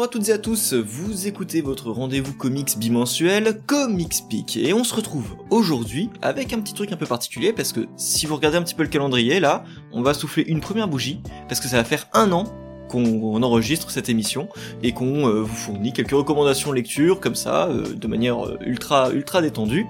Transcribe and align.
Bonjour 0.00 0.08
à 0.08 0.12
toutes 0.14 0.28
et 0.30 0.32
à 0.32 0.38
tous, 0.38 0.72
vous 0.72 1.26
écoutez 1.26 1.60
votre 1.60 1.90
rendez-vous 1.90 2.32
comics 2.32 2.78
bimensuel 2.78 3.60
Comics 3.66 4.24
Peak 4.30 4.56
et 4.56 4.72
on 4.72 4.82
se 4.82 4.94
retrouve 4.94 5.36
aujourd'hui 5.50 6.08
avec 6.22 6.54
un 6.54 6.60
petit 6.60 6.72
truc 6.72 6.90
un 6.90 6.96
peu 6.96 7.04
particulier 7.04 7.52
parce 7.52 7.74
que 7.74 7.80
si 7.98 8.24
vous 8.24 8.34
regardez 8.34 8.56
un 8.56 8.62
petit 8.62 8.74
peu 8.74 8.82
le 8.82 8.88
calendrier 8.88 9.40
là, 9.40 9.62
on 9.92 10.00
va 10.00 10.14
souffler 10.14 10.44
une 10.44 10.60
première 10.60 10.88
bougie 10.88 11.20
parce 11.50 11.60
que 11.60 11.68
ça 11.68 11.76
va 11.76 11.84
faire 11.84 12.08
un 12.14 12.32
an 12.32 12.44
qu'on 12.88 13.42
enregistre 13.42 13.90
cette 13.90 14.08
émission 14.08 14.48
et 14.82 14.92
qu'on 14.92 15.28
euh, 15.28 15.42
vous 15.42 15.54
fournit 15.54 15.92
quelques 15.92 16.12
recommandations 16.12 16.72
lecture 16.72 17.20
comme 17.20 17.34
ça 17.34 17.66
euh, 17.66 17.92
de 17.94 18.06
manière 18.06 18.42
euh, 18.46 18.58
ultra 18.62 19.12
ultra 19.12 19.42
détendue. 19.42 19.86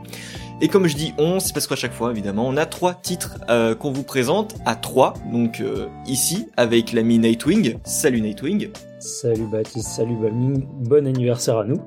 Et 0.63 0.69
comme 0.69 0.87
je 0.87 0.95
dis 0.95 1.15
on, 1.17 1.41
c'est 1.41 1.55
parce 1.55 1.67
qu'à 1.67 1.77
chaque 1.77 1.95
fois, 1.95 2.11
évidemment, 2.11 2.47
on 2.47 2.57
a 2.59 2.67
trois 2.67 2.93
titres 2.93 3.39
euh, 3.49 3.75
qu'on 3.75 3.93
vous 3.93 4.03
présente 4.03 4.57
à 4.67 4.75
trois. 4.75 5.15
Donc 5.33 5.61
euh, 5.61 5.87
ici, 6.07 6.49
avec 6.59 6.93
l'ami 6.93 7.19
Nightwing. 7.19 7.79
Salut 7.85 8.21
Nightwing. 8.21 8.69
Salut 8.99 9.47
Baptiste, 9.51 9.89
salut 9.89 10.17
Balming, 10.17 10.67
bon 10.81 11.07
anniversaire 11.07 11.59
à 11.59 11.65
nous. 11.65 11.81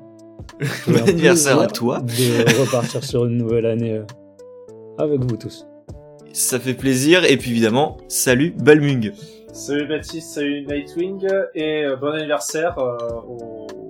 bon 0.88 1.08
anniversaire 1.08 1.60
à 1.60 1.68
toi. 1.68 2.00
De 2.00 2.60
repartir 2.60 3.04
sur 3.04 3.26
une 3.26 3.36
nouvelle 3.36 3.66
année 3.66 3.92
euh, 3.92 4.04
avec 4.98 5.20
vous 5.20 5.36
tous. 5.36 5.66
Ça 6.32 6.58
fait 6.58 6.74
plaisir. 6.74 7.24
Et 7.24 7.36
puis 7.36 7.52
évidemment, 7.52 7.98
salut 8.08 8.56
Balmung. 8.58 9.12
Salut 9.52 9.86
Baptiste, 9.86 10.34
salut 10.34 10.66
Nightwing, 10.66 11.24
et 11.54 11.84
bon 12.00 12.10
anniversaire 12.10 12.76
au 12.76 13.83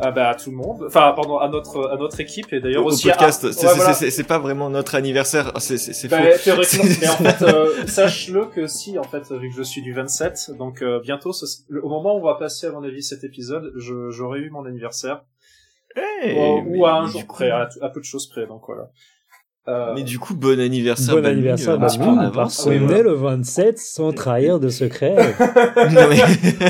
ah 0.00 0.12
bah, 0.12 0.28
à 0.28 0.34
tout 0.34 0.50
le 0.50 0.56
monde, 0.56 0.84
enfin 0.86 1.12
pardon 1.14 1.38
à 1.38 1.48
notre 1.48 1.90
à 1.90 1.96
notre 1.96 2.20
équipe 2.20 2.52
et 2.52 2.60
d'ailleurs 2.60 2.84
aussi 2.86 3.08
au 3.08 3.10
podcast. 3.10 3.44
À... 3.44 3.94
c'est 3.94 4.26
pas 4.26 4.38
vraiment 4.38 4.70
notre 4.70 4.94
anniversaire, 4.94 5.52
c'est 5.58 6.08
bah, 6.08 6.22
faux. 6.38 6.50
Mais 7.00 7.08
en 7.08 7.16
fait 7.16 7.42
euh, 7.42 7.86
sache-le 7.86 8.46
que 8.46 8.66
si 8.68 8.98
en 8.98 9.02
fait 9.02 9.30
vu 9.32 9.50
que 9.50 9.56
je 9.56 9.62
suis 9.62 9.82
du 9.82 9.92
27, 9.92 10.52
donc 10.56 10.82
euh, 10.82 11.00
bientôt 11.00 11.32
ce... 11.32 11.44
au 11.82 11.88
moment 11.88 12.14
où 12.14 12.20
on 12.20 12.24
va 12.24 12.34
passer 12.34 12.68
à 12.68 12.70
mon 12.70 12.84
avis 12.84 13.02
cet 13.02 13.24
épisode, 13.24 13.72
j'aurai 13.76 14.40
eu 14.40 14.50
mon 14.50 14.64
anniversaire. 14.64 15.24
Hey, 15.96 16.62
ou, 16.64 16.78
ou 16.78 16.86
à 16.86 16.92
un 16.92 17.06
jour 17.06 17.26
coup... 17.26 17.34
près, 17.34 17.50
à, 17.50 17.68
à, 17.80 17.88
peu 17.88 17.98
de 17.98 18.04
choses 18.04 18.28
près, 18.28 18.46
donc 18.46 18.62
voilà. 18.66 18.90
Euh... 19.68 19.92
Mais 19.94 20.02
du 20.02 20.18
coup, 20.18 20.34
bon 20.34 20.58
anniversaire. 20.58 21.14
Bon 21.14 21.26
anniversaire, 21.26 21.78
bah, 21.78 21.88
ah, 21.90 22.30
parce 22.32 22.56
qu'on 22.62 22.88
est 22.88 23.02
le 23.02 23.12
27 23.12 23.78
sans 23.78 24.12
trahir 24.12 24.60
de 24.60 24.70
secret. 24.70 25.14
non, 25.90 26.08
mais... 26.08 26.22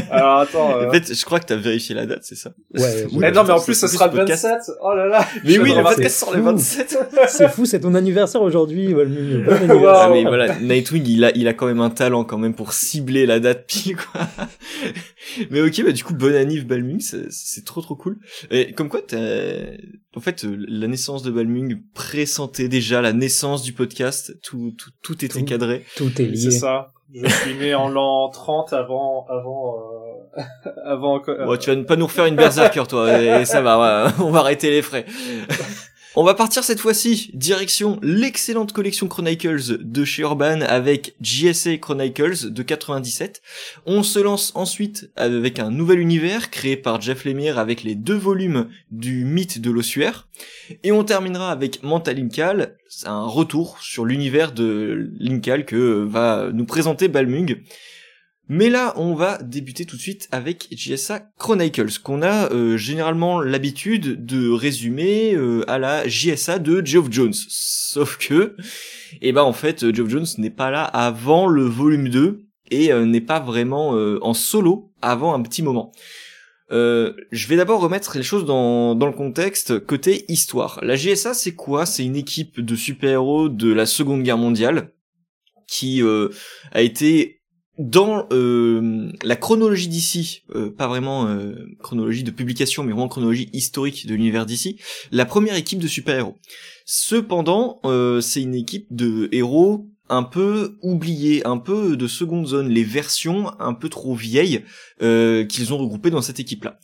Alors 0.11 0.41
attends. 0.41 0.77
Euh... 0.77 0.89
En 0.89 0.91
fait, 0.91 1.15
je 1.15 1.25
crois 1.25 1.39
que 1.39 1.47
t'as 1.47 1.57
vérifié 1.57 1.95
la 1.95 2.07
date, 2.07 2.23
c'est 2.23 2.35
ça 2.35 2.51
Ouais. 2.75 3.07
mais 3.13 3.31
non, 3.31 3.45
mais 3.45 3.53
en 3.53 3.61
plus, 3.61 3.75
ce 3.75 3.87
sera 3.87 4.09
le 4.09 4.15
27. 4.15 4.53
Oh 4.83 4.95
là 4.95 5.07
là. 5.07 5.25
Mais 5.45 5.59
oui, 5.59 5.75
le 5.75 5.83
podcast 5.83 6.19
sort 6.19 6.35
le 6.35 6.43
27. 6.43 6.99
c'est 7.29 7.49
fou, 7.49 7.67
c'est 7.67 7.81
ton 7.81 7.95
anniversaire 7.95 8.43
aujourd'hui. 8.43 8.93
Bon 8.93 9.07
wow. 9.07 9.87
ah, 9.87 10.11
mais 10.13 10.25
voilà, 10.25 10.59
Nightwing, 10.59 11.07
il 11.07 11.25
a, 11.25 11.31
il 11.37 11.47
a 11.47 11.55
quand 11.55 11.67
même 11.67 11.81
un 11.81 11.91
talent 11.91 12.25
quand 12.25 12.39
même 12.39 12.55
pour 12.55 12.73
cibler 12.73 13.27
la 13.27 13.39
date 13.39 13.67
pile, 13.69 13.97
quoi. 13.97 14.23
mais 15.51 15.61
ok, 15.61 15.85
bah 15.85 15.93
du 15.93 16.03
coup, 16.03 16.15
bon 16.15 16.35
anniv 16.35 16.67
Balmung, 16.67 17.01
c'est 17.01 17.65
trop 17.65 17.81
trop 17.81 17.95
cool. 17.95 18.19
Et 18.51 18.73
comme 18.73 18.89
quoi, 18.89 19.01
en 20.17 20.21
fait, 20.21 20.45
la 20.45 20.89
naissance 20.89 21.23
de 21.23 21.31
Balmung 21.31 21.81
pressentait 21.95 22.69
déjà 22.69 22.88
la 22.91 23.13
naissance 23.13 23.63
du 23.63 23.73
podcast, 23.73 24.39
tout, 24.43 24.75
tout, 24.77 24.91
tout 25.03 25.25
était 25.25 25.41
tout, 25.41 25.45
cadré. 25.45 25.85
Tout 25.97 26.21
est 26.21 26.27
lié. 26.27 26.37
C'est 26.37 26.51
ça. 26.51 26.93
Je 27.15 27.29
suis 27.29 27.55
né 27.55 27.75
en 27.75 27.89
l'an 27.89 28.29
30 28.29 28.73
avant, 28.75 29.27
avant, 29.29 29.77
euh, 30.37 30.43
avant. 30.85 31.23
Euh... 31.29 31.47
Bon, 31.47 31.57
tu 31.57 31.75
vas 31.75 31.83
pas 31.85 31.97
nous 31.97 32.07
refaire 32.07 32.27
une 32.27 32.37
berserker, 32.37 32.87
toi, 32.87 33.21
et 33.21 33.45
ça 33.45 33.63
va, 33.63 33.79
ouais, 33.79 34.13
on 34.21 34.31
va 34.31 34.41
arrêter 34.41 34.71
les 34.71 34.83
frais. 34.83 35.07
On 36.15 36.25
va 36.25 36.33
partir 36.33 36.65
cette 36.65 36.81
fois-ci, 36.81 37.31
direction 37.35 37.99
l'excellente 38.03 38.73
collection 38.73 39.09
Chronicles 39.09 39.77
de 39.79 40.05
chez 40.07 40.23
Urban 40.23 40.63
avec 40.63 41.15
JSA 41.21 41.77
Chronicles 41.77 42.51
de 42.51 42.63
97. 42.63 43.43
On 43.85 44.03
se 44.03 44.19
lance 44.19 44.53
ensuite 44.55 45.11
avec 45.17 45.59
un 45.59 45.71
nouvel 45.71 45.99
univers 46.01 46.51
créé 46.51 46.79
par 46.79 47.03
Jeff 47.03 47.27
Lemire 47.27 47.59
avec 47.59 47.83
les 47.83 47.95
deux 47.95 48.17
volumes 48.17 48.69
du 48.91 49.27
mythe 49.27 49.61
de 49.61 49.71
l'ossuaire. 49.71 50.29
Et 50.83 50.93
on 50.93 51.05
terminera 51.05 51.53
avec 51.53 51.83
Mental 51.83 52.17
Linkal, 52.17 52.79
un 53.05 53.27
retour 53.27 53.77
sur 53.83 54.07
l'univers 54.07 54.53
de 54.53 55.11
Linkal 55.19 55.67
que 55.67 56.05
va 56.05 56.49
nous 56.55 56.65
présenter 56.65 57.09
Balmung. 57.09 57.63
Mais 58.49 58.71
là, 58.71 58.95
on 58.97 59.15
va 59.15 59.39
débuter 59.39 59.85
tout 59.85 59.97
de 59.97 60.01
suite 60.01 60.29
avec 60.33 60.69
JSA 60.71 61.31
Chronicles, 61.39 61.99
qu'on 62.03 62.23
a 62.23 62.51
euh, 62.53 62.77
généralement 62.77 63.41
l'habitude 63.41 64.25
de 64.25 64.51
résumer 64.51 65.35
euh, 65.35 65.69
à 65.71 65.79
la 65.79 66.09
JSA 66.09 66.59
de 66.59 66.85
Geoff 66.85 67.09
Jones. 67.11 67.35
Sauf 67.35 68.17
que, 68.17 68.57
eh 69.21 69.33
ben 69.33 69.43
en 69.43 69.53
fait, 69.53 69.95
Geoff 69.95 70.09
Jones 70.09 70.27
n'est 70.39 70.51
pas 70.51 70.71
là 70.71 70.85
avant 70.85 71.47
le 71.47 71.65
volume 71.65 72.09
2 72.09 72.45
et 72.71 72.93
euh, 72.93 73.05
n'est 73.05 73.21
pas 73.21 73.41
vraiment 73.41 73.91
en 73.91 74.35
solo 74.35 74.93
avant 75.03 75.35
un 75.35 75.43
petit 75.43 75.63
moment. 75.63 75.93
Euh, 76.71 77.15
je 77.33 77.49
vais 77.49 77.57
d'abord 77.57 77.81
remettre 77.81 78.17
les 78.17 78.23
choses 78.23 78.45
dans, 78.45 78.95
dans 78.95 79.07
le 79.07 79.13
contexte 79.13 79.85
côté 79.87 80.31
histoire. 80.31 80.79
La 80.83 80.97
GSA 80.97 81.33
c'est 81.35 81.55
quoi? 81.55 81.87
C'est 81.87 82.05
une 82.05 82.17
équipe 82.17 82.61
de 82.61 82.77
super-héros 82.77 83.49
de 83.49 83.73
la 83.73 83.87
Seconde 83.87 84.23
Guerre 84.23 84.39
mondiale 84.39 84.93
qui 85.67 86.03
euh, 86.03 86.29
a 86.73 86.83
été 86.83 87.38
dans 87.79 88.27
euh, 88.33 89.11
la 89.23 89.37
chronologie 89.37 89.89
d'ici, 89.89 90.43
euh, 90.55 90.71
pas 90.71 90.89
vraiment 90.89 91.29
euh, 91.29 91.55
chronologie 91.81 92.25
de 92.25 92.33
publication, 92.33 92.83
mais 92.83 92.91
vraiment 92.91 93.09
chronologie 93.09 93.49
historique 93.53 94.07
de 94.07 94.15
l'univers 94.15 94.47
d'ici, 94.47 94.81
la 95.13 95.25
première 95.25 95.55
équipe 95.55 95.79
de 95.79 95.87
super-héros. 95.87 96.37
Cependant, 96.85 97.81
c'est 98.21 98.43
une 98.43 98.55
équipe 98.55 98.87
de 98.91 99.29
héros 99.31 99.91
un 100.09 100.23
peu 100.23 100.79
oubliés, 100.83 101.47
un 101.47 101.59
peu 101.59 101.97
de 101.97 102.07
seconde 102.07 102.47
zone, 102.47 102.69
les 102.69 102.85
versions 102.85 103.53
un 103.61 103.75
peu 103.75 103.89
trop 103.89 104.15
vieilles 104.15 104.65
euh, 105.03 105.45
qu'ils 105.45 105.73
ont 105.73 105.79
regroupées 105.79 106.11
dans 106.11 106.23
cette 106.23 106.41
équipe-là. 106.41 106.79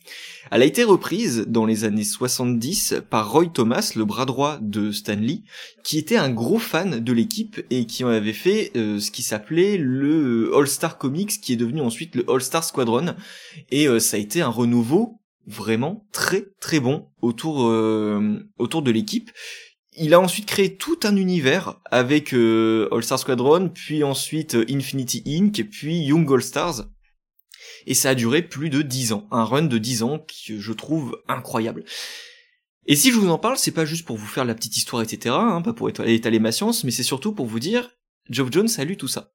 Elle 0.51 0.61
a 0.61 0.65
été 0.65 0.83
reprise 0.83 1.45
dans 1.47 1.65
les 1.65 1.83
années 1.85 2.03
70 2.03 3.01
par 3.09 3.31
Roy 3.31 3.47
Thomas, 3.47 3.93
le 3.95 4.05
bras 4.05 4.25
droit 4.25 4.59
de 4.61 4.91
Stanley, 4.91 5.41
qui 5.83 5.97
était 5.97 6.17
un 6.17 6.29
gros 6.29 6.59
fan 6.59 6.99
de 7.03 7.13
l'équipe 7.13 7.61
et 7.71 7.85
qui 7.85 8.03
en 8.03 8.09
avait 8.09 8.33
fait 8.33 8.71
euh, 8.75 8.99
ce 8.99 9.11
qui 9.11 9.23
s'appelait 9.23 9.77
le 9.77 10.51
All-Star 10.55 10.97
Comics, 10.97 11.41
qui 11.41 11.53
est 11.53 11.57
devenu 11.57 11.81
ensuite 11.81 12.15
le 12.15 12.29
All-Star 12.29 12.63
Squadron. 12.63 13.15
Et 13.71 13.87
euh, 13.87 13.99
ça 13.99 14.17
a 14.17 14.19
été 14.19 14.41
un 14.41 14.49
renouveau 14.49 15.19
vraiment 15.47 16.07
très 16.11 16.47
très 16.59 16.79
bon 16.79 17.07
autour 17.21 17.67
euh, 17.67 18.39
autour 18.57 18.81
de 18.81 18.91
l'équipe 18.91 19.29
il 19.97 20.13
a 20.13 20.19
ensuite 20.19 20.45
créé 20.45 20.75
tout 20.75 20.99
un 21.03 21.15
univers 21.15 21.79
avec 21.85 22.33
euh, 22.33 22.87
All 22.91 23.03
Star 23.03 23.19
Squadron, 23.19 23.69
puis 23.69 24.03
ensuite 24.03 24.55
euh, 24.55 24.65
Infinity 24.69 25.23
Inc., 25.25 25.63
puis 25.69 25.99
Young 25.99 26.31
All 26.31 26.41
Stars. 26.41 26.85
Et 27.85 27.93
ça 27.93 28.09
a 28.09 28.15
duré 28.15 28.41
plus 28.41 28.69
de 28.69 28.81
10 28.81 29.13
ans. 29.13 29.27
Un 29.31 29.43
run 29.43 29.63
de 29.63 29.77
10 29.77 30.03
ans 30.03 30.19
que 30.19 30.59
je 30.59 30.73
trouve 30.73 31.21
incroyable. 31.27 31.83
Et 32.87 32.95
si 32.95 33.11
je 33.11 33.17
vous 33.17 33.29
en 33.29 33.37
parle, 33.37 33.57
c'est 33.57 33.71
pas 33.71 33.85
juste 33.85 34.05
pour 34.05 34.17
vous 34.17 34.27
faire 34.27 34.45
la 34.45 34.55
petite 34.55 34.77
histoire, 34.77 35.01
etc., 35.01 35.35
hein, 35.37 35.61
pas 35.61 35.73
pour 35.73 35.89
étaler 35.89 36.39
ma 36.39 36.51
science, 36.51 36.83
mais 36.83 36.91
c'est 36.91 37.03
surtout 37.03 37.33
pour 37.33 37.47
vous 37.47 37.59
dire, 37.59 37.89
Geoff 38.29 38.51
Jones 38.51 38.69
a 38.77 38.83
lu 38.83 38.97
tout 38.97 39.07
ça. 39.07 39.33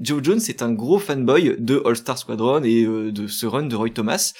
Geoff 0.00 0.22
Jones 0.22 0.40
est 0.48 0.62
un 0.62 0.72
gros 0.72 0.98
fanboy 0.98 1.56
de 1.58 1.82
All 1.84 1.96
Star 1.96 2.18
Squadron 2.18 2.62
et 2.64 2.84
euh, 2.84 3.12
de 3.12 3.26
ce 3.26 3.46
run 3.46 3.64
de 3.64 3.76
Roy 3.76 3.90
Thomas. 3.90 4.32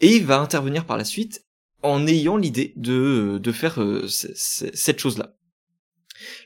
Et 0.00 0.16
il 0.16 0.26
va 0.26 0.40
intervenir 0.40 0.84
par 0.84 0.96
la 0.96 1.04
suite 1.04 1.44
en 1.82 2.06
ayant 2.06 2.36
l'idée 2.36 2.72
de, 2.76 3.38
de 3.42 3.52
faire 3.52 3.80
euh, 3.80 4.06
cette 4.08 4.98
chose-là. 4.98 5.34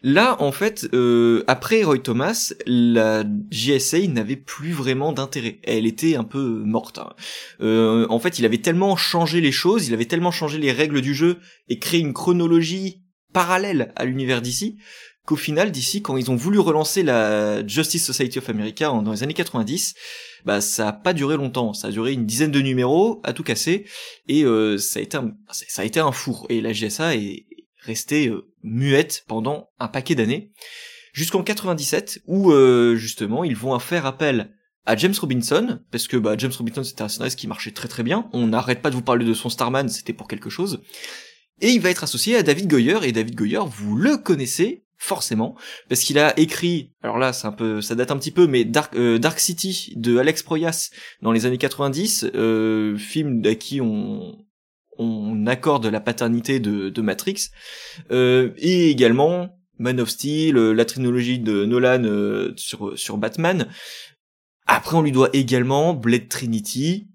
Là, 0.02 0.36
en 0.40 0.52
fait, 0.52 0.86
euh, 0.92 1.44
après 1.46 1.82
Roy 1.82 1.98
Thomas, 1.98 2.52
la 2.66 3.24
JSA 3.50 4.06
n'avait 4.08 4.36
plus 4.36 4.72
vraiment 4.72 5.12
d'intérêt. 5.12 5.60
Elle 5.62 5.86
était 5.86 6.16
un 6.16 6.24
peu 6.24 6.62
morte. 6.64 6.98
Hein. 6.98 7.14
Euh, 7.60 8.06
en 8.10 8.18
fait, 8.18 8.38
il 8.38 8.44
avait 8.44 8.58
tellement 8.58 8.96
changé 8.96 9.40
les 9.40 9.52
choses, 9.52 9.88
il 9.88 9.94
avait 9.94 10.04
tellement 10.04 10.30
changé 10.30 10.58
les 10.58 10.72
règles 10.72 11.00
du 11.00 11.14
jeu 11.14 11.38
et 11.68 11.78
créé 11.78 12.00
une 12.00 12.12
chronologie 12.12 13.02
parallèle 13.32 13.92
à 13.96 14.04
l'univers 14.04 14.42
d'ici 14.42 14.76
qu'au 15.26 15.36
final, 15.36 15.70
d'ici, 15.70 16.02
quand 16.02 16.16
ils 16.16 16.30
ont 16.30 16.36
voulu 16.36 16.58
relancer 16.58 17.02
la 17.02 17.66
Justice 17.66 18.04
Society 18.04 18.38
of 18.38 18.48
America 18.48 18.86
dans 18.86 19.12
les 19.12 19.22
années 19.22 19.34
90, 19.34 19.94
bah 20.44 20.60
ça 20.60 20.88
a 20.88 20.92
pas 20.92 21.12
duré 21.12 21.36
longtemps. 21.36 21.72
Ça 21.72 21.88
a 21.88 21.90
duré 21.90 22.12
une 22.12 22.26
dizaine 22.26 22.50
de 22.50 22.60
numéros 22.60 23.20
à 23.24 23.32
tout 23.32 23.42
casser 23.42 23.86
et 24.26 24.44
euh, 24.44 24.78
ça 24.78 24.98
a 24.98 25.02
été 25.02 25.16
un, 25.16 25.32
ça 25.50 25.82
a 25.82 25.84
été 25.84 26.00
un 26.00 26.12
four. 26.12 26.46
Et 26.48 26.60
la 26.60 26.72
GSA 26.72 27.16
est 27.16 27.46
restée 27.78 28.28
euh, 28.28 28.48
muette 28.62 29.24
pendant 29.28 29.68
un 29.78 29.88
paquet 29.88 30.14
d'années 30.14 30.52
jusqu'en 31.12 31.42
97 31.42 32.22
où 32.26 32.52
euh, 32.52 32.96
justement 32.96 33.44
ils 33.44 33.56
vont 33.56 33.78
faire 33.78 34.06
appel 34.06 34.52
à 34.84 34.96
James 34.96 35.14
Robinson, 35.20 35.80
parce 35.92 36.08
que 36.08 36.16
bah, 36.16 36.34
James 36.36 36.52
Robinson 36.56 36.82
c'était 36.82 37.02
un 37.02 37.08
scénariste 37.08 37.38
qui 37.38 37.46
marchait 37.46 37.70
très 37.70 37.86
très 37.86 38.02
bien, 38.02 38.28
on 38.32 38.48
n'arrête 38.48 38.82
pas 38.82 38.90
de 38.90 38.96
vous 38.96 39.02
parler 39.02 39.24
de 39.24 39.34
son 39.34 39.48
Starman, 39.48 39.88
c'était 39.88 40.12
pour 40.12 40.26
quelque 40.26 40.50
chose, 40.50 40.82
et 41.60 41.70
il 41.70 41.80
va 41.80 41.90
être 41.90 42.02
associé 42.02 42.34
à 42.36 42.42
David 42.42 42.68
Goyer, 42.68 42.98
et 43.04 43.12
David 43.12 43.36
Goyer, 43.36 43.60
vous 43.64 43.96
le 43.96 44.16
connaissez, 44.16 44.84
forcément, 45.02 45.56
parce 45.88 46.02
qu'il 46.02 46.16
a 46.20 46.38
écrit, 46.38 46.92
alors 47.02 47.18
là 47.18 47.32
c'est 47.32 47.48
un 47.48 47.52
peu, 47.52 47.80
ça 47.80 47.96
date 47.96 48.12
un 48.12 48.16
petit 48.16 48.30
peu, 48.30 48.46
mais 48.46 48.64
Dark, 48.64 48.94
euh, 48.94 49.18
Dark 49.18 49.40
City 49.40 49.92
de 49.96 50.16
Alex 50.16 50.44
Proyas 50.44 50.90
dans 51.22 51.32
les 51.32 51.44
années 51.44 51.58
90, 51.58 52.30
euh, 52.36 52.96
film 52.96 53.42
à 53.44 53.56
qui 53.56 53.80
on 53.80 54.38
on 54.98 55.46
accorde 55.46 55.86
la 55.86 56.00
paternité 56.00 56.60
de, 56.60 56.88
de 56.88 57.02
Matrix, 57.02 57.48
euh, 58.12 58.50
et 58.58 58.90
également 58.90 59.58
Man 59.78 59.98
of 59.98 60.08
Steel, 60.08 60.56
euh, 60.56 60.72
la 60.72 60.84
trilogie 60.84 61.40
de 61.40 61.64
Nolan 61.64 62.52
sur 62.56 62.96
sur 62.96 63.18
Batman. 63.18 63.66
Après 64.66 64.96
on 64.96 65.02
lui 65.02 65.10
doit 65.10 65.30
également 65.32 65.94
Blade 65.94 66.28
Trinity, 66.28 67.08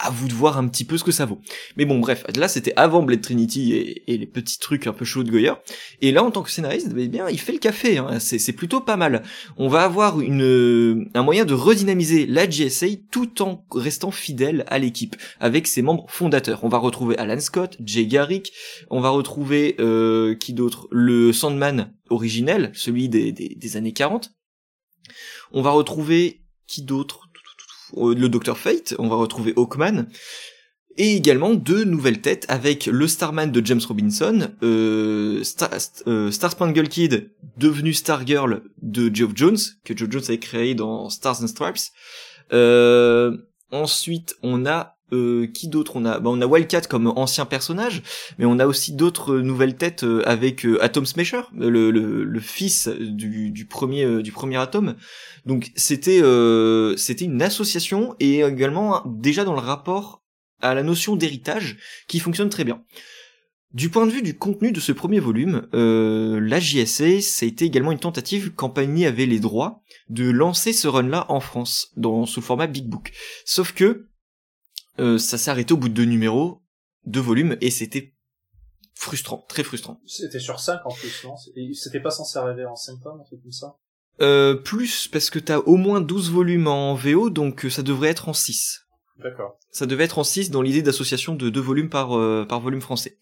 à 0.00 0.10
vous 0.10 0.28
de 0.28 0.34
voir 0.34 0.58
un 0.58 0.66
petit 0.68 0.84
peu 0.84 0.98
ce 0.98 1.04
que 1.04 1.12
ça 1.12 1.26
vaut. 1.26 1.40
Mais 1.76 1.84
bon, 1.84 1.98
bref, 1.98 2.24
là 2.36 2.48
c'était 2.48 2.72
avant 2.76 3.02
Blade 3.02 3.20
Trinity 3.20 3.72
et, 4.06 4.16
les 4.20 4.26
petits 4.26 4.58
trucs 4.58 4.86
un 4.86 4.92
peu 4.92 5.04
chauds 5.04 5.22
de 5.22 5.30
Goyer. 5.30 5.52
Et 6.00 6.12
là, 6.12 6.22
en 6.22 6.30
tant 6.30 6.42
que 6.42 6.50
scénariste, 6.50 6.88
eh 6.96 7.08
bien, 7.08 7.28
il 7.28 7.38
fait 7.38 7.52
le 7.52 7.58
café. 7.58 7.98
Hein. 7.98 8.18
C'est 8.18 8.52
plutôt 8.52 8.80
pas 8.80 8.96
mal. 8.96 9.22
On 9.56 9.68
va 9.68 9.82
avoir 9.82 10.20
une 10.20 11.08
un 11.14 11.22
moyen 11.22 11.44
de 11.44 11.54
redynamiser 11.54 12.26
la 12.26 12.46
GSA 12.46 12.86
tout 13.10 13.42
en 13.42 13.64
restant 13.72 14.10
fidèle 14.10 14.64
à 14.68 14.78
l'équipe 14.78 15.16
avec 15.38 15.66
ses 15.66 15.82
membres 15.82 16.06
fondateurs. 16.08 16.64
On 16.64 16.68
va 16.68 16.78
retrouver 16.78 17.16
Alan 17.18 17.40
Scott, 17.40 17.76
Jay 17.84 18.06
Garrick, 18.06 18.52
on 18.90 19.00
va 19.00 19.10
retrouver 19.10 19.76
euh, 19.80 20.34
qui 20.34 20.52
d'autre? 20.52 20.88
Le 20.90 21.32
Sandman 21.32 21.92
originel, 22.08 22.70
celui 22.74 23.08
des 23.08 23.76
années 23.76 23.92
40. 23.92 24.32
On 25.52 25.62
va 25.62 25.70
retrouver 25.70 26.42
qui 26.66 26.82
d'autre? 26.82 27.29
Le 27.96 28.28
Docteur 28.28 28.58
Fate, 28.58 28.94
on 28.98 29.08
va 29.08 29.16
retrouver 29.16 29.52
Hawkman, 29.56 30.06
et 30.96 31.16
également 31.16 31.54
deux 31.54 31.84
nouvelles 31.84 32.20
têtes 32.20 32.46
avec 32.48 32.86
le 32.86 33.06
Starman 33.06 33.50
de 33.50 33.64
James 33.64 33.80
Robinson, 33.86 34.50
euh, 34.62 35.42
Star, 35.44 35.70
euh, 36.06 36.30
Spangled 36.30 36.88
Kid 36.88 37.30
devenu 37.56 37.94
Stargirl 37.94 38.62
de 38.82 39.14
Geoff 39.14 39.32
Jones, 39.34 39.58
que 39.84 39.96
Geoff 39.96 40.10
Jones 40.10 40.24
avait 40.28 40.38
créé 40.38 40.74
dans 40.74 41.08
Stars 41.08 41.42
and 41.42 41.46
Stripes. 41.46 41.92
Euh, 42.52 43.36
ensuite, 43.70 44.36
on 44.42 44.66
a 44.66 44.96
euh, 45.12 45.46
qui 45.46 45.68
d'autre 45.68 45.96
on 45.96 46.04
a? 46.04 46.20
Bah, 46.20 46.30
on 46.30 46.40
a 46.40 46.46
Wildcat 46.46 46.82
comme 46.82 47.06
ancien 47.06 47.44
personnage 47.46 48.02
mais 48.38 48.44
on 48.44 48.58
a 48.58 48.66
aussi 48.66 48.92
d'autres 48.92 49.38
nouvelles 49.38 49.76
têtes 49.76 50.04
euh, 50.04 50.22
avec 50.26 50.64
euh, 50.64 50.82
Atom 50.82 51.06
Smasher 51.06 51.42
le, 51.56 51.90
le, 51.90 52.40
fils 52.40 52.88
du, 52.88 53.50
du 53.50 53.66
premier 53.66 54.22
du 54.22 54.32
premier 54.32 54.56
Atom. 54.56 54.96
Donc 55.46 55.70
c'était 55.76 56.20
c'était 56.96 57.24
une 57.24 57.42
association 57.42 58.14
et 58.20 58.40
également 58.40 59.02
déjà 59.06 59.44
dans 59.44 59.54
le 59.54 59.60
rapport 59.60 60.22
à 60.60 60.74
la 60.74 60.82
notion 60.82 61.16
d'héritage 61.16 61.76
qui 62.08 62.18
fonctionne 62.18 62.48
très 62.48 62.64
bien. 62.64 62.82
Du 63.72 63.88
point 63.88 64.06
de 64.06 64.10
vue 64.10 64.22
du 64.22 64.36
contenu 64.36 64.72
de 64.72 64.80
ce 64.80 64.90
premier 64.90 65.20
volume, 65.20 65.68
la 65.72 66.60
JSA, 66.60 67.20
ça 67.20 67.46
a 67.46 67.64
également 67.64 67.92
une 67.92 68.00
tentative 68.00 68.52
Campagny 68.54 69.06
avait 69.06 69.26
les 69.26 69.38
droits 69.38 69.82
de 70.10 70.28
lancer 70.28 70.72
ce 70.72 70.88
run-là 70.88 71.24
en 71.28 71.40
France, 71.40 71.92
dans 71.96 72.26
sous 72.26 72.40
le 72.40 72.44
format 72.44 72.66
Big 72.66 72.86
Book. 72.86 73.12
Sauf 73.44 73.72
que 73.72 74.09
euh, 75.00 75.18
ça 75.18 75.38
s'est 75.38 75.50
arrêté 75.50 75.72
au 75.72 75.76
bout 75.76 75.88
de 75.88 75.94
deux 75.94 76.04
numéros, 76.04 76.62
deux 77.04 77.20
volumes, 77.20 77.56
et 77.60 77.70
c'était 77.70 78.14
frustrant, 78.94 79.44
très 79.48 79.64
frustrant. 79.64 80.00
C'était 80.06 80.40
sur 80.40 80.60
cinq 80.60 80.80
en 80.84 80.90
plus, 80.90 81.24
non? 81.24 81.34
C'était 81.74 82.00
pas 82.00 82.10
censé 82.10 82.38
arriver 82.38 82.66
en 82.66 82.76
cinq 82.76 83.00
tomes, 83.02 83.20
un 83.20 83.24
truc 83.24 83.42
comme 83.42 83.52
ça? 83.52 83.76
Euh, 84.20 84.54
Plus, 84.54 85.08
parce 85.08 85.30
que 85.30 85.38
t'as 85.38 85.58
au 85.58 85.76
moins 85.76 86.00
12 86.00 86.30
volumes 86.30 86.66
en 86.66 86.94
VO, 86.94 87.30
donc 87.30 87.64
euh, 87.64 87.70
ça 87.70 87.82
devrait 87.82 88.10
être 88.10 88.28
en 88.28 88.34
6. 88.34 88.80
D'accord. 89.18 89.58
Ça 89.70 89.86
devait 89.86 90.04
être 90.04 90.18
en 90.18 90.24
6 90.24 90.50
dans 90.50 90.62
l'idée 90.62 90.82
d'association 90.82 91.34
de 91.34 91.48
deux 91.48 91.60
volumes 91.60 91.88
par, 91.88 92.18
euh, 92.18 92.44
par 92.46 92.60
volume 92.60 92.80
français. 92.80 93.18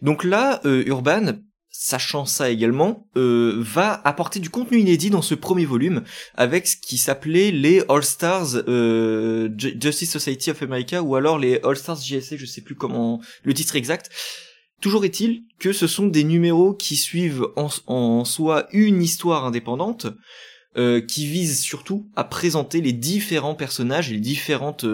Donc 0.00 0.24
là, 0.24 0.60
Urban, 0.64 1.34
sachant 1.72 2.26
ça 2.26 2.50
également, 2.50 3.08
euh, 3.16 3.56
va 3.56 4.02
apporter 4.04 4.40
du 4.40 4.50
contenu 4.50 4.78
inédit 4.78 5.08
dans 5.08 5.22
ce 5.22 5.34
premier 5.34 5.64
volume 5.64 6.04
avec 6.34 6.68
ce 6.68 6.76
qui 6.76 6.98
s'appelait 6.98 7.50
les 7.50 7.82
All 7.88 8.04
Stars 8.04 8.56
euh, 8.68 9.48
Justice 9.56 10.12
Society 10.12 10.50
of 10.50 10.62
America 10.62 11.02
ou 11.02 11.16
alors 11.16 11.38
les 11.38 11.58
All 11.64 11.76
Stars 11.76 12.02
JSA, 12.02 12.36
je 12.36 12.44
sais 12.44 12.60
plus 12.60 12.74
comment 12.74 13.20
le 13.42 13.54
titre 13.54 13.74
exact. 13.74 14.10
Toujours 14.82 15.04
est-il 15.06 15.44
que 15.58 15.72
ce 15.72 15.86
sont 15.86 16.06
des 16.06 16.24
numéros 16.24 16.74
qui 16.74 16.96
suivent 16.96 17.46
en, 17.56 18.24
soi 18.24 18.66
une 18.72 19.02
histoire 19.02 19.46
indépendante. 19.46 20.06
Euh, 20.78 21.02
qui 21.02 21.26
visent 21.26 21.60
surtout 21.60 22.08
à 22.16 22.24
présenter 22.24 22.80
les 22.80 22.94
différents 22.94 23.54
personnages 23.54 24.10
et 24.10 24.14
les 24.14 24.20
différentes 24.20 24.86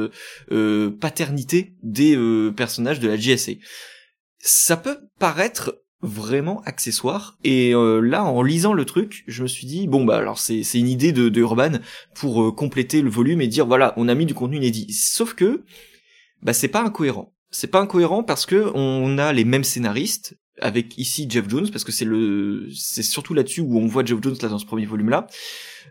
euh, 0.51 0.91
paternités 0.91 1.77
des 1.85 2.19
personnages 2.57 2.99
de 2.99 3.07
la 3.07 3.17
JSA. 3.17 3.53
Ça 4.41 4.77
peut 4.77 4.99
paraître 5.21 5.79
vraiment 6.03 6.63
accessoire. 6.65 7.39
Et 7.45 7.75
euh, 7.75 8.01
là 8.01 8.25
en 8.25 8.43
lisant 8.43 8.73
le 8.73 8.85
truc 8.85 9.25
je 9.27 9.43
me 9.43 9.49
suis 9.49 9.67
dit 9.67 9.87
bon 9.87 10.05
bah 10.05 10.17
alors 10.17 10.39
c'est 10.39 10.63
c'est 10.63 10.79
une 10.79 10.89
idée 10.89 11.13
de, 11.13 11.41
Urban 11.41 11.79
pour 12.15 12.43
euh, 12.43 12.53
compléter 12.53 13.03
le 13.03 13.11
volume 13.11 13.41
et 13.41 13.49
dire 13.49 13.67
voilà 13.67 13.95
on 13.97 14.09
a 14.09 14.15
mis 14.15 14.27
du 14.27 14.35
contenu 14.35 14.57
inédit. 14.57 14.93
Sauf 14.93 15.35
que 15.35 15.65
bah 16.43 16.53
c'est 16.53 16.69
pas 16.69 16.83
incohérent. 16.83 17.35
C'est 17.51 17.71
pas 17.71 17.81
incohérent 17.81 18.23
parce 18.23 18.47
que 18.47 18.71
on 18.75 19.19
a 19.19 19.33
les 19.33 19.45
mêmes 19.45 19.65
scénaristes 19.65 20.39
avec 20.61 20.99
ici 20.99 21.27
Jeff 21.29 21.49
Jones 21.49 21.71
parce 21.71 21.85
que 21.85 21.93
c'est 21.93 22.05
le 22.05 22.69
c'est 22.75 23.03
surtout 23.03 23.35
là-dessus 23.35 23.61
où 23.61 23.79
on 23.79 23.87
voit 23.87 24.05
Jeff 24.05 24.19
Jones 24.23 24.37
là 24.43 24.49
dans 24.49 24.59
ce 24.59 24.67
premier 24.67 24.87
volume 24.87 25.11
là 25.11 25.27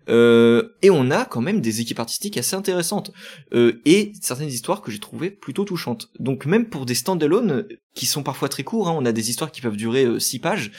euh, 0.10 0.70
et 0.82 0.90
on 0.90 1.12
a 1.12 1.26
quand 1.26 1.42
même 1.42 1.62
des 1.62 1.82
équipes 1.82 2.00
artistiques 2.00 2.38
assez 2.38 2.56
intéressantes 2.56 3.12
euh, 3.54 3.82
et 3.86 4.14
certaines 4.22 4.50
histoires 4.50 4.82
que 4.82 4.92
j'ai 4.92 5.00
trouvées 5.00 5.32
plutôt 5.32 5.66
touchantes. 5.66 6.10
Donc 6.20 6.46
même 6.46 6.70
pour 6.70 6.86
des 6.86 6.96
stand-alone 6.96 7.68
qui 7.94 8.06
sont 8.06 8.24
parfois 8.24 8.50
très 8.50 8.64
courts, 8.64 8.88
hein, 8.88 8.96
on 8.98 9.06
a 9.06 9.12
des 9.12 9.30
histoires 9.30 9.52
qui 9.52 9.62
peuvent 9.62 9.78
durer 9.78 10.20
6 10.20 10.38
euh, 10.38 10.42
pages. 10.42 10.72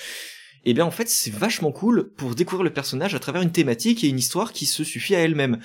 Et 0.64 0.72
eh 0.72 0.74
bien 0.74 0.84
en 0.84 0.90
fait 0.90 1.08
c'est 1.08 1.32
vachement 1.32 1.72
cool 1.72 2.12
pour 2.16 2.34
découvrir 2.34 2.64
le 2.64 2.72
personnage 2.72 3.14
à 3.14 3.18
travers 3.18 3.42
une 3.42 3.52
thématique 3.52 4.02
et 4.02 4.08
une 4.08 4.18
histoire 4.18 4.52
qui 4.52 4.66
se 4.66 4.84
suffit 4.84 5.14
à 5.14 5.20
elle-même. 5.20 5.60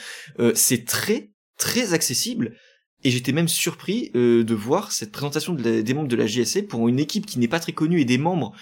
c'est 0.54 0.86
très 0.86 1.32
très 1.58 1.94
accessible 1.94 2.56
et 3.04 3.12
j'étais 3.12 3.32
même 3.32 3.48
surpris 3.48 4.12
de 4.14 4.54
voir 4.54 4.92
cette 4.92 5.12
présentation 5.12 5.54
des 5.54 5.94
membres 5.94 6.08
de 6.08 6.16
la 6.16 6.26
JSC 6.26 6.68
pour 6.68 6.88
une 6.88 7.00
équipe 7.00 7.26
qui 7.26 7.40
n'est 7.40 7.48
pas 7.48 7.60
très 7.60 7.74
connue 7.74 8.02
et 8.02 8.06
des 8.06 8.18
membres 8.18 8.54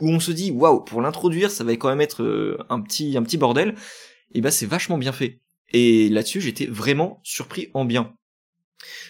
où 0.00 0.08
on 0.10 0.20
se 0.20 0.32
dit 0.32 0.50
waouh 0.50 0.80
pour 0.80 1.02
l'introduire 1.02 1.50
ça 1.50 1.64
va 1.64 1.72
quand 1.76 1.88
même 1.88 2.00
être 2.00 2.58
un 2.68 2.80
petit 2.80 3.16
un 3.16 3.22
petit 3.22 3.36
bordel 3.36 3.74
et 4.32 4.40
bah 4.40 4.50
c'est 4.50 4.66
vachement 4.66 4.98
bien 4.98 5.12
fait. 5.12 5.40
Et 5.72 6.08
là-dessus, 6.08 6.40
j'étais 6.40 6.66
vraiment 6.66 7.20
surpris 7.22 7.68
en 7.74 7.84
bien. 7.84 8.14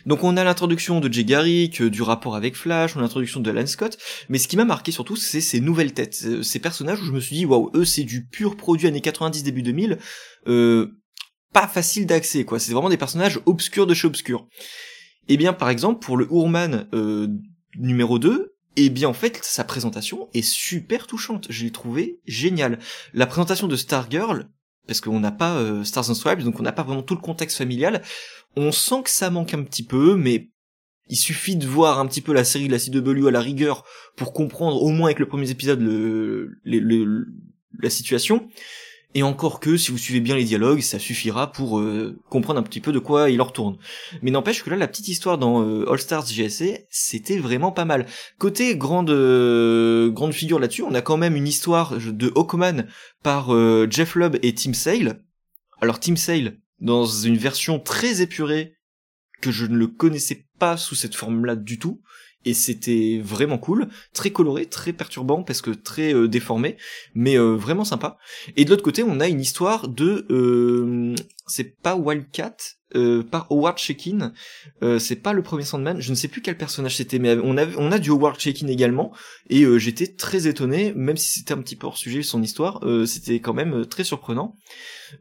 Donc 0.05 0.25
on 0.25 0.37
a 0.37 0.43
l'introduction 0.43 0.99
de 0.99 1.13
Jay 1.13 1.25
Garrick, 1.25 1.81
euh, 1.81 1.91
du 1.91 2.03
rapport 2.03 2.35
avec 2.35 2.57
Flash, 2.57 2.97
on 2.97 2.99
a 2.99 3.03
l'introduction 3.03 3.39
de 3.39 3.51
Alan 3.51 3.67
Scott, 3.67 3.99
mais 4.29 4.39
ce 4.39 4.49
qui 4.49 4.57
m'a 4.57 4.65
marqué 4.65 4.91
surtout, 4.91 5.15
c'est 5.15 5.41
ces 5.41 5.61
nouvelles 5.61 5.93
têtes, 5.93 6.23
euh, 6.25 6.43
ces 6.43 6.59
personnages 6.59 7.01
où 7.01 7.05
je 7.05 7.13
me 7.13 7.21
suis 7.21 7.37
dit, 7.37 7.47
waouh, 7.47 7.71
eux 7.75 7.85
c'est 7.85 8.03
du 8.03 8.27
pur 8.27 8.57
produit 8.57 8.89
années 8.89 9.01
90, 9.01 9.45
début 9.45 9.63
2000, 9.63 9.99
euh, 10.49 11.00
pas 11.53 11.67
facile 11.67 12.07
d'accès, 12.07 12.45
quoi, 12.45 12.59
c'est 12.59 12.73
vraiment 12.73 12.89
des 12.89 12.97
personnages 12.97 13.41
obscurs 13.47 13.87
de 13.87 13.95
chez 13.95 14.07
obscurs. 14.07 14.47
Eh 15.29 15.37
bien 15.37 15.53
par 15.53 15.71
exemple, 15.71 16.05
pour 16.05 16.17
le 16.17 16.27
Ourman 16.31 16.89
euh, 16.93 17.29
numéro 17.77 18.19
2, 18.19 18.55
et 18.77 18.87
eh 18.87 18.91
bien 18.91 19.09
en 19.09 19.13
fait 19.13 19.39
sa 19.43 19.65
présentation 19.65 20.29
est 20.33 20.43
super 20.43 21.07
touchante, 21.07 21.47
je 21.51 21.65
l'ai 21.65 21.73
trouvé 21.73 22.21
génial. 22.27 22.79
La 23.13 23.27
présentation 23.27 23.67
de 23.67 23.77
Stargirl, 23.77 24.49
parce 24.87 25.01
qu'on 25.01 25.21
n'a 25.21 25.33
pas 25.33 25.57
euh, 25.57 25.85
Stars 25.85 26.11
and 26.11 26.15
Stripes, 26.15 26.41
donc 26.41 26.59
on 26.59 26.63
n'a 26.63 26.73
pas 26.73 26.83
vraiment 26.83 27.03
tout 27.03 27.15
le 27.15 27.21
contexte 27.21 27.59
familial. 27.59 28.03
On 28.57 28.73
sent 28.73 29.03
que 29.05 29.11
ça 29.11 29.31
manque 29.31 29.55
un 29.55 29.63
petit 29.63 29.85
peu, 29.85 30.17
mais 30.17 30.51
il 31.09 31.17
suffit 31.17 31.57
de 31.57 31.67
voir 31.67 31.99
un 31.99 32.07
petit 32.07 32.21
peu 32.21 32.33
la 32.33 32.45
série 32.45 32.69
de 32.69 32.73
la 32.73 32.79
CW 32.79 33.27
à 33.27 33.31
la 33.31 33.41
rigueur 33.41 33.85
pour 34.17 34.33
comprendre 34.33 34.83
au 34.83 34.89
moins 34.91 35.09
avec 35.09 35.19
le 35.19 35.27
premier 35.27 35.51
épisode 35.51 35.81
le, 35.81 37.27
la 37.79 37.91
situation. 37.91 38.49
Et 39.15 39.25
encore 39.25 39.59
que, 39.59 39.77
si 39.77 39.91
vous 39.91 39.99
suivez 39.99 40.21
bien 40.21 40.37
les 40.37 40.45
dialogues, 40.45 40.81
ça 40.81 41.01
suffira 41.01 41.51
pour 41.51 41.81
euh, 41.81 42.17
comprendre 42.29 42.61
un 42.61 42.63
petit 42.63 42.81
peu 42.81 42.93
de 42.93 43.01
quoi 43.01 43.29
il 43.29 43.41
en 43.41 43.45
retourne. 43.45 43.77
Mais 44.23 44.31
n'empêche 44.31 44.63
que 44.63 44.71
là, 44.71 44.77
la 44.77 44.87
petite 44.87 45.09
histoire 45.09 45.37
dans 45.37 45.63
euh, 45.63 45.91
All 45.91 45.99
Stars 45.99 46.27
GSA, 46.27 46.79
c'était 46.91 47.39
vraiment 47.39 47.73
pas 47.73 47.85
mal. 47.85 48.07
Côté 48.39 48.77
grande 48.77 49.11
euh, 49.11 50.11
grande 50.11 50.33
figure 50.33 50.61
là-dessus, 50.61 50.83
on 50.83 50.95
a 50.95 51.03
quand 51.03 51.17
même 51.17 51.35
une 51.35 51.49
histoire 51.49 51.99
de 51.99 52.33
Hawkman 52.37 52.87
par 53.25 53.51
Jeff 53.91 54.15
Lubb 54.15 54.39
et 54.43 54.55
Tim 54.55 54.75
Sale. 54.75 55.21
Alors 55.81 55.99
Tim 55.99 56.17
Sale, 56.17 56.59
dans 56.81 57.05
une 57.05 57.37
version 57.37 57.81
très 57.81 58.23
épurée, 58.23 58.75
que 59.41 59.51
je 59.51 59.67
ne 59.67 59.77
le 59.77 59.89
connaissais 59.89 60.47
pas 60.59 60.77
sous 60.77 60.95
cette 60.95 61.17
forme-là 61.17 61.57
du 61.57 61.79
tout, 61.79 62.01
et 62.45 62.55
c'était 62.55 63.21
vraiment 63.23 63.59
cool, 63.59 63.89
très 64.15 64.31
coloré, 64.31 64.67
très 64.67 64.93
perturbant 64.93 65.43
parce 65.43 65.61
que 65.61 65.71
très 65.71 66.15
euh, 66.15 66.27
déformé, 66.27 66.77
mais 67.15 67.39
euh, 67.39 67.55
vraiment 67.55 67.85
sympa. 67.85 68.17
Et 68.57 68.65
de 68.65 68.71
l'autre 68.71 68.83
côté, 68.83 69.03
on 69.03 69.21
a 69.21 69.29
une 69.29 69.41
histoire 69.41 69.89
de, 69.89 70.27
euh, 70.31 71.15
c'est 71.47 71.77
pas 71.81 71.97
Wildcat, 71.97 72.57
par 73.31 73.47
Howard 73.51 73.79
Shekin, 73.79 74.33
c'est 74.99 75.23
pas 75.23 75.33
le 75.33 75.45
premier 75.45 75.63
Sandman, 75.63 76.01
je 76.01 76.11
ne 76.11 76.17
sais 76.17 76.27
plus 76.27 76.43
quel 76.43 76.59
personnage 76.59 76.97
c'était, 76.97 77.21
mais 77.21 77.37
on 77.41 77.57
a 77.57 77.65
on 77.79 77.93
a 77.93 78.01
du 78.01 78.11
Howard 78.11 78.41
Shekin 78.41 78.67
également, 78.67 79.15
et 79.49 79.65
j'étais 79.79 80.09
très 80.09 80.49
étonné, 80.49 80.93
même 80.97 81.17
si 81.17 81.29
c'était 81.29 81.53
un 81.53 81.59
petit 81.59 81.77
peu 81.77 81.87
hors 81.87 81.97
sujet 81.97 82.25
son 82.25 82.43
histoire, 82.43 82.81
c'était 83.07 83.39
quand 83.39 83.55
même 83.55 83.87
très 83.87 84.03
surprenant. 84.03 84.57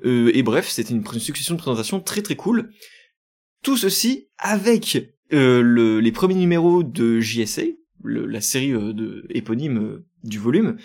et 0.04 0.42
bref, 0.42 0.68
c'était 0.68 0.96
une 0.96 1.06
succession 1.20 1.54
de 1.54 1.60
présentations 1.60 2.00
très 2.00 2.24
très 2.24 2.36
cool. 2.36 2.72
Tout 3.62 3.78
ceci 3.78 4.30
avec 4.40 4.98
euh, 5.32 5.62
le, 5.62 6.00
les 6.00 6.12
premiers 6.12 6.36
numéros 6.36 6.84
de 6.84 7.20
JSA, 7.20 7.64
la 8.04 8.42
série 8.42 8.72
euh, 8.72 8.94
de, 8.94 9.26
éponyme 9.30 9.78
euh, 9.78 10.06
du 10.24 10.40
volume, 10.40 10.78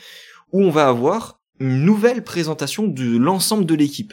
où 0.53 0.63
on 0.63 0.71
va 0.71 0.89
avoir 0.89 1.41
une 1.61 1.85
nouvelle 1.85 2.25
présentation 2.25 2.87
de 2.87 3.17
l'ensemble 3.17 3.65
de 3.65 3.75
l'équipe. 3.75 4.13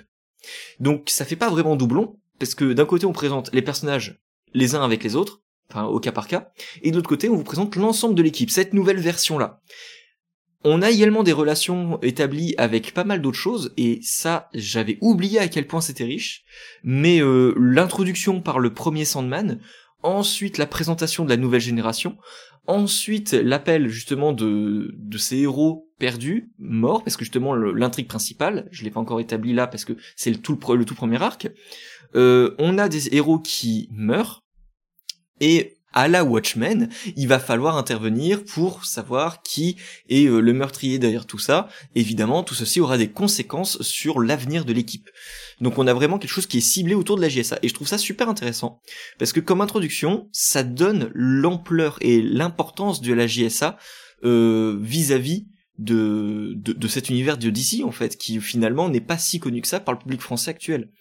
Donc 0.80 1.10
ça 1.10 1.26
fait 1.26 1.36
pas 1.36 1.50
vraiment 1.50 1.76
doublon, 1.76 2.18
parce 2.40 2.56
que 2.56 2.72
d'un 2.72 2.86
côté 2.86 3.06
on 3.06 3.14
présente 3.14 3.50
les 3.54 3.62
personnages 3.62 4.20
les 4.54 4.76
uns 4.76 4.84
avec 4.84 5.04
les 5.04 5.16
autres, 5.16 5.42
enfin 5.70 5.84
au 5.84 6.00
cas 6.00 6.12
par 6.12 6.28
cas, 6.28 6.52
et 6.82 6.92
de 6.92 6.96
l'autre 6.96 7.10
côté 7.10 7.28
on 7.28 7.36
vous 7.36 7.44
présente 7.44 7.76
l'ensemble 7.76 8.16
de 8.16 8.24
l'équipe, 8.24 8.50
cette 8.50 8.74
nouvelle 8.74 9.00
version-là. 9.00 9.60
On 10.64 10.82
a 10.82 10.92
également 10.92 11.24
des 11.24 11.32
relations 11.34 12.00
établies 12.02 12.54
avec 12.58 12.94
pas 12.94 13.04
mal 13.04 13.22
d'autres 13.22 13.38
choses, 13.38 13.74
et 13.78 14.00
ça, 14.04 14.50
j'avais 14.54 15.00
oublié 15.02 15.40
à 15.40 15.48
quel 15.48 15.66
point 15.66 15.82
c'était 15.82 16.04
riche, 16.04 16.44
mais 16.84 17.20
l'introduction 17.58 18.42
par 18.42 18.60
le 18.60 18.72
premier 18.72 19.04
Sandman, 19.04 19.60
ensuite 20.04 20.58
la 20.58 20.66
présentation 20.66 21.24
de 21.24 21.30
la 21.30 21.38
nouvelle 21.38 21.62
génération, 21.62 22.18
ensuite 22.68 23.34
l'appel 23.34 23.88
justement 23.88 24.34
de, 24.34 24.94
de 24.98 25.18
ces 25.18 25.38
héros 25.38 25.90
perdus, 26.00 26.52
morts, 26.58 27.04
parce 27.04 27.18
que 27.18 27.24
justement 27.24 27.56
l'intrigue 27.56 28.08
principale, 28.08 28.68
je 28.72 28.84
l'ai 28.84 28.92
pas 28.92 29.00
encore 29.00 29.20
établi 29.20 29.54
là 29.54 29.68
parce 29.68 29.86
que 29.86 29.94
c'est 30.16 30.32
le 30.32 30.38
tout, 30.38 30.60
le, 30.74 30.86
tout 30.86 30.96
premier 30.96 31.22
arc, 31.22 31.50
euh, 32.16 32.56
on 32.60 32.78
a 32.78 32.90
des 32.90 33.16
héros 33.16 33.40
qui 33.40 33.90
meurent, 33.92 34.44
et 35.40 35.81
à 35.94 36.08
la 36.08 36.24
Watchmen, 36.24 36.90
il 37.16 37.28
va 37.28 37.40
falloir 37.40 37.78
intervenir 37.78 38.44
pour 38.44 38.86
savoir 38.86 39.42
qui 39.42 39.78
est 40.10 40.26
euh, 40.26 40.40
le 40.40 40.54
meurtrier 40.54 41.00
derrière 41.00 41.26
tout 41.26 41.40
ça. 41.40 41.68
Évidemment, 41.96 42.44
tout 42.44 42.56
ceci 42.56 42.80
aura 42.80 42.98
des 42.98 43.10
conséquences 43.10 43.82
sur 43.82 44.20
l'avenir 44.20 44.66
de 44.66 44.74
l'équipe. 44.74 45.10
Donc 45.60 45.78
on 45.78 45.88
a 45.88 45.94
vraiment 45.94 46.18
quelque 46.18 46.32
chose 46.32 46.48
qui 46.48 46.58
est 46.58 46.62
ciblé 46.62 46.96
autour 46.96 47.18
de 47.18 47.22
la 47.22 47.30
JSA. 47.30 47.60
Et 47.62 47.68
je 47.68 47.74
trouve 47.74 47.88
ça 47.88 47.98
super 47.98 48.30
intéressant, 48.30 48.82
parce 49.20 49.34
que 49.34 49.40
comme 49.40 49.62
introduction, 49.62 50.30
ça 50.32 50.64
donne 50.64 51.12
l'ampleur 51.14 51.98
et 52.02 52.22
l'importance 52.22 53.02
de 53.02 53.14
la 53.14 53.28
JSA 53.28 53.78
euh, 54.24 54.78
vis-à-vis 54.82 55.48
de, 55.78 56.54
de, 56.56 56.88
cet 56.88 57.10
univers 57.10 57.38
de 57.38 57.84
en 57.84 57.92
fait, 57.92 58.18
qui 58.18 58.40
finalement 58.40 58.90
n'est 58.90 59.02
pas 59.02 59.18
si 59.18 59.40
connu 59.40 59.62
que 59.62 59.68
ça 59.68 59.80
par 59.80 59.94
le 59.94 60.00
public 60.00 60.22
français 60.22 60.52
actuel. 60.52 60.92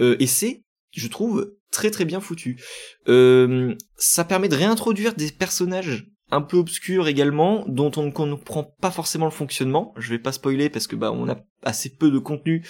Euh, 0.00 0.16
et 0.18 0.26
c'est, 0.26 0.64
je 0.92 1.08
trouve, 1.08 1.54
très 1.70 1.90
très 1.90 2.04
bien 2.04 2.20
foutu. 2.20 2.60
Euh, 3.08 3.74
ça 3.96 4.24
permet 4.24 4.48
de 4.48 4.54
réintroduire 4.54 5.14
des 5.14 5.30
personnages 5.30 6.06
un 6.30 6.42
peu 6.42 6.56
obscurs 6.56 7.08
également, 7.08 7.64
dont 7.68 7.90
on 7.96 8.04
ne 8.04 8.10
comprend 8.10 8.64
pas 8.64 8.90
forcément 8.90 9.24
le 9.24 9.30
fonctionnement. 9.30 9.94
Je 9.96 10.10
vais 10.10 10.18
pas 10.18 10.32
spoiler 10.32 10.68
parce 10.68 10.86
que 10.86 10.96
bah 10.96 11.12
on 11.12 11.28
a 11.28 11.38
assez 11.62 11.90
peu 11.90 12.10
de 12.10 12.18
contenu 12.18 12.64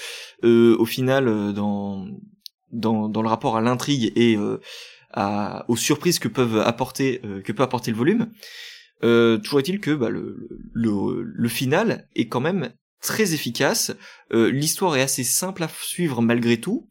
euh, 0.44 0.76
au 0.78 0.84
final 0.84 1.28
euh, 1.28 1.52
dans, 1.52 2.06
dans 2.70 3.08
dans 3.08 3.22
le 3.22 3.28
rapport 3.28 3.56
à 3.56 3.60
l'intrigue 3.60 4.12
et 4.16 4.36
euh, 4.36 4.60
aux 5.66 5.76
surprises 5.76 6.18
que 6.18 6.28
peuvent 6.28 6.60
apporter 6.60 7.20
que 7.44 7.52
peut 7.52 7.62
apporter 7.62 7.90
le 7.90 7.96
volume. 7.96 8.30
Toujours 9.00 9.60
est-il 9.60 9.80
que 9.80 9.92
bah, 9.92 10.10
le, 10.10 10.36
le, 10.74 11.48
final 11.48 12.08
est 12.14 12.28
quand 12.28 12.40
même 12.40 12.72
très 13.00 13.32
efficace. 13.32 13.92
L'histoire 14.30 14.96
est 14.96 15.02
assez 15.02 15.24
simple 15.24 15.62
à 15.62 15.68
suivre 15.68 16.20
malgré 16.20 16.60
tout. 16.60 16.88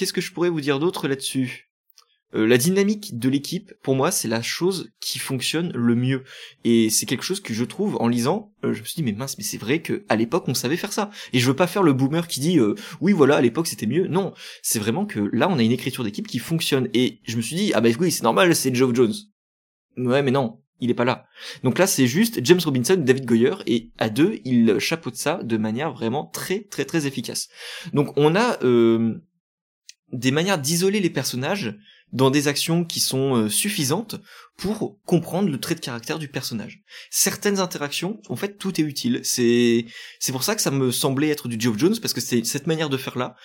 Qu'est-ce 0.00 0.14
que 0.14 0.22
je 0.22 0.32
pourrais 0.32 0.48
vous 0.48 0.62
dire 0.62 0.78
d'autre 0.78 1.08
là-dessus? 1.08 1.68
Euh, 2.34 2.46
la 2.46 2.56
dynamique 2.56 3.18
de 3.18 3.28
l'équipe, 3.28 3.74
pour 3.82 3.94
moi, 3.94 4.10
c'est 4.10 4.28
la 4.28 4.40
chose 4.40 4.92
qui 4.98 5.18
fonctionne 5.18 5.72
le 5.74 5.94
mieux. 5.94 6.24
Et 6.64 6.88
c'est 6.88 7.04
quelque 7.04 7.22
chose 7.22 7.40
que 7.40 7.52
je 7.52 7.64
trouve, 7.64 7.98
en 8.00 8.08
lisant, 8.08 8.50
euh, 8.64 8.72
je 8.72 8.80
me 8.80 8.84
suis 8.86 8.94
dit, 8.94 9.02
mais 9.02 9.12
mince, 9.12 9.36
mais 9.36 9.44
c'est 9.44 9.58
vrai 9.58 9.82
que 9.82 10.06
à 10.08 10.16
l'époque, 10.16 10.44
on 10.48 10.54
savait 10.54 10.78
faire 10.78 10.94
ça. 10.94 11.10
Et 11.34 11.38
je 11.38 11.46
veux 11.46 11.54
pas 11.54 11.66
faire 11.66 11.82
le 11.82 11.92
boomer 11.92 12.28
qui 12.28 12.40
dit, 12.40 12.58
euh, 12.58 12.76
oui, 13.02 13.12
voilà, 13.12 13.36
à 13.36 13.40
l'époque, 13.42 13.66
c'était 13.66 13.84
mieux. 13.84 14.06
Non, 14.06 14.32
c'est 14.62 14.78
vraiment 14.78 15.04
que 15.04 15.28
là, 15.34 15.50
on 15.50 15.58
a 15.58 15.62
une 15.62 15.70
écriture 15.70 16.02
d'équipe 16.02 16.28
qui 16.28 16.38
fonctionne. 16.38 16.88
Et 16.94 17.20
je 17.24 17.36
me 17.36 17.42
suis 17.42 17.56
dit, 17.56 17.72
ah 17.74 17.82
bah 17.82 17.90
oui, 18.00 18.10
c'est 18.10 18.22
normal, 18.22 18.56
c'est 18.56 18.74
Joe 18.74 18.94
Jones. 18.94 19.12
Ouais, 19.98 20.22
mais 20.22 20.30
non, 20.30 20.62
il 20.80 20.88
est 20.88 20.94
pas 20.94 21.04
là. 21.04 21.26
Donc 21.62 21.78
là, 21.78 21.86
c'est 21.86 22.06
juste 22.06 22.40
James 22.42 22.60
Robinson, 22.64 22.96
David 22.96 23.26
Goyer, 23.26 23.56
et 23.66 23.90
à 23.98 24.08
deux, 24.08 24.38
ils 24.46 24.78
chapeautent 24.78 25.16
ça 25.16 25.42
de 25.42 25.58
manière 25.58 25.92
vraiment 25.92 26.24
très, 26.24 26.60
très, 26.60 26.86
très 26.86 27.06
efficace. 27.06 27.50
Donc 27.92 28.16
on 28.16 28.34
a 28.34 28.56
des 30.12 30.30
manières 30.30 30.58
d'isoler 30.58 31.00
les 31.00 31.10
personnages 31.10 31.78
dans 32.12 32.30
des 32.30 32.48
actions 32.48 32.84
qui 32.84 33.00
sont 33.00 33.36
euh, 33.36 33.48
suffisantes 33.48 34.16
pour 34.56 34.98
comprendre 35.04 35.48
le 35.48 35.60
trait 35.60 35.74
de 35.74 35.80
caractère 35.80 36.18
du 36.18 36.28
personnage. 36.28 36.82
Certaines 37.10 37.60
interactions, 37.60 38.20
en 38.28 38.36
fait, 38.36 38.58
tout 38.58 38.80
est 38.80 38.84
utile. 38.84 39.20
C'est 39.22 39.86
c'est 40.18 40.32
pour 40.32 40.42
ça 40.42 40.56
que 40.56 40.62
ça 40.62 40.70
me 40.70 40.90
semblait 40.90 41.28
être 41.28 41.48
du 41.48 41.60
Geoff 41.60 41.78
Jones 41.78 41.98
parce 42.00 42.12
que 42.12 42.20
c'est 42.20 42.44
cette 42.44 42.66
manière 42.66 42.88
de 42.88 42.96
faire 42.96 43.16
là 43.16 43.36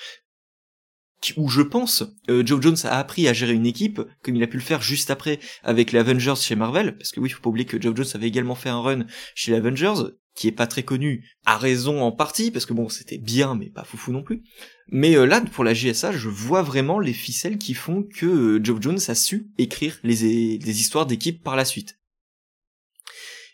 où 1.37 1.49
je 1.49 1.61
pense 1.61 2.03
euh, 2.29 2.45
Joe 2.45 2.61
Jones 2.61 2.77
a 2.83 2.99
appris 2.99 3.27
à 3.27 3.33
gérer 3.33 3.53
une 3.53 3.65
équipe 3.65 4.01
comme 4.21 4.35
il 4.35 4.43
a 4.43 4.47
pu 4.47 4.57
le 4.57 4.63
faire 4.63 4.81
juste 4.81 5.09
après 5.09 5.39
avec 5.63 5.91
les 5.91 5.99
Avengers 5.99 6.35
chez 6.39 6.55
Marvel 6.55 6.97
parce 6.97 7.11
que 7.11 7.19
oui, 7.19 7.29
faut 7.29 7.41
pas 7.41 7.49
oublier 7.49 7.65
que 7.65 7.81
Joe 7.81 7.95
Jones 7.95 8.05
avait 8.13 8.27
également 8.27 8.53
fait 8.53 8.69
un 8.69 8.79
run 8.79 9.05
chez 9.33 9.51
les 9.51 9.57
Avengers 9.57 10.11
qui 10.35 10.49
est 10.49 10.51
pas 10.51 10.67
très 10.67 10.83
connu, 10.83 11.25
à 11.45 11.57
raison 11.57 12.01
en 12.01 12.11
partie, 12.11 12.51
parce 12.51 12.65
que 12.65 12.73
bon, 12.73 12.89
c'était 12.89 13.17
bien, 13.17 13.55
mais 13.55 13.69
pas 13.69 13.85
foufou 13.85 14.11
non 14.11 14.21
plus. 14.21 14.43
Mais 14.89 15.15
euh, 15.15 15.25
là, 15.25 15.41
pour 15.41 15.63
la 15.63 15.73
GSA, 15.73 16.11
je 16.11 16.27
vois 16.27 16.61
vraiment 16.61 16.99
les 16.99 17.13
ficelles 17.13 17.57
qui 17.57 17.73
font 17.73 18.03
que 18.03 18.25
euh, 18.25 18.63
Joe 18.63 18.81
Jones 18.81 18.99
a 19.07 19.15
su 19.15 19.47
écrire 19.57 19.97
les, 20.03 20.57
les 20.57 20.79
histoires 20.79 21.05
d'équipe 21.05 21.41
par 21.41 21.55
la 21.55 21.63
suite. 21.63 21.97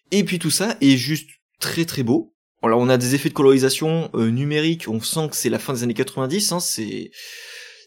Et 0.09 0.23
puis 0.23 0.39
tout 0.39 0.49
ça 0.49 0.75
est 0.81 0.97
juste 0.97 1.29
très 1.59 1.85
très 1.85 2.03
beau. 2.03 2.35
Alors 2.63 2.79
on 2.79 2.89
a 2.89 2.97
des 2.97 3.15
effets 3.15 3.29
de 3.29 3.33
colorisation 3.33 4.09
euh, 4.13 4.29
numérique, 4.29 4.87
on 4.87 4.99
sent 4.99 5.29
que 5.29 5.35
c'est 5.35 5.49
la 5.49 5.59
fin 5.59 5.73
des 5.73 5.83
années 5.83 5.93
90, 5.93 6.51
hein, 6.51 6.59
c'est 6.59 7.11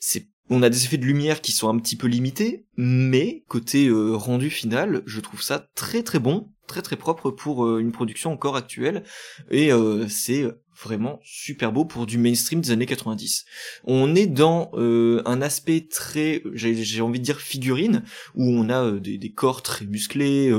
c'est 0.00 0.28
on 0.50 0.62
a 0.62 0.68
des 0.68 0.84
effets 0.84 0.98
de 0.98 1.06
lumière 1.06 1.40
qui 1.40 1.52
sont 1.52 1.68
un 1.68 1.78
petit 1.78 1.96
peu 1.96 2.06
limités, 2.06 2.66
mais 2.76 3.44
côté 3.48 3.90
rendu 3.90 4.50
final, 4.50 5.02
je 5.06 5.20
trouve 5.20 5.42
ça 5.42 5.70
très 5.74 6.02
très 6.02 6.18
bon 6.18 6.53
très 6.66 6.82
très 6.82 6.96
propre 6.96 7.30
pour 7.30 7.64
euh, 7.64 7.78
une 7.78 7.92
production 7.92 8.32
encore 8.32 8.56
actuelle 8.56 9.04
et 9.50 9.72
euh, 9.72 10.08
c'est 10.08 10.44
vraiment 10.82 11.20
super 11.22 11.72
beau 11.72 11.84
pour 11.84 12.06
du 12.06 12.18
mainstream 12.18 12.60
des 12.60 12.70
années 12.70 12.86
90. 12.86 13.44
On 13.84 14.14
est 14.14 14.26
dans 14.26 14.70
euh, 14.74 15.22
un 15.24 15.40
aspect 15.40 15.86
très, 15.88 16.42
j'ai 16.54 17.00
envie 17.00 17.20
de 17.20 17.24
dire 17.24 17.40
figurine, 17.40 18.02
où 18.34 18.44
on 18.44 18.68
a 18.68 18.90
des, 18.90 19.16
des, 19.16 19.30
corps 19.30 19.62
très 19.62 19.86
musclés, 19.86 20.52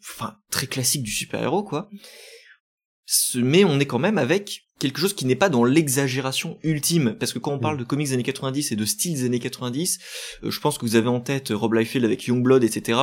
enfin 0.00 0.36
très 0.50 0.66
classique 0.66 1.02
du 1.02 1.10
super-héros 1.10 1.62
quoi. 1.62 1.90
Mais 3.34 3.64
on 3.64 3.78
est 3.80 3.86
quand 3.86 3.98
même 3.98 4.18
avec 4.18 4.62
quelque 4.78 5.00
chose 5.00 5.14
qui 5.14 5.26
n'est 5.26 5.36
pas 5.36 5.48
dans 5.48 5.64
l'exagération 5.64 6.58
ultime, 6.62 7.16
parce 7.18 7.32
que 7.32 7.38
quand 7.38 7.52
on 7.52 7.58
parle 7.58 7.76
mm. 7.76 7.80
de 7.80 7.84
comics 7.84 8.06
des 8.08 8.14
années 8.14 8.22
90 8.22 8.72
et 8.72 8.76
de 8.76 8.84
styles 8.84 9.14
des 9.14 9.24
années 9.24 9.40
90, 9.40 9.98
je 10.42 10.60
pense 10.60 10.78
que 10.78 10.86
vous 10.86 10.96
avez 10.96 11.08
en 11.08 11.20
tête 11.20 11.48
Rob 11.50 11.74
Liefeld 11.74 12.04
avec 12.04 12.24
Youngblood, 12.24 12.64
etc. 12.64 12.98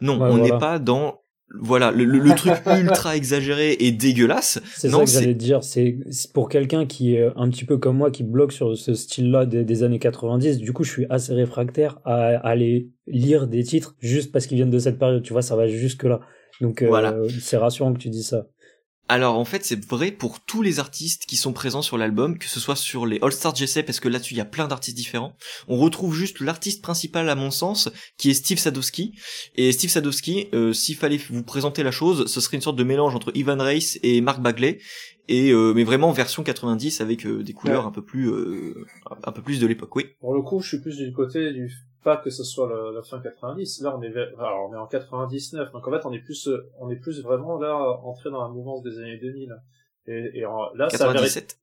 Non, 0.00 0.20
on 0.20 0.38
n'est 0.38 0.58
pas 0.58 0.78
dans 0.78 1.23
voilà 1.60 1.90
le, 1.90 2.04
le, 2.04 2.30
truc 2.36 2.52
ultra 2.66 3.16
exagéré 3.16 3.76
et 3.78 3.92
dégueulasse. 3.92 4.60
C'est 4.76 4.90
ça 4.90 4.98
que 4.98 5.06
j'allais 5.06 5.34
dire 5.34 5.62
c'est 5.62 5.98
pour 6.32 6.48
quelqu'un 6.48 6.86
qui 6.86 7.14
est 7.14 7.28
un 7.36 7.48
petit 7.48 7.64
peu 7.64 7.78
comme 7.78 7.96
moi 7.96 8.10
qui 8.10 8.22
bloque 8.22 8.52
sur 8.52 8.76
ce 8.76 8.94
style 8.94 9.30
là 9.30 9.46
des, 9.46 9.82
années 9.82 9.98
90 9.98 10.58
du 10.58 10.72
coup 10.72 10.84
je 10.84 10.90
suis 10.90 11.06
assez 11.10 11.32
réfractaire 11.32 11.98
à, 12.04 12.36
aller 12.46 12.90
lire 13.06 13.46
des 13.46 13.62
titres 13.62 13.96
juste 13.98 14.32
parce 14.32 14.46
qu'ils 14.46 14.56
viennent 14.56 14.70
de 14.70 14.78
cette 14.78 14.98
période. 14.98 15.22
Tu 15.22 15.32
vois 15.32 15.42
ça 15.42 15.56
va 15.56 15.66
jusque 15.66 16.04
là 16.04 16.20
donc 16.60 16.82
euh, 16.82 16.86
voilà. 16.86 17.16
c'est 17.40 17.56
rassurant 17.56 17.92
que 17.92 17.98
tu 17.98 18.10
dis 18.10 18.22
ça 18.22 18.46
alors 19.08 19.38
en 19.38 19.44
fait 19.44 19.64
c'est 19.64 19.84
vrai 19.84 20.10
pour 20.10 20.40
tous 20.40 20.62
les 20.62 20.78
artistes 20.78 21.26
qui 21.26 21.36
sont 21.36 21.52
présents 21.52 21.82
sur 21.82 21.98
l'album, 21.98 22.38
que 22.38 22.48
ce 22.48 22.58
soit 22.58 22.76
sur 22.76 23.04
les 23.04 23.18
All 23.20 23.32
Star 23.32 23.54
JC 23.54 23.84
parce 23.84 24.00
que 24.00 24.08
là-dessus 24.08 24.34
il 24.34 24.38
y 24.38 24.40
a 24.40 24.46
plein 24.46 24.66
d'artistes 24.66 24.96
différents. 24.96 25.36
On 25.68 25.76
retrouve 25.76 26.14
juste 26.14 26.40
l'artiste 26.40 26.82
principal 26.82 27.28
à 27.28 27.34
mon 27.34 27.50
sens 27.50 27.90
qui 28.16 28.30
est 28.30 28.34
Steve 28.34 28.58
Sadowski. 28.58 29.14
Et 29.56 29.72
Steve 29.72 29.90
Sadowski, 29.90 30.48
euh, 30.54 30.72
s'il 30.72 30.96
fallait 30.96 31.18
vous 31.18 31.42
présenter 31.42 31.82
la 31.82 31.90
chose, 31.90 32.26
ce 32.32 32.40
serait 32.40 32.56
une 32.56 32.62
sorte 32.62 32.76
de 32.76 32.84
mélange 32.84 33.14
entre 33.14 33.30
Ivan 33.34 33.58
Reis 33.58 33.98
et 34.02 34.20
Mark 34.20 34.40
Bagley. 34.40 34.78
Et 35.28 35.52
euh, 35.52 35.72
mais 35.74 35.84
vraiment 35.84 36.12
version 36.12 36.42
90 36.42 37.00
avec 37.00 37.26
euh, 37.26 37.42
des 37.42 37.54
couleurs 37.54 37.86
un 37.86 37.90
peu 37.90 38.04
plus 38.04 38.30
un 39.24 39.32
peu 39.32 39.42
plus 39.42 39.60
de 39.60 39.66
l'époque. 39.66 39.94
Oui. 39.96 40.06
Pour 40.20 40.34
le 40.34 40.42
coup, 40.42 40.60
je 40.60 40.68
suis 40.68 40.80
plus 40.80 40.96
du 40.96 41.12
côté 41.12 41.52
du 41.52 41.70
pas 42.04 42.18
que 42.18 42.30
ce 42.30 42.44
soit 42.44 42.68
la, 42.92 43.02
fin 43.02 43.18
90. 43.18 43.80
Là, 43.80 43.96
on 43.96 44.02
est, 44.02 44.16
alors, 44.16 44.68
on 44.70 44.74
est 44.74 44.78
en 44.78 44.86
99. 44.86 45.72
Donc, 45.72 45.88
en 45.88 45.90
fait, 45.90 46.06
on 46.06 46.12
est 46.12 46.20
plus, 46.20 46.48
on 46.78 46.90
est 46.90 46.96
plus 46.96 47.22
vraiment 47.22 47.58
là, 47.58 47.74
entré 48.04 48.30
dans 48.30 48.42
la 48.42 48.48
mouvance 48.48 48.82
des 48.82 48.98
années 48.98 49.18
2000. 49.18 49.56
Et, 50.06 50.38
et 50.38 50.40
là, 50.42 50.88
97. 50.90 51.58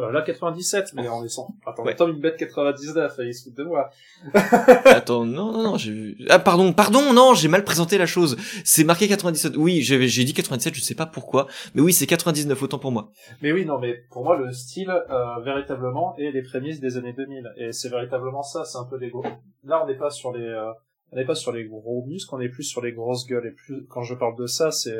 Euh, 0.00 0.10
là, 0.10 0.22
97, 0.22 0.92
mais 0.94 1.08
on 1.08 1.24
est 1.24 1.28
sans... 1.28 1.54
Attends, 1.64 1.84
ouais. 1.84 1.94
une 2.00 2.18
bête 2.18 2.36
99, 2.36 3.14
il 3.20 3.32
se 3.32 3.44
fout 3.44 3.54
de 3.54 3.62
moi. 3.62 3.90
Attends, 4.86 5.24
non, 5.24 5.52
non, 5.52 5.62
non, 5.62 5.76
j'ai 5.76 5.92
vu... 5.92 6.16
Ah, 6.28 6.40
pardon, 6.40 6.72
pardon, 6.72 7.12
non, 7.12 7.34
j'ai 7.34 7.46
mal 7.46 7.62
présenté 7.62 7.96
la 7.96 8.06
chose. 8.06 8.36
C'est 8.64 8.82
marqué 8.82 9.06
97. 9.06 9.56
Oui, 9.56 9.82
j'ai, 9.82 10.24
dit 10.24 10.34
97, 10.34 10.74
je 10.74 10.80
sais 10.80 10.96
pas 10.96 11.06
pourquoi. 11.06 11.46
Mais 11.74 11.80
oui, 11.80 11.92
c'est 11.92 12.08
99, 12.08 12.60
autant 12.60 12.80
pour 12.80 12.90
moi. 12.90 13.12
Mais 13.40 13.52
oui, 13.52 13.64
non, 13.64 13.78
mais 13.78 14.04
pour 14.10 14.24
moi, 14.24 14.36
le 14.36 14.50
style, 14.52 14.90
euh, 14.90 15.40
véritablement, 15.44 16.16
est 16.18 16.32
les 16.32 16.42
prémices 16.42 16.80
des 16.80 16.96
années 16.96 17.12
2000. 17.12 17.52
Et 17.56 17.70
c'est 17.70 17.88
véritablement 17.88 18.42
ça, 18.42 18.64
c'est 18.64 18.78
un 18.78 18.84
peu 18.84 18.98
gros... 19.08 19.22
Là, 19.62 19.80
on 19.84 19.86
n'est 19.86 19.96
pas 19.96 20.10
sur 20.10 20.32
les... 20.32 20.44
Euh, 20.44 20.72
on 21.12 21.16
n'est 21.16 21.24
pas 21.24 21.36
sur 21.36 21.52
les 21.52 21.66
gros 21.66 22.04
muscles, 22.08 22.34
on 22.34 22.40
est 22.40 22.48
plus 22.48 22.64
sur 22.64 22.82
les 22.82 22.92
grosses 22.92 23.26
gueules. 23.28 23.46
Et 23.46 23.52
plus, 23.52 23.86
quand 23.88 24.02
je 24.02 24.14
parle 24.14 24.36
de 24.36 24.46
ça, 24.46 24.72
c'est... 24.72 24.98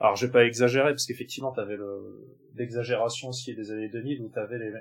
Alors, 0.00 0.16
je 0.16 0.26
vais 0.26 0.32
pas 0.32 0.44
exagérer, 0.44 0.90
parce 0.90 1.06
qu'effectivement, 1.06 1.52
t'avais 1.52 1.76
le, 1.76 2.26
l'exagération 2.54 3.28
aussi 3.28 3.54
des 3.54 3.70
années 3.72 3.88
2000 3.88 4.22
où 4.22 4.28
t'avais 4.28 4.58
les, 4.58 4.72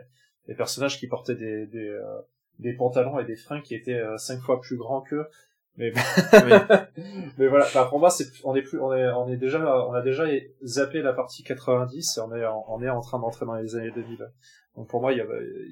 les 0.47 0.55
personnages 0.55 0.99
qui 0.99 1.07
portaient 1.07 1.35
des, 1.35 1.65
des, 1.67 1.89
euh, 1.89 2.21
des 2.59 2.73
pantalons 2.73 3.19
et 3.19 3.25
des 3.25 3.35
freins 3.35 3.61
qui 3.61 3.75
étaient 3.75 3.99
euh, 3.99 4.17
cinq 4.17 4.39
fois 4.41 4.61
plus 4.61 4.77
grands 4.77 5.01
qu'eux. 5.01 5.27
Mais, 5.75 5.91
mais 7.37 7.47
voilà, 7.47 7.67
bah, 7.73 7.87
pour 7.89 7.99
moi, 7.99 8.09
c'est, 8.09 8.25
on 8.43 8.55
est 8.55 8.61
plus, 8.61 8.79
on 8.79 8.93
est, 8.93 9.09
on 9.09 9.27
est 9.27 9.37
déjà, 9.37 9.87
on 9.87 9.93
a 9.93 10.01
déjà 10.01 10.25
zappé 10.63 11.01
la 11.01 11.13
partie 11.13 11.43
90 11.43 12.17
et 12.17 12.21
on 12.21 12.35
est, 12.35 12.45
on 12.45 12.81
est 12.81 12.89
en 12.89 13.01
train 13.01 13.19
d'entrer 13.19 13.45
dans 13.45 13.55
les 13.55 13.75
années 13.75 13.91
2000. 13.91 14.29
Donc 14.75 14.87
pour 14.87 15.01
moi, 15.01 15.13
il 15.13 15.17
y 15.17 15.21
a, 15.21 15.25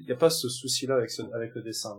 y 0.08 0.12
a 0.12 0.16
pas 0.16 0.30
ce 0.30 0.48
souci-là 0.48 0.96
avec 0.96 1.10
ce, 1.10 1.22
avec 1.34 1.54
le 1.54 1.62
dessin 1.62 1.96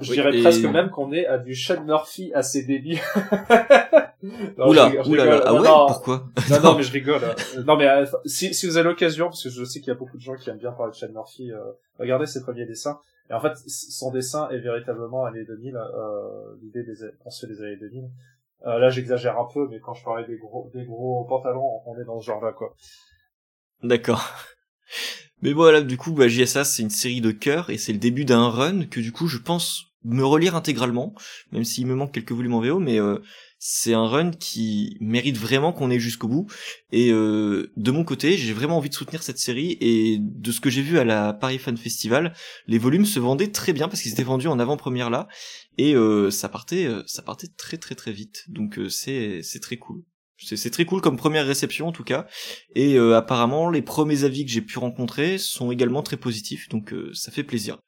je 0.00 0.12
dirais 0.12 0.40
presque 0.40 0.64
même 0.64 0.90
qu'on 0.90 1.12
est 1.12 1.26
à 1.26 1.38
du 1.38 1.54
Sean 1.54 1.82
Murphy 1.84 2.32
à 2.34 2.42
ses 2.42 2.64
débuts. 2.64 3.00
oula, 4.58 4.90
oula, 5.06 5.42
ah 5.44 5.54
ouais, 5.54 5.68
pourquoi 5.88 6.28
Non, 6.50 6.60
non, 6.62 6.76
mais 6.76 6.82
je 6.82 6.92
rigole. 6.92 7.20
Non, 7.66 7.76
mais 7.76 7.88
euh, 7.88 8.06
si, 8.24 8.54
si 8.54 8.66
vous 8.66 8.76
avez 8.76 8.88
l'occasion, 8.88 9.26
parce 9.26 9.42
que 9.42 9.50
je 9.50 9.64
sais 9.64 9.80
qu'il 9.80 9.88
y 9.88 9.92
a 9.92 9.98
beaucoup 9.98 10.16
de 10.16 10.22
gens 10.22 10.36
qui 10.36 10.50
aiment 10.50 10.58
bien 10.58 10.72
parler 10.72 10.92
de 10.92 10.96
Sean 10.96 11.12
Murphy, 11.12 11.52
euh, 11.52 11.58
regardez 11.98 12.26
ses 12.26 12.42
premiers 12.42 12.66
dessins. 12.66 12.98
Et 13.30 13.34
en 13.34 13.40
fait, 13.40 13.56
son 13.66 14.10
dessin 14.12 14.48
est 14.50 14.58
véritablement 14.58 15.24
années 15.24 15.44
2000, 15.44 15.76
euh, 15.76 16.56
l'idée 16.62 16.84
des, 16.84 16.94
on 17.24 17.30
se 17.30 17.46
fait 17.46 17.52
des 17.52 17.60
années 17.60 17.76
2000. 17.76 18.08
Euh, 18.66 18.78
là, 18.78 18.88
j'exagère 18.88 19.38
un 19.38 19.48
peu, 19.52 19.68
mais 19.68 19.80
quand 19.80 19.94
je 19.94 20.04
parlais 20.04 20.26
des 20.26 20.36
gros, 20.36 20.70
des 20.74 20.84
gros 20.84 21.24
pantalons, 21.24 21.80
on 21.86 21.98
est 22.00 22.04
dans 22.04 22.20
ce 22.20 22.26
genre-là, 22.26 22.52
quoi. 22.52 22.74
D'accord. 23.82 24.24
Mais 25.42 25.52
voilà, 25.52 25.82
du 25.82 25.98
coup, 25.98 26.12
bah, 26.12 26.28
JSA, 26.28 26.64
c'est 26.64 26.82
une 26.82 26.90
série 26.90 27.20
de 27.20 27.30
cœurs, 27.30 27.68
et 27.68 27.76
c'est 27.76 27.92
le 27.92 27.98
début 27.98 28.24
d'un 28.24 28.48
run 28.48 28.86
que, 28.86 29.00
du 29.00 29.12
coup, 29.12 29.26
je 29.26 29.38
pense 29.38 29.84
me 30.02 30.24
relire 30.24 30.56
intégralement, 30.56 31.14
même 31.52 31.64
s'il 31.64 31.86
me 31.86 31.94
manque 31.94 32.12
quelques 32.12 32.32
volumes 32.32 32.54
en 32.54 32.60
VO, 32.60 32.78
mais 32.78 32.98
euh, 32.98 33.18
c'est 33.68 33.94
un 33.94 34.06
run 34.06 34.30
qui 34.30 34.96
mérite 35.00 35.36
vraiment 35.36 35.72
qu'on 35.72 35.90
ait 35.90 35.98
jusqu'au 35.98 36.28
bout. 36.28 36.46
Et 36.92 37.10
euh, 37.10 37.72
de 37.76 37.90
mon 37.90 38.04
côté, 38.04 38.36
j'ai 38.36 38.52
vraiment 38.52 38.76
envie 38.76 38.90
de 38.90 38.94
soutenir 38.94 39.24
cette 39.24 39.38
série, 39.38 39.76
et 39.80 40.18
de 40.20 40.52
ce 40.52 40.60
que 40.60 40.70
j'ai 40.70 40.82
vu 40.82 41.00
à 41.00 41.04
la 41.04 41.32
Paris 41.32 41.58
Fan 41.58 41.76
Festival, 41.76 42.32
les 42.68 42.78
volumes 42.78 43.06
se 43.06 43.18
vendaient 43.18 43.50
très 43.50 43.72
bien 43.72 43.88
parce 43.88 44.02
qu'ils 44.02 44.12
étaient 44.12 44.22
vendus 44.22 44.46
en 44.46 44.60
avant-première 44.60 45.10
là, 45.10 45.26
et 45.78 45.96
euh, 45.96 46.30
ça 46.30 46.48
partait, 46.48 46.88
ça 47.06 47.22
partait 47.22 47.48
très 47.48 47.76
très 47.76 47.96
très 47.96 48.12
vite. 48.12 48.44
Donc 48.46 48.78
c'est 48.88 49.42
c'est 49.42 49.60
très 49.60 49.78
cool. 49.78 50.04
C'est 50.38 50.70
très 50.70 50.84
cool 50.84 51.00
comme 51.00 51.16
première 51.16 51.46
réception 51.46 51.88
en 51.88 51.92
tout 51.92 52.04
cas. 52.04 52.28
Et 52.76 52.98
apparemment, 52.98 53.68
les 53.68 53.82
premiers 53.82 54.22
avis 54.22 54.44
que 54.44 54.52
j'ai 54.52 54.60
pu 54.60 54.78
rencontrer 54.78 55.38
sont 55.38 55.72
également 55.72 56.04
très 56.04 56.18
positifs, 56.18 56.68
donc 56.68 56.94
ça 57.14 57.32
fait 57.32 57.42
plaisir. 57.42 57.78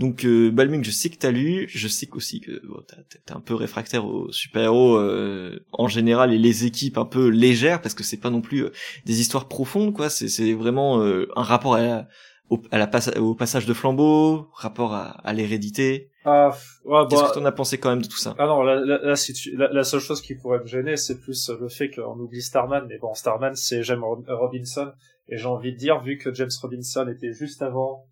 Donc 0.00 0.24
euh, 0.24 0.50
Balmung, 0.50 0.82
je 0.82 0.90
sais 0.90 1.10
que 1.10 1.18
t'as 1.18 1.30
lu, 1.30 1.66
je 1.68 1.86
sais 1.86 2.06
qu'aussi 2.06 2.40
que 2.40 2.66
bon, 2.66 2.80
t'es 2.86 3.32
un 3.32 3.40
peu 3.40 3.54
réfractaire 3.54 4.06
aux 4.06 4.32
super-héros 4.32 4.96
euh, 4.96 5.62
en 5.72 5.88
général 5.88 6.32
et 6.32 6.38
les 6.38 6.64
équipes 6.64 6.96
un 6.96 7.04
peu 7.04 7.28
légères 7.28 7.82
parce 7.82 7.94
que 7.94 8.02
c'est 8.02 8.16
pas 8.16 8.30
non 8.30 8.40
plus 8.40 8.64
euh, 8.64 8.72
des 9.04 9.20
histoires 9.20 9.46
profondes 9.46 9.92
quoi, 9.92 10.08
c'est 10.08 10.54
vraiment 10.54 11.02
euh, 11.02 11.28
un 11.36 11.42
rapport 11.42 11.74
à 11.74 11.82
la, 11.82 12.08
au, 12.48 12.62
à 12.70 12.78
la 12.78 12.88
au 13.18 13.34
passage 13.34 13.66
de 13.66 13.74
flambeau, 13.74 14.48
rapport 14.54 14.94
à, 14.94 15.20
à 15.22 15.34
l'hérédité. 15.34 16.08
Ah, 16.24 16.50
ouais, 16.86 17.02
Qu'est-ce 17.10 17.22
bah, 17.22 17.30
que 17.34 17.38
t'en 17.38 17.44
as 17.44 17.52
pensé 17.52 17.76
quand 17.76 17.90
même 17.90 18.00
de 18.00 18.08
tout 18.08 18.16
ça? 18.16 18.34
Ah 18.38 18.46
non, 18.46 18.62
la, 18.62 18.76
la, 18.76 18.98
la, 19.02 19.14
la, 19.58 19.72
la 19.72 19.84
seule 19.84 20.00
chose 20.00 20.22
qui 20.22 20.34
pourrait 20.34 20.60
me 20.60 20.66
gêner, 20.66 20.96
c'est 20.96 21.20
plus 21.20 21.50
le 21.60 21.68
fait 21.68 21.90
qu'on 21.90 22.18
oublie 22.18 22.40
Starman, 22.40 22.86
mais 22.88 22.96
bon, 22.96 23.12
Starman 23.12 23.54
c'est 23.54 23.82
James 23.82 24.02
Robinson, 24.28 24.92
et 25.28 25.36
j'ai 25.36 25.46
envie 25.46 25.72
de 25.72 25.78
dire, 25.78 26.02
vu 26.02 26.16
que 26.16 26.32
James 26.32 26.50
Robinson 26.62 27.06
était 27.14 27.34
juste 27.34 27.60
avant 27.60 28.06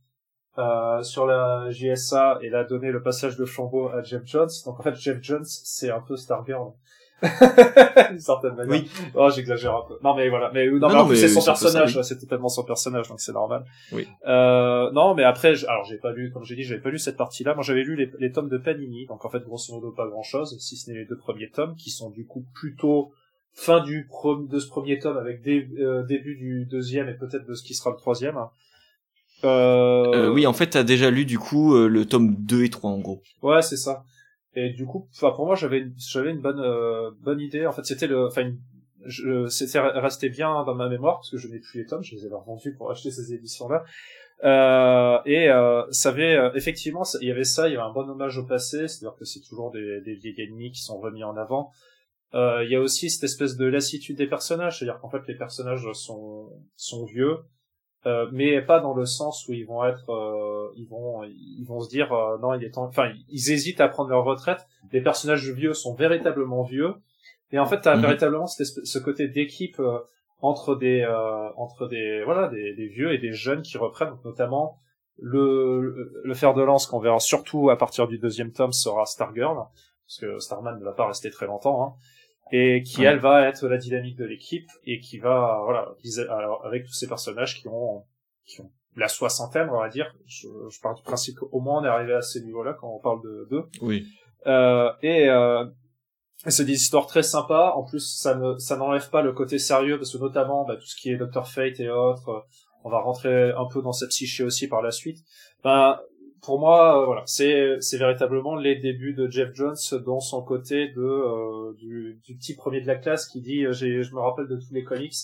euh, 0.59 1.03
sur 1.03 1.27
la 1.27 1.71
JSA 1.71 2.39
et 2.43 2.53
a 2.53 2.65
donné 2.65 2.91
le 2.91 3.03
passage 3.03 3.37
de 3.37 3.45
flambeau 3.45 3.89
à 3.89 4.03
Jeff 4.03 4.23
Jones. 4.27 4.49
Donc 4.67 4.81
en 4.81 4.83
fait, 4.83 4.95
Jeff 4.97 5.19
Jones, 5.23 5.45
c'est 5.45 5.91
un 5.91 6.01
peu 6.01 6.17
Stargirl. 6.17 6.73
D'une 8.11 8.21
certaine 8.21 8.55
manière. 8.55 8.69
Oui. 8.83 8.89
Oh, 9.15 9.29
j'exagère 9.35 9.75
un 9.75 9.83
peu. 9.89 9.95
Non, 10.05 10.15
mais 10.15 10.29
voilà. 10.29 10.51
Mais, 10.55 10.69
non, 10.69 10.79
Non, 10.79 10.89
mais 10.89 10.95
non, 10.95 11.15
c'est 11.17 11.29
son 11.29 11.43
personnage. 11.45 11.97
oui. 11.97 12.05
C'est 12.05 12.19
totalement 12.19 12.49
son 12.49 12.63
personnage, 12.65 13.09
donc 13.09 13.21
c'est 13.21 13.33
normal. 13.33 13.65
Oui. 13.93 14.07
Euh, 14.27 14.91
non, 14.93 15.15
mais 15.15 15.25
après, 15.25 15.55
j'- 15.57 15.67
alors 15.67 15.85
j'ai 15.85 15.97
pas 15.99 16.13
lu, 16.13 16.31
comme 16.33 16.45
j'ai 16.45 16.55
dit, 16.55 16.63
j'avais 16.63 16.81
pas 16.81 16.91
lu 16.91 16.99
cette 16.99 17.17
partie-là. 17.17 17.55
Moi, 17.55 17.65
j'avais 17.65 17.83
lu 17.83 17.97
les, 17.97 18.11
les 18.21 18.31
tomes 18.31 18.49
de 18.49 18.57
Panini. 18.59 19.07
Donc 19.07 19.25
en 19.25 19.29
fait, 19.31 19.41
grosso 19.41 19.75
modo, 19.75 19.91
pas 19.91 20.07
grand-chose, 20.07 20.57
si 20.61 20.77
ce 20.77 20.91
n'est 20.91 20.99
les 20.99 21.05
deux 21.07 21.19
premiers 21.19 21.51
tomes, 21.51 21.75
qui 21.75 21.91
sont 21.91 22.11
du 22.11 22.25
coup 22.25 22.45
plutôt 22.55 23.11
fin 23.53 23.81
du 23.83 24.09
de 24.49 24.59
ce 24.61 24.69
premier 24.69 25.01
tome 25.01 25.17
avec 25.17 25.43
dé- 25.43 25.69
euh, 25.81 26.05
début 26.05 26.37
du 26.37 26.67
deuxième 26.67 27.09
et 27.09 27.15
peut-être 27.15 27.47
de 27.47 27.55
ce 27.55 27.65
qui 27.65 27.75
sera 27.75 27.91
le 27.91 27.97
troisième. 27.97 28.37
Euh, 28.37 28.45
Euh, 29.45 30.31
oui, 30.31 30.47
en 30.47 30.53
fait, 30.53 30.69
t'as 30.71 30.83
déjà 30.83 31.11
lu 31.11 31.25
du 31.25 31.39
coup 31.39 31.75
euh, 31.75 31.89
le 31.89 32.05
tome 32.07 32.35
2 32.37 32.65
et 32.65 32.71
3 32.71 32.91
en 32.91 32.99
gros. 32.99 33.23
Ouais, 33.43 33.63
c'est 33.63 33.77
ça. 33.77 34.05
Et 34.55 34.71
du 34.71 34.85
coup, 34.87 35.07
enfin 35.15 35.31
pour 35.31 35.47
moi, 35.47 35.55
j'avais 35.55 35.79
une- 35.79 35.95
j'avais 35.97 36.31
une 36.31 36.41
bonne 36.41 36.59
euh, 36.61 37.11
bonne 37.21 37.41
idée. 37.41 37.67
En 37.67 37.73
fait, 37.73 37.85
c'était 37.85 38.07
le, 38.09 38.27
enfin, 38.27 38.43
une- 38.43 38.59
je- 39.05 39.47
c'était 39.47 39.79
resté 39.81 40.29
bien 40.29 40.65
dans 40.65 40.75
ma 40.75 40.89
mémoire 40.89 41.17
parce 41.19 41.31
que 41.31 41.37
je 41.39 41.47
n'ai 41.49 41.61
plus 41.61 41.79
les 41.81 41.87
tomes, 41.87 42.03
je 42.03 42.17
les 42.17 42.25
avais 42.27 42.35
revendus 42.35 42.75
pour 42.77 42.91
acheter 42.91 43.11
ces 43.11 43.33
éditions-là. 43.33 43.85
Euh, 44.45 45.19
et 45.27 45.49
euh, 45.51 45.83
ça 45.91 46.11
avait 46.11 46.35
euh, 46.37 46.51
effectivement, 46.55 47.03
il 47.21 47.29
y 47.29 47.31
avait 47.31 47.45
ça, 47.45 47.69
il 47.69 47.73
y 47.73 47.77
avait 47.77 47.85
un 47.87 47.93
bon 47.93 48.09
hommage 48.09 48.39
au 48.39 48.45
passé, 48.45 48.87
c'est-à-dire 48.89 49.17
que 49.19 49.25
c'est 49.25 49.41
toujours 49.41 49.71
des, 49.71 50.01
des 50.01 50.15
vieilles 50.15 50.41
ennemis 50.43 50.71
qui 50.73 50.83
sont 50.83 50.99
remis 50.99 51.25
en 51.25 51.37
avant. 51.37 51.71
Euh, 52.35 52.63
il 52.65 52.71
y 52.71 52.77
a 52.77 52.81
aussi 52.81 53.11
cette 53.11 53.25
espèce 53.25 53.57
de 53.57 53.65
lassitude 53.67 54.17
des 54.17 54.27
personnages, 54.27 54.79
c'est-à-dire 54.79 55.01
qu'en 55.01 55.09
fait 55.11 55.23
les 55.29 55.35
personnages 55.35 55.87
sont 55.93 56.51
sont 56.77 57.05
vieux, 57.07 57.39
euh, 58.07 58.27
mais 58.33 58.63
pas 58.63 58.81
dans 58.81 58.95
le 58.95 59.05
sens 59.07 59.47
où 59.49 59.53
ils 59.53 59.67
vont 59.67 59.85
être, 59.85 60.11
euh, 60.11 60.73
ils 60.77 60.87
vont, 60.89 61.25
ils 61.25 61.65
vont 61.67 61.81
se 61.81 61.89
dire 61.89 62.13
euh, 62.13 62.39
non, 62.39 62.55
il 62.55 62.63
est 62.65 62.71
temps. 62.71 62.85
Enfin, 62.85 63.11
ils 63.29 63.51
hésitent 63.51 63.81
à 63.81 63.89
prendre 63.89 64.11
leur 64.11 64.25
retraite. 64.25 64.67
Les 64.93 65.01
personnages 65.01 65.51
vieux 65.51 65.75
sont 65.75 65.95
véritablement 65.95 66.63
vieux, 66.63 66.95
et 67.51 67.59
en 67.59 67.67
fait, 67.67 67.81
t'as 67.81 67.97
Mhm. 67.97 68.03
véritablement 68.03 68.45
espèce- 68.45 68.81
ce 68.85 68.99
côté 68.99 69.29
d'équipe 69.29 69.81
euh, 69.81 69.99
entre 70.41 70.77
des, 70.77 71.01
euh, 71.03 71.49
entre 71.57 71.89
des, 71.89 72.23
voilà, 72.25 72.47
des, 72.49 72.75
des 72.75 72.87
vieux 72.87 73.13
et 73.13 73.19
des 73.19 73.33
jeunes 73.33 73.63
qui 73.63 73.77
reprennent, 73.79 74.11
donc 74.11 74.25
notamment 74.25 74.79
le, 75.21 75.81
le, 75.81 76.13
le 76.23 76.35
fer 76.35 76.55
de 76.55 76.63
lance 76.63 76.87
qu'on 76.87 77.01
verra 77.01 77.19
surtout 77.19 77.71
à 77.71 77.77
partir 77.77 78.07
du 78.07 78.19
deuxième 78.19 78.53
tome 78.53 78.73
sera 78.73 79.05
Stargirl, 79.05 79.57
parce 80.07 80.19
que 80.21 80.39
Starman 80.39 80.79
ne 80.79 80.85
va 80.85 80.93
pas 80.93 81.09
rester 81.09 81.31
très 81.31 81.47
longtemps. 81.47 81.83
Hein 81.85 81.93
et 82.53 82.83
qui 82.83 83.01
Ouais. 83.01 83.07
elle 83.07 83.19
va 83.21 83.47
être 83.49 83.67
la 83.69 83.77
dynamique 83.79 84.17
de 84.17 84.25
l'équipe 84.25 84.69
et 84.85 85.01
qui 85.01 85.19
va 85.19 85.61
voilà 85.65 85.89
alors, 86.31 86.65
avec 86.65 86.85
tous 86.85 86.93
ces 86.93 87.07
personnages 87.09 87.61
qui 87.61 87.69
ont 87.69 88.05
qui 88.47 88.61
ont 88.61 88.71
la 88.97 89.09
soixantaine 89.09 89.69
on 89.71 89.79
va 89.81 89.89
dire 89.89 90.13
je, 90.27 90.49
je 90.71 90.81
pars 90.81 90.95
du 90.95 91.03
principe 91.03 91.37
qu'au 91.37 91.61
moins 91.61 91.81
on 91.81 91.85
est 91.85 91.89
arrivé 91.89 92.15
à 92.15 92.23
ces 92.23 92.41
niveaux 92.43 92.63
là 92.63 92.75
quand 92.79 92.89
on 92.89 93.01
parle 93.01 93.23
de 93.23 93.47
d'eux 93.51 93.65
Oui. 93.83 94.07
euh, 94.47 94.91
et 95.03 95.29
euh, 95.29 95.65
c'est 96.47 96.65
des 96.65 96.73
histoires 96.75 97.07
très 97.07 97.23
sympas 97.23 97.73
en 97.75 97.85
plus 97.85 98.17
ça 98.19 98.35
ne 98.35 98.57
ça 98.59 98.77
n'enlève 98.77 99.09
pas 99.11 99.23
le 99.23 99.33
côté 99.33 99.59
sérieux 99.59 99.99
parce 99.99 100.13
que 100.13 100.19
notamment 100.19 100.65
bah, 100.65 100.77
tout 100.77 100.87
ce 100.87 100.97
qui 100.97 101.11
est 101.11 101.17
Dr 101.17 101.47
Fate 101.47 101.79
et 101.81 101.91
autres 101.91 102.47
on 102.85 102.91
va 102.91 103.01
rentrer 103.01 103.51
un 103.51 103.67
peu 103.67 103.83
dans 103.83 103.93
sa 103.93 104.07
psyché 104.07 104.45
aussi 104.45 104.69
par 104.69 104.81
la 104.83 104.91
suite 104.93 105.19
ben 105.65 105.99
pour 106.43 106.61
moi, 106.61 107.03
euh, 107.03 107.07
voilà, 107.07 107.23
c'est 107.27 107.77
c'est 107.81 107.99
véritablement 107.99 108.57
les 108.57 108.77
débuts 108.77 109.15
de 109.15 109.29
Jeff 109.31 109.51
Jones 109.55 109.77
dans 110.05 110.21
son 110.21 110.43
côté 110.43 110.89
de 110.89 111.01
euh, 111.03 111.73
du, 111.79 112.21
du 112.25 112.37
petit 112.37 112.55
premier 112.55 112.81
de 112.81 112.87
la 112.87 112.97
classe 112.97 113.27
qui 113.27 113.41
dit 113.41 113.65
euh, 113.65 113.73
j'ai 113.73 114.03
je 114.03 114.15
me 114.15 114.21
rappelle 114.21 114.47
de 114.49 114.57
tous 114.57 114.73
les 114.73 114.85
comics. 114.85 115.15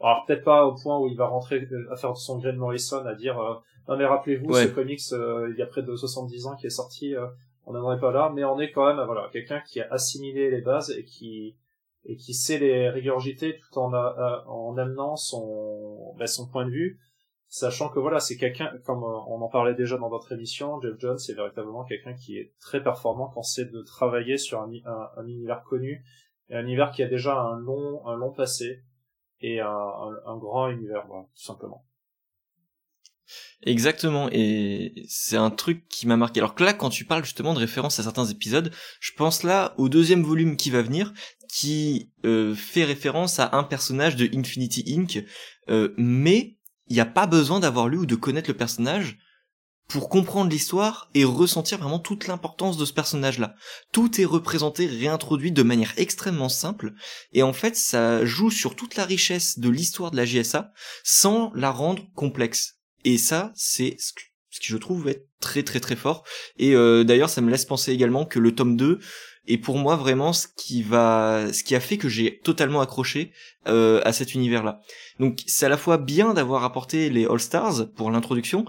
Alors 0.00 0.24
peut-être 0.26 0.44
pas 0.44 0.64
au 0.66 0.74
point 0.74 0.98
où 1.00 1.08
il 1.08 1.16
va 1.16 1.26
rentrer 1.26 1.66
euh, 1.72 1.92
à 1.92 1.96
faire 1.96 2.16
son 2.16 2.38
Green 2.38 2.56
Morrison 2.56 3.04
à 3.04 3.14
dire 3.14 3.38
euh, 3.40 3.54
non 3.88 3.96
mais 3.96 4.04
rappelez-vous 4.06 4.52
Ouais. 4.52 4.64
ce 4.66 4.68
comics 4.68 5.00
euh, 5.12 5.48
il 5.52 5.58
y 5.58 5.62
a 5.62 5.66
près 5.66 5.82
de 5.82 5.94
70 5.96 6.46
ans 6.46 6.56
qui 6.56 6.66
est 6.66 6.70
sorti, 6.70 7.14
euh, 7.16 7.26
on 7.66 7.72
n'en 7.72 7.92
est 7.94 8.00
pas 8.00 8.12
là, 8.12 8.30
mais 8.34 8.44
on 8.44 8.58
est 8.60 8.70
quand 8.70 8.86
même 8.86 9.04
voilà 9.06 9.28
quelqu'un 9.32 9.60
qui 9.66 9.80
a 9.80 9.88
assimilé 9.90 10.50
les 10.50 10.60
bases 10.60 10.90
et 10.90 11.04
qui 11.04 11.56
et 12.04 12.16
qui 12.16 12.32
sait 12.32 12.58
les 12.58 12.88
régurgiter 12.88 13.58
tout 13.58 13.78
en 13.80 13.92
a- 13.92 14.44
en 14.46 14.76
amenant 14.78 15.16
son 15.16 16.14
ben, 16.18 16.26
son 16.26 16.46
point 16.48 16.64
de 16.64 16.70
vue 16.70 16.98
sachant 17.48 17.88
que 17.88 17.98
voilà, 17.98 18.20
c'est 18.20 18.36
quelqu'un, 18.36 18.70
comme 18.84 19.02
euh, 19.02 19.18
on 19.28 19.40
en 19.40 19.48
parlait 19.48 19.74
déjà 19.74 19.96
dans 19.98 20.10
d'autres 20.10 20.32
émissions, 20.32 20.80
Jeff 20.80 20.94
Jones 20.98 21.18
c'est 21.18 21.34
véritablement 21.34 21.84
quelqu'un 21.84 22.14
qui 22.14 22.38
est 22.38 22.52
très 22.60 22.82
performant 22.82 23.30
quand 23.34 23.42
c'est 23.42 23.70
de 23.70 23.82
travailler 23.82 24.36
sur 24.38 24.60
un, 24.60 24.70
un, 24.84 25.10
un 25.16 25.26
univers 25.26 25.62
connu, 25.64 26.04
un 26.50 26.62
univers 26.62 26.90
qui 26.92 27.02
a 27.02 27.08
déjà 27.08 27.38
un 27.38 27.58
long, 27.58 28.06
un 28.06 28.16
long 28.16 28.32
passé, 28.32 28.84
et 29.40 29.60
un, 29.60 30.38
grand 30.38 30.70
univers, 30.70 31.06
tout 31.06 31.42
simplement. 31.42 31.84
Exactement, 33.62 34.28
et 34.32 35.04
c'est 35.08 35.36
un 35.36 35.50
truc 35.50 35.86
qui 35.88 36.06
m'a 36.06 36.16
marqué. 36.16 36.40
Alors 36.40 36.54
que 36.54 36.64
là, 36.64 36.72
quand 36.72 36.88
tu 36.88 37.04
parles 37.04 37.24
justement 37.24 37.52
de 37.52 37.58
référence 37.58 37.98
à 37.98 38.02
certains 38.02 38.24
épisodes, 38.24 38.72
je 39.00 39.12
pense 39.12 39.42
là 39.42 39.74
au 39.76 39.88
deuxième 39.88 40.22
volume 40.22 40.56
qui 40.56 40.70
va 40.70 40.80
venir, 40.80 41.12
qui 41.52 42.12
euh, 42.24 42.54
fait 42.54 42.84
référence 42.84 43.38
à 43.38 43.50
un 43.54 43.64
personnage 43.64 44.16
de 44.16 44.28
Infinity 44.34 44.94
Inc. 44.96 45.24
Euh, 45.68 45.92
mais 45.98 46.56
il 46.88 46.94
n'y 46.94 47.00
a 47.00 47.06
pas 47.06 47.26
besoin 47.26 47.60
d'avoir 47.60 47.88
lu 47.88 47.98
ou 47.98 48.06
de 48.06 48.14
connaître 48.14 48.50
le 48.50 48.56
personnage 48.56 49.18
pour 49.88 50.10
comprendre 50.10 50.50
l'histoire 50.50 51.08
et 51.14 51.24
ressentir 51.24 51.78
vraiment 51.78 51.98
toute 51.98 52.26
l'importance 52.26 52.76
de 52.76 52.84
ce 52.84 52.92
personnage-là. 52.92 53.54
Tout 53.92 54.20
est 54.20 54.26
représenté, 54.26 54.86
réintroduit 54.86 55.50
de 55.50 55.62
manière 55.62 55.94
extrêmement 55.96 56.50
simple, 56.50 56.92
et 57.32 57.42
en 57.42 57.54
fait, 57.54 57.74
ça 57.74 58.24
joue 58.24 58.50
sur 58.50 58.76
toute 58.76 58.96
la 58.96 59.06
richesse 59.06 59.58
de 59.58 59.70
l'histoire 59.70 60.10
de 60.10 60.16
la 60.18 60.26
JSA 60.26 60.72
sans 61.04 61.50
la 61.54 61.70
rendre 61.70 62.04
complexe. 62.14 62.74
Et 63.04 63.16
ça, 63.16 63.50
c'est 63.54 63.96
ce 64.50 64.60
que 64.60 64.66
je 64.66 64.76
trouve 64.76 65.08
être 65.08 65.26
très 65.40 65.62
très 65.62 65.80
très 65.80 65.96
fort. 65.96 66.24
Et 66.58 66.74
euh, 66.74 67.04
d'ailleurs, 67.04 67.30
ça 67.30 67.40
me 67.40 67.50
laisse 67.50 67.64
penser 67.64 67.92
également 67.92 68.24
que 68.24 68.38
le 68.38 68.54
tome 68.54 68.76
2 68.76 68.98
est 69.48 69.58
pour 69.58 69.78
moi 69.78 69.96
vraiment 69.96 70.32
ce 70.32 70.46
qui 70.56 70.82
va, 70.82 71.52
ce 71.52 71.64
qui 71.64 71.74
a 71.74 71.80
fait 71.80 71.96
que 71.96 72.08
j'ai 72.08 72.38
totalement 72.40 72.80
accroché 72.80 73.32
euh, 73.66 74.00
à 74.04 74.12
cet 74.12 74.34
univers-là. 74.34 74.80
Donc 75.18 75.40
c'est 75.46 75.66
à 75.66 75.68
la 75.68 75.76
fois 75.76 75.96
bien 75.96 76.34
d'avoir 76.34 76.64
apporté 76.64 77.10
les 77.10 77.26
All 77.26 77.40
Stars 77.40 77.90
pour 77.94 78.10
l'introduction, 78.10 78.64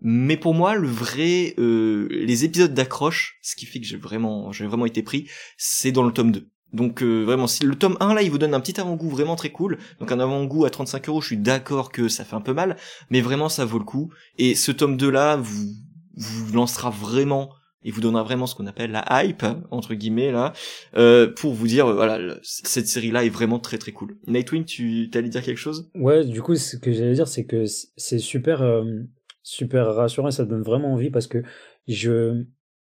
mais 0.00 0.36
pour 0.36 0.54
moi 0.54 0.74
le 0.74 0.88
vrai, 0.88 1.54
euh, 1.58 2.08
les 2.10 2.44
épisodes 2.44 2.74
d'accroche, 2.74 3.38
ce 3.42 3.54
qui 3.54 3.66
fait 3.66 3.80
que 3.80 3.86
j'ai 3.86 3.96
vraiment, 3.96 4.52
j'ai 4.52 4.66
vraiment 4.66 4.86
été 4.86 5.02
pris, 5.02 5.28
c'est 5.56 5.92
dans 5.92 6.02
le 6.02 6.12
tome 6.12 6.32
2. 6.32 6.48
Donc 6.72 7.02
euh, 7.02 7.22
vraiment, 7.24 7.46
si 7.46 7.64
le 7.64 7.74
tome 7.74 7.96
1 8.00 8.14
là, 8.14 8.22
il 8.22 8.30
vous 8.30 8.38
donne 8.38 8.54
un 8.54 8.60
petit 8.60 8.80
avant-goût 8.80 9.08
vraiment 9.08 9.36
très 9.36 9.50
cool. 9.50 9.78
Donc 10.00 10.10
un 10.12 10.20
avant-goût 10.20 10.64
à 10.64 10.70
35 10.70 11.08
euros, 11.08 11.20
je 11.20 11.26
suis 11.26 11.36
d'accord 11.36 11.92
que 11.92 12.08
ça 12.08 12.24
fait 12.24 12.36
un 12.36 12.40
peu 12.40 12.52
mal, 12.54 12.76
mais 13.10 13.20
vraiment 13.20 13.48
ça 13.48 13.64
vaut 13.64 13.78
le 13.78 13.84
coup. 13.84 14.10
Et 14.38 14.54
ce 14.54 14.72
tome 14.72 14.96
2 14.96 15.10
là, 15.10 15.36
vous 15.36 15.74
vous 16.16 16.52
lancera 16.52 16.90
vraiment 16.90 17.50
et 17.84 17.90
vous 17.90 18.00
donnera 18.00 18.22
vraiment 18.22 18.46
ce 18.46 18.54
qu'on 18.54 18.66
appelle 18.66 18.92
la 18.92 19.24
hype 19.24 19.44
entre 19.70 19.94
guillemets 19.94 20.30
là 20.30 20.52
euh, 20.96 21.26
pour 21.34 21.52
vous 21.52 21.66
dire 21.66 21.86
euh, 21.86 21.94
voilà 21.94 22.36
cette 22.42 22.86
série 22.86 23.10
là 23.10 23.24
est 23.24 23.28
vraiment 23.30 23.58
très 23.58 23.78
très 23.78 23.92
cool. 23.92 24.16
Nightwing, 24.28 24.64
tu 24.64 25.08
t'allais 25.10 25.30
dire 25.30 25.42
quelque 25.42 25.56
chose? 25.58 25.90
Ouais, 25.94 26.24
du 26.24 26.42
coup, 26.42 26.54
ce 26.54 26.76
que 26.76 26.92
j'allais 26.92 27.14
dire, 27.14 27.26
c'est 27.26 27.44
que 27.44 27.64
c'est 27.96 28.18
super. 28.18 28.62
euh, 28.62 28.84
super 29.42 29.94
rassurant 29.94 30.28
et 30.28 30.32
ça 30.32 30.44
donne 30.44 30.62
vraiment 30.62 30.92
envie 30.92 31.10
parce 31.10 31.26
que 31.26 31.42
je, 31.88 32.44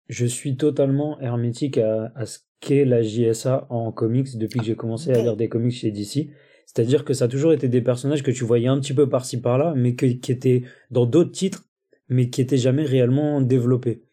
je 0.09 0.25
suis 0.25 0.57
totalement 0.57 1.19
hermétique 1.21 1.77
à, 1.77 2.11
à 2.15 2.25
ce 2.25 2.39
qu'est 2.63 2.85
la 2.85 3.01
JSA 3.01 3.67
en 3.69 3.91
comics 3.91 4.37
depuis 4.37 4.59
que 4.59 4.65
j'ai 4.65 4.75
commencé 4.75 5.11
à 5.11 5.21
lire 5.21 5.35
des 5.35 5.49
comics 5.49 5.73
chez 5.73 5.91
DC. 5.91 6.29
C'est-à-dire 6.65 7.03
que 7.03 7.13
ça 7.13 7.25
a 7.25 7.27
toujours 7.27 7.51
été 7.51 7.67
des 7.67 7.81
personnages 7.81 8.23
que 8.23 8.31
tu 8.31 8.45
voyais 8.45 8.67
un 8.67 8.79
petit 8.79 8.93
peu 8.93 9.09
par-ci 9.09 9.41
par-là, 9.41 9.73
mais 9.75 9.95
que, 9.95 10.05
qui 10.05 10.31
étaient 10.31 10.63
dans 10.89 11.05
d'autres 11.05 11.31
titres, 11.31 11.65
mais 12.07 12.29
qui 12.29 12.41
étaient 12.41 12.57
jamais 12.57 12.83
réellement 12.83 13.41
développés. 13.41 14.03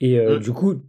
Et 0.00 0.18
euh, 0.18 0.36
mm. 0.36 0.40
du 0.40 0.52
coup, 0.52 0.82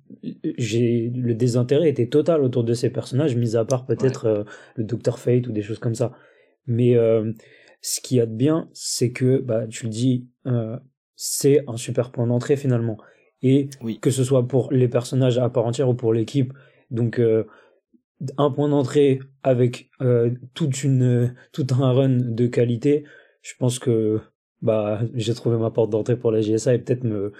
j'ai 0.57 1.11
le 1.15 1.35
désintérêt 1.35 1.89
était 1.89 2.07
total 2.07 2.41
autour 2.41 2.63
de 2.63 2.73
ces 2.73 2.89
personnages, 2.89 3.35
mis 3.35 3.55
à 3.55 3.63
part 3.63 3.85
peut-être 3.85 4.25
euh, 4.25 4.43
le 4.75 4.83
Docteur 4.83 5.19
Fate 5.19 5.47
ou 5.47 5.51
des 5.51 5.61
choses 5.61 5.79
comme 5.79 5.95
ça. 5.95 6.13
Mais 6.65 6.95
euh, 6.95 7.31
ce 7.81 8.01
qu'il 8.01 8.17
y 8.17 8.21
a 8.21 8.25
de 8.25 8.35
bien, 8.35 8.69
c'est 8.73 9.11
que 9.11 9.37
bah 9.37 9.67
tu 9.67 9.85
le 9.85 9.91
dis, 9.91 10.27
c'est 11.15 11.63
un 11.67 11.77
super 11.77 12.11
point 12.11 12.27
d'entrée 12.27 12.57
finalement. 12.57 12.97
Et 13.43 13.69
que 14.01 14.09
ce 14.09 14.23
soit 14.23 14.47
pour 14.47 14.71
les 14.71 14.87
personnages 14.87 15.37
à 15.37 15.47
part 15.49 15.65
entière 15.65 15.87
ou 15.87 15.93
pour 15.93 16.11
l'équipe, 16.11 16.53
donc 16.91 17.21
un 18.37 18.51
point 18.51 18.69
d'entrée 18.69 19.19
avec 19.43 19.89
toute 20.53 20.83
une 20.83 21.35
tout 21.51 21.67
un 21.79 21.91
run 21.91 22.17
de 22.17 22.47
qualité, 22.47 23.05
je 23.41 23.53
pense 23.57 23.79
que 23.79 24.19
bah 24.61 25.01
j'ai 25.13 25.33
trouvé 25.33 25.57
ma 25.57 25.71
porte 25.71 25.91
d'entrée 25.91 26.17
pour 26.17 26.31
la 26.31 26.41
GSA 26.41 26.75
et 26.75 26.79
peut-être 26.79 27.03
me, 27.03 27.33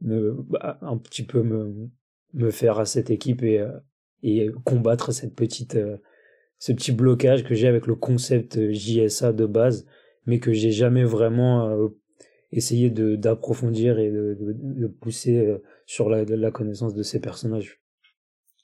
me 0.00 0.32
bah, 0.48 0.78
un 0.82 0.96
petit 0.96 1.24
peu 1.24 1.42
me, 1.42 2.50
faire 2.50 2.78
à 2.78 2.84
cette 2.84 3.10
équipe 3.10 3.42
et, 3.42 3.60
euh, 3.60 4.52
combattre 4.64 5.12
cette 5.12 5.40
euh, 5.74 5.96
ce 6.58 6.72
petit 6.72 6.92
blocage 6.92 7.44
que 7.44 7.54
j'ai 7.54 7.68
avec 7.68 7.86
le 7.86 7.94
concept 7.94 8.70
JSA 8.70 9.32
de 9.32 9.46
base, 9.46 9.86
mais 10.26 10.38
que 10.38 10.52
j'ai 10.52 10.72
jamais 10.72 11.04
vraiment 11.04 11.90
euh, 12.52 12.56
essayé 12.56 12.90
de 12.90 13.16
d'approfondir 13.16 13.98
et 13.98 14.10
de, 14.10 14.36
de, 14.40 14.54
de 14.54 14.86
pousser 14.86 15.56
sur 15.86 16.08
la, 16.08 16.24
la 16.24 16.50
connaissance 16.50 16.94
de 16.94 17.02
ces 17.02 17.20
personnages. 17.20 17.80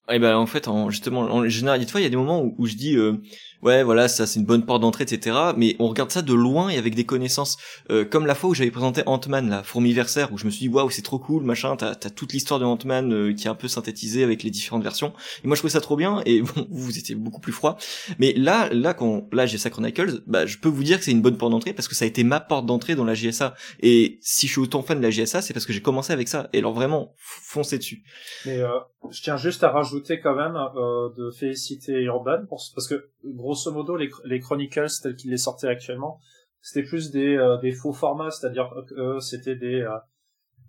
Et 0.08 0.20
ben 0.20 0.36
en 0.36 0.46
fait, 0.46 0.68
en, 0.68 0.88
justement, 0.90 1.22
en 1.22 1.48
général, 1.48 1.82
il 1.82 2.02
y 2.02 2.06
a 2.06 2.08
des 2.08 2.16
moments 2.16 2.40
où, 2.40 2.54
où 2.58 2.66
je 2.66 2.76
dis, 2.76 2.96
euh, 2.96 3.14
ouais, 3.62 3.82
voilà, 3.82 4.08
ça 4.08 4.26
c'est 4.26 4.40
une 4.40 4.46
bonne 4.46 4.64
porte 4.64 4.82
d'entrée, 4.82 5.04
etc. 5.04 5.36
Mais 5.56 5.76
on 5.78 5.88
regarde 5.88 6.10
ça 6.10 6.22
de 6.22 6.34
loin 6.34 6.68
et 6.68 6.78
avec 6.78 6.94
des 6.94 7.04
connaissances, 7.04 7.56
euh, 7.90 8.04
comme 8.04 8.26
la 8.26 8.34
fois 8.34 8.50
où 8.50 8.54
j'avais 8.54 8.70
présenté 8.70 9.02
Ant-Man, 9.06 9.48
la 9.48 9.62
fourmiversaire, 9.62 10.32
où 10.32 10.38
je 10.38 10.44
me 10.44 10.50
suis 10.50 10.68
dit, 10.68 10.68
waouh, 10.68 10.90
c'est 10.90 11.02
trop 11.02 11.18
cool, 11.18 11.42
machin, 11.42 11.76
t'as 11.76 11.90
as 11.90 12.10
toute 12.10 12.32
l'histoire 12.32 12.60
de 12.60 12.64
Ant-Man 12.64 13.12
euh, 13.12 13.34
qui 13.34 13.46
est 13.46 13.50
un 13.50 13.54
peu 13.54 13.68
synthétisée 13.68 14.22
avec 14.22 14.42
les 14.42 14.50
différentes 14.50 14.82
versions. 14.82 15.12
Et 15.44 15.46
moi, 15.46 15.56
je 15.56 15.60
trouvais 15.60 15.72
ça 15.72 15.80
trop 15.80 15.96
bien. 15.96 16.22
Et 16.26 16.42
bon, 16.42 16.66
vous 16.70 16.98
étiez 16.98 17.14
beaucoup 17.14 17.40
plus 17.40 17.52
froid. 17.52 17.76
Mais 18.18 18.32
là, 18.34 18.68
là, 18.72 18.94
quand 18.94 19.28
là 19.32 19.46
j'ai 19.46 19.58
ça 19.58 19.70
Chronicles, 19.70 20.22
bah, 20.26 20.46
je 20.46 20.58
peux 20.58 20.68
vous 20.68 20.84
dire 20.84 20.98
que 20.98 21.04
c'est 21.04 21.12
une 21.12 21.22
bonne 21.22 21.36
porte 21.36 21.52
d'entrée 21.52 21.72
parce 21.72 21.88
que 21.88 21.94
ça 21.94 22.04
a 22.04 22.08
été 22.08 22.24
ma 22.24 22.40
porte 22.40 22.66
d'entrée 22.66 22.94
dans 22.94 23.04
la 23.04 23.14
JSA. 23.14 23.54
Et 23.80 24.18
si 24.22 24.46
je 24.46 24.52
suis 24.52 24.60
autant 24.60 24.82
fan 24.82 24.98
de 24.98 25.02
la 25.02 25.10
JSA, 25.10 25.42
c'est 25.42 25.52
parce 25.52 25.66
que 25.66 25.72
j'ai 25.72 25.82
commencé 25.82 26.12
avec 26.12 26.28
ça. 26.28 26.48
Et 26.52 26.58
alors 26.58 26.74
vraiment, 26.74 27.14
foncez 27.16 27.78
dessus. 27.78 28.02
Mais 28.44 28.60
je 29.10 29.22
tiens 29.22 29.36
juste 29.36 29.64
à 29.64 29.70
rajouter 29.70 30.20
quand 30.20 30.34
même 30.34 30.56
euh, 30.56 31.08
de 31.16 31.30
féliciter 31.30 32.02
Urban 32.02 32.44
parce 32.48 32.88
que 32.88 33.10
grosso 33.46 33.72
modo 33.72 33.96
les, 33.96 34.10
les 34.24 34.40
Chronicles 34.40 35.00
tels 35.02 35.16
qu'il 35.16 35.32
est 35.32 35.44
sorti 35.48 35.66
actuellement 35.66 36.18
c'était 36.60 36.86
plus 36.86 37.10
des, 37.10 37.36
euh, 37.36 37.56
des 37.58 37.72
faux 37.72 37.92
formats 37.92 38.30
c'est-à-dire 38.30 38.70
que 38.88 39.20
c'était 39.20 39.56
des 39.56 39.82
euh, 39.82 39.96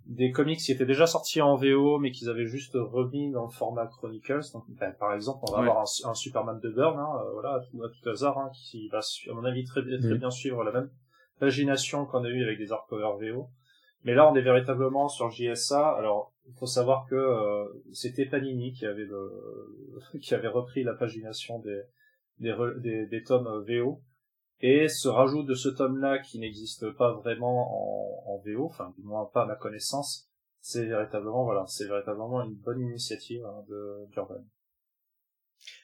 des 0.06 0.30
comics 0.30 0.58
qui 0.58 0.72
étaient 0.72 0.86
déjà 0.86 1.06
sortis 1.06 1.42
en 1.42 1.56
VO 1.56 1.98
mais 1.98 2.10
qu'ils 2.12 2.30
avaient 2.30 2.46
juste 2.46 2.72
remis 2.74 3.30
dans 3.30 3.44
le 3.44 3.50
format 3.50 3.86
Chronicles. 3.86 4.40
Donc 4.54 4.64
ben, 4.68 4.90
par 4.98 5.12
exemple 5.12 5.40
on 5.46 5.52
va 5.52 5.58
avoir 5.58 5.84
un, 6.04 6.14
Superman 6.14 6.58
de 6.60 6.70
Burn 6.70 6.98
hein, 6.98 7.24
voilà 7.34 7.56
à 7.56 7.60
tout, 7.60 7.82
à 7.84 7.88
tout 7.90 8.08
hasard 8.08 8.38
hein, 8.38 8.50
qui 8.54 8.88
va 8.88 9.00
à 9.00 9.34
mon 9.34 9.44
avis 9.44 9.64
très, 9.64 9.82
très 9.82 10.14
bien 10.14 10.30
suivre 10.30 10.64
la 10.64 10.72
même 10.72 10.90
pagination 11.38 12.06
qu'on 12.06 12.24
a 12.24 12.28
eu 12.30 12.42
avec 12.42 12.58
des 12.58 12.72
hardcover 12.72 13.32
VO 13.32 13.50
mais 14.04 14.14
là, 14.14 14.30
on 14.30 14.34
est 14.34 14.42
véritablement 14.42 15.08
sur 15.08 15.30
JSA. 15.30 15.90
Alors, 15.96 16.32
il 16.46 16.54
faut 16.54 16.66
savoir 16.66 17.06
que 17.08 17.14
euh, 17.14 17.64
c'était 17.92 18.26
Panini 18.26 18.72
qui 18.72 18.86
avait 18.86 19.04
le, 19.04 19.30
qui 20.22 20.34
avait 20.34 20.48
repris 20.48 20.84
la 20.84 20.94
pagination 20.94 21.58
des 21.58 21.82
des, 22.40 23.06
des, 23.06 23.22
tomes 23.22 23.64
VO. 23.68 24.02
Et 24.60 24.88
ce 24.88 25.08
rajout 25.08 25.44
de 25.44 25.54
ce 25.54 25.68
tome-là, 25.68 26.18
qui 26.18 26.38
n'existe 26.38 26.90
pas 26.92 27.14
vraiment 27.14 28.26
en, 28.26 28.34
en 28.34 28.42
VO, 28.44 28.66
enfin 28.66 28.92
du 28.96 29.04
moins 29.04 29.26
pas 29.32 29.42
à 29.42 29.46
ma 29.46 29.54
connaissance, 29.54 30.28
c'est 30.60 30.84
véritablement 30.84 31.44
voilà, 31.44 31.64
c'est 31.68 31.86
véritablement 31.86 32.42
une 32.42 32.54
bonne 32.54 32.80
initiative 32.80 33.44
hein, 33.44 33.64
de 33.68 34.08
Jordan. 34.12 34.44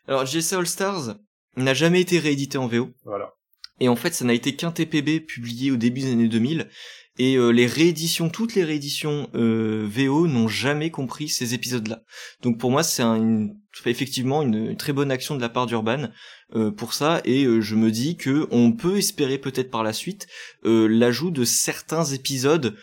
Alors 0.06 0.26
JSA 0.26 0.58
All 0.58 0.66
Stars 0.66 1.16
n'a 1.56 1.74
jamais 1.74 2.00
été 2.00 2.18
réédité 2.18 2.58
en 2.58 2.66
VO. 2.66 2.88
Voilà. 3.04 3.32
Et 3.80 3.88
en 3.88 3.96
fait, 3.96 4.12
ça 4.12 4.24
n'a 4.24 4.34
été 4.34 4.54
qu'un 4.54 4.70
TPB 4.70 5.20
publié 5.20 5.70
au 5.70 5.76
début 5.76 6.00
des 6.02 6.12
années 6.12 6.28
2000 6.28 6.68
et 7.18 7.36
euh, 7.36 7.50
les 7.50 7.66
rééditions, 7.66 8.28
toutes 8.28 8.54
les 8.54 8.64
rééditions 8.64 9.28
euh, 9.34 9.86
VO 9.88 10.26
n'ont 10.26 10.48
jamais 10.48 10.90
compris 10.90 11.28
ces 11.28 11.54
épisodes-là. 11.54 12.02
Donc 12.42 12.58
pour 12.58 12.70
moi, 12.70 12.82
c'est 12.82 13.02
un, 13.02 13.48
effectivement 13.86 14.42
une, 14.42 14.76
très 14.76 14.92
bonne 14.92 15.10
action 15.10 15.36
de 15.36 15.40
la 15.40 15.48
part 15.48 15.66
d'Urban 15.66 16.08
euh, 16.54 16.70
pour 16.70 16.92
ça, 16.92 17.20
et 17.24 17.44
euh, 17.44 17.60
je 17.60 17.76
me 17.76 17.90
dis 17.90 18.16
que 18.16 18.48
on 18.50 18.72
peut 18.72 18.98
espérer 18.98 19.38
peut-être 19.38 19.70
par 19.70 19.82
la 19.82 19.92
suite 19.92 20.26
l'ajout 20.64 21.30
de 21.30 21.44
certains 21.44 22.04
épisodes 22.04 22.76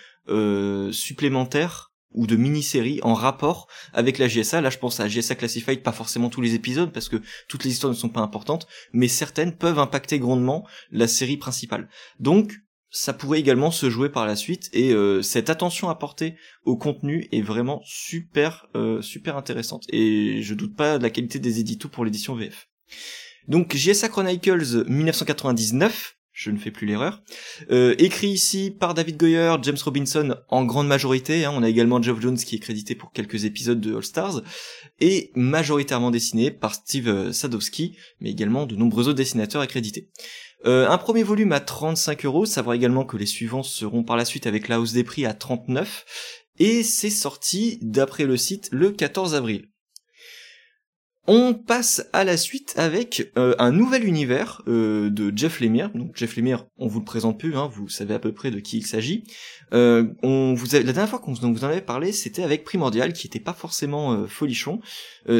supplémentaires 0.91 1.91
ou 2.13 2.28
de 2.28 2.36
mini-séries 2.36 3.00
en 3.04 3.13
rapport 3.13 3.67
avec 3.94 4.17
la 4.17 4.28
GSA. 4.28 4.62
Là, 4.62 4.70
je 4.70 4.78
pense 4.78 5.00
à 5.00 5.08
GSA 5.08 5.36
Classified, 5.36 5.82
pas 5.82 5.91
forcément 5.91 6.30
tous 6.30 6.41
les 6.41 6.54
épisodes 6.54 6.91
parce 6.91 7.10
que 7.10 7.22
toutes 7.48 7.63
les 7.63 7.72
histoires 7.72 7.91
ne 7.91 7.98
sont 7.98 8.10
pas 8.10 8.22
importantes, 8.22 8.67
mais 8.94 9.08
certaines 9.08 9.56
peuvent 9.56 9.80
impacter 9.80 10.20
grandement 10.20 10.67
la 10.91 11.08
série 11.08 11.38
principale. 11.38 11.89
Donc, 12.20 12.54
ça 12.91 13.13
pourrait 13.13 13.39
également 13.39 13.71
se 13.71 13.89
jouer 13.89 14.10
par 14.10 14.27
la 14.27 14.36
suite 14.36 14.69
et 14.73 14.93
euh, 14.93 15.21
cette 15.21 15.49
attention 15.49 15.89
apportée 15.89 16.36
au 16.65 16.75
contenu 16.75 17.27
est 17.32 17.41
vraiment 17.41 17.82
super 17.86 18.67
euh, 18.75 19.01
super 19.01 19.38
intéressante 19.38 19.86
et 19.89 20.41
je 20.41 20.54
doute 20.54 20.75
pas 20.75 20.97
de 20.97 21.04
la 21.04 21.10
qualité 21.10 21.39
des 21.39 21.62
éditos 21.62 21.88
pour 21.88 22.04
l'édition 22.04 22.36
VF. 22.36 22.67
Donc 23.47 23.75
JSA 23.75 24.10
Chronicles 24.10 24.84
1999, 24.88 26.17
je 26.34 26.51
ne 26.51 26.58
fais 26.58 26.69
plus 26.69 26.86
l'erreur, 26.86 27.23
euh, 27.71 27.95
écrit 27.97 28.30
ici 28.30 28.75
par 28.77 28.93
David 28.93 29.17
Goyer, 29.17 29.56
James 29.63 29.77
Robinson 29.84 30.36
en 30.49 30.65
grande 30.65 30.88
majorité, 30.88 31.45
hein. 31.45 31.54
on 31.56 31.63
a 31.63 31.69
également 31.69 32.01
Geoff 32.01 32.21
Jones 32.21 32.38
qui 32.38 32.56
est 32.56 32.60
crédité 32.60 32.93
pour 32.93 33.13
quelques 33.13 33.45
épisodes 33.45 33.80
de 33.80 33.95
All 33.95 34.04
Stars, 34.04 34.41
et 34.99 35.32
majoritairement 35.36 36.12
dessiné 36.12 36.51
par 36.51 36.75
Steve 36.75 37.32
Sadowski, 37.32 37.97
mais 38.19 38.30
également 38.30 38.65
de 38.65 38.75
nombreux 38.75 39.08
autres 39.08 39.17
dessinateurs 39.17 39.62
accrédités. 39.62 40.10
Euh, 40.65 40.88
un 40.88 40.97
premier 40.97 41.24
volume 41.24 41.52
à 41.54 41.60
35 41.60 42.26
euros, 42.26 42.45
savoir 42.45 42.76
également 42.76 43.06
que 43.06 43.17
les 43.17 43.26
suivants 43.26 43.63
seront 43.63 44.04
par 44.04 44.15
la 44.15 44.26
suite 44.26 44.45
avec 44.45 44.67
la 44.67 44.80
hausse 44.80 44.93
des 44.93 45.04
prix 45.04 45.26
à 45.26 45.34
39, 45.34 46.06
et 46.60 46.84
c'est 46.84 47.10
sorti, 47.10 47.80
d'après 47.82 48.26
le 48.26 48.38
site, 48.38 48.69
le 48.71 48.91
14 48.91 49.34
avril. 49.34 49.70
On 51.27 51.53
passe 51.53 52.07
à 52.13 52.23
la 52.23 52.36
suite 52.36 52.73
avec 52.77 53.31
euh, 53.38 53.53
un 53.60 53.71
nouvel 53.71 54.05
univers 54.05 54.63
euh, 54.67 55.10
de 55.10 55.31
Jeff 55.36 55.60
Lemire. 55.60 55.91
Donc 55.93 56.15
Jeff 56.15 56.36
Lemire, 56.36 56.65
on 56.77 56.88
vous 56.88 56.99
le 56.99 57.05
présente 57.05 57.39
plus, 57.39 57.55
hein, 57.55 57.69
vous 57.71 57.89
savez 57.89 58.13
à 58.13 58.19
peu 58.19 58.34
près 58.34 58.49
de 58.49 58.60
qui 58.60 58.79
il 58.79 58.86
s'agit. 58.86 59.23
on 59.71 60.53
vous 60.55 60.65
la 60.73 60.84
dernière 60.84 61.10
fois 61.10 61.19
qu'on 61.19 61.34
vous 61.34 61.45
en 61.45 61.63
avait 61.63 61.81
parlé, 61.81 62.12
c'était 62.12 62.43
avec 62.43 62.63
Primordial, 62.63 63.13
qui 63.13 63.27
était 63.27 63.39
pas 63.39 63.53
forcément 63.53 64.27
folichon. 64.27 64.79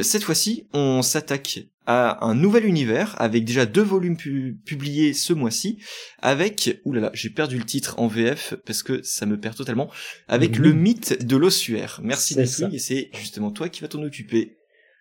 cette 0.04 0.24
fois-ci, 0.24 0.68
on 0.74 1.02
s'attaque 1.02 1.66
à 1.88 2.26
un 2.26 2.36
nouvel 2.36 2.66
univers 2.66 3.20
avec 3.20 3.44
déjà 3.44 3.66
deux 3.66 3.82
volumes 3.82 4.18
publiés 4.18 5.14
ce 5.14 5.34
mois-ci 5.34 5.80
avec 6.20 6.80
oulala 6.86 7.10
j'ai 7.14 7.30
perdu 7.30 7.58
le 7.58 7.66
titre 7.66 7.96
en 7.98 8.08
VF 8.08 8.54
parce 8.66 8.84
que 8.84 9.02
ça 9.04 9.26
me 9.26 9.40
perd 9.40 9.56
totalement 9.56 9.90
avec 10.28 10.58
le 10.58 10.74
mythe 10.74 11.26
de 11.26 11.36
l'ossuaire 11.36 12.00
merci 12.04 12.38
Nessie 12.38 12.66
et 12.72 12.80
c'est 12.80 13.10
justement 13.20 13.52
toi 13.52 13.68
qui 13.68 13.82
vas 13.82 13.88
t'en 13.88 14.04
occuper 14.04 14.58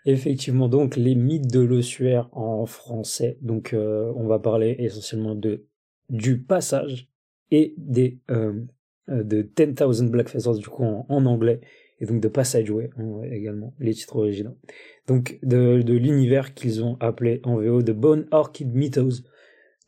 effectivement 0.07 0.69
donc 0.69 0.97
les 0.97 1.15
mythes 1.15 1.51
de 1.51 1.61
l'ossuaire 1.61 2.29
en 2.33 2.67
français 2.67 3.39
donc 3.43 3.73
euh, 3.73 4.13
on 4.17 4.27
va 4.27 4.39
parler 4.39 4.77
essentiellement 4.79 5.35
de 5.35 5.67
du 6.09 6.41
passage 6.41 7.09
et 7.51 7.75
des 7.77 8.19
euh, 8.31 8.65
euh 9.09 9.23
de 9.23 9.43
10,000 9.43 10.11
Black 10.11 10.29
Feathers 10.29 10.59
du 10.59 10.69
coup 10.69 10.85
en 10.85 11.27
anglais 11.27 11.61
et 12.01 12.07
donc 12.07 12.21
de 12.21 12.29
Passageway 12.29 12.91
également, 13.31 13.75
les 13.79 13.95
titres 13.95 14.17
originaux. 14.17 14.57
Donc 15.07 15.39
de, 15.43 15.83
de 15.83 15.95
l'univers 15.95 16.55
qu'ils 16.55 16.83
ont 16.83 16.97
appelé 17.01 17.41
en 17.45 17.57
VO 17.57 17.83
de 17.83 17.93
Bone 17.93 18.27
Orchid 18.31 18.75
Mythos, 18.75 19.23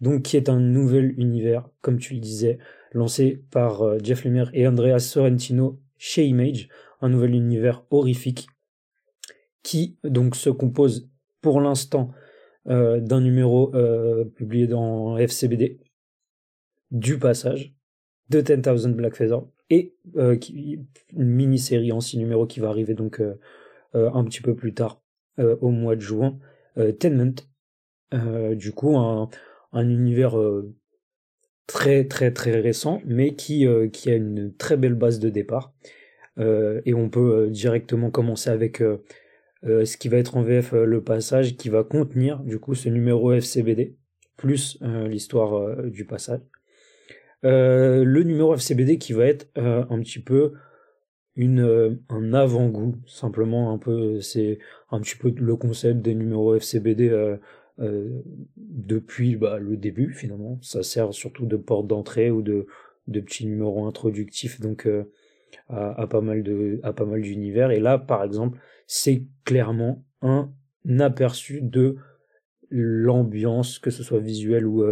donc 0.01 0.23
qui 0.23 0.37
est 0.37 0.49
un 0.49 0.61
nouvel 0.61 1.19
univers, 1.19 1.69
comme 1.81 1.99
tu 1.99 2.15
le 2.15 2.21
disais, 2.21 2.59
lancé 2.93 3.43
par 3.51 3.83
euh, 3.83 3.99
Jeff 4.03 4.25
Lemire 4.25 4.51
et 4.53 4.67
Andrea 4.67 4.99
Sorrentino 4.99 5.81
chez 5.97 6.27
Image, 6.27 6.69
un 7.01 7.09
nouvel 7.09 7.35
univers 7.35 7.85
horrifique 7.91 8.47
qui 9.63 9.99
donc 10.05 10.37
se 10.37 10.51
compose 10.51 11.09
pour 11.41 11.61
l'instant 11.61 12.11
euh, 12.69 13.01
d'un 13.01 13.21
numéro 13.21 13.75
euh, 13.75 14.25
publié 14.25 14.69
dans 14.69 15.19
FCBD, 15.19 15.81
du 16.93 17.19
passage, 17.19 17.75
de 18.29 18.41
10,000 18.41 18.95
Black 18.95 19.17
Feather, 19.17 19.43
et 19.69 19.97
euh, 20.17 20.39
une 20.49 20.87
mini-série 21.29 21.91
en 21.91 22.01
six 22.01 22.19
numéros 22.19 22.47
qui 22.47 22.61
va 22.61 22.69
arriver 22.69 22.95
donc 22.95 23.21
un 23.95 24.25
petit 24.25 24.41
peu 24.41 24.55
plus 24.55 24.75
tard 24.75 25.03
au 25.39 25.71
mois 25.71 25.97
de 25.97 26.01
juin. 26.01 26.39
Tenement, 26.99 27.35
du 28.53 28.73
coup 28.73 28.97
un, 28.97 29.29
un 29.73 29.89
univers 29.89 30.37
très 31.67 32.05
très 32.05 32.33
très 32.33 32.61
récent, 32.61 33.03
mais 33.05 33.35
qui, 33.35 33.67
qui 33.93 34.11
a 34.11 34.15
une 34.15 34.55
très 34.55 34.77
belle 34.77 34.95
base 34.95 35.19
de 35.19 35.31
départ. 35.31 35.75
et 36.39 36.95
on 36.95 37.09
peut 37.11 37.49
directement 37.51 38.11
commencer 38.11 38.51
avec 38.51 38.83
ce 39.65 39.97
qui 39.97 40.09
va 40.09 40.17
être 40.19 40.37
en 40.37 40.43
VF 40.43 40.73
le 40.73 41.03
passage 41.03 41.57
qui 41.57 41.69
va 41.69 41.85
contenir 41.85 42.41
du 42.41 42.59
coup 42.59 42.75
ce 42.75 42.89
numéro 42.89 43.33
FCBD 43.33 43.97
plus 44.37 44.79
l'histoire 44.83 45.83
du 45.85 46.05
passage. 46.05 46.41
le 47.43 48.23
numéro 48.23 48.55
FCBD 48.55 48.99
qui 48.99 49.13
va 49.13 49.27
être 49.27 49.47
un 49.57 50.01
petit 50.01 50.21
peu 50.21 50.53
une 51.37 51.61
euh, 51.61 51.95
un 52.09 52.35
avant-goût 52.35 52.97
simplement 53.07 53.73
un 53.73 53.79
peu 53.79 54.21
c'est 54.21 54.59
un 54.91 55.01
petit 55.01 55.17
peu 55.17 55.33
le 55.35 55.57
concept 55.57 56.01
des 56.03 56.15
numéros 56.15 56.55
FCBD 56.57 57.09
euh, 57.09 57.37
euh, 57.81 58.23
depuis 58.57 59.37
bah, 59.37 59.59
le 59.59 59.77
début 59.77 60.13
finalement 60.13 60.59
ça 60.61 60.83
sert 60.83 61.15
surtout 61.15 61.47
de 61.47 61.57
porte 61.57 61.87
d'entrée 61.87 62.31
ou 62.31 62.43
de 62.43 62.67
de 63.09 63.21
petits 63.21 63.47
numéros 63.47 63.87
introductifs 63.87 64.61
donc 64.61 64.87
euh, 64.87 65.05
à, 65.69 66.07
pas 66.07 66.21
mal 66.21 66.45
à 66.83 66.93
pas 66.93 67.07
mal 67.07 67.23
d'univers 67.23 67.71
et 67.71 67.81
là 67.81 67.99
par 67.99 68.25
exemple 68.25 68.59
c'est 68.95 69.25
clairement 69.45 70.05
un 70.21 70.51
aperçu 71.01 71.61
de 71.63 71.97
l'ambiance 72.71 73.79
que 73.79 73.91
ce 73.91 74.03
soit 74.03 74.21
visuelle 74.21 74.67
ou 74.67 74.85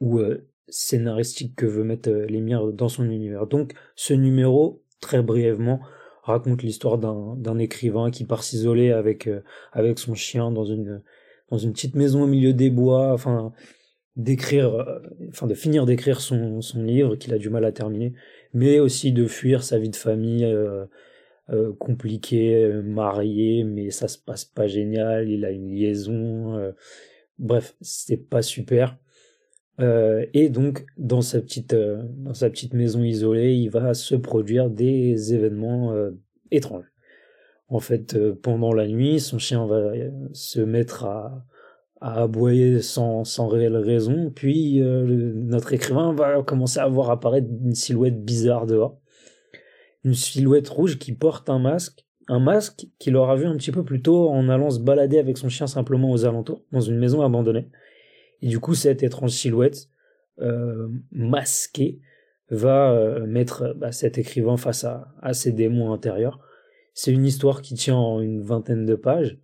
ou 0.00 0.20
scénaristique 0.68 1.56
que 1.56 1.66
veut 1.66 1.84
mettre 1.84 2.10
l'émir 2.10 2.72
dans 2.72 2.88
son 2.88 3.10
univers. 3.10 3.46
Donc 3.46 3.74
ce 3.94 4.14
numéro 4.14 4.82
très 5.00 5.22
brièvement, 5.22 5.80
raconte 6.22 6.62
l'histoire 6.62 6.98
d'un 6.98 7.58
écrivain 7.58 8.10
qui 8.10 8.24
part 8.24 8.42
s'isoler 8.42 8.90
avec, 8.90 9.28
euh, 9.28 9.94
son 9.96 10.14
chien 10.14 10.50
dans 10.50 10.64
une, 10.64 11.02
petite 11.50 11.94
maison 11.94 12.24
au 12.24 12.26
milieu 12.26 12.52
des 12.52 12.70
bois, 12.70 13.12
enfin, 13.12 13.52
euh, 14.18 15.00
de 15.42 15.54
finir 15.54 15.86
d'écrire 15.86 16.20
son 16.20 16.60
livre 16.74 17.16
qu'il 17.16 17.32
a 17.34 17.38
du 17.38 17.50
mal 17.50 17.64
à 17.64 17.72
terminer, 17.72 18.14
mais 18.52 18.80
aussi 18.80 19.12
de 19.12 19.26
fuir 19.26 19.62
sa 19.62 19.78
vie 19.78 19.90
de 19.90 19.96
famille 19.96 20.44
euh, 21.50 21.68
euh 21.68 21.72
compliquée, 21.72 22.68
mariée, 22.84 23.64
mais 23.64 23.90
ça 23.90 24.08
se 24.08 24.18
passe 24.18 24.44
pas 24.44 24.66
génial, 24.66 25.28
il 25.28 25.44
a 25.44 25.50
une 25.50 25.70
liaison, 25.70 26.72
bref, 27.38 27.76
c'est 27.80 28.28
pas 28.28 28.42
super. 28.42 28.98
Euh, 29.80 30.24
et 30.32 30.48
donc, 30.48 30.86
dans 30.96 31.20
sa 31.20 31.40
petite, 31.40 31.74
euh, 31.74 32.02
dans 32.18 32.34
sa 32.34 32.50
petite 32.50 32.74
maison 32.74 33.02
isolée, 33.02 33.54
il 33.54 33.68
va 33.68 33.94
se 33.94 34.14
produire 34.14 34.70
des 34.70 35.34
événements 35.34 35.92
euh, 35.92 36.12
étranges. 36.50 36.90
En 37.68 37.80
fait, 37.80 38.16
pendant 38.42 38.72
la 38.72 38.86
nuit, 38.86 39.18
son 39.20 39.38
chien 39.38 39.66
va 39.66 39.92
se 40.32 40.60
mettre 40.60 41.04
à, 41.04 41.44
à 42.00 42.22
aboyer 42.22 42.80
sans, 42.80 43.24
sans 43.24 43.48
réelle 43.48 43.76
raison, 43.76 44.30
puis 44.30 44.80
notre 44.80 45.72
écrivain 45.72 46.12
va 46.12 46.44
commencer 46.44 46.78
à 46.78 46.86
voir 46.86 47.10
apparaître 47.10 47.48
une 47.64 47.74
silhouette 47.74 48.24
bizarre 48.24 48.66
dehors. 48.66 49.00
Une 50.06 50.14
silhouette 50.14 50.68
rouge 50.68 51.00
qui 51.00 51.12
porte 51.12 51.50
un 51.50 51.58
masque, 51.58 52.06
un 52.28 52.38
masque 52.38 52.86
qu'il 53.00 53.16
aura 53.16 53.34
vu 53.34 53.46
un 53.46 53.56
petit 53.56 53.72
peu 53.72 53.82
plus 53.82 54.00
tôt 54.00 54.28
en 54.28 54.48
allant 54.48 54.70
se 54.70 54.78
balader 54.78 55.18
avec 55.18 55.36
son 55.36 55.48
chien 55.48 55.66
simplement 55.66 56.12
aux 56.12 56.24
alentours, 56.24 56.62
dans 56.70 56.80
une 56.80 56.96
maison 56.96 57.22
abandonnée. 57.22 57.68
Et 58.40 58.46
du 58.46 58.60
coup, 58.60 58.74
cette 58.74 59.02
étrange 59.02 59.32
silhouette 59.32 59.88
euh, 60.40 60.86
masquée 61.10 61.98
va 62.50 62.92
euh, 62.92 63.26
mettre 63.26 63.74
bah, 63.76 63.90
cet 63.90 64.16
écrivain 64.16 64.56
face 64.56 64.84
à, 64.84 65.12
à 65.22 65.32
ses 65.32 65.50
démons 65.50 65.92
intérieurs. 65.92 66.38
C'est 66.94 67.10
une 67.10 67.24
histoire 67.26 67.60
qui 67.60 67.74
tient 67.74 67.96
en 67.96 68.20
une 68.20 68.42
vingtaine 68.42 68.86
de 68.86 68.94
pages, 68.94 69.38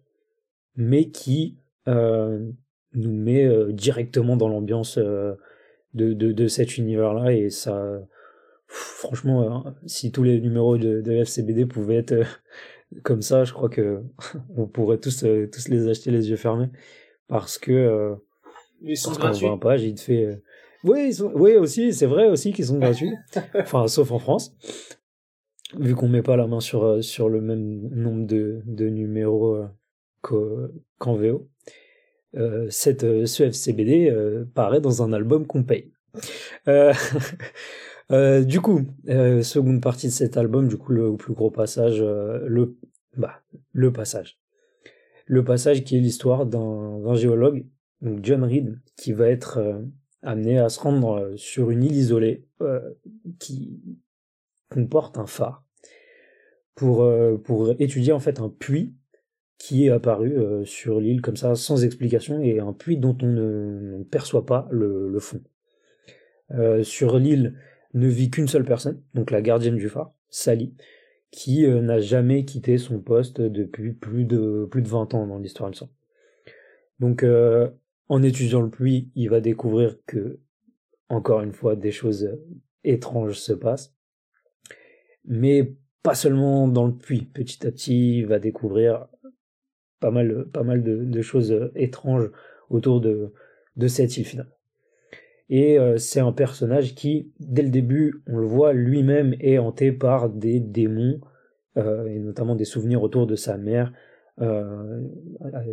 mais 0.77 1.11
qui 1.11 1.59
euh, 1.89 2.53
nous 2.95 3.11
met 3.11 3.51
directement 3.73 4.37
dans 4.37 4.49
l'ambiance 4.49 4.97
de, 4.97 5.37
de, 5.95 6.13
de, 6.15 6.47
cet 6.47 6.79
univers-là. 6.79 7.33
Et 7.33 7.51
ça, 7.51 8.01
franchement, 8.73 9.67
hein, 9.67 9.75
si 9.87 10.13
tous 10.13 10.23
les 10.23 10.41
numéros 10.41 10.79
de, 10.79 11.01
de 11.01 11.13
FCBD 11.13 11.67
pouvaient 11.67 11.97
être 11.97 12.43
comme 13.03 13.23
ça, 13.23 13.45
je 13.45 13.53
crois 13.53 13.69
que 13.69 14.03
on 14.57 14.67
pourrait 14.67 14.99
tous, 14.99 15.21
tous 15.21 15.69
les 15.69 15.89
acheter 15.89 16.11
les 16.11 16.31
yeux 16.31 16.37
fermés. 16.37 16.69
Parce 17.29 17.59
que 17.59 18.17
ils 18.83 18.97
sont 18.97 19.13
gratuits. 19.13 19.47
Page, 19.61 19.83
il 19.83 19.95
te 19.95 20.01
fait. 20.01 20.25
Euh, 20.25 20.37
oui, 20.85 21.07
ils 21.09 21.15
sont... 21.15 21.33
oui 21.35 21.57
aussi, 21.57 21.93
c'est 21.93 22.07
vrai 22.07 22.29
aussi 22.29 22.53
qu'ils 22.53 22.67
sont 22.67 22.79
gratuits. 22.79 23.13
enfin, 23.55 23.87
sauf 23.87 24.11
en 24.11 24.19
France. 24.19 24.55
Vu 25.79 25.95
qu'on 25.95 26.09
met 26.09 26.23
pas 26.23 26.37
la 26.37 26.47
main 26.47 26.61
sur, 26.61 26.85
euh, 26.85 27.01
sur 27.01 27.29
le 27.29 27.41
même 27.41 27.89
nombre 27.89 28.27
de, 28.27 28.63
de 28.67 28.89
numéros 28.89 29.57
euh, 29.57 30.69
qu'en 30.99 31.15
VO. 31.15 31.49
Euh, 32.35 32.67
cette, 32.71 33.27
ce 33.27 33.43
FCBD 33.43 34.11
euh, 34.11 34.45
paraît 34.55 34.81
dans 34.81 35.03
un 35.03 35.13
album 35.13 35.47
qu'on 35.47 35.63
paye. 35.63 35.93
Euh, 36.69 36.93
du 38.11 38.61
coup, 38.61 38.83
seconde 39.07 39.81
partie 39.81 40.09
de 40.09 40.13
cet 40.13 40.37
album, 40.37 40.69
du 40.69 40.77
coup 40.77 40.93
le 40.93 41.17
plus 41.17 41.35
gros 41.35 41.51
passage, 41.51 42.01
le 42.01 42.77
bah 43.17 43.41
le 43.73 43.93
passage, 43.93 44.39
le 45.27 45.45
passage 45.45 45.85
qui 45.85 45.97
est 45.97 46.01
l'histoire 46.01 46.47
d'un 46.47 47.15
géologue 47.15 47.65
donc 48.03 48.19
John 48.25 48.43
Reed, 48.45 48.79
qui 48.97 49.13
va 49.13 49.29
être 49.29 49.59
euh, 49.59 49.81
amené 50.23 50.59
à 50.59 50.69
se 50.69 50.81
rendre 50.81 51.19
euh, 51.19 51.37
sur 51.37 51.71
une 51.71 51.85
île 51.85 51.97
isolée 51.97 52.45
euh, 52.61 52.91
qui 53.39 53.81
comporte 54.69 55.19
un 55.19 55.27
phare 55.27 55.65
pour, 56.75 57.07
pour 57.45 57.75
étudier 57.79 58.15
en 58.15 58.19
fait 58.19 58.41
un 58.41 58.49
puits 58.49 58.95
qui 59.59 59.85
est 59.87 59.91
apparu 59.91 60.65
sur 60.65 60.99
l'île 60.99 61.21
comme 61.21 61.37
ça 61.37 61.55
sans 61.55 61.85
explication 61.85 62.41
et 62.41 62.59
un 62.59 62.73
puits 62.73 62.97
dont 62.97 63.17
on 63.21 63.27
ne, 63.27 64.03
perçoit 64.05 64.47
pas 64.47 64.67
le, 64.71 65.11
le 65.11 65.21
fond. 65.21 65.43
sur 66.83 67.19
l'île 67.19 67.59
ne 67.95 68.07
vit 68.09 68.31
qu'une 68.31 68.49
seule 68.49 68.65
personne, 68.65 69.03
donc 69.15 69.31
la 69.31 69.43
gardienne 69.43 69.77
du 69.77 69.89
phare, 69.89 70.13
Sally, 70.31 70.75
qui 71.31 71.67
n'a 71.67 71.99
jamais 71.99 72.45
quitté 72.45 72.79
son 72.79 73.01
poste 73.01 73.41
depuis 73.41 73.93
plus 73.93 74.25
de 74.25 74.67
plus 74.71 74.83
de 74.83 74.89
20 74.89 75.15
ans 75.15 75.27
dans 75.27 75.39
l'histoire 75.39 75.71
du 75.71 75.77
sang. 75.77 75.91
Donc 77.01 77.25
en 78.09 78.23
étudiant 78.23 78.61
le 78.61 78.69
puits, 78.71 79.11
il 79.15 79.31
va 79.31 79.41
découvrir 79.41 79.97
que, 80.07 80.39
encore 81.09 81.41
une 81.41 81.53
fois, 81.53 81.77
des 81.77 81.91
choses 81.91 82.39
étranges 82.85 83.39
se 83.39 83.55
passent. 83.55 83.95
Mais 85.25 85.75
pas 86.03 86.15
seulement 86.15 86.69
dans 86.69 86.87
le 86.87 86.95
puits. 86.95 87.25
Petit 87.25 87.67
à 87.67 87.71
petit, 87.71 88.19
il 88.19 88.27
va 88.27 88.39
découvrir 88.39 89.07
pas 90.01 90.11
mal, 90.11 90.47
pas 90.53 90.63
mal 90.63 90.83
de, 90.83 91.23
choses 91.23 91.71
étranges 91.75 92.31
autour 92.69 93.01
de, 93.01 93.33
de 93.77 93.87
cette 93.87 94.17
île 94.17 94.27
finale. 94.27 94.51
Et 95.55 95.79
euh, 95.79 95.99
c'est 95.99 96.21
un 96.21 96.33
personnage 96.33 96.95
qui, 96.95 97.31
dès 97.39 97.61
le 97.61 97.69
début, 97.69 98.23
on 98.27 98.39
le 98.39 98.47
voit 98.47 98.73
lui-même 98.73 99.37
est 99.39 99.59
hanté 99.59 99.93
par 99.93 100.31
des 100.31 100.61
démons, 100.61 101.21
euh, 101.77 102.07
et 102.07 102.19
notamment 102.21 102.55
des 102.55 102.65
souvenirs 102.65 103.03
autour 103.03 103.27
de 103.27 103.37
sa 103.37 103.59
mère, 103.59 103.93
euh, 104.41 105.03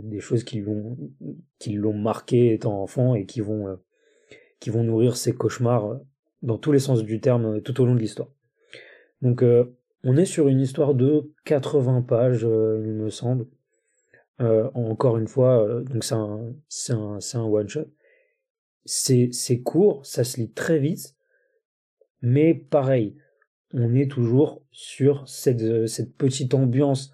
des 0.04 0.20
choses 0.20 0.44
qui 0.44 0.60
l'ont 0.60 1.94
marqué 1.94 2.54
étant 2.54 2.84
enfant 2.84 3.16
et 3.16 3.26
qui 3.26 3.40
vont 3.40 3.80
qui 4.60 4.70
vont 4.70 4.84
nourrir 4.84 5.16
ses 5.16 5.32
cauchemars 5.32 5.98
dans 6.42 6.58
tous 6.58 6.74
les 6.74 6.80
sens 6.80 7.02
du 7.02 7.22
terme 7.22 7.62
tout 7.62 7.80
au 7.80 7.86
long 7.86 7.96
de 7.96 8.02
l'histoire. 8.02 8.28
Donc 9.22 9.42
on 10.04 10.18
est 10.18 10.26
sur 10.26 10.50
une 10.50 10.60
histoire 10.60 10.94
de 10.94 11.32
80 11.46 12.02
pages, 12.02 12.42
il 12.42 12.92
me 12.96 13.10
semble. 13.10 13.46
encore 14.40 15.18
une 15.18 15.30
fois, 15.30 15.82
donc 15.90 16.04
c'est 16.04 16.92
un, 16.92 17.20
un 17.36 17.44
one 17.46 17.70
shot. 17.70 17.86
C'est, 18.86 19.62
court, 19.64 20.06
ça 20.06 20.24
se 20.24 20.38
lit 20.38 20.52
très 20.52 20.80
vite, 20.80 21.16
mais 22.22 22.54
pareil, 22.54 23.16
on 23.74 23.94
est 23.94 24.10
toujours 24.10 24.64
sur 24.72 25.28
cette, 25.28 25.88
cette 25.88 26.16
petite 26.16 26.54
ambiance 26.54 27.12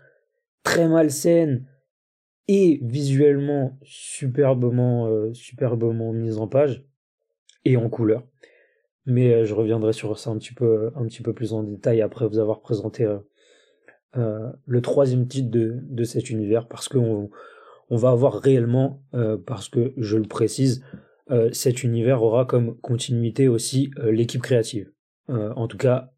très 0.63 0.88
malsaine 0.88 1.65
et 2.47 2.80
visuellement 2.84 3.78
superbement 3.84 5.08
euh, 5.08 5.34
superbement 5.34 6.13
mise 6.13 6.38
en 6.38 6.47
page 6.47 6.86
et 7.63 7.78
en 7.78 7.89
couleur. 7.89 8.23
Mais 9.06 9.34
euh, 9.34 9.45
je 9.45 9.54
reviendrai 9.54 9.93
sur 9.93 10.17
ça 10.17 10.30
un 10.30 10.38
petit 10.38 10.54
peu 10.54 10.91
un 10.95 11.06
petit 11.06 11.21
peu 11.21 11.34
plus 11.34 11.54
en 11.54 11.63
détail 11.63 12.01
après 12.01 12.28
vous 12.28 12.39
avoir 12.39 12.62
présenté 12.62 13.08
euh, 14.15 14.51
le 14.65 14.82
troisième 14.82 15.28
titre 15.28 15.49
de, 15.49 15.80
de 15.82 16.04
cet 16.04 16.30
univers 16.30 16.67
parce 16.67 16.88
qu'on 16.88 17.30
on 17.89 17.97
va 17.97 18.10
avoir 18.10 18.34
réellement 18.34 19.04
parce 19.45 19.69
que 19.69 19.93
je 19.97 20.17
le 20.17 20.28
précise 20.28 20.84
cet 21.52 21.84
univers 21.84 22.22
aura 22.22 22.46
comme 22.46 22.78
continuité 22.82 23.48
aussi 23.48 23.90
l'équipe 24.04 24.42
créative. 24.42 24.92
en 25.28 25.68
tout 25.68 25.78
cas, 25.78 26.14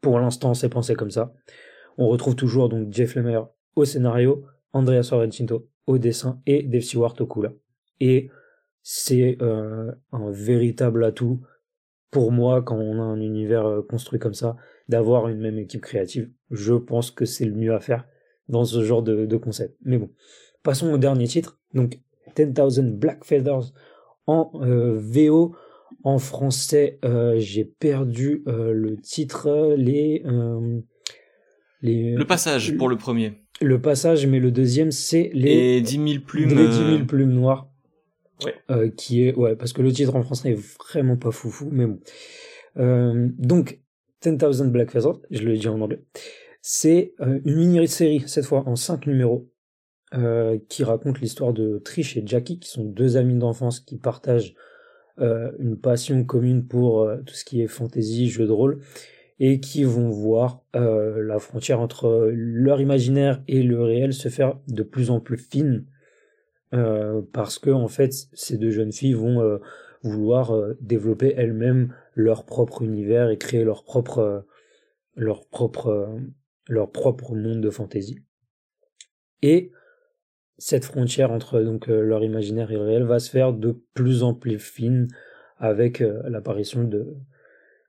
pour 0.00 0.18
l'instant, 0.18 0.54
c'est 0.54 0.68
pensé 0.68 0.94
comme 0.94 1.10
ça. 1.10 1.32
On 1.96 2.08
retrouve 2.08 2.36
toujours 2.36 2.68
donc 2.68 2.92
Jeff 2.92 3.14
Lemire 3.14 3.48
au 3.76 3.84
scénario, 3.84 4.44
Andrea 4.72 5.02
Sorrentino 5.02 5.68
au 5.86 5.98
dessin 5.98 6.40
et 6.46 6.62
Dave 6.62 6.82
Stewart 6.82 7.14
au 7.20 7.26
couleur. 7.26 7.52
Et 8.00 8.30
c'est 8.82 9.38
euh, 9.40 9.92
un 10.10 10.30
véritable 10.30 11.04
atout 11.04 11.40
pour 12.10 12.32
moi 12.32 12.62
quand 12.62 12.76
on 12.76 13.00
a 13.00 13.04
un 13.04 13.20
univers 13.20 13.66
euh, 13.66 13.82
construit 13.82 14.18
comme 14.18 14.34
ça, 14.34 14.56
d'avoir 14.88 15.28
une 15.28 15.40
même 15.40 15.58
équipe 15.58 15.80
créative. 15.80 16.30
Je 16.50 16.74
pense 16.74 17.10
que 17.10 17.24
c'est 17.24 17.44
le 17.44 17.54
mieux 17.54 17.74
à 17.74 17.80
faire 17.80 18.06
dans 18.48 18.64
ce 18.64 18.82
genre 18.82 19.02
de, 19.02 19.24
de 19.24 19.36
concept. 19.36 19.76
Mais 19.84 19.98
bon, 19.98 20.10
passons 20.62 20.92
au 20.92 20.98
dernier 20.98 21.26
titre. 21.26 21.58
Donc 21.74 22.00
10,000 22.36 22.96
Black 22.96 23.24
Feathers 23.24 23.72
en 24.26 24.50
euh, 24.62 24.98
VO. 24.98 25.54
En 26.04 26.18
français, 26.18 26.98
euh, 27.04 27.36
j'ai 27.38 27.64
perdu 27.64 28.42
euh, 28.48 28.72
le 28.72 28.96
titre, 28.96 29.74
les, 29.76 30.22
euh, 30.26 30.80
les. 31.80 32.12
Le 32.12 32.24
passage 32.24 32.76
pour 32.76 32.88
le 32.88 32.96
premier. 32.96 33.34
Le 33.60 33.80
passage, 33.80 34.26
mais 34.26 34.40
le 34.40 34.50
deuxième, 34.50 34.90
c'est 34.90 35.30
les. 35.32 35.76
Et 35.76 35.80
10 35.80 35.92
000 35.92 36.24
plumes. 36.26 36.48
Les 36.50 36.66
10 36.66 36.76
000 36.76 37.04
plumes 37.04 37.32
noires. 37.32 37.68
Ouais. 38.44 38.92
qui 38.96 39.22
est, 39.22 39.36
ouais, 39.36 39.54
parce 39.54 39.72
que 39.72 39.82
le 39.82 39.92
titre 39.92 40.16
en 40.16 40.22
français 40.24 40.50
est 40.50 40.78
vraiment 40.90 41.16
pas 41.16 41.30
foufou, 41.30 41.68
mais 41.70 41.86
bon. 41.86 42.00
donc, 43.38 43.78
10,000 44.20 44.70
Black 44.70 44.90
Feathers, 44.90 45.20
je 45.30 45.44
le 45.44 45.56
dis 45.56 45.68
en 45.68 45.80
anglais. 45.80 46.02
C'est 46.60 47.14
une 47.20 47.54
mini-série, 47.54 48.24
cette 48.26 48.44
fois 48.44 48.64
en 48.66 48.74
5 48.74 49.06
numéros, 49.06 49.51
euh, 50.14 50.58
qui 50.68 50.84
raconte 50.84 51.20
l'histoire 51.20 51.52
de 51.52 51.78
Trish 51.78 52.16
et 52.16 52.22
Jackie, 52.26 52.58
qui 52.58 52.68
sont 52.68 52.84
deux 52.84 53.16
amis 53.16 53.38
d'enfance 53.38 53.80
qui 53.80 53.96
partagent 53.98 54.54
euh, 55.20 55.52
une 55.58 55.78
passion 55.78 56.24
commune 56.24 56.66
pour 56.66 57.02
euh, 57.02 57.18
tout 57.26 57.34
ce 57.34 57.44
qui 57.44 57.60
est 57.60 57.66
fantasy, 57.66 58.30
jeu 58.30 58.46
de 58.46 58.52
rôle, 58.52 58.80
et 59.38 59.60
qui 59.60 59.84
vont 59.84 60.08
voir 60.08 60.64
euh, 60.74 61.22
la 61.22 61.38
frontière 61.38 61.80
entre 61.80 62.30
leur 62.34 62.80
imaginaire 62.80 63.42
et 63.46 63.62
le 63.62 63.82
réel 63.82 64.14
se 64.14 64.30
faire 64.30 64.58
de 64.68 64.82
plus 64.82 65.10
en 65.10 65.20
plus 65.20 65.38
fine, 65.38 65.86
parce 67.34 67.58
que 67.58 67.68
en 67.68 67.88
fait, 67.88 68.14
ces 68.32 68.56
deux 68.56 68.70
jeunes 68.70 68.92
filles 68.92 69.12
vont 69.12 69.60
vouloir 70.02 70.56
développer 70.80 71.34
elles-mêmes 71.36 71.92
leur 72.14 72.46
propre 72.46 72.80
univers 72.80 73.28
et 73.28 73.36
créer 73.36 73.62
leur 73.62 73.84
propre 73.84 74.46
leur 75.14 75.46
propre 75.48 76.08
leur 76.68 76.90
propre 76.90 77.34
monde 77.34 77.60
de 77.60 77.68
fantasy. 77.68 78.20
Et 79.42 79.70
cette 80.62 80.84
frontière 80.84 81.32
entre 81.32 81.60
donc 81.60 81.88
euh, 81.88 82.02
leur 82.02 82.22
imaginaire 82.22 82.70
et 82.70 82.76
le 82.76 82.82
réel 82.82 83.02
va 83.02 83.18
se 83.18 83.28
faire 83.28 83.52
de 83.52 83.82
plus 83.94 84.22
en 84.22 84.32
plus 84.32 84.60
fine 84.60 85.08
avec 85.58 86.00
euh, 86.00 86.22
l'apparition 86.28 86.84
de 86.84 87.16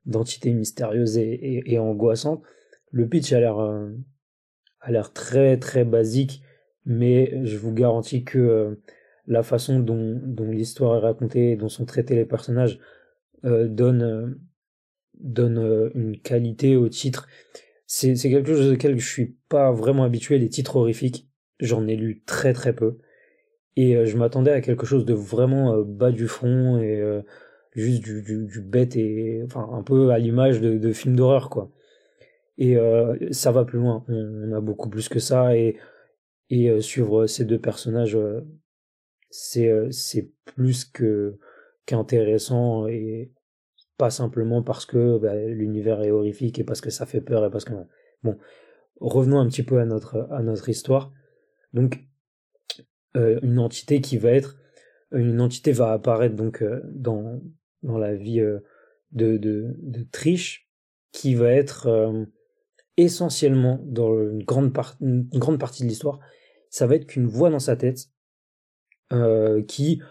d'entités 0.07 0.51
mystérieuses 0.51 1.17
et, 1.17 1.77
angoissantes. 1.77 2.41
Le 2.91 3.07
pitch 3.07 3.31
a 3.31 3.39
l'air 3.39 3.59
euh, 3.59 3.91
a 4.81 4.91
l'air 4.91 5.13
très 5.13 5.57
très 5.57 5.85
basique, 5.85 6.41
mais 6.83 7.45
je 7.45 7.57
vous 7.57 7.73
garantis 7.73 8.23
que 8.23 8.81
la 9.27 9.43
façon 9.43 9.79
dont, 9.79 10.19
dont 10.23 10.49
l'histoire 10.49 10.97
est 10.97 11.07
racontée 11.07 11.51
et 11.51 11.55
dont 11.55 11.69
sont 11.69 11.85
traités 11.85 12.15
les 12.15 12.25
personnages 12.25 12.79
donne 13.43 14.39
donne 15.13 15.91
une 15.93 16.19
qualité 16.19 16.75
au 16.75 16.89
titre. 16.89 17.27
C'est 17.85 18.15
quelque 18.15 18.53
chose 18.53 18.73
auquel 18.73 18.99
je 18.99 19.07
suis 19.07 19.37
pas 19.47 19.71
vraiment 19.71 20.03
habitué 20.03 20.39
les 20.39 20.49
titres 20.49 20.75
horrifiques 20.75 21.29
J'en 21.63 21.87
ai 21.87 21.95
lu 21.95 22.21
très 22.25 22.51
très 22.51 22.75
peu. 22.75 22.97
Et 23.77 23.95
euh, 23.95 24.05
je 24.05 24.17
m'attendais 24.17 24.51
à 24.51 24.61
quelque 24.61 24.85
chose 24.85 25.05
de 25.05 25.13
vraiment 25.13 25.73
euh, 25.73 25.83
bas 25.85 26.11
du 26.11 26.27
front 26.27 26.77
et 26.77 26.99
euh, 26.99 27.21
juste 27.73 28.03
du, 28.03 28.21
du, 28.21 28.61
bête 28.61 28.97
et 28.97 29.41
enfin 29.45 29.67
un 29.71 29.81
peu 29.81 30.11
à 30.11 30.19
l'image 30.19 30.59
de, 30.59 30.77
de 30.77 30.91
films 30.91 31.15
d'horreur 31.15 31.49
quoi. 31.49 31.71
Et 32.59 32.77
ça 33.31 33.51
va 33.51 33.65
plus 33.65 33.79
loin. 33.79 34.05
On, 34.07 34.51
a 34.53 34.61
beaucoup 34.61 34.87
plus 34.87 35.09
que 35.09 35.17
ça 35.17 35.57
et 35.57 35.75
et 36.51 36.81
suivre 36.81 37.25
ces 37.25 37.45
deux 37.45 37.59
personnages 37.59 38.15
c'est 39.31 39.71
c'est 39.89 40.29
plus 40.45 40.85
que 40.85 41.39
qu'intéressant 41.87 42.85
et 42.87 43.31
pas 43.97 44.11
simplement 44.11 44.61
parce 44.61 44.85
que 44.85 45.17
bah, 45.17 45.35
l'univers 45.35 46.03
est 46.03 46.11
horrifique 46.11 46.59
et 46.59 46.63
parce 46.63 46.79
que 46.79 46.91
ça 46.91 47.07
fait 47.07 47.21
peur 47.21 47.43
et 47.43 47.49
parce 47.49 47.65
que 47.65 47.73
bon 48.21 48.37
revenons 48.99 49.39
un 49.39 49.47
petit 49.47 49.63
peu 49.63 49.79
à 49.79 49.85
notre 49.85 50.27
à 50.29 50.43
notre 50.43 50.69
histoire 50.69 51.11
donc 51.73 52.03
euh, 53.17 53.39
une 53.43 53.59
entité 53.59 54.01
qui 54.01 54.17
va 54.17 54.31
être 54.31 54.57
une 55.11 55.41
entité 55.41 55.71
va 55.71 55.91
apparaître 55.91 56.35
donc 56.35 56.63
euh, 56.63 56.81
dans 56.85 57.41
dans 57.83 57.97
la 57.97 58.15
vie 58.15 58.39
euh, 58.39 58.59
de, 59.11 59.37
de, 59.37 59.75
de 59.77 60.03
Trish 60.11 60.67
qui 61.11 61.35
va 61.35 61.51
être 61.51 62.25
essentiellement 62.97 63.79
dans 63.83 64.19
une 64.19 64.43
grande, 64.43 64.73
une 64.99 65.29
grande 65.29 65.59
partie 65.59 65.83
de 65.83 65.87
l'histoire, 65.87 66.19
ça 66.71 66.87
va 66.87 66.95
être 66.95 67.05
qu'une 67.05 67.27
voix 67.27 67.51
dans 67.51 67.59
sa 67.59 67.75
tête 67.75 68.09
qui, 69.67 70.01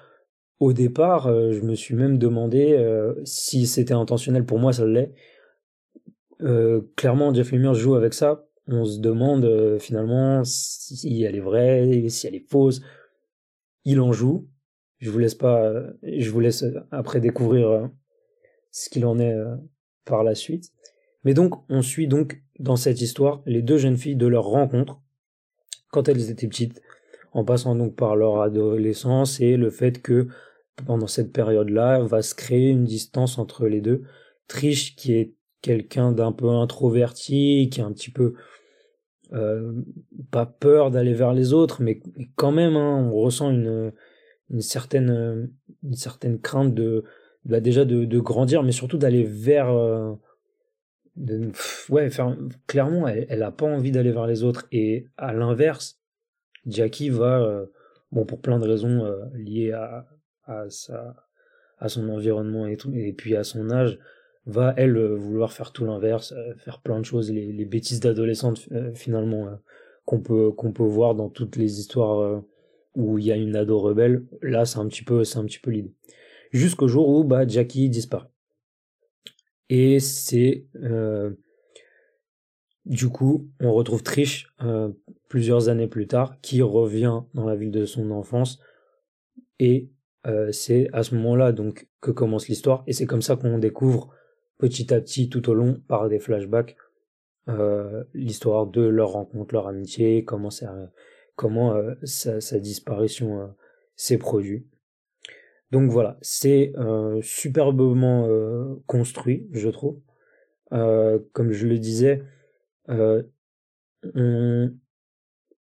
au 0.61 0.72
départ, 0.72 1.27
je 1.27 1.61
me 1.62 1.75
suis 1.75 1.96
même 1.96 2.18
demandé 2.18 2.79
si 3.25 3.66
c'était 3.66 3.94
intentionnel. 3.94 4.46
Pour 4.46 4.61
moi, 4.61 4.72
ça 4.72 4.87
l'est. 4.87 5.12
clairement, 6.94 7.35
Jeff 7.35 7.51
Lemire 7.51 7.75
joue 7.75 7.96
avec 7.96 8.14
ça 8.14 8.46
on 8.68 8.85
se 8.85 9.01
demande 9.01 9.44
euh, 9.44 9.79
finalement 9.79 10.42
si 10.44 11.22
elle 11.22 11.37
est 11.37 11.40
vraie, 11.40 12.09
si 12.09 12.27
elle 12.27 12.35
est 12.35 12.51
fausse. 12.51 12.81
Il 13.85 14.01
en 14.01 14.12
joue. 14.12 14.48
Je 14.98 15.11
vous 15.11 15.18
laisse 15.18 15.35
pas, 15.35 15.64
euh, 15.64 15.92
je 16.03 16.31
vous 16.31 16.40
laisse 16.40 16.62
euh, 16.62 16.81
après 16.90 17.20
découvrir 17.20 17.90
ce 18.70 18.88
qu'il 18.88 19.05
en 19.05 19.18
est 19.18 19.37
par 20.05 20.22
la 20.25 20.35
suite. 20.35 20.72
Mais 21.25 21.35
donc, 21.35 21.55
on 21.68 21.83
suit 21.83 22.09
donc 22.09 22.42
dans 22.59 22.77
cette 22.77 23.01
histoire 23.01 23.42
les 23.46 23.62
deux 23.62 23.79
jeunes 23.79 23.96
filles 23.96 24.16
de 24.16 24.27
leur 24.27 24.44
rencontre 24.44 25.01
quand 25.90 26.09
elles 26.09 26.31
étaient 26.31 26.48
petites, 26.48 26.81
en 27.33 27.44
passant 27.44 27.75
donc 27.75 27.96
par 27.96 28.16
leur 28.16 28.40
adolescence 28.40 29.40
et 29.40 29.57
le 29.57 29.70
fait 29.70 30.01
que 30.01 30.29
pendant 30.87 31.07
cette 31.07 31.33
période-là 31.33 32.01
va 32.01 32.22
se 32.22 32.35
créer 32.35 32.70
une 32.70 32.85
distance 32.85 33.38
entre 33.38 33.66
les 33.66 33.83
deux. 33.83 34.03
Trish 34.48 34.96
qui 34.96 35.12
est 35.12 35.35
quelqu'un 35.61 36.12
d'un 36.12 36.33
peu 36.33 36.48
introverti, 36.48 37.68
qui 37.70 37.81
est 37.81 37.85
un 37.85 37.92
petit 37.92 38.11
peu 38.11 38.35
euh, 39.32 39.72
pas 40.30 40.46
peur 40.46 40.90
d'aller 40.90 41.14
vers 41.14 41.32
les 41.32 41.52
autres, 41.52 41.82
mais 41.82 42.00
quand 42.36 42.52
même, 42.52 42.76
hein, 42.76 43.10
on 43.10 43.12
ressent 43.12 43.50
une, 43.50 43.92
certaine, 44.60 45.50
une 45.82 45.94
certaine 45.94 46.38
crainte 46.38 46.74
de, 46.74 47.04
bah 47.44 47.60
déjà 47.60 47.84
de, 47.84 48.18
grandir, 48.18 48.62
mais 48.62 48.72
surtout 48.72 48.98
d'aller 48.98 49.24
vers, 49.24 49.70
euh, 49.70 50.14
de, 51.16 51.50
ouais, 51.88 52.10
faire, 52.10 52.36
clairement, 52.66 53.08
elle, 53.08 53.26
elle 53.28 53.42
a 53.42 53.50
pas 53.50 53.66
envie 53.66 53.90
d'aller 53.90 54.12
vers 54.12 54.26
les 54.26 54.42
autres. 54.42 54.66
Et 54.70 55.06
à 55.16 55.32
l'inverse, 55.32 55.98
Jackie 56.66 57.08
va, 57.08 57.42
euh, 57.42 57.66
bon, 58.10 58.24
pour 58.26 58.40
plein 58.40 58.58
de 58.58 58.68
raisons 58.68 59.10
liées 59.34 59.72
à, 59.72 60.06
à 60.44 60.68
sa, 60.68 61.16
à 61.78 61.88
son 61.88 62.08
environnement 62.10 62.66
et 62.66 63.12
puis 63.12 63.34
à 63.34 63.44
son 63.44 63.70
âge, 63.70 63.98
va 64.46 64.74
elle 64.76 64.96
euh, 64.96 65.14
vouloir 65.14 65.52
faire 65.52 65.72
tout 65.72 65.85
l'inverse, 65.85 66.33
euh, 66.33 66.55
faire 66.57 66.81
plein 66.81 66.98
de 66.98 67.05
choses, 67.05 67.31
les, 67.31 67.52
les 67.52 67.64
bêtises 67.64 68.00
d'adolescente 68.00 68.68
euh, 68.72 68.92
finalement 68.94 69.48
qu'on 70.05 70.20
peut 70.20 70.50
qu'on 70.50 70.72
peut 70.72 70.83
voir 70.83 71.14
dans 71.14 71.28
toutes 71.28 71.57
les 71.57 71.78
histoires 71.78 72.42
où 72.96 73.18
il 73.18 73.24
y 73.24 73.33
a 73.33 73.37
une 73.37 73.55
ado 73.55 73.78
rebelle. 73.78 74.26
Là, 74.42 74.64
c'est 74.64 74.78
un 74.78 74.88
petit 74.88 75.05
peu 75.05 75.24
c'est 75.24 75.38
un 75.38 75.44
petit 75.44 75.61
peu 75.61 75.70
l'idée. 75.70 75.94
Jusqu'au 76.50 76.88
jour 76.88 77.09
où 77.09 77.24
bah 77.24 77.46
Jackie 77.46 77.88
disparaît. 77.88 78.28
Et 79.68 80.00
c'est 80.00 80.66
du 82.85 83.09
coup, 83.09 83.48
on 83.61 83.72
retrouve 83.72 84.02
Trish 84.02 84.52
plusieurs 85.28 85.68
années 85.68 85.87
plus 85.87 86.09
tard, 86.09 86.40
qui 86.42 86.62
revient 86.62 87.20
dans 87.33 87.46
la 87.46 87.55
ville 87.55 87.70
de 87.70 87.87
son 87.87 88.11
enfance, 88.11 88.59
et 89.61 89.88
c'est 90.50 90.88
à 90.92 91.05
ce 91.05 91.14
moment-là 91.14 91.52
donc 91.52 91.87
que 92.00 92.11
commence 92.11 92.48
l'histoire, 92.48 92.83
et 92.88 92.92
c'est 92.92 93.07
comme 93.07 93.22
ça 93.22 93.37
qu'on 93.37 93.59
découvre 93.59 94.12
petit 94.62 94.94
à 94.94 95.01
petit 95.01 95.29
tout 95.29 95.51
au 95.51 95.55
long 95.55 95.83
par 95.88 96.09
des 96.09 96.20
flashbacks 96.20 96.77
euh, 97.48 98.05
l'histoire 98.14 98.68
de 98.68 98.83
leur 98.83 99.11
rencontre, 99.11 99.53
leur 99.53 99.66
amitié, 99.66 100.22
comment 100.22 100.51
ça, 100.51 100.72
comment 101.35 101.75
euh, 101.75 101.94
sa, 102.05 102.61
disparition 102.61 103.40
euh, 103.40 103.46
s'est 103.96 104.18
produite. 104.18 104.64
Donc 105.72 105.90
voilà, 105.90 106.16
c'est 106.20 106.75
superbement 107.22 108.29
construit, 108.87 109.48
je 109.53 109.70
trouve. 109.70 109.98
comme 110.70 111.50
je 111.50 111.67
le 111.67 111.79
disais, 111.79 112.23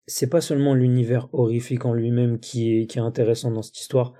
c'est 0.05 0.29
pas 0.29 0.41
seulement 0.41 0.75
l'univers 0.75 1.29
horrifique 1.31 1.85
en 1.85 1.93
lui-même 1.93 2.41
qui 2.41 2.75
est, 2.75 2.87
qui 2.87 2.97
est 2.97 3.01
intéressant 3.01 3.51
dans 3.51 3.61
cette 3.61 3.79
histoire, 3.79 4.13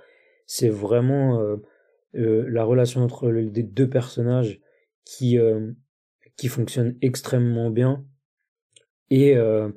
c'est 0.46 0.70
vraiment 0.70 1.58
la 2.14 2.64
relation 2.64 3.02
entre 3.02 3.28
les 3.28 3.62
deux 3.62 3.90
personnages 3.90 4.61
qui, 5.04 5.38
euh, 5.38 5.72
qui 6.36 6.48
fonctionne 6.48 6.96
extrêmement 7.02 7.70
bien 7.70 8.04
et, 9.10 9.36
euh, 9.36 9.70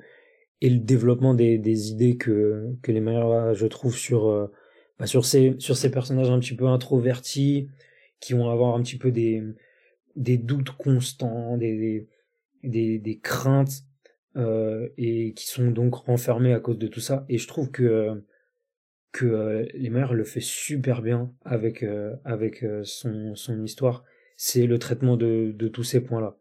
et 0.61 0.69
le 0.69 0.80
développement 0.80 1.34
des, 1.34 1.57
des 1.57 1.91
idées 1.91 2.17
que, 2.17 2.76
que 2.82 2.91
les 2.91 3.01
meilleurs 3.01 3.53
je 3.53 3.67
trouve, 3.67 3.95
sur, 3.95 4.30
euh, 4.30 4.51
bah 4.99 5.07
sur, 5.07 5.26
ces, 5.26 5.55
sur 5.59 5.76
ces 5.76 5.91
personnages 5.91 6.30
un 6.30 6.39
petit 6.39 6.55
peu 6.55 6.67
introvertis, 6.67 7.69
qui 8.19 8.34
vont 8.34 8.49
avoir 8.49 8.76
un 8.76 8.82
petit 8.82 8.97
peu 8.97 9.11
des, 9.11 9.43
des 10.15 10.38
doutes 10.38 10.71
constants, 10.71 11.57
des, 11.57 12.07
des, 12.63 12.99
des, 12.99 13.19
craintes, 13.19 13.84
et 14.97 15.34
qui 15.34 15.47
sont 15.47 15.71
donc 15.71 15.95
renfermés 15.95 16.53
à 16.53 16.59
cause 16.59 16.78
de 16.78 16.88
tout 16.88 16.99
ça. 16.99 17.26
Et 17.30 17.38
je 17.38 17.47
trouve 17.47 17.71
que, 17.71 18.23
que 19.11 19.67
les 19.73 19.89
meilleurs 19.89 20.13
le 20.13 20.23
fait 20.23 20.41
super 20.41 21.01
bien 21.01 21.32
avec, 21.43 21.86
avec 22.23 22.65
son, 22.84 23.36
son 23.36 23.63
histoire 23.63 24.03
c'est 24.36 24.65
le 24.65 24.79
traitement 24.79 25.17
de, 25.17 25.53
tous 25.73 25.83
ces 25.83 26.01
points-là. 26.01 26.38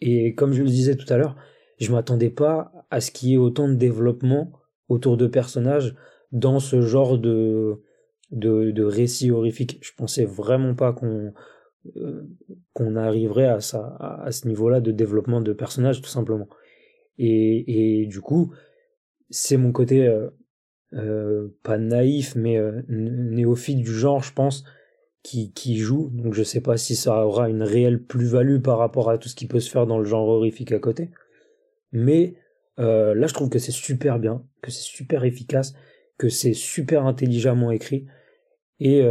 Et 0.00 0.34
comme 0.34 0.52
je 0.52 0.62
le 0.62 0.68
disais 0.68 0.96
tout 0.96 1.10
à 1.12 1.16
l'heure, 1.16 1.36
je 1.78 1.92
m'attendais 1.92 2.30
pas 2.30 2.72
à 2.90 3.00
ce 3.00 3.10
qu'il 3.10 3.30
y 3.30 3.34
ait 3.34 3.38
autant 3.38 3.68
de 3.68 3.74
développement 3.74 4.52
autour 4.88 5.16
de 5.16 5.26
personnages 5.26 5.94
dans 6.32 6.60
ce 6.60 6.80
genre 6.80 7.18
de 7.18 7.80
de, 8.30 8.72
de 8.72 8.82
récits 8.82 9.30
horrifiques. 9.30 9.78
Je 9.80 9.92
pensais 9.96 10.24
vraiment 10.24 10.74
pas 10.74 10.92
qu'on 10.92 11.32
euh, 11.96 12.22
qu'on 12.74 12.96
arriverait 12.96 13.46
à, 13.46 13.60
ce 13.60 14.46
niveau-là 14.46 14.80
de 14.80 14.92
développement 14.92 15.40
de 15.40 15.52
personnages, 15.52 16.00
tout 16.00 16.08
simplement. 16.08 16.48
Et, 17.16 18.02
et 18.02 18.06
du 18.06 18.20
coup, 18.20 18.52
c'est 19.30 19.56
mon 19.56 19.72
côté 19.72 20.06
euh, 20.06 20.28
euh, 20.92 21.48
pas 21.62 21.78
naïf, 21.78 22.34
mais 22.36 22.60
néophyte 22.88 23.78
du 23.78 23.92
genre, 23.92 24.22
je 24.22 24.32
pense, 24.32 24.64
qui, 25.28 25.78
joue. 25.78 26.10
Donc 26.12 26.34
je 26.34 26.42
sais 26.42 26.60
pas 26.60 26.76
si 26.76 26.96
ça 26.96 27.26
aura 27.26 27.48
une 27.48 27.62
réelle 27.62 28.02
plus-value 28.02 28.60
par 28.60 28.78
rapport 28.78 29.10
à 29.10 29.18
tout 29.18 29.28
ce 29.28 29.34
qui 29.34 29.46
peut 29.46 29.60
se 29.60 29.70
faire 29.70 29.86
dans 29.86 29.98
le 29.98 30.04
genre 30.04 30.28
horrifique 30.28 30.72
à 30.72 30.78
côté. 30.78 31.10
Mais 31.92 32.34
là, 32.76 33.26
je 33.26 33.34
trouve 33.34 33.48
que 33.50 33.58
c'est 33.58 33.72
super 33.72 34.18
bien, 34.18 34.44
que 34.62 34.70
c'est 34.70 34.82
super 34.82 35.24
efficace, 35.24 35.74
que 36.16 36.28
c'est 36.28 36.54
super 36.54 37.06
intelligemment 37.06 37.70
écrit. 37.70 38.06
Et 38.80 39.02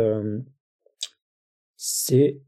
c'est 1.77 2.41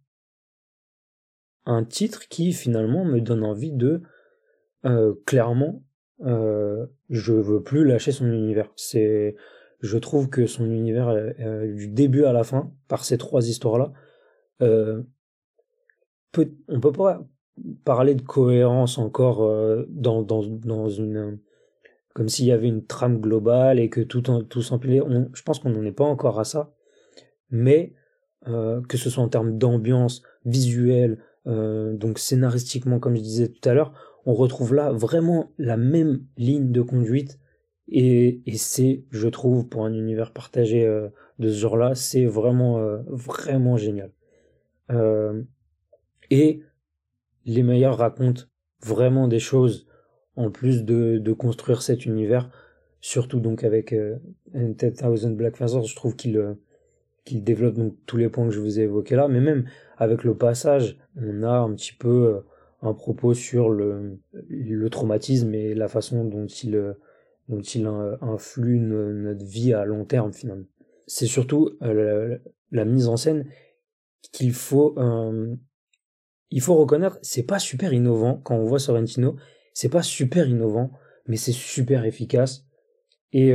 un 1.66 1.84
titre 1.84 2.28
qui 2.28 2.52
finalement 2.52 3.06
me 3.06 3.22
donne 3.22 3.44
envie 3.44 3.72
de 3.72 4.02
euh, 4.86 5.14
clairement 5.26 5.84
euh, 6.26 6.86
je 7.10 7.34
veux 7.34 7.62
plus 7.62 7.86
lâcher 7.86 8.12
son 8.12 8.32
univers 8.32 8.72
je 9.82 9.98
trouve 9.98 10.30
que 10.30 10.46
son 10.46 10.66
univers 10.66 11.10
euh, 11.10 11.74
du 11.74 11.88
début 11.88 12.26
à 12.26 12.34
la 12.34 12.44
fin 12.44 12.72
par 12.88 13.06
ces 13.06 13.18
trois 13.18 13.48
histoires 13.48 13.78
là 13.78 13.94
euh, 14.62 15.04
on 16.68 16.80
peut 16.80 16.92
pas 16.92 17.26
parler 17.84 18.16
de 18.16 18.22
cohérence 18.22 18.98
encore 18.98 19.44
euh, 19.44 19.86
dans, 19.90 20.42
une 20.42 21.40
comme 22.14 22.30
s'il 22.30 22.46
y 22.46 22.52
avait 22.52 22.68
une 22.68 22.86
trame 22.86 23.20
globale 23.20 23.80
et 23.80 23.90
que 23.90 24.02
tout 24.02 24.22
tout 24.22 24.62
s'empilait 24.62 25.02
je 25.34 25.42
pense 25.44 25.60
qu'on 25.60 25.70
n'en 25.70 25.84
est 25.84 25.92
pas 25.92 26.06
encore 26.06 26.40
à 26.40 26.44
ça 26.44 26.74
mais 27.50 27.94
que 28.46 28.98
ce 28.98 29.10
soit 29.10 29.24
en 29.24 29.30
termes 29.30 29.58
d'ambiance 29.58 30.24
visuelle 30.46 31.20
euh, 31.48 31.96
donc 31.96 32.20
scénaristiquement, 32.20 33.00
comme 33.00 33.16
je 33.16 33.22
disais 33.22 33.48
tout 33.48 33.68
à 33.68 33.74
l'heure, 33.74 33.94
on 34.26 34.34
retrouve 34.34 34.76
là 34.76 34.92
vraiment 34.92 35.52
la 35.58 35.78
même 35.78 36.24
ligne 36.38 36.72
de 36.72 36.82
conduite. 36.82 37.39
Et, 37.92 38.42
c'est, 38.56 39.04
je 39.12 39.28
trouve, 39.28 39.68
pour 39.68 39.86
un 39.86 39.94
univers 39.94 40.32
partagé 40.32 40.86
euh, 40.86 41.10
de 41.40 41.50
ce 41.50 41.58
genre-là, 41.58 41.96
c'est 41.96 42.26
vraiment, 42.26 42.80
euh, 42.80 43.00
vraiment 43.08 43.78
génial. 43.78 44.12
et 46.32 46.62
les 47.46 47.64
meilleurs 47.64 47.98
racontent 47.98 48.44
vraiment 48.82 49.28
des 49.28 49.40
choses 49.40 49.88
en 50.36 50.52
plus 50.52 50.84
de, 50.84 51.34
construire 51.34 51.82
cet 51.82 52.06
univers. 52.06 52.50
Surtout 53.02 53.40
donc 53.40 53.64
avec 53.64 53.94
euh, 53.94 54.18
Thousand 54.98 55.32
Black 55.32 55.58
Feathers, 55.58 55.84
je 55.84 55.96
trouve 55.96 56.16
qu'il 56.16 56.58
développe 57.44 57.76
donc 57.76 57.96
tous 58.06 58.18
les 58.18 58.30
points 58.30 58.46
que 58.46 58.54
je 58.54 58.60
vous 58.60 58.80
ai 58.80 58.84
évoqués 58.84 59.16
là, 59.16 59.28
mais 59.28 59.42
même 59.42 59.66
avec 59.98 60.24
le 60.24 60.36
passage, 60.36 60.98
on 61.16 61.44
a 61.44 61.52
un 61.52 61.74
petit 61.74 61.94
peu 61.94 62.28
euh, 62.28 62.40
un 62.82 62.94
propos 62.94 63.34
sur 63.34 63.70
le, 63.70 64.20
le 64.50 64.90
traumatisme 64.90 65.54
et 65.54 65.74
la 65.74 65.88
façon 65.88 66.24
dont 66.26 66.46
il, 66.46 66.76
euh, 66.76 66.94
dont 67.50 67.62
il 67.62 67.86
influe 68.22 68.80
notre 68.80 69.46
vie 69.46 69.74
à 69.74 69.84
long 69.86 70.06
terme 70.06 70.32
finalement. 70.32 70.68
C'est 71.08 71.28
surtout 71.28 71.72
euh, 71.82 72.38
la, 72.72 72.86
mise 72.86 73.08
en 73.08 73.18
scène 73.18 73.50
qu'il 74.32 74.54
faut, 74.54 74.96
il 76.52 76.62
faut 76.62 76.76
reconnaître, 76.76 77.20
c'est 77.22 77.44
pas 77.44 77.60
super 77.60 77.94
innovant 77.94 78.38
quand 78.38 78.56
on 78.56 78.66
voit 78.66 78.80
Sorrentino, 78.80 79.36
c'est 79.74 79.90
pas 79.90 80.04
super 80.04 80.48
innovant, 80.48 80.92
mais 81.26 81.36
c'est 81.36 81.52
super 81.52 82.06
efficace 82.06 82.66
et 83.34 83.54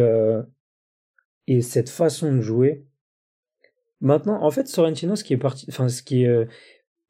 et 1.46 1.60
cette 1.60 1.90
façon 1.90 2.34
de 2.34 2.40
jouer, 2.40 2.86
Maintenant, 4.04 4.42
en 4.42 4.50
fait, 4.50 4.68
Sorrentino, 4.68 5.16
ce 5.16 5.24
qui 5.24 5.32
est 5.32 5.38
parti, 5.38 5.64
enfin, 5.70 5.88
ce 5.88 6.02
qui 6.02 6.24
est 6.24 6.28
euh, 6.28 6.44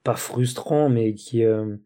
pas 0.05 0.14
frustrant, 0.14 0.89
mais 0.89 1.14
qui 1.14 1.43
euh, 1.45 1.76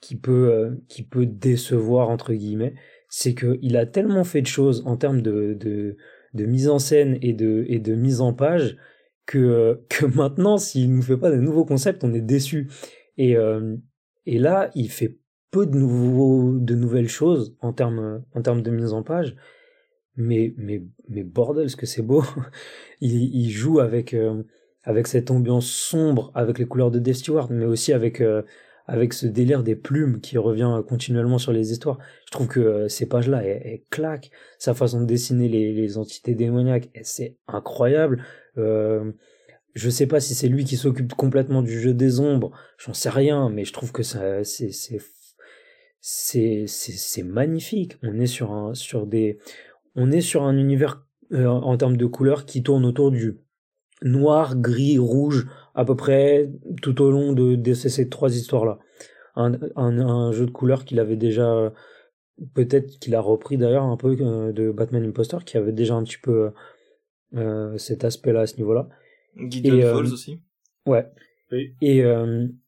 qui 0.00 0.16
peut 0.16 0.50
euh, 0.50 0.82
qui 0.88 1.02
peut 1.02 1.26
décevoir 1.26 2.08
entre 2.08 2.32
guillemets, 2.32 2.74
c'est 3.16 3.34
que 3.34 3.58
il 3.62 3.76
a 3.76 3.86
tellement 3.86 4.24
fait 4.24 4.42
de 4.42 4.48
choses 4.48 4.82
en 4.86 4.96
termes 4.96 5.22
de 5.22 5.54
de, 5.54 6.44
mise 6.46 6.68
en 6.68 6.80
scène 6.80 7.16
et 7.22 7.32
de 7.32 7.64
et 7.68 7.78
de 7.78 7.94
mise 7.94 8.20
en 8.20 8.32
page 8.32 8.76
que 9.24 9.80
que 9.88 10.04
maintenant, 10.06 10.58
s'il 10.58 10.92
nous 10.92 11.02
fait 11.02 11.16
pas 11.16 11.30
de 11.30 11.36
nouveaux 11.36 11.64
concepts, 11.64 12.02
on 12.02 12.12
est 12.12 12.20
déçu. 12.20 12.68
Et 13.16 13.36
et 14.26 14.38
là, 14.38 14.70
il 14.74 14.90
fait 14.90 15.18
peu 15.52 15.64
de 15.64 15.78
nouveaux 15.78 16.58
de 16.58 16.74
nouvelles 16.74 17.08
choses 17.08 17.56
en 17.60 17.72
termes 17.72 18.24
en 18.34 18.42
termes 18.42 18.62
de 18.62 18.70
mise 18.72 18.92
en 18.92 19.04
page 19.04 19.36
mais 20.16 20.54
mais 20.56 20.82
mais 21.08 21.22
bordel 21.22 21.70
ce 21.70 21.76
que 21.76 21.86
c'est 21.86 22.02
beau 22.02 22.24
il, 23.00 23.34
il, 23.34 23.50
joue 23.50 23.80
avec 23.80 24.14
euh, 24.14 24.42
avec 24.82 25.06
cette 25.06 25.30
ambiance 25.30 25.66
sombre 25.66 26.32
avec 26.34 26.58
les 26.58 26.66
couleurs 26.66 26.90
de 26.90 26.98
Death 26.98 27.16
Stewart 27.16 27.48
mais 27.50 27.66
aussi 27.66 27.92
avec 27.92 28.20
euh, 28.20 28.42
avec 28.86 29.12
ce 29.12 29.26
délire 29.26 29.62
des 29.62 29.76
plumes 29.76 30.20
qui 30.20 30.36
revient 30.38 30.82
continuellement 30.86 31.38
sur 31.38 31.52
les 31.52 31.72
histoires. 31.72 31.98
Je 32.26 32.32
trouve 32.32 32.48
que 32.48 32.60
euh, 32.60 32.88
ces 32.88 33.06
pages 33.06 33.28
là 33.28 33.42
elles, 33.42 33.82
claquent. 33.90 34.30
Sa 34.58 34.74
façon 34.74 35.00
de 35.00 35.06
dessiner 35.06 35.48
les, 35.48 35.98
entités 35.98 36.34
démoniaques 36.34 36.90
c'est 37.02 37.36
incroyable. 37.48 38.24
Je 38.56 39.90
sais 39.90 40.06
pas 40.06 40.20
si 40.20 40.34
c'est 40.34 40.48
lui 40.48 40.64
qui 40.64 40.76
s'occupe 40.76 41.14
complètement 41.14 41.62
du 41.62 41.80
jeu 41.80 41.94
des 41.94 42.20
ombres 42.20 42.52
j'en 42.78 42.94
sais 42.94 43.10
rien 43.10 43.50
mais 43.50 43.64
je 43.64 43.72
trouve 43.72 43.90
que 43.90 44.02
ça 44.02 44.44
c'est 44.44 44.70
c'est 46.00 47.22
magnifique. 47.22 47.96
On 48.02 48.20
est 48.20 48.26
sur 48.26 48.52
un 48.52 48.72
des 49.06 49.38
on 49.96 50.10
est 50.10 50.20
sur 50.20 50.42
un 50.42 50.56
univers 50.56 51.04
euh, 51.32 51.46
en 51.46 51.76
termes 51.76 51.96
de 51.96 52.06
couleurs 52.06 52.44
qui 52.44 52.62
tourne 52.62 52.84
autour 52.84 53.10
du 53.10 53.38
noir, 54.02 54.56
gris, 54.56 54.98
rouge, 54.98 55.46
à 55.74 55.84
peu 55.84 55.96
près 55.96 56.50
tout 56.82 57.00
au 57.02 57.10
long 57.10 57.32
de, 57.32 57.74
ces, 57.74 58.08
trois 58.08 58.34
histoires-là. 58.34 58.78
Un, 59.36 60.32
jeu 60.32 60.46
de 60.46 60.50
couleurs 60.50 60.84
qu'il 60.84 61.00
avait 61.00 61.16
déjà, 61.16 61.72
peut-être 62.54 62.98
qu'il 62.98 63.14
a 63.14 63.20
repris 63.20 63.56
d'ailleurs 63.56 63.84
un 63.84 63.96
peu 63.96 64.16
euh, 64.20 64.52
de 64.52 64.70
Batman 64.70 65.04
Imposter, 65.04 65.38
qui 65.44 65.56
avait 65.56 65.72
déjà 65.72 65.94
un 65.94 66.04
petit 66.04 66.18
peu 66.22 66.50
euh, 67.34 67.76
cet 67.78 68.04
aspect-là 68.04 68.42
à 68.42 68.46
ce 68.46 68.56
niveau-là. 68.56 68.88
Gideon 69.36 69.80
Falls 69.80 70.12
aussi. 70.12 70.40
Ouais. 70.86 71.06
Et 71.80 72.02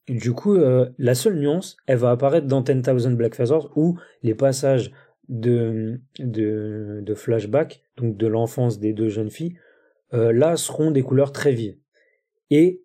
du 0.07 0.31
coup, 0.31 0.57
la 0.97 1.15
seule 1.15 1.39
nuance, 1.39 1.75
elle 1.87 1.97
va 1.97 2.11
apparaître 2.11 2.47
dans 2.47 2.61
10,000 2.61 3.15
Black 3.15 3.35
Feathers, 3.35 3.77
où 3.77 3.97
les 4.23 4.33
passages 4.33 4.93
de, 5.27 5.99
de, 6.19 7.01
de 7.01 7.13
flashback, 7.13 7.83
donc 7.97 8.17
de 8.17 8.27
l'enfance 8.27 8.79
des 8.79 8.93
deux 8.93 9.09
jeunes 9.09 9.29
filles, 9.29 9.57
euh, 10.13 10.31
là 10.31 10.55
seront 10.55 10.91
des 10.91 11.03
couleurs 11.03 11.31
très 11.31 11.51
vives. 11.51 11.77
Et 12.49 12.81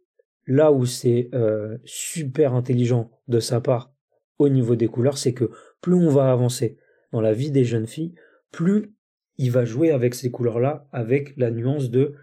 là 0.46 0.72
où 0.72 0.86
c'est 0.86 1.28
euh, 1.34 1.78
super 1.84 2.54
intelligent 2.54 3.10
de 3.28 3.40
sa 3.40 3.60
part 3.60 3.92
au 4.38 4.48
niveau 4.48 4.76
des 4.76 4.88
couleurs, 4.88 5.18
c'est 5.18 5.34
que 5.34 5.50
plus 5.80 5.94
on 5.94 6.08
va 6.08 6.30
avancer 6.32 6.78
dans 7.12 7.20
la 7.20 7.32
vie 7.32 7.50
des 7.50 7.64
jeunes 7.64 7.86
filles, 7.86 8.14
plus 8.50 8.94
il 9.38 9.50
va 9.50 9.64
jouer 9.64 9.90
avec 9.90 10.14
ces 10.14 10.30
couleurs-là, 10.30 10.88
avec 10.92 11.36
la 11.36 11.50
nuance 11.50 11.90
de 11.90 12.14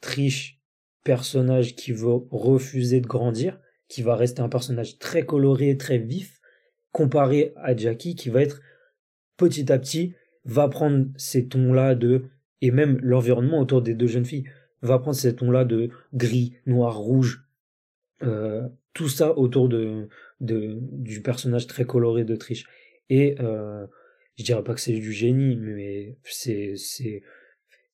triche, 0.00 0.60
personnage 1.04 1.74
qui 1.74 1.92
veut 1.92 2.20
refuser 2.30 3.00
de 3.00 3.06
grandir, 3.06 3.60
qui 3.88 4.02
va 4.02 4.16
rester 4.16 4.40
un 4.40 4.48
personnage 4.48 4.98
très 4.98 5.24
coloré, 5.24 5.76
très 5.76 5.98
vif, 5.98 6.40
comparé 6.92 7.52
à 7.56 7.76
Jackie 7.76 8.14
qui 8.14 8.30
va 8.30 8.42
être 8.42 8.60
petit 9.36 9.72
à 9.72 9.78
petit, 9.78 10.14
va 10.44 10.68
prendre 10.68 11.06
ces 11.16 11.48
tons-là 11.48 11.94
de, 11.94 12.24
et 12.60 12.70
même 12.70 12.98
l'environnement 13.02 13.60
autour 13.60 13.82
des 13.82 13.94
deux 13.94 14.06
jeunes 14.06 14.24
filles, 14.24 14.48
va 14.82 14.98
prendre 14.98 15.16
ces 15.16 15.34
tons-là 15.34 15.64
de 15.64 15.90
gris, 16.14 16.54
noir, 16.66 16.98
rouge, 16.98 17.44
euh, 18.22 18.68
tout 18.92 19.08
ça 19.08 19.36
autour 19.38 19.68
de, 19.68 20.08
de, 20.40 20.78
du 20.80 21.22
personnage 21.22 21.66
très 21.66 21.84
coloré 21.84 22.24
de 22.24 22.36
Trish. 22.36 22.66
Et 23.08 23.36
euh, 23.40 23.86
je 24.36 24.44
dirais 24.44 24.64
pas 24.64 24.74
que 24.74 24.80
c'est 24.80 24.92
du 24.92 25.12
génie, 25.12 25.56
mais 25.56 26.16
c'est 26.24 26.74
c'est 26.76 27.22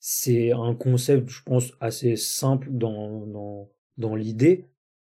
c'est 0.01 0.53
un 0.53 0.74
concept, 0.74 1.28
je 1.28 1.43
pense, 1.43 1.72
assez 1.80 2.16
simple 2.16 2.68
dans 2.70 3.26
dans 3.26 3.70
dans 3.97 4.14
l'idée, 4.14 4.66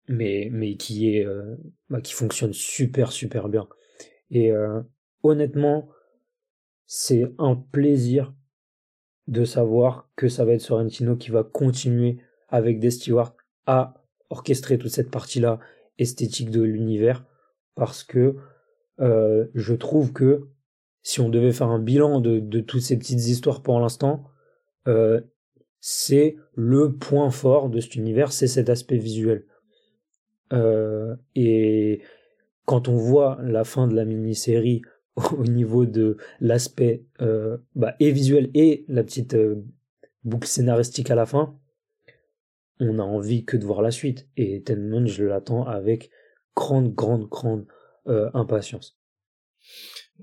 mais 0.09 0.49
mais 0.53 0.76
qui 0.76 1.14
est 1.14 1.24
euh, 1.24 1.57
bah, 1.89 2.01
qui 2.01 2.12
fonctionne 2.12 2.53
super 2.53 3.12
super 3.12 3.49
bien. 3.49 3.68
Et 4.31 4.53
euh, 4.53 4.81
honnêtement, 5.22 5.89
c'est 6.87 7.24
un 7.39 7.57
plaisir 7.57 8.35
de 9.28 9.44
savoir 9.44 10.08
que 10.16 10.28
ça 10.28 10.44
va 10.44 10.52
être 10.52 10.60
Sorrentino 10.60 11.16
qui 11.16 11.30
va 11.30 11.44
continuer 11.44 12.18
avec 12.48 12.80
des 12.80 12.90
Stewart 12.90 13.34
à 13.66 13.94
orchestrer 14.30 14.78
toute 14.78 14.90
cette 14.90 15.10
partie-là 15.10 15.58
esthétique 15.98 16.50
de 16.50 16.62
l'univers 16.62 17.24
parce 17.74 18.02
que 18.02 18.36
euh, 19.00 19.46
je 19.54 19.74
trouve 19.74 20.12
que 20.12 20.48
si 21.02 21.20
on 21.20 21.28
devait 21.28 21.52
faire 21.52 21.68
un 21.68 21.78
bilan 21.78 22.20
de, 22.20 22.38
de 22.40 22.60
toutes 22.60 22.82
ces 22.82 22.98
petites 22.98 23.26
histoires 23.26 23.62
pour 23.62 23.78
l'instant, 23.80 24.24
euh, 24.86 25.20
c'est 25.80 26.36
le 26.54 26.92
point 26.92 27.30
fort 27.30 27.70
de 27.70 27.80
cet 27.80 27.94
univers, 27.94 28.32
c'est 28.32 28.46
cet 28.46 28.68
aspect 28.68 28.98
visuel. 28.98 29.46
Euh, 30.52 31.16
et 31.34 32.02
quand 32.66 32.88
on 32.88 32.96
voit 32.96 33.38
la 33.42 33.64
fin 33.64 33.86
de 33.86 33.94
la 33.94 34.04
mini-série 34.04 34.82
au 35.36 35.44
niveau 35.44 35.86
de 35.86 36.16
l'aspect 36.40 37.04
euh, 37.20 37.58
bah, 37.74 37.94
et 38.00 38.12
visuel 38.12 38.50
et 38.54 38.84
la 38.88 39.02
petite 39.02 39.34
euh, 39.34 39.64
boucle 40.24 40.46
scénaristique 40.46 41.11
à 41.11 41.14
la 41.14 41.26
fin, 41.26 41.58
on 42.80 42.98
a 42.98 43.02
envie 43.02 43.44
que 43.44 43.56
de 43.56 43.64
voir 43.64 43.82
la 43.82 43.90
suite. 43.90 44.28
Et 44.36 44.62
Tenman, 44.62 45.06
je 45.06 45.24
l'attends 45.24 45.66
avec 45.66 46.11
grande, 46.56 46.94
grande, 46.94 47.28
grande 47.28 47.66
euh, 48.06 48.30
impatience. 48.34 48.98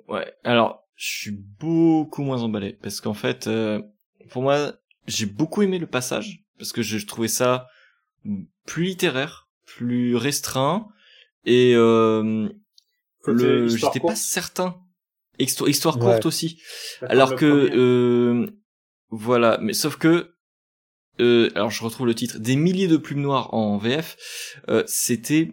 Ouais, 0.07 0.33
alors 0.43 0.87
je 0.95 1.05
suis 1.05 1.31
beaucoup 1.31 2.23
moins 2.23 2.41
emballé 2.41 2.73
parce 2.73 3.01
qu'en 3.01 3.13
fait, 3.13 3.47
euh, 3.47 3.81
pour 4.29 4.41
moi, 4.41 4.73
j'ai 5.05 5.25
beaucoup 5.25 5.61
aimé 5.61 5.77
le 5.79 5.87
passage 5.87 6.43
parce 6.57 6.73
que 6.73 6.81
je, 6.81 7.05
trouvais 7.05 7.27
ça 7.27 7.67
plus 8.65 8.83
littéraire, 8.83 9.47
plus 9.65 10.15
restreint 10.15 10.87
et 11.45 11.73
euh, 11.75 12.49
le, 13.31 13.67
j'étais 13.67 13.99
pas 13.99 14.15
certain. 14.15 14.77
Histoire, 15.39 15.69
histoire 15.69 15.99
courte 15.99 16.25
aussi. 16.25 16.59
Alors 17.01 17.35
que 17.35 17.45
euh, 17.45 18.47
voilà, 19.09 19.59
mais 19.61 19.73
sauf 19.73 19.97
que 19.97 20.33
euh, 21.19 21.49
alors 21.55 21.69
je 21.69 21.83
retrouve 21.83 22.07
le 22.07 22.15
titre 22.15 22.39
des 22.39 22.55
milliers 22.55 22.87
de 22.87 22.97
plumes 22.97 23.21
noires 23.21 23.53
en 23.53 23.77
VF, 23.77 24.17
euh, 24.69 24.83
c'était 24.87 25.51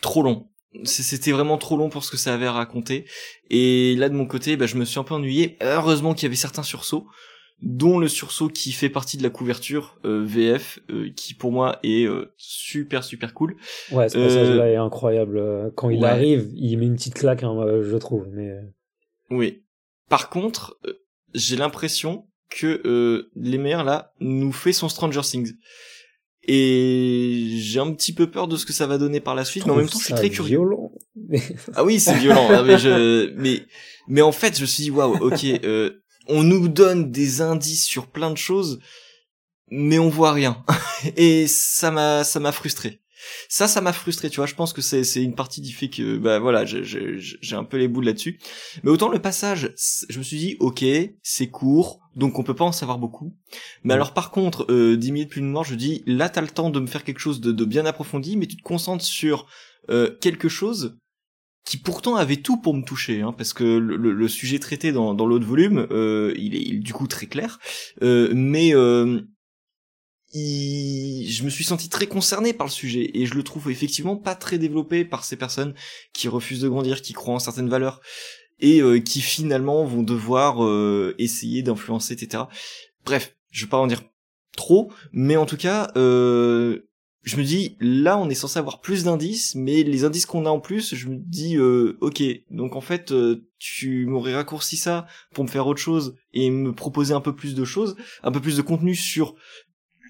trop 0.00 0.22
long 0.22 0.50
c'était 0.84 1.32
vraiment 1.32 1.58
trop 1.58 1.76
long 1.76 1.88
pour 1.88 2.04
ce 2.04 2.10
que 2.10 2.16
ça 2.16 2.34
avait 2.34 2.46
à 2.46 2.52
raconter. 2.52 3.06
Et 3.50 3.96
là, 3.96 4.08
de 4.08 4.14
mon 4.14 4.26
côté, 4.26 4.56
bah, 4.56 4.66
je 4.66 4.76
me 4.76 4.84
suis 4.84 4.98
un 4.98 5.04
peu 5.04 5.14
ennuyé. 5.14 5.56
Heureusement 5.60 6.14
qu'il 6.14 6.24
y 6.24 6.26
avait 6.26 6.36
certains 6.36 6.62
sursauts, 6.62 7.08
dont 7.62 7.98
le 7.98 8.08
sursaut 8.08 8.48
qui 8.48 8.72
fait 8.72 8.88
partie 8.88 9.16
de 9.16 9.22
la 9.22 9.30
couverture 9.30 9.98
euh, 10.04 10.24
VF, 10.24 10.80
euh, 10.90 11.10
qui 11.14 11.34
pour 11.34 11.52
moi 11.52 11.78
est 11.82 12.06
euh, 12.06 12.32
super 12.36 13.04
super 13.04 13.34
cool. 13.34 13.56
Ouais, 13.92 14.08
ce 14.08 14.18
passage-là 14.18 14.70
est 14.70 14.76
incroyable. 14.76 15.72
Quand 15.74 15.90
il 15.90 16.04
arrive, 16.04 16.50
il 16.54 16.76
met 16.78 16.86
une 16.86 16.96
petite 16.96 17.14
claque, 17.14 17.42
hein, 17.42 17.82
je 17.82 17.96
trouve. 17.96 18.28
Mais 18.32 18.50
oui. 19.30 19.62
Par 20.08 20.30
contre, 20.30 20.78
j'ai 21.34 21.56
l'impression 21.56 22.26
que 22.48 23.28
les 23.36 23.58
meilleurs 23.58 23.84
là 23.84 24.12
nous 24.20 24.52
fait 24.52 24.72
son 24.72 24.88
Stranger 24.88 25.20
Things 25.22 25.54
et 26.48 27.58
j'ai 27.58 27.80
un 27.80 27.92
petit 27.92 28.12
peu 28.12 28.30
peur 28.30 28.48
de 28.48 28.56
ce 28.56 28.64
que 28.64 28.72
ça 28.72 28.86
va 28.86 28.98
donner 28.98 29.20
par 29.20 29.34
la 29.34 29.44
suite 29.44 29.66
mais 29.66 29.72
en 29.72 29.76
même 29.76 29.88
temps 29.88 29.98
je 29.98 30.04
suis 30.04 30.14
très 30.14 30.30
curieux 30.30 30.58
violent. 30.58 30.90
ah 31.74 31.84
oui 31.84 32.00
c'est 32.00 32.14
violent 32.14 32.48
ah, 32.50 32.62
mais 32.62 32.78
je 32.78 33.32
mais 33.36 33.62
mais 34.08 34.22
en 34.22 34.32
fait 34.32 34.56
je 34.56 34.62
me 34.62 34.66
suis 34.66 34.84
dit 34.84 34.90
waouh 34.90 35.16
ok 35.20 35.44
euh, 35.64 36.02
on 36.30 36.42
nous 36.42 36.68
donne 36.68 37.10
des 37.10 37.40
indices 37.40 37.84
sur 37.84 38.06
plein 38.06 38.30
de 38.30 38.38
choses 38.38 38.80
mais 39.70 39.98
on 39.98 40.08
voit 40.08 40.32
rien 40.32 40.64
et 41.16 41.46
ça 41.46 41.90
m'a 41.90 42.24
ça 42.24 42.40
m'a 42.40 42.52
frustré 42.52 43.00
ça, 43.48 43.68
ça 43.68 43.80
m'a 43.80 43.92
frustré, 43.92 44.30
tu 44.30 44.36
vois. 44.36 44.46
Je 44.46 44.54
pense 44.54 44.72
que 44.72 44.80
c'est 44.80 45.04
c'est 45.04 45.22
une 45.22 45.34
partie 45.34 45.60
du 45.60 45.72
fait 45.72 45.88
que 45.88 46.16
bah 46.16 46.38
voilà, 46.38 46.64
j'ai 46.64 47.56
un 47.56 47.64
peu 47.64 47.76
les 47.76 47.88
boules 47.88 48.04
là-dessus. 48.04 48.38
Mais 48.82 48.90
autant 48.90 49.08
le 49.08 49.18
passage, 49.18 49.74
je 50.08 50.18
me 50.18 50.22
suis 50.22 50.38
dit 50.38 50.56
ok, 50.60 50.84
c'est 51.22 51.48
court, 51.48 52.00
donc 52.16 52.38
on 52.38 52.42
peut 52.42 52.54
pas 52.54 52.64
en 52.64 52.72
savoir 52.72 52.98
beaucoup. 52.98 53.36
Mais 53.84 53.94
alors 53.94 54.14
par 54.14 54.30
contre, 54.30 54.70
euh, 54.70 54.96
10 54.96 55.12
minutes 55.12 55.30
plus 55.30 55.40
de 55.40 55.46
mort, 55.46 55.64
je 55.64 55.74
dis 55.74 56.02
là 56.06 56.28
t'as 56.28 56.40
le 56.40 56.48
temps 56.48 56.70
de 56.70 56.80
me 56.80 56.86
faire 56.86 57.04
quelque 57.04 57.20
chose 57.20 57.40
de, 57.40 57.52
de 57.52 57.64
bien 57.64 57.86
approfondi, 57.86 58.36
mais 58.36 58.46
tu 58.46 58.56
te 58.56 58.62
concentres 58.62 59.04
sur 59.04 59.46
euh, 59.90 60.16
quelque 60.20 60.48
chose 60.48 60.96
qui 61.64 61.76
pourtant 61.76 62.16
avait 62.16 62.36
tout 62.36 62.56
pour 62.56 62.74
me 62.74 62.82
toucher, 62.82 63.20
hein, 63.20 63.32
parce 63.36 63.52
que 63.52 63.64
le, 63.64 63.96
le, 63.96 64.28
sujet 64.28 64.58
traité 64.58 64.92
dans, 64.92 65.14
dans 65.14 65.26
l'autre 65.26 65.46
volume, 65.46 65.86
euh, 65.90 66.32
il, 66.36 66.54
est, 66.54 66.62
il, 66.62 66.80
du 66.80 66.92
coup 66.92 67.06
très 67.06 67.26
clair, 67.26 67.58
euh, 68.02 68.32
mais 68.34 68.74
euh, 68.74 69.20
je 70.32 71.42
me 71.42 71.50
suis 71.50 71.64
senti 71.64 71.88
très 71.88 72.06
concerné 72.06 72.52
par 72.52 72.66
le 72.66 72.72
sujet 72.72 73.10
et 73.14 73.26
je 73.26 73.34
le 73.34 73.42
trouve 73.42 73.70
effectivement 73.70 74.16
pas 74.16 74.34
très 74.34 74.58
développé 74.58 75.04
par 75.04 75.24
ces 75.24 75.36
personnes 75.36 75.74
qui 76.12 76.28
refusent 76.28 76.60
de 76.60 76.68
grandir, 76.68 77.02
qui 77.02 77.12
croient 77.12 77.34
en 77.34 77.40
certaines 77.40 77.68
valeurs 77.68 78.00
et 78.60 78.80
euh, 78.80 79.00
qui 79.00 79.20
finalement 79.20 79.84
vont 79.84 80.02
devoir 80.02 80.64
euh, 80.64 81.14
essayer 81.18 81.62
d'influencer, 81.62 82.14
etc. 82.14 82.44
Bref, 83.04 83.34
je 83.50 83.64
vais 83.64 83.70
pas 83.70 83.78
en 83.78 83.86
dire 83.86 84.02
trop, 84.56 84.92
mais 85.12 85.36
en 85.36 85.46
tout 85.46 85.56
cas, 85.56 85.90
euh, 85.96 86.89
je 87.22 87.36
me 87.36 87.42
dis 87.42 87.76
là 87.80 88.16
on 88.18 88.30
est 88.30 88.34
censé 88.34 88.58
avoir 88.58 88.80
plus 88.80 89.04
d'indices, 89.04 89.54
mais 89.54 89.82
les 89.82 90.04
indices 90.04 90.26
qu'on 90.26 90.46
a 90.46 90.50
en 90.50 90.60
plus, 90.60 90.94
je 90.94 91.08
me 91.08 91.16
dis 91.16 91.58
ok, 91.58 92.22
donc 92.50 92.76
en 92.76 92.80
fait 92.80 93.12
tu 93.58 94.06
m'aurais 94.06 94.34
raccourci 94.34 94.76
ça 94.76 95.06
pour 95.34 95.44
me 95.44 95.48
faire 95.48 95.66
autre 95.66 95.80
chose 95.80 96.16
et 96.32 96.50
me 96.50 96.72
proposer 96.72 97.12
un 97.14 97.20
peu 97.20 97.34
plus 97.34 97.54
de 97.54 97.64
choses, 97.64 97.96
un 98.22 98.32
peu 98.32 98.40
plus 98.40 98.56
de 98.56 98.62
contenu 98.62 98.94
sur 98.94 99.34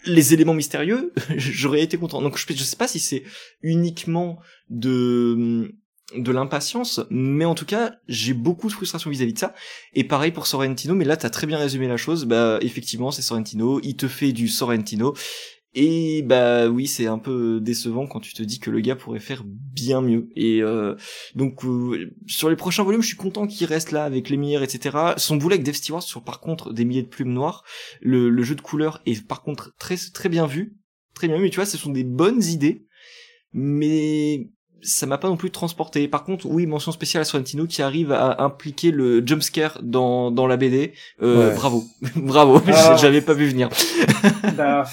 les 0.07 0.35
éléments 0.35 0.55
mystérieux, 0.55 1.13
j'aurais 1.37 1.83
été 1.83 1.99
content. 1.99 2.23
Donc 2.23 2.39
je, 2.39 2.47
je 2.49 2.63
sais 2.63 2.77
pas 2.77 2.89
si 2.89 3.01
c'est 3.01 3.25
uniquement 3.63 4.39
de 4.69 5.75
de 6.17 6.33
l'impatience, 6.33 7.01
mais 7.09 7.45
en 7.45 7.55
tout 7.55 7.65
cas, 7.65 7.95
j'ai 8.09 8.35
beaucoup 8.35 8.67
de 8.67 8.73
frustration 8.73 9.11
vis-à-vis 9.11 9.35
de 9.35 9.39
ça. 9.39 9.55
Et 9.95 10.03
pareil 10.03 10.33
pour 10.33 10.49
Sorrentino, 10.49 10.97
mais 10.97 11.05
là, 11.05 11.17
t'as 11.17 11.31
très 11.31 11.47
bien 11.47 11.57
résumé 11.57 11.87
la 11.87 11.97
chose. 11.97 12.25
Bah, 12.25 12.59
effectivement, 12.63 13.13
c'est 13.13 13.23
Sorrentino. 13.23 13.81
Il 13.85 13.95
te 13.95 14.09
fait 14.09 14.33
du 14.33 14.49
Sorrentino. 14.49 15.15
Et 15.75 16.23
bah 16.23 16.68
oui, 16.68 16.89
c'est 16.89 17.07
un 17.07 17.18
peu 17.18 17.61
décevant 17.61 18.09
quand 18.09 18.18
tu 18.18 18.35
te 18.35 18.43
dis 18.43 18.59
que 18.59 18.71
le 18.71 18.81
gars 18.81 18.97
pourrait 18.97 19.21
faire 19.21 19.45
bien 19.47 20.01
mieux. 20.01 20.29
Et 20.35 20.62
euh, 20.62 20.97
donc 21.37 21.64
euh, 21.64 22.12
sur 22.27 22.51
les 22.51 22.57
prochains 22.57 22.83
volumes, 22.83 23.03
je 23.03 23.07
suis 23.07 23.16
content 23.16 23.47
qu'il 23.47 23.66
reste 23.66 23.93
là 23.93 24.05
avec 24.05 24.29
les 24.29 24.37
l'émir, 24.37 24.64
etc. 24.64 25.14
Son 25.16 25.37
boulet 25.37 25.55
avec 25.55 25.64
Dave 25.64 25.77
Stewart 25.77 26.03
sur 26.03 26.25
par 26.25 26.41
contre 26.41 26.73
des 26.73 26.85
milliers 26.85 27.05
de 27.05 27.09
plumes 27.09 27.33
noires. 27.33 27.62
Le, 28.01 28.43
jeu 28.43 28.57
de 28.57 28.61
couleurs 28.61 29.01
est 29.07 29.25
par 29.25 29.43
contre 29.43 29.73
très 29.79 29.97
très 30.12 30.29
bien 30.29 30.47
vu, 30.47 30.77
très 31.14 31.29
bien. 31.29 31.39
Mais 31.39 31.51
tu 31.51 31.57
vois, 31.57 31.66
ce 31.66 31.79
sont 31.79 31.93
des 31.93 32.05
bonnes 32.05 32.43
idées, 32.43 32.87
mais 33.53 34.51
ça 34.83 35.07
m'a 35.07 35.18
pas 35.18 35.28
non 35.28 35.37
plus 35.37 35.51
transporté. 35.51 36.09
Par 36.09 36.24
contre, 36.24 36.47
oui, 36.47 36.66
mention 36.66 36.93
spéciale 36.93 37.22
à 37.22 37.24
Sorrentino 37.24 37.66
qui 37.66 37.83
arrive 37.83 38.12
à 38.12 38.43
impliquer 38.43 38.91
le 38.91 39.24
jumpscare 39.26 39.78
dans 39.83 40.31
dans 40.31 40.47
la 40.47 40.57
BD. 40.57 40.93
Euh, 41.22 41.55
Bravo, 41.55 41.85
bravo. 42.16 42.61
Ah. 42.66 42.97
J'avais 42.97 43.20
pas 43.20 43.35
vu 43.35 43.49
venir. 43.49 43.68
bah, 44.57 44.85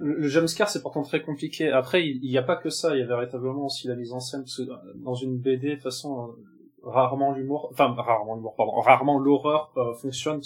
le 0.00 0.28
jumpscare 0.28 0.68
c'est 0.68 0.82
pourtant 0.82 1.02
très 1.02 1.22
compliqué. 1.22 1.70
Après, 1.70 2.06
il 2.06 2.20
n'y 2.20 2.38
a 2.38 2.42
pas 2.42 2.56
que 2.56 2.70
ça. 2.70 2.94
Il 2.94 3.00
y 3.00 3.02
a 3.02 3.06
véritablement 3.06 3.66
aussi 3.66 3.88
la 3.88 3.96
mise 3.96 4.12
en 4.12 4.20
scène 4.20 4.42
parce 4.42 4.56
que 4.56 4.62
dans 4.96 5.14
une 5.14 5.38
BD, 5.38 5.68
de 5.68 5.74
toute 5.74 5.82
façon, 5.82 6.28
euh, 6.28 6.90
rarement 6.90 7.32
l'humour, 7.32 7.68
enfin 7.72 7.94
rarement 7.94 8.36
l'humour, 8.36 8.54
pardon, 8.56 8.80
rarement 8.80 9.18
l'horreur 9.18 9.72
euh, 9.76 9.94
fonctionne. 9.94 10.40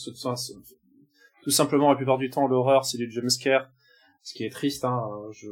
Tout 1.43 1.51
simplement, 1.51 1.91
la 1.91 1.97
plupart 1.97 2.19
du 2.19 2.31
temps, 2.31 2.47
l'horreur 2.47 2.85
c'est 2.85 2.99
du 2.99 3.11
jumpscare 3.11 3.69
ce 4.23 4.35
qui 4.35 4.45
est 4.45 4.51
triste, 4.51 4.85
hein, 4.85 5.09
je, 5.33 5.49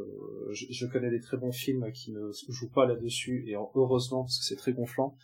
je, 0.50 0.86
connais 0.86 1.10
des 1.10 1.20
très 1.20 1.36
bons 1.36 1.52
films 1.52 1.90
qui 1.92 2.12
ne 2.12 2.30
jouent 2.48 2.70
pas 2.70 2.86
là-dessus, 2.86 3.44
et 3.48 3.54
heureusement, 3.74 4.22
parce 4.22 4.38
que 4.38 4.44
c'est 4.44 4.56
très 4.56 4.72
gonflant. 4.72 5.16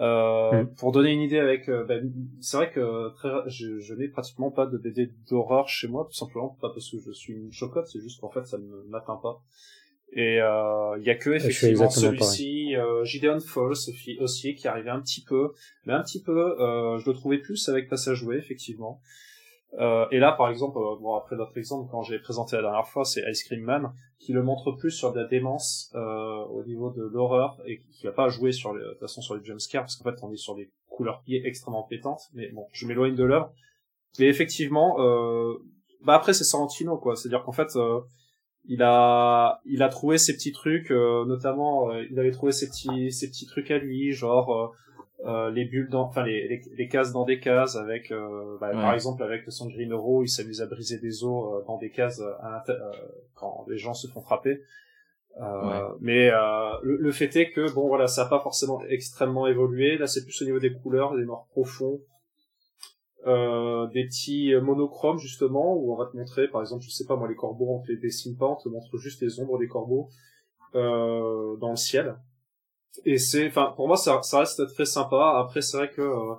Euh, 0.00 0.62
mm. 0.62 0.74
Pour 0.74 0.92
donner 0.92 1.12
une 1.12 1.22
idée 1.22 1.38
avec, 1.38 1.68
euh, 1.68 1.84
ben, 1.84 2.12
c'est 2.40 2.56
vrai 2.56 2.70
que 2.70 3.14
très, 3.14 3.30
je, 3.46 3.80
je 3.80 3.94
n'ai 3.94 4.08
pratiquement 4.08 4.50
pas 4.50 4.66
de 4.66 4.76
BD 4.76 5.10
d'horreur 5.28 5.68
chez 5.68 5.88
moi, 5.88 6.04
tout 6.04 6.16
simplement 6.16 6.56
pas 6.60 6.70
parce 6.70 6.90
que 6.90 6.98
je 6.98 7.12
suis 7.12 7.34
une 7.34 7.52
chocotte, 7.52 7.86
c'est 7.86 8.00
juste 8.00 8.20
qu'en 8.20 8.30
fait 8.30 8.44
ça 8.44 8.58
ne 8.58 8.82
m'atteint 8.88 9.16
pas. 9.16 9.42
Et 10.12 10.40
euh, 10.40 10.96
il 10.98 11.04
y 11.04 11.10
a 11.10 11.16
que 11.16 11.30
effectivement 11.30 11.90
celui-ci, 11.90 12.76
euh, 12.76 13.04
Gideon 13.04 13.40
Falls 13.40 13.74
aussi, 14.20 14.54
qui 14.54 14.68
arrivait 14.68 14.90
un 14.90 15.00
petit 15.00 15.22
peu, 15.22 15.52
mais 15.84 15.92
un 15.92 16.02
petit 16.02 16.22
peu, 16.22 16.60
euh, 16.60 16.98
je 16.98 17.10
le 17.10 17.14
trouvais 17.14 17.38
plus 17.38 17.68
avec 17.68 17.88
Passage 17.88 18.18
Joué 18.18 18.36
effectivement. 18.36 19.00
Euh, 19.78 20.06
et 20.10 20.18
là, 20.18 20.32
par 20.32 20.48
exemple, 20.48 20.78
euh, 20.78 20.96
bon 21.00 21.14
après 21.14 21.36
notre 21.36 21.56
exemple, 21.58 21.88
quand 21.90 22.02
j'ai 22.02 22.18
présenté 22.18 22.56
la 22.56 22.62
dernière 22.62 22.86
fois, 22.86 23.04
c'est 23.04 23.22
Ice 23.30 23.44
Cream 23.44 23.60
Man, 23.60 23.92
qui 24.18 24.32
le 24.32 24.42
montre 24.42 24.72
plus 24.72 24.90
sur 24.90 25.12
de 25.12 25.20
la 25.20 25.26
démence 25.26 25.92
euh, 25.94 26.44
au 26.44 26.64
niveau 26.64 26.90
de 26.90 27.02
l'horreur 27.02 27.60
et 27.66 27.82
qui 27.92 28.06
va 28.06 28.12
pas 28.12 28.28
jouer 28.28 28.52
sur 28.52 28.74
les, 28.74 28.82
de 28.82 28.90
toute 28.90 29.00
façon 29.00 29.20
sur 29.20 29.34
les 29.34 29.44
jumpscares 29.44 29.82
parce 29.82 29.96
qu'en 29.96 30.10
fait 30.10 30.16
on 30.22 30.32
est 30.32 30.36
sur 30.36 30.54
des 30.54 30.70
couleurs 30.88 31.20
pieds 31.22 31.46
extrêmement 31.46 31.82
pétantes. 31.82 32.22
Mais 32.32 32.48
bon, 32.48 32.66
je 32.72 32.86
m'éloigne 32.86 33.14
de 33.14 33.24
l'heure. 33.24 33.52
Mais 34.18 34.26
effectivement, 34.26 34.96
euh, 35.00 35.54
bah 36.02 36.14
après 36.14 36.32
c'est 36.32 36.44
Sorrentino 36.44 36.96
quoi, 36.96 37.16
c'est-à-dire 37.16 37.44
qu'en 37.44 37.52
fait 37.52 37.76
euh, 37.76 38.00
il 38.64 38.82
a 38.82 39.60
il 39.66 39.82
a 39.82 39.90
trouvé 39.90 40.16
ses 40.16 40.32
petits 40.32 40.52
trucs, 40.52 40.90
notamment 40.90 41.92
il 41.92 42.18
avait 42.18 42.30
trouvé 42.30 42.52
ses 42.52 42.68
petits 42.68 43.12
ses 43.12 43.28
petits 43.28 43.46
trucs 43.46 43.70
à 43.70 43.78
lui, 43.78 44.12
genre 44.12 44.74
euh, 45.26 45.50
les 45.50 45.64
bulles 45.64 45.88
dans, 45.88 46.02
enfin 46.02 46.24
les, 46.24 46.46
les, 46.46 46.62
les, 46.76 46.88
cases 46.88 47.12
dans 47.12 47.24
des 47.24 47.40
cases 47.40 47.74
avec, 47.74 48.12
euh, 48.12 48.56
bah, 48.60 48.70
par 48.70 48.94
exemple 48.94 49.24
avec 49.24 49.44
le 49.44 49.50
Sanguinoro, 49.50 50.22
il 50.22 50.28
s'amuse 50.28 50.62
à 50.62 50.66
briser 50.66 51.00
des 51.00 51.24
os 51.24 51.52
euh, 51.52 51.64
dans 51.66 51.78
des 51.78 51.90
cases 51.90 52.22
quand 53.34 53.66
les 53.68 53.76
gens 53.76 53.92
se 53.92 54.06
font 54.06 54.20
frapper. 54.20 54.62
Mais 56.00 56.30
le, 56.30 56.96
le, 56.96 57.12
fait 57.12 57.34
est 57.34 57.50
que 57.50 57.72
bon 57.74 57.88
voilà, 57.88 58.06
ça 58.06 58.22
n'a 58.24 58.30
pas 58.30 58.38
forcément 58.38 58.80
extrêmement 58.88 59.48
évolué. 59.48 59.98
Là, 59.98 60.06
c'est 60.06 60.22
plus 60.22 60.40
au 60.42 60.44
niveau 60.44 60.60
des 60.60 60.72
couleurs, 60.72 61.16
des 61.16 61.24
noirs 61.24 61.46
profonds, 61.50 62.00
des 63.24 64.04
petits 64.04 64.54
monochromes 64.62 65.18
justement 65.18 65.74
où 65.74 65.92
on 65.92 65.96
va 65.96 66.06
te 66.06 66.16
montrer, 66.16 66.46
par 66.46 66.60
exemple, 66.60 66.84
je 66.84 66.90
sais 66.90 67.04
pas 67.04 67.16
moi, 67.16 67.26
les 67.26 67.34
corbeaux, 67.34 67.80
on 67.80 67.82
te 67.82 67.90
les 67.90 67.98
dessine 67.98 68.36
pas, 68.36 68.46
on 68.46 68.56
te 68.56 68.68
montre 68.68 68.96
juste 68.98 69.20
les 69.22 69.40
ombres 69.40 69.58
des 69.58 69.66
corbeaux 69.66 70.08
dans 70.72 71.70
le 71.70 71.76
ciel 71.76 72.16
et 73.04 73.18
c'est 73.18 73.48
enfin 73.48 73.72
pour 73.76 73.88
moi 73.88 73.96
ça, 73.96 74.20
ça 74.22 74.40
reste 74.40 74.66
très 74.74 74.84
sympa 74.84 75.38
après 75.38 75.60
c'est 75.60 75.76
vrai 75.76 75.90
que 75.90 76.02
euh, 76.02 76.34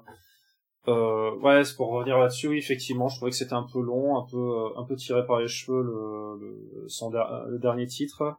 euh, 0.87 1.35
ouais 1.39 1.61
pour 1.75 1.89
revenir 1.89 2.17
là-dessus 2.17 2.47
oui 2.47 2.57
effectivement 2.57 3.09
je 3.09 3.17
trouvais 3.17 3.31
que 3.31 3.37
c'était 3.37 3.53
un 3.53 3.67
peu 3.71 3.81
long 3.81 4.17
un 4.17 4.25
peu 4.29 4.37
euh, 4.37 4.79
un 4.79 4.83
peu 4.85 4.95
tiré 4.95 5.25
par 5.25 5.39
les 5.39 5.47
cheveux 5.47 5.81
le 5.81 6.39
le, 6.39 6.89
son 6.89 7.11
le 7.11 7.59
dernier 7.59 7.87
titre 7.87 8.35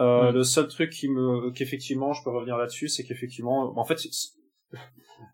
euh, 0.00 0.30
mm. 0.30 0.34
le 0.34 0.42
seul 0.44 0.68
truc 0.68 0.90
qui 0.90 1.08
me 1.08 1.50
qu'effectivement 1.50 2.12
je 2.12 2.22
peux 2.22 2.30
revenir 2.30 2.56
là-dessus 2.56 2.88
c'est 2.88 3.04
qu'effectivement 3.04 3.78
en 3.78 3.84
fait 3.84 3.98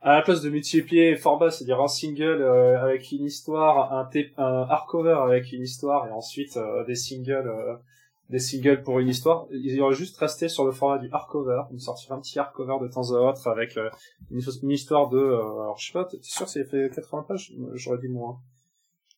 à 0.00 0.16
la 0.16 0.22
place 0.22 0.42
de 0.42 0.50
multiplier 0.50 1.16
format, 1.16 1.50
c'est-à-dire 1.50 1.80
un 1.80 1.88
single 1.88 2.42
euh, 2.42 2.80
avec 2.82 3.10
une 3.12 3.24
histoire, 3.24 3.92
un, 3.92 4.08
un 4.36 4.66
hardcover 4.68 5.18
avec 5.24 5.52
une 5.52 5.62
histoire 5.62 6.06
et 6.06 6.10
ensuite 6.10 6.56
euh, 6.56 6.84
des 6.84 6.94
singles, 6.94 7.48
euh, 7.48 7.76
des 8.30 8.38
singles 8.38 8.82
pour 8.82 8.98
une 9.00 9.08
histoire, 9.08 9.46
ils 9.50 9.80
auraient 9.80 9.94
juste 9.94 10.16
resté 10.16 10.48
sur 10.48 10.64
le 10.64 10.72
format 10.72 10.98
du 10.98 11.08
hardcover, 11.12 11.62
ils 11.72 11.80
sortir 11.80 12.12
un 12.12 12.20
petit 12.20 12.38
hardcover 12.38 12.76
de 12.80 12.88
temps 12.88 13.12
à 13.12 13.20
autre 13.20 13.46
avec 13.48 13.78
une, 14.30 14.70
histoire 14.70 15.08
de, 15.08 15.18
alors 15.18 15.76
je 15.78 15.86
sais 15.86 15.92
pas, 15.92 16.04
t'es 16.04 16.18
sûr 16.22 16.46
que 16.46 16.52
c'est 16.52 16.64
fait 16.64 16.90
80 16.94 17.24
pages? 17.28 17.52
J'aurais 17.74 17.98
dit 17.98 18.08
moins. 18.08 18.40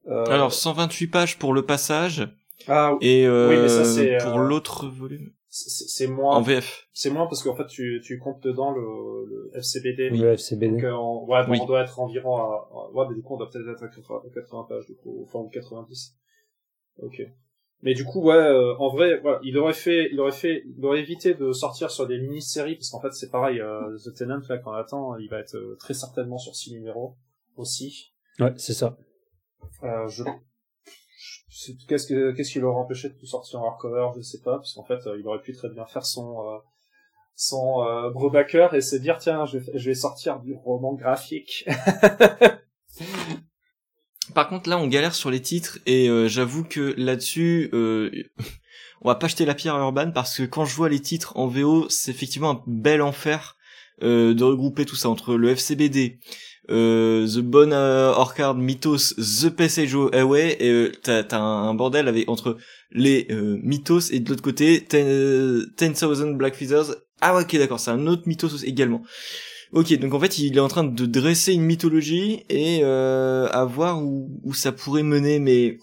alors 0.09 0.53
128 0.53 1.07
pages 1.07 1.39
pour 1.39 1.55
le 1.55 1.63
passage. 1.63 2.29
Ah, 2.69 2.97
et 3.01 3.29
oui, 3.29 3.57
mais 3.61 3.69
ça, 3.69 4.29
pour 4.29 4.39
l'autre 4.39 4.89
volume. 4.89 5.31
c'est 5.51 6.09
moins. 6.09 6.37
En 6.37 6.43
VF 6.43 6.87
c'est 6.97 7.11
moins 7.11 7.27
parce 7.27 7.43
qu'en 7.43 7.55
fait 7.55 7.67
tu, 7.67 8.01
tu 8.03 8.19
comptes 8.19 8.43
dedans 8.43 8.71
le, 8.71 9.27
le 9.29 9.51
FCBD 9.59 10.09
le 10.09 10.33
FCBD 10.33 10.73
donc 10.73 10.85
euh, 10.85 10.93
on, 10.93 11.27
ouais 11.27 11.41
on 11.47 11.67
doit 11.67 11.83
être 11.83 12.01
environ 12.01 12.37
à 12.39 12.91
ouais 12.95 13.05
mais 13.07 13.15
du 13.15 13.21
coup 13.21 13.35
on 13.35 13.37
doit 13.37 13.51
peut-être 13.51 13.69
être 13.69 13.85
à 13.85 14.23
80, 14.33 14.67
pages 14.67 14.87
du 14.87 14.97
coup 14.97 15.23
enfin 15.29 15.47
90 15.53 16.17
ok 17.03 17.21
mais 17.83 17.95
du 17.95 18.05
coup 18.05 18.23
ouais 18.23 18.35
euh, 18.35 18.75
en 18.79 18.89
vrai 18.89 19.19
voilà 19.21 19.39
il 19.43 19.57
aurait 19.59 19.75
fait 19.75 20.09
il 20.11 20.19
aurait 20.21 20.33
fait 20.33 20.65
il 20.77 20.85
aurait 20.85 21.01
évité 21.01 21.35
de 21.35 21.53
sortir 21.53 21.91
sur 21.91 22.07
des 22.07 22.19
mini-séries 22.19 22.77
parce 22.77 22.91
qu'en 22.91 23.01
fait 23.01 23.13
c'est 23.13 23.31
pareil 23.31 23.61
euh, 23.61 23.97
The 23.99 24.15
Tenant 24.15 24.41
là 24.49 24.59
quand 24.59 24.73
on 24.73 24.75
attend 24.75 25.17
il 25.19 25.29
va 25.29 25.39
être 25.39 25.77
très 25.79 25.95
certainement 25.95 26.39
sur 26.39 26.55
6 26.55 26.73
numéros 26.73 27.17
aussi. 27.57 28.13
Ouais 28.39 28.53
c'est 28.57 28.75
ça. 28.75 28.97
Je 29.83 30.23
qu'est-ce 31.89 32.07
que 32.07 32.33
qu'est-ce 32.33 32.53
qui 32.53 32.61
l'aurait 32.61 32.81
empêché 32.81 33.09
de 33.09 33.15
tout 33.15 33.27
sortir 33.27 33.61
en 33.63 33.69
hardcover 33.69 34.09
je 34.17 34.23
sais 34.23 34.41
pas 34.41 34.57
parce 34.57 34.75
qu'en 34.75 34.85
fait 34.85 35.07
euh, 35.07 35.19
il 35.19 35.27
aurait 35.27 35.41
pu 35.41 35.53
très 35.53 35.69
bien 35.69 35.87
faire 35.87 36.05
son 36.05 36.41
euh, 36.41 36.59
son 37.35 37.83
euh, 37.83 38.71
et 38.73 38.81
se 38.81 38.97
dire 38.97 39.19
tiens 39.19 39.45
je, 39.47 39.59
je 39.75 39.89
vais 39.89 39.95
sortir 39.95 40.41
du 40.41 40.55
roman 40.55 40.95
graphique 40.95 41.67
par 44.37 44.49
contre 44.49 44.71
là 44.71 44.79
on 44.79 44.87
galère 44.87 45.17
sur 45.17 45.33
les 45.33 45.43
titres 45.43 45.81
et 45.87 46.09
euh, 46.09 46.29
j'avoue 46.29 46.63
que 46.63 46.95
là-dessus 46.97 47.71
on 49.03 49.09
va 49.09 49.17
pas 49.17 49.27
jeter 49.27 49.45
la 49.45 49.55
pierre 49.55 49.75
à 49.75 49.81
Urban 49.81 50.13
parce 50.13 50.37
que 50.37 50.45
quand 50.45 50.65
je 50.65 50.77
vois 50.77 50.89
les 50.89 51.01
titres 51.01 51.37
en 51.37 51.49
VO 51.49 51.87
c'est 51.89 52.13
effectivement 52.13 52.51
un 52.51 52.63
bel 52.69 53.03
enfer 53.03 53.57
de 54.03 54.45
regrouper 54.45 54.85
tout 54.85 54.95
ça 54.95 55.09
entre 55.09 55.37
le 55.37 55.49
FCBD 55.49 56.21
euh, 56.71 57.27
The 57.27 57.39
Bon 57.41 57.73
euh, 57.73 58.13
Orchard 58.13 58.55
Mythos, 58.55 59.15
The 59.17 59.51
Passage 59.51 59.95
Away, 59.95 60.57
et 60.61 60.71
euh, 60.71 60.93
t'as, 61.03 61.39
un, 61.39 61.75
bordel 61.75 62.09
avec 62.09 62.29
entre 62.29 62.57
les 62.91 63.27
euh, 63.31 63.59
mythos 63.63 64.11
et 64.11 64.21
de 64.21 64.29
l'autre 64.29 64.43
côté 64.43 64.85
Ten, 64.85 65.65
ten 65.77 65.93
Thousand 65.93 66.33
Black 66.33 66.55
Feathers. 66.55 66.97
Ah 67.21 67.39
ok 67.39 67.57
d'accord, 67.57 67.81
c'est 67.81 67.91
un 67.91 68.07
autre 68.07 68.23
mythos 68.27 68.65
également. 68.65 69.03
Ok, 69.77 69.93
donc 69.99 70.15
en 70.15 70.21
fait 70.21 70.39
il 70.39 70.57
est 70.57 70.61
en 70.61 70.69
train 70.69 70.85
de 70.85 71.07
dresser 71.07 71.53
une 71.53 71.63
mythologie 71.63 72.45
et 72.49 72.81
euh, 72.83 73.47
à 73.49 73.65
voir 73.67 74.03
où, 74.03 74.41
où 74.43 74.55
ça 74.55 74.73
pourrait 74.73 75.03
mener, 75.03 75.39
mais 75.39 75.77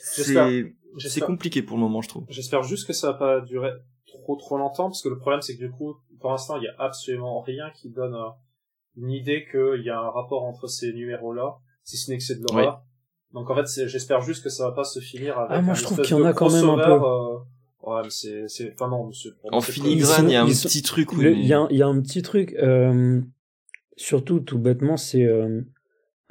c'est, 0.00 0.72
c'est 0.98 1.20
compliqué 1.20 1.62
pour 1.62 1.76
le 1.76 1.82
moment 1.82 2.00
je 2.00 2.08
trouve. 2.08 2.24
J'espère 2.28 2.62
juste 2.62 2.86
que 2.86 2.92
ça 2.92 3.12
va 3.12 3.18
pas 3.18 3.40
durer 3.40 3.70
trop 4.06 4.36
trop 4.36 4.56
longtemps 4.56 4.84
parce 4.84 5.02
que 5.02 5.08
le 5.08 5.18
problème 5.18 5.42
c'est 5.42 5.56
que 5.56 5.64
du 5.64 5.70
coup 5.70 5.96
pour 6.20 6.30
l'instant 6.30 6.58
il 6.58 6.64
y 6.64 6.68
a 6.68 6.74
absolument 6.78 7.40
rien 7.40 7.70
qui 7.74 7.90
donne 7.90 8.16
une 8.96 9.10
idée 9.10 9.46
qu'il 9.50 9.82
y 9.84 9.90
a 9.90 9.98
un 9.98 10.10
rapport 10.10 10.44
entre 10.44 10.68
ces 10.68 10.92
numéros-là, 10.92 11.56
si 11.82 11.96
ce 11.96 12.10
n'est 12.10 12.18
que 12.18 12.24
c'est 12.24 12.36
de 12.36 12.44
l'horreur. 12.48 12.82
Donc 13.32 13.50
en 13.50 13.54
fait, 13.56 13.86
j'espère 13.88 14.20
juste 14.22 14.42
que 14.42 14.48
ça 14.48 14.68
va 14.68 14.72
pas 14.72 14.84
se 14.84 15.00
finir 15.00 15.38
avec. 15.38 15.58
Ah 15.58 15.60
moi 15.60 15.74
je 15.74 15.82
trouve 15.82 16.00
qu'il 16.02 16.16
y 16.16 16.20
en 16.20 16.24
a 16.24 16.32
quand 16.32 16.50
même 16.50 16.68
un 16.68 16.76
peu. 16.76 16.92
Euh... 16.92 17.38
Ouais, 17.88 18.02
mais 18.02 18.10
c'est, 18.10 18.48
c'est, 18.48 18.72
enfin 18.72 18.88
non. 18.88 19.10
En 19.50 19.60
filigrane, 19.60 20.28
il 20.28 20.32
y 20.32 20.36
a 20.36 20.42
un 20.42 20.46
petit 20.46 20.82
truc. 20.82 21.12
Oui, 21.12 21.32
il 21.32 21.46
y 21.46 21.54
a, 21.54 21.66
il 21.70 21.76
y 21.76 21.82
a 21.82 21.86
un 21.86 22.00
petit 22.00 22.22
truc. 22.22 22.54
Euh... 22.54 23.20
Surtout, 23.96 24.40
tout 24.40 24.58
bêtement, 24.58 24.96
c'est 24.96 25.24
euh... 25.24 25.62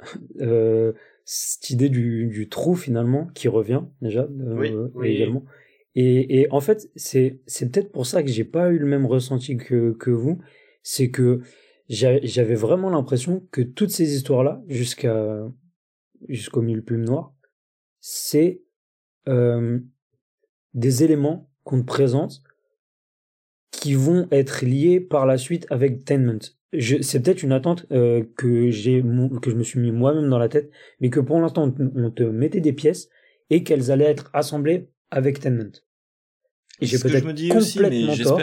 euh 0.40 0.92
cette 1.30 1.68
idée 1.68 1.90
du, 1.90 2.26
du 2.26 2.48
trou 2.48 2.74
finalement 2.74 3.26
qui 3.34 3.48
revient 3.48 3.82
déjà 4.00 4.22
euh, 4.22 4.88
oui, 4.94 5.10
également. 5.10 5.44
Et, 5.94 6.40
et 6.40 6.50
en 6.50 6.60
fait, 6.60 6.90
c'est, 6.96 7.42
c'est 7.46 7.70
peut-être 7.70 7.92
pour 7.92 8.06
ça 8.06 8.22
que 8.22 8.30
j'ai 8.30 8.44
pas 8.44 8.70
eu 8.70 8.78
le 8.78 8.86
même 8.86 9.04
ressenti 9.04 9.58
que, 9.58 9.92
que 9.92 10.10
vous. 10.10 10.40
C'est 10.82 11.10
que 11.10 11.42
j'avais 11.90 12.54
vraiment 12.54 12.88
l'impression 12.88 13.46
que 13.50 13.60
toutes 13.60 13.90
ces 13.90 14.14
histoires-là, 14.14 14.62
jusqu'à 14.68 15.46
jusqu'au 16.28 16.62
mille 16.62 16.82
plume 16.82 17.04
noir, 17.04 17.34
c'est 18.00 18.62
euh, 19.28 19.78
des 20.72 21.04
éléments 21.04 21.47
qu'on 21.68 21.80
te 21.80 21.86
présente 21.86 22.42
qui 23.70 23.92
vont 23.94 24.26
être 24.30 24.64
liés 24.64 25.00
par 25.00 25.26
la 25.26 25.36
suite 25.36 25.66
avec 25.68 26.04
Tenment. 26.04 26.38
C'est 26.72 27.22
peut-être 27.22 27.42
une 27.42 27.52
attente 27.52 27.86
euh, 27.92 28.24
que 28.36 28.70
j'ai 28.70 29.02
que 29.42 29.50
je 29.50 29.54
me 29.54 29.62
suis 29.62 29.78
mis 29.78 29.92
moi-même 29.92 30.28
dans 30.28 30.38
la 30.38 30.48
tête, 30.48 30.70
mais 31.00 31.10
que 31.10 31.20
pour 31.20 31.38
l'instant 31.40 31.72
on 31.78 32.10
te 32.10 32.22
mettait 32.22 32.60
des 32.60 32.72
pièces 32.72 33.08
et 33.50 33.62
qu'elles 33.62 33.90
allaient 33.90 34.10
être 34.10 34.30
assemblées 34.32 34.88
avec 35.10 35.40
Tenment. 35.40 35.72
Et 36.80 36.86
j'ai 36.86 36.98
peut-être 36.98 37.26
complètement 37.26 38.12
aussi, 38.12 38.22
tort. 38.22 38.40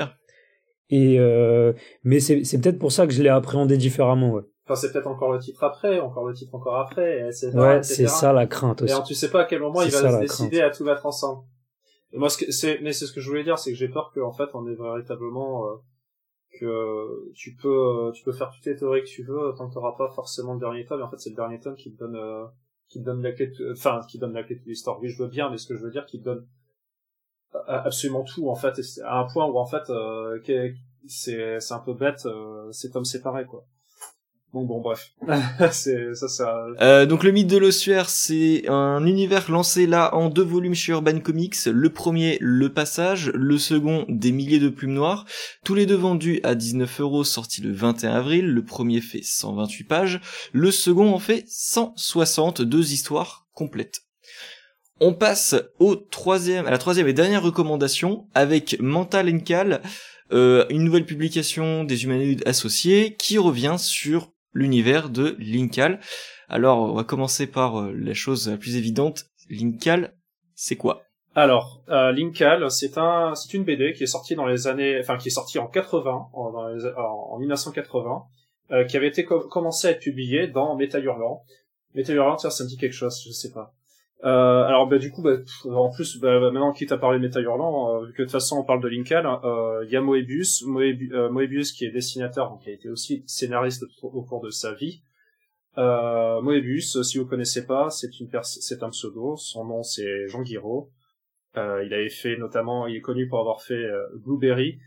Et 0.90 1.20
euh, 1.20 1.74
mais 2.04 2.20
c'est 2.20 2.44
c'est 2.44 2.62
peut-être 2.62 2.80
pour 2.80 2.92
ça 2.92 3.08
que 3.08 3.14
je 3.14 3.24
l'ai 3.24 3.30
appréhendé 3.30 3.78
différemment, 3.78 4.32
ouais. 4.34 4.44
Enfin, 4.68 4.76
c'est 4.76 4.92
peut-être 4.92 5.08
encore 5.08 5.32
le 5.32 5.40
titre 5.40 5.64
après, 5.64 6.00
encore 6.00 6.28
le 6.28 6.34
titre 6.34 6.54
encore 6.56 6.78
après, 6.78 7.28
etc. 7.28 7.52
Ouais, 7.56 7.84
c'est 7.84 8.08
ça 8.08 8.34
la 8.34 8.48
crainte 8.48 8.82
aussi. 8.84 8.94
Et 8.94 9.04
tu 9.04 9.14
sais 9.16 9.30
pas 9.30 9.42
à 9.42 9.46
quel 9.46 9.62
moment 9.62 9.82
il 9.82 9.92
va 9.92 10.12
se 10.12 10.20
décider 10.20 10.62
à 10.62 10.70
tout 10.70 10.84
mettre 10.84 11.06
ensemble. 11.06 11.44
Moi, 12.16 12.30
c'est, 12.30 12.80
mais 12.82 12.94
c'est 12.94 13.06
ce 13.06 13.14
que 13.14 13.22
je 13.22 13.30
voulais 13.30 13.44
dire, 13.44 13.58
c'est 13.58 13.72
que 13.72 13.78
j'ai 13.78 13.90
peur 13.90 14.12
qu'en 14.14 14.32
fait, 14.32 14.50
on 14.54 14.68
est 14.68 14.76
véritablement 14.76 15.68
euh, 15.68 15.76
que 16.60 17.32
tu 17.34 17.56
peux, 17.56 18.12
tu 18.14 18.24
peux 18.24 18.32
faire 18.32 18.52
toutes 18.52 18.66
les 18.66 18.76
théories 18.76 19.02
que 19.02 19.08
tu 19.08 19.24
veux, 19.24 19.54
tant 19.58 19.68
que 19.68 19.74
t'auras 19.74 19.96
pas 19.98 20.12
forcément 20.12 20.54
le 20.54 20.60
dernier 20.60 20.86
tome. 20.86 21.02
Et 21.02 21.04
en 21.04 21.10
fait, 21.10 21.20
c'est 21.20 21.32
le 21.32 21.36
dernier 21.36 21.60
tome 21.60 21.76
qui 21.76 21.94
te 21.94 22.00
donne, 22.00 22.16
euh, 22.16 22.46
qui 22.88 23.00
te 23.00 23.06
donne 23.06 23.22
la 23.22 23.32
clé, 23.32 23.52
enfin, 23.72 24.02
qui 24.10 24.20
donne 24.20 24.34
la 24.34 24.44
clé 24.44 24.56
de 24.56 24.66
l'histoire. 24.66 25.00
Oui, 25.02 25.10
je 25.10 25.22
veux 25.22 25.30
bien, 25.30 25.50
mais 25.50 25.58
ce 25.58 25.68
que 25.68 25.76
je 25.76 25.84
veux 25.84 25.92
dire, 25.92 26.06
qui 26.06 26.20
donne 26.20 26.48
absolument 27.68 28.24
tout 28.24 28.50
en 28.50 28.56
fait 28.56 28.80
à 29.04 29.20
un 29.20 29.26
point 29.26 29.46
où 29.46 29.58
en 29.58 29.66
fait 29.66 29.90
euh, 29.90 30.40
c'est 31.08 31.60
c'est 31.60 31.74
un 31.74 31.80
peu 31.80 31.94
bête 31.94 32.26
euh, 32.26 32.72
c'est 32.72 32.92
comme 32.92 33.06
séparé 33.06 33.46
quoi 33.46 33.66
donc 34.56 34.68
bon 34.68 34.80
bref. 34.80 35.12
C'est 35.74 36.16
ça 36.16 36.30
ça 36.30 36.66
euh, 36.82 37.06
donc 37.06 37.24
le 37.24 37.32
mythe 37.32 37.48
de 37.48 37.58
l'ossuaire 37.58 38.10
c'est 38.10 38.64
un 38.70 39.06
univers 39.06 39.52
lancé 39.52 39.86
là 39.86 40.16
en 40.16 40.30
deux 40.30 40.44
volumes 40.44 40.74
chez 40.74 40.94
Urban 40.94 41.20
Comics. 41.20 41.66
Le 41.66 41.90
premier 41.90 42.38
le 42.40 42.70
passage. 42.70 43.32
Le 43.34 43.58
second 43.58 44.06
des 44.08 44.32
milliers 44.32 44.60
de 44.60 44.70
plumes 44.70 44.94
noires. 44.94 45.26
Tous 45.66 45.76
les 45.76 45.86
deux 45.86 45.96
vendus 45.96 46.40
à 46.44 46.56
19 46.56 47.02
euros 47.02 47.24
sortis 47.26 47.62
le 47.62 47.74
21 47.74 48.14
avril. 48.14 48.46
Le 48.46 48.64
premier 48.64 49.02
fait 49.02 49.22
128 49.22 49.84
pages. 49.84 50.22
Le 50.54 50.72
second 50.72 51.14
en 51.14 51.20
fait 51.20 51.44
160 51.48 52.62
deux 52.62 52.94
histoires 52.94 53.48
complètes. 53.54 54.04
On 55.02 55.14
passe 55.14 55.56
au 55.80 55.98
troisième, 55.98 56.68
à 56.68 56.72
la 56.72 56.78
troisième 56.78 57.10
et 57.10 57.14
dernière 57.14 57.44
recommandation 57.44 58.30
avec 58.34 58.78
Mental 58.80 59.30
Encal, 59.30 59.82
euh, 60.32 60.66
une 60.70 60.84
nouvelle 60.84 61.06
publication 61.06 61.84
des 61.84 62.06
humanoïdes 62.06 62.44
associés 62.48 63.16
qui 63.20 63.38
revient 63.38 63.76
sur 63.78 64.32
l'univers 64.56 65.10
de 65.10 65.36
Linkal. 65.38 66.00
Alors, 66.50 66.80
on 66.80 66.94
va 66.94 67.04
commencer 67.04 67.46
par 67.46 67.80
euh, 67.80 67.94
la 67.94 68.14
chose 68.16 68.50
la 68.50 68.58
plus 68.58 68.78
évidente. 68.78 69.26
Linkal, 69.50 70.16
c'est 70.56 70.78
quoi? 70.78 71.04
Alors, 71.36 71.84
euh, 71.90 72.12
Linkal, 72.14 72.72
c'est 72.72 72.98
un, 72.98 73.36
c'est 73.36 73.54
une 73.54 73.66
BD 73.66 73.94
qui 73.94 74.04
est 74.04 74.08
sortie 74.08 74.36
dans 74.36 74.46
les 74.46 74.68
années, 74.68 74.98
enfin 75.00 75.18
qui 75.18 75.28
est 75.28 75.32
sortie 75.32 75.60
en 75.60 75.68
80, 75.68 76.30
en, 76.34 76.54
en 76.98 77.38
1980, 77.38 78.24
euh, 78.72 78.86
qui 78.86 78.96
avait 78.96 79.10
été 79.10 79.26
commencé 79.26 79.88
à 79.88 79.92
être 79.92 80.00
publiée 80.00 80.48
dans 80.48 80.76
Metal 80.78 81.04
Hurlant. 81.04 81.44
Metal 81.94 82.16
Hurlant, 82.16 82.38
ça 82.38 82.64
me 82.64 82.70
dit 82.70 82.78
quelque 82.78 82.94
chose, 82.94 83.22
je 83.26 83.32
sais 83.32 83.52
pas. 83.52 83.74
Euh, 84.26 84.64
alors 84.64 84.88
bah, 84.88 84.98
du 84.98 85.12
coup, 85.12 85.22
bah, 85.22 85.38
en 85.66 85.92
plus, 85.92 86.20
bah, 86.20 86.40
bah, 86.40 86.52
maintenant 86.52 86.74
quitte 86.74 86.92
à 86.92 86.98
parler 86.98 87.20
de 87.20 87.24
Metal 87.24 87.44
Hurlant, 87.44 88.02
euh, 88.02 88.06
vu 88.08 88.14
que 88.14 88.18
de 88.20 88.24
toute 88.24 88.32
façon 88.32 88.58
on 88.58 88.64
parle 88.64 88.82
de 88.82 88.88
Linkal, 88.88 89.28
euh, 89.28 89.84
il 89.86 89.92
y 89.92 89.96
a 89.96 90.02
Moebius, 90.02 90.64
euh, 90.64 91.30
Moebius, 91.30 91.72
qui 91.72 91.86
est 91.86 91.92
dessinateur, 91.92 92.50
donc 92.50 92.64
qui 92.64 92.70
a 92.72 92.74
été 92.74 92.90
aussi 92.90 93.24
scénariste 93.28 93.86
au 94.02 94.24
cours 94.24 94.42
de 94.42 94.50
sa 94.50 94.74
vie. 94.74 95.04
Euh, 95.78 96.42
Moebius, 96.42 97.04
si 97.04 97.20
vous 97.20 97.28
connaissez 97.28 97.68
pas, 97.68 97.92
c'est 97.92 98.20
une 98.20 98.30
c'est 98.44 98.82
un 98.82 98.90
pseudo. 98.90 99.36
Son 99.38 99.66
nom 99.66 99.84
c'est 99.84 100.28
Jean 100.28 100.42
Guiraud. 100.42 100.90
Il 101.56 101.94
avait 101.94 102.10
fait 102.10 102.36
notamment, 102.36 102.88
il 102.88 102.98
est 102.98 103.02
connu 103.02 103.30
pour 103.30 103.40
avoir 103.40 103.62
fait 103.62 103.86
Blueberry, 104.16 104.80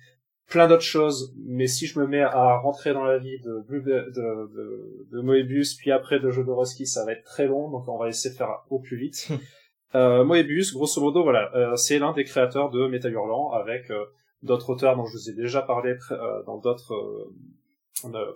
plein 0.48 0.66
d'autres 0.66 0.82
choses, 0.82 1.34
mais 1.44 1.66
si 1.66 1.86
je 1.86 1.98
me 1.98 2.06
mets 2.06 2.22
à 2.22 2.56
rentrer 2.58 2.94
dans 2.94 3.04
la 3.04 3.18
vie 3.18 3.38
de, 3.40 3.64
de, 3.68 3.80
de, 3.80 5.06
de 5.12 5.20
Moebius, 5.20 5.74
puis 5.74 5.92
après 5.92 6.20
de 6.20 6.30
Jodorowsky, 6.30 6.86
ça 6.86 7.04
va 7.04 7.12
être 7.12 7.24
très 7.24 7.46
long, 7.46 7.70
donc 7.70 7.86
on 7.86 7.98
va 7.98 8.08
essayer 8.08 8.32
de 8.32 8.38
faire 8.38 8.62
au 8.70 8.78
plus 8.78 8.96
vite. 8.96 9.28
euh, 9.94 10.24
Moebius, 10.24 10.72
grosso 10.72 11.02
modo, 11.02 11.22
voilà, 11.22 11.54
euh, 11.54 11.76
c'est 11.76 11.98
l'un 11.98 12.12
des 12.14 12.24
créateurs 12.24 12.70
de 12.70 12.86
Metal 12.88 13.12
Hurlant, 13.12 13.50
avec 13.52 13.90
euh, 13.90 14.06
d'autres 14.42 14.70
auteurs 14.70 14.96
dont 14.96 15.04
je 15.04 15.12
vous 15.12 15.30
ai 15.30 15.34
déjà 15.34 15.60
parlé 15.60 15.94
euh, 16.10 16.42
dans 16.44 16.58
d'autres 16.58 17.30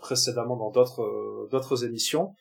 précédemment 0.01 0.57
dans 0.57 0.73
d'autres 0.73 1.49
d'autres 1.53 1.85
émissions. 1.85 2.35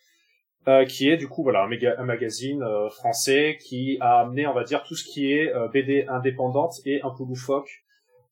qui 0.90 1.08
est 1.08 1.18
du 1.18 1.28
coup 1.28 1.44
voilà 1.44 1.66
un, 1.66 2.00
un 2.00 2.04
magazine 2.04 2.66
français 2.90 3.60
qui 3.62 4.00
a 4.02 4.22
amené 4.22 4.48
on 4.48 4.56
va 4.56 4.64
dire 4.64 4.82
tout 4.82 4.96
ce 4.96 5.04
qui 5.04 5.32
est 5.32 5.54
BD 5.72 6.08
indépendante 6.10 6.82
et 6.84 7.00
un 7.04 7.12
peu 7.12 7.24
loufoque 7.24 7.84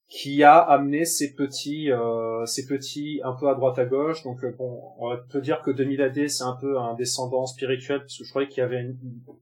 qui 0.09 0.43
a 0.43 0.57
amené 0.57 1.05
ces 1.05 1.35
petits, 1.35 1.91
euh, 1.91 2.43
petits 2.67 3.21
un 3.23 3.33
peu 3.33 3.47
à 3.47 3.53
droite 3.53 3.77
à 3.77 3.85
gauche. 3.85 4.23
Donc 4.23 4.43
euh, 4.43 4.51
bon, 4.57 4.81
on 4.97 5.15
peut 5.31 5.39
dire 5.39 5.61
que 5.61 5.69
2000 5.69 6.01
AD 6.01 6.27
c'est 6.27 6.43
un 6.43 6.57
peu 6.59 6.79
un 6.79 6.95
descendant 6.95 7.45
spirituel 7.45 7.99
parce 7.99 8.17
que 8.17 8.23
je 8.23 8.29
croyais 8.29 8.47
qu'il 8.47 8.61
y 8.61 8.63
avait 8.65 8.81
une, 8.81 8.97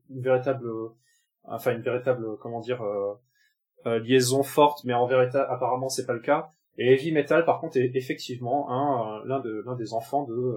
véritable, 0.10 0.70
enfin 1.44 1.74
une 1.74 1.82
véritable, 1.82 2.38
comment 2.42 2.60
dire, 2.60 2.84
euh, 2.84 3.14
euh, 3.86 4.00
liaison 4.00 4.44
forte, 4.44 4.84
mais 4.84 4.94
en 4.94 5.08
vérité 5.08 5.38
apparemment 5.38 5.88
c'est 5.88 6.06
pas 6.06 6.14
le 6.14 6.20
cas. 6.20 6.52
Et 6.78 6.94
Heavy 6.94 7.14
Metal 7.14 7.46
par 7.46 7.62
contre 7.62 7.78
est 7.78 7.96
effectivement 7.96 8.70
un 8.70 9.24
l'un 9.26 9.40
de 9.40 9.64
l'un 9.66 9.76
des 9.76 9.94
enfants 9.94 10.26
de 10.26 10.54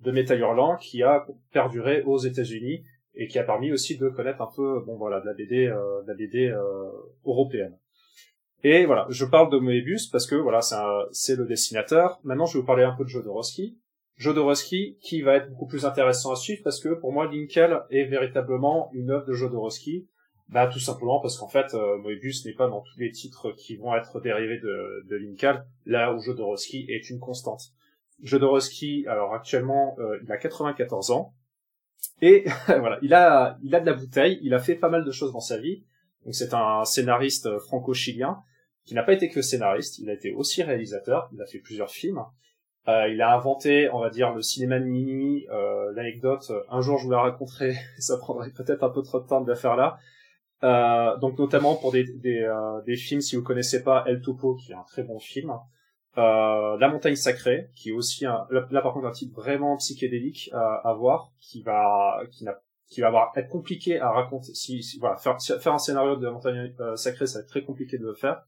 de 0.00 0.10
Metal 0.10 0.38
Hurlant 0.38 0.76
qui 0.76 1.02
a 1.02 1.26
perduré 1.52 2.02
aux 2.02 2.18
États-Unis 2.18 2.82
et 3.14 3.28
qui 3.28 3.38
a 3.38 3.44
permis 3.44 3.72
aussi 3.72 3.98
de 3.98 4.08
connaître 4.08 4.40
un 4.40 4.50
peu 4.54 4.80
bon 4.86 4.96
voilà 4.96 5.20
de 5.20 5.26
la 5.26 5.34
BD 5.34 5.66
de 5.66 6.06
la 6.06 6.14
BD 6.14 6.52
européenne. 7.24 7.76
Et 8.64 8.86
voilà, 8.86 9.06
je 9.08 9.24
parle 9.24 9.50
de 9.50 9.58
Moebius 9.58 10.08
parce 10.08 10.26
que 10.26 10.34
voilà, 10.34 10.60
c'est 11.12 11.36
le 11.36 11.46
dessinateur. 11.46 12.18
Maintenant, 12.24 12.46
je 12.46 12.54
vais 12.54 12.60
vous 12.60 12.66
parler 12.66 12.82
un 12.82 12.92
peu 12.92 13.04
de 13.04 13.08
Jodorowsky. 13.08 13.78
Jodorowsky 14.16 14.98
qui 15.00 15.22
va 15.22 15.36
être 15.36 15.48
beaucoup 15.50 15.66
plus 15.66 15.86
intéressant 15.86 16.32
à 16.32 16.36
suivre 16.36 16.62
parce 16.64 16.80
que 16.80 16.88
pour 16.88 17.12
moi, 17.12 17.26
Linkel 17.30 17.80
est 17.90 18.04
véritablement 18.04 18.90
une 18.92 19.10
œuvre 19.10 19.26
de 19.26 19.32
Jodorowsky. 19.32 20.08
Bah, 20.48 20.66
tout 20.66 20.80
simplement 20.80 21.20
parce 21.20 21.36
qu'en 21.36 21.46
fait, 21.46 21.74
euh, 21.74 21.98
Moebius 21.98 22.46
n'est 22.46 22.54
pas 22.54 22.68
dans 22.68 22.80
tous 22.80 22.98
les 22.98 23.10
titres 23.10 23.52
qui 23.52 23.76
vont 23.76 23.94
être 23.94 24.18
dérivés 24.20 24.58
de, 24.58 25.06
de 25.08 25.20
là 25.84 26.14
où 26.14 26.20
Jodorowsky 26.20 26.86
est 26.88 27.10
une 27.10 27.20
constante. 27.20 27.60
Jodorowsky, 28.22 29.06
alors 29.06 29.34
actuellement, 29.34 29.94
euh, 30.00 30.18
il 30.24 30.32
a 30.32 30.36
94 30.36 31.10
ans. 31.12 31.34
Et 32.22 32.44
voilà, 32.66 32.98
il 33.02 33.14
a, 33.14 33.58
il 33.62 33.74
a 33.74 33.80
de 33.80 33.86
la 33.86 33.92
bouteille, 33.92 34.40
il 34.42 34.54
a 34.54 34.58
fait 34.58 34.74
pas 34.74 34.88
mal 34.88 35.04
de 35.04 35.12
choses 35.12 35.32
dans 35.32 35.40
sa 35.40 35.58
vie. 35.58 35.84
Donc 36.24 36.34
c'est 36.34 36.54
un 36.54 36.84
scénariste 36.84 37.58
franco-chilien 37.58 38.42
qui 38.88 38.94
n'a 38.94 39.02
pas 39.02 39.12
été 39.12 39.28
que 39.28 39.42
scénariste, 39.42 39.98
il 39.98 40.08
a 40.08 40.14
été 40.14 40.32
aussi 40.32 40.62
réalisateur, 40.62 41.28
il 41.34 41.42
a 41.42 41.46
fait 41.46 41.58
plusieurs 41.58 41.90
films. 41.90 42.22
Euh, 42.88 43.06
il 43.08 43.20
a 43.20 43.34
inventé, 43.34 43.90
on 43.92 44.00
va 44.00 44.08
dire, 44.08 44.32
le 44.32 44.40
cinéma 44.40 44.80
de 44.80 44.86
minuit. 44.86 45.46
Euh, 45.50 45.92
L'anecdote, 45.92 46.50
un 46.70 46.80
jour 46.80 46.96
je 46.96 47.04
vous 47.04 47.10
la 47.10 47.20
raconterai, 47.20 47.74
ça 47.98 48.16
prendrait 48.16 48.50
peut-être 48.50 48.82
un 48.82 48.88
peu 48.88 49.02
trop 49.02 49.20
de 49.20 49.26
temps 49.26 49.42
de 49.42 49.50
la 49.50 49.56
faire 49.56 49.76
là. 49.76 49.98
Euh, 50.64 51.18
donc 51.18 51.38
notamment 51.38 51.76
pour 51.76 51.92
des, 51.92 52.04
des, 52.04 52.40
euh, 52.40 52.80
des, 52.86 52.96
films, 52.96 53.20
si 53.20 53.36
vous 53.36 53.42
connaissez 53.42 53.82
pas 53.82 54.04
El 54.06 54.22
Topo, 54.22 54.54
qui 54.54 54.72
est 54.72 54.74
un 54.74 54.84
très 54.84 55.02
bon 55.02 55.18
film. 55.18 55.52
Euh, 56.16 56.78
La 56.78 56.88
montagne 56.88 57.14
sacrée, 57.14 57.70
qui 57.76 57.90
est 57.90 57.92
aussi 57.92 58.24
un, 58.24 58.46
là, 58.50 58.80
par 58.80 58.94
contre 58.94 59.06
un 59.06 59.12
titre 59.12 59.34
vraiment 59.38 59.76
psychédélique 59.76 60.48
à, 60.54 60.94
voir, 60.94 61.30
qui 61.40 61.62
va, 61.62 62.22
qui 62.32 62.44
n'a 62.44 62.58
qui 62.88 63.02
va 63.02 63.08
avoir 63.08 63.32
être 63.36 63.48
compliqué 63.48 64.00
à 64.00 64.10
raconter. 64.10 64.54
Si, 64.54 64.82
voilà, 64.98 65.16
faire, 65.16 65.36
faire 65.40 65.74
un 65.74 65.78
scénario 65.78 66.16
de 66.16 66.24
la 66.24 66.32
montagne 66.32 66.74
euh, 66.80 66.96
sacrée, 66.96 67.26
ça 67.26 67.38
va 67.38 67.42
être 67.42 67.48
très 67.48 67.62
compliqué 67.62 67.98
de 67.98 68.04
le 68.04 68.14
faire. 68.14 68.42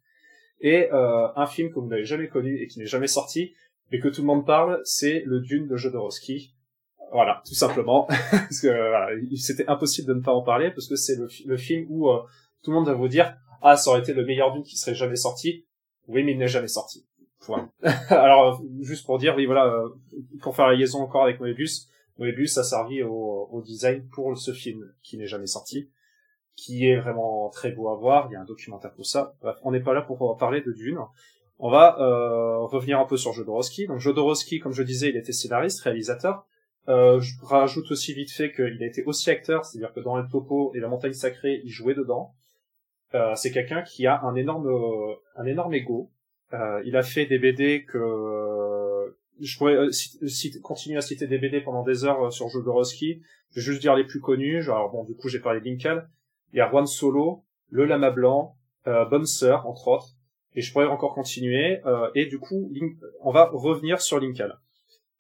Et 0.61 0.91
euh, 0.93 1.29
un 1.37 1.47
film 1.47 1.71
que 1.71 1.79
vous 1.79 1.87
n'avez 1.87 2.05
jamais 2.05 2.29
connu 2.29 2.61
et 2.61 2.67
qui 2.67 2.79
n'est 2.79 2.87
jamais 2.87 3.07
sorti, 3.07 3.55
mais 3.91 3.99
que 3.99 4.09
tout 4.09 4.21
le 4.21 4.27
monde 4.27 4.47
parle, 4.47 4.81
c'est 4.85 5.23
le 5.27 5.41
Dune 5.41 5.67
de 5.67 5.77
Jodorowsky. 5.77 6.55
Voilà, 7.13 7.43
tout 7.47 7.55
simplement, 7.55 8.07
parce 8.31 8.61
que 8.61 8.69
voilà, 8.69 9.09
c'était 9.37 9.67
impossible 9.69 10.09
de 10.09 10.15
ne 10.15 10.21
pas 10.21 10.33
en 10.33 10.43
parler 10.43 10.71
parce 10.71 10.87
que 10.87 10.95
c'est 10.95 11.17
le, 11.45 11.57
film 11.57 11.87
où 11.89 12.09
euh, 12.09 12.21
tout 12.63 12.71
le 12.71 12.77
monde 12.77 12.87
va 12.87 12.95
vous 12.95 13.09
dire 13.09 13.37
ah 13.63 13.77
ça 13.77 13.91
aurait 13.91 14.01
été 14.01 14.13
le 14.13 14.25
meilleur 14.25 14.53
Dune 14.53 14.63
qui 14.63 14.77
serait 14.77 14.95
jamais 14.95 15.17
sorti. 15.17 15.67
Oui, 16.07 16.23
mais 16.23 16.33
il 16.33 16.39
n'est 16.39 16.49
jamais 16.49 16.69
sorti. 16.69 17.07
Point. 17.41 17.73
Alors 18.11 18.63
juste 18.81 19.07
pour 19.07 19.19
dire 19.19 19.35
oui 19.37 19.47
voilà, 19.47 19.67
euh, 19.67 19.89
pour 20.41 20.55
faire 20.55 20.69
la 20.69 20.75
liaison 20.75 21.01
encore 21.01 21.25
avec 21.25 21.41
Moebius, 21.41 21.89
Moebius 22.19 22.59
a 22.59 22.65
servi 22.65 23.03
au 23.03 23.63
design 23.65 24.07
pour 24.13 24.37
ce 24.39 24.53
film 24.53 24.93
qui 25.03 25.17
n'est 25.17 25.27
jamais 25.27 25.47
sorti, 25.47 25.91
qui 26.61 26.87
est 26.87 27.01
vraiment 27.01 27.49
très 27.49 27.73
beau 27.73 27.89
à 27.89 27.97
voir. 27.97 28.29
Il 28.31 28.35
y 28.35 28.37
a 28.37 28.41
un 28.41 28.45
documentaire 28.45 28.93
pour 28.93 29.07
ça. 29.07 29.35
Bref, 29.41 29.57
on 29.63 29.71
n'est 29.71 29.81
pas 29.81 29.95
là 29.95 30.03
pour 30.03 30.37
parler 30.37 30.61
de 30.61 30.73
Dune. 30.73 30.99
On 31.59 31.71
va 31.71 31.99
euh, 32.01 32.59
revenir 32.67 32.99
un 33.01 33.07
peu 33.07 33.17
sur 33.17 33.33
Jodorowsky. 33.33 33.87
Donc 33.87 33.99
Jodorowsky, 33.99 34.61
comme 34.61 34.73
je 34.73 34.83
disais, 34.83 35.09
il 35.09 35.17
était 35.17 35.33
scénariste, 35.33 35.81
réalisateur. 35.81 36.45
Euh, 36.89 37.21
je 37.21 37.33
rajoute 37.43 37.91
aussi 37.91 38.15
vite 38.15 38.31
fait 38.31 38.53
qu'il 38.53 38.83
a 38.83 38.87
été 38.87 39.05
aussi 39.05 39.31
acteur, 39.31 39.65
c'est-à-dire 39.65 39.93
que 39.93 40.01
dans 40.01 40.17
Le 40.17 40.27
Topo 40.29 40.73
et 40.75 40.81
La 40.81 40.89
Montagne 40.89 41.13
Sacrée, 41.13 41.61
il 41.65 41.71
jouait 41.71 41.95
dedans. 41.95 42.35
Euh, 43.15 43.35
c'est 43.35 43.51
quelqu'un 43.51 43.83
qui 43.83 44.07
a 44.07 44.23
un 44.23 44.35
énorme, 44.35 44.69
un 45.37 45.45
énorme 45.47 45.75
ego. 45.75 46.11
Euh, 46.53 46.83
il 46.85 46.97
a 46.97 47.03
fait 47.03 47.27
des 47.27 47.39
BD 47.39 47.85
que 47.85 49.15
je 49.41 49.57
pourrais 49.57 49.75
euh, 49.75 49.91
continuer 50.63 50.99
à 50.99 51.01
citer 51.01 51.27
des 51.27 51.39
BD 51.39 51.61
pendant 51.61 51.83
des 51.83 52.05
heures 52.05 52.27
euh, 52.27 52.31
sur 52.31 52.49
Jodorowsky. 52.49 53.23
Je 53.51 53.57
vais 53.57 53.63
juste 53.63 53.81
dire 53.81 53.95
les 53.95 54.05
plus 54.05 54.21
connus. 54.21 54.63
Genre, 54.63 54.91
bon, 54.91 55.05
du 55.05 55.15
coup, 55.15 55.29
j'ai 55.29 55.41
parlé 55.41 55.61
de 55.61 55.69
Il 56.53 56.59
y 56.59 56.61
a 56.61 56.69
Juan 56.69 56.87
Solo, 56.87 57.43
Le 57.71 57.85
Lama 57.85 58.11
Blanc, 58.11 58.57
euh, 58.87 59.25
Sœur, 59.25 59.67
entre 59.67 59.89
autres. 59.89 60.09
Et 60.55 60.63
je 60.63 60.73
pourrais 60.73 60.87
encore 60.87 61.15
continuer. 61.15 61.81
Euh, 61.87 62.11
et 62.15 62.27
du 62.27 62.39
coup, 62.39 62.73
on 63.21 63.31
va 63.31 63.51
revenir 63.53 64.01
sur 64.01 64.19
Linkal. 64.19 64.59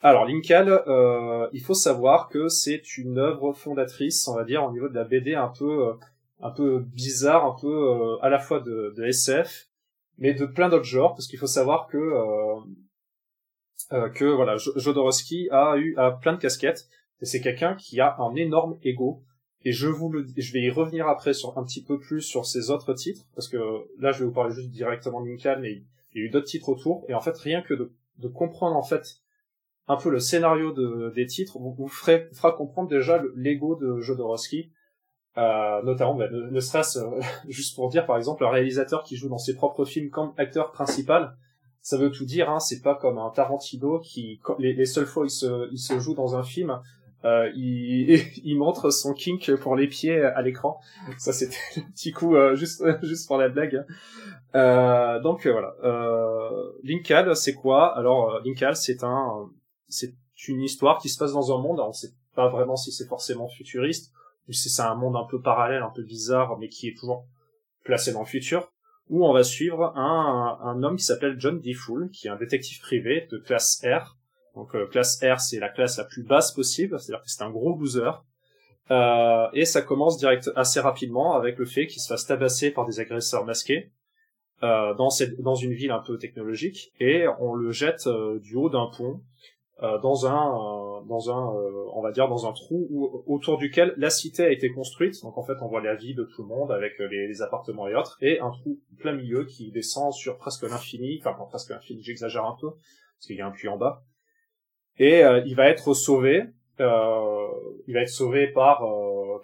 Alors, 0.02 0.24
Linkal, 0.24 0.68
euh, 0.68 1.48
il 1.52 1.60
faut 1.60 1.74
savoir 1.74 2.28
que 2.28 2.48
c'est 2.48 2.96
une 2.96 3.18
œuvre 3.18 3.52
fondatrice, 3.52 4.26
on 4.28 4.34
va 4.34 4.44
dire, 4.44 4.64
au 4.64 4.72
niveau 4.72 4.88
de 4.88 4.94
la 4.94 5.04
BD 5.04 5.34
un 5.34 5.52
peu, 5.56 5.94
un 6.40 6.50
peu 6.50 6.80
bizarre, 6.80 7.44
un 7.44 7.56
peu 7.60 8.18
à 8.22 8.30
la 8.30 8.38
fois 8.38 8.60
de, 8.60 8.94
de 8.96 9.04
SF, 9.04 9.68
mais 10.18 10.32
de 10.32 10.46
plein 10.46 10.68
d'autres 10.68 10.84
genres, 10.84 11.14
parce 11.14 11.26
qu'il 11.26 11.38
faut 11.38 11.46
savoir 11.46 11.86
que 11.86 11.98
euh, 13.92 14.08
que 14.08 14.24
voilà, 14.24 14.56
Jodorowsky 14.56 15.48
a 15.50 15.76
eu 15.76 15.96
plein 16.20 16.34
de 16.34 16.38
casquettes 16.38 16.88
et 17.20 17.24
c'est 17.24 17.40
quelqu'un 17.40 17.74
qui 17.74 18.00
a 18.00 18.16
un 18.18 18.34
énorme 18.36 18.78
ego 18.82 19.22
et 19.64 19.72
je 19.72 19.88
vous 19.88 20.10
le 20.10 20.26
je 20.36 20.52
vais 20.52 20.60
y 20.60 20.70
revenir 20.70 21.08
après 21.08 21.34
sur 21.34 21.56
un 21.58 21.64
petit 21.64 21.82
peu 21.82 21.98
plus 21.98 22.22
sur 22.22 22.46
ses 22.46 22.70
autres 22.70 22.94
titres 22.94 23.26
parce 23.34 23.48
que 23.48 23.58
là 23.98 24.12
je 24.12 24.20
vais 24.20 24.24
vous 24.24 24.32
parler 24.32 24.54
juste 24.54 24.70
directement 24.70 25.20
de 25.20 25.28
Lincoln 25.28 25.58
mais 25.60 25.82
il 26.14 26.20
y 26.20 26.24
a 26.24 26.26
eu 26.26 26.30
d'autres 26.30 26.46
titres 26.46 26.68
autour 26.68 27.04
et 27.08 27.14
en 27.14 27.20
fait 27.20 27.36
rien 27.36 27.62
que 27.62 27.74
de, 27.74 27.92
de 28.18 28.28
comprendre 28.28 28.76
en 28.76 28.82
fait 28.82 29.20
un 29.86 29.96
peu 29.96 30.10
le 30.10 30.20
scénario 30.20 30.72
de, 30.72 31.12
des 31.14 31.26
titres 31.26 31.58
vous, 31.58 31.72
vous 31.72 31.88
ferez, 31.88 32.28
fera 32.32 32.52
comprendre 32.52 32.88
déjà 32.88 33.22
l'ego 33.36 33.76
de 33.76 34.00
Jodorowsky 34.00 34.70
euh, 35.36 35.82
notamment 35.82 36.14
bah, 36.14 36.28
ne, 36.30 36.60
serait-ce 36.60 36.98
euh, 36.98 37.20
juste 37.48 37.76
pour 37.76 37.90
dire 37.90 38.06
par 38.06 38.16
exemple 38.16 38.44
un 38.44 38.50
réalisateur 38.50 39.02
qui 39.02 39.16
joue 39.16 39.28
dans 39.28 39.38
ses 39.38 39.54
propres 39.54 39.84
films 39.84 40.10
comme 40.10 40.32
acteur 40.38 40.72
principal 40.72 41.36
ça 41.82 41.96
veut 41.96 42.10
tout 42.10 42.24
dire. 42.24 42.50
Hein. 42.50 42.60
C'est 42.60 42.82
pas 42.82 42.94
comme 42.94 43.18
un 43.18 43.30
Tarantino 43.30 44.00
qui, 44.00 44.40
les, 44.58 44.74
les 44.74 44.84
seules 44.84 45.06
fois 45.06 45.24
il 45.24 45.30
se, 45.30 45.68
il 45.72 45.78
se 45.78 45.98
joue 45.98 46.14
dans 46.14 46.36
un 46.36 46.42
film, 46.42 46.78
euh, 47.24 47.50
il, 47.54 48.10
il 48.44 48.56
montre 48.56 48.90
son 48.90 49.12
kink 49.12 49.54
pour 49.56 49.76
les 49.76 49.86
pieds 49.86 50.20
à 50.20 50.40
l'écran. 50.42 50.80
Ça 51.18 51.32
c'était 51.32 51.56
un 51.76 51.90
petit 51.92 52.12
coup 52.12 52.36
euh, 52.36 52.54
juste 52.54 52.82
juste 53.02 53.26
pour 53.26 53.38
la 53.38 53.48
blague. 53.48 53.84
Euh, 54.54 55.20
donc 55.20 55.46
euh, 55.46 55.52
voilà. 55.52 55.74
Euh, 55.84 56.72
Linkal, 56.82 57.34
c'est 57.36 57.54
quoi? 57.54 57.96
Alors 57.96 58.34
euh, 58.34 58.40
Linkal, 58.44 58.76
c'est 58.76 59.04
un, 59.04 59.48
c'est 59.88 60.14
une 60.48 60.62
histoire 60.62 60.98
qui 60.98 61.08
se 61.08 61.18
passe 61.18 61.32
dans 61.32 61.56
un 61.56 61.60
monde. 61.60 61.80
On 61.80 61.92
sait 61.92 62.12
pas 62.34 62.48
vraiment 62.48 62.76
si 62.76 62.92
c'est 62.92 63.06
forcément 63.06 63.48
futuriste 63.48 64.12
ou 64.48 64.52
si 64.52 64.70
c'est 64.70 64.82
un 64.82 64.94
monde 64.94 65.16
un 65.16 65.26
peu 65.28 65.40
parallèle, 65.40 65.82
un 65.82 65.92
peu 65.94 66.02
bizarre, 66.02 66.58
mais 66.58 66.68
qui 66.68 66.88
est 66.88 66.96
toujours 66.96 67.26
placé 67.84 68.12
dans 68.12 68.20
le 68.20 68.26
futur 68.26 68.70
où 69.10 69.26
on 69.26 69.32
va 69.32 69.42
suivre 69.42 69.92
un, 69.96 70.58
un 70.62 70.82
homme 70.84 70.96
qui 70.96 71.04
s'appelle 71.04 71.34
John 71.38 71.60
D. 71.60 71.74
Fool, 71.74 72.10
qui 72.10 72.28
est 72.28 72.30
un 72.30 72.36
détective 72.36 72.80
privé 72.80 73.26
de 73.30 73.38
classe 73.38 73.84
R. 73.84 74.16
Donc 74.54 74.74
euh, 74.74 74.86
classe 74.86 75.20
R, 75.22 75.40
c'est 75.40 75.58
la 75.58 75.68
classe 75.68 75.98
la 75.98 76.04
plus 76.04 76.22
basse 76.22 76.52
possible, 76.52 76.98
c'est-à-dire 76.98 77.22
que 77.22 77.30
c'est 77.30 77.42
un 77.42 77.50
gros 77.50 77.78
loser. 77.78 78.10
Euh, 78.90 79.48
et 79.52 79.64
ça 79.64 79.82
commence 79.82 80.18
direct 80.18 80.50
assez 80.56 80.80
rapidement 80.80 81.34
avec 81.34 81.58
le 81.58 81.64
fait 81.64 81.86
qu'il 81.86 82.02
se 82.02 82.08
fasse 82.08 82.26
tabasser 82.26 82.72
par 82.72 82.86
des 82.86 82.98
agresseurs 82.98 83.44
masqués 83.44 83.92
euh, 84.62 84.94
dans, 84.94 85.54
une 85.54 85.72
ville 85.72 85.90
un 85.90 86.00
peu 86.00 86.18
technologique, 86.18 86.92
et 87.00 87.26
on 87.38 87.54
le 87.54 87.70
jette 87.70 88.06
euh, 88.06 88.38
du 88.40 88.56
haut 88.56 88.68
d'un 88.68 88.90
pont 88.96 89.22
euh, 89.82 89.98
dans 90.00 90.26
un 90.26 90.54
euh, 90.54 91.00
dans 91.06 91.30
un 91.30 91.54
on 91.94 92.02
va 92.02 92.12
dire 92.12 92.28
dans 92.28 92.46
un 92.46 92.52
trou 92.52 92.86
où, 92.90 93.24
autour 93.26 93.56
duquel 93.56 93.94
la 93.96 94.10
cité 94.10 94.44
a 94.44 94.50
été 94.50 94.70
construite 94.70 95.22
donc 95.22 95.38
en 95.38 95.42
fait 95.42 95.54
on 95.62 95.68
voit 95.68 95.80
la 95.80 95.94
vie 95.94 96.14
de 96.14 96.24
tout 96.24 96.42
le 96.42 96.48
monde 96.48 96.70
avec 96.70 96.98
les, 96.98 97.26
les 97.26 97.40
appartements 97.40 97.88
et 97.88 97.94
autres 97.94 98.18
et 98.20 98.38
un 98.40 98.50
trou 98.50 98.78
plein 98.98 99.12
milieu 99.12 99.46
qui 99.46 99.70
descend 99.70 100.12
sur 100.12 100.36
presque 100.36 100.64
l'infini 100.64 101.22
enfin 101.24 101.34
presque 101.48 101.70
l'infini 101.70 102.02
j'exagère 102.02 102.44
un 102.44 102.56
peu 102.60 102.68
parce 102.72 103.26
qu'il 103.26 103.36
y 103.36 103.40
a 103.40 103.46
un 103.46 103.50
puits 103.50 103.68
en 103.68 103.78
bas 103.78 104.04
et 104.98 105.22
il 105.46 105.54
va 105.54 105.68
être 105.68 105.94
sauvé 105.94 106.44
euh, 106.80 107.46
il 107.86 107.94
va 107.94 108.02
être 108.02 108.08
sauvé 108.08 108.48
par 108.48 108.84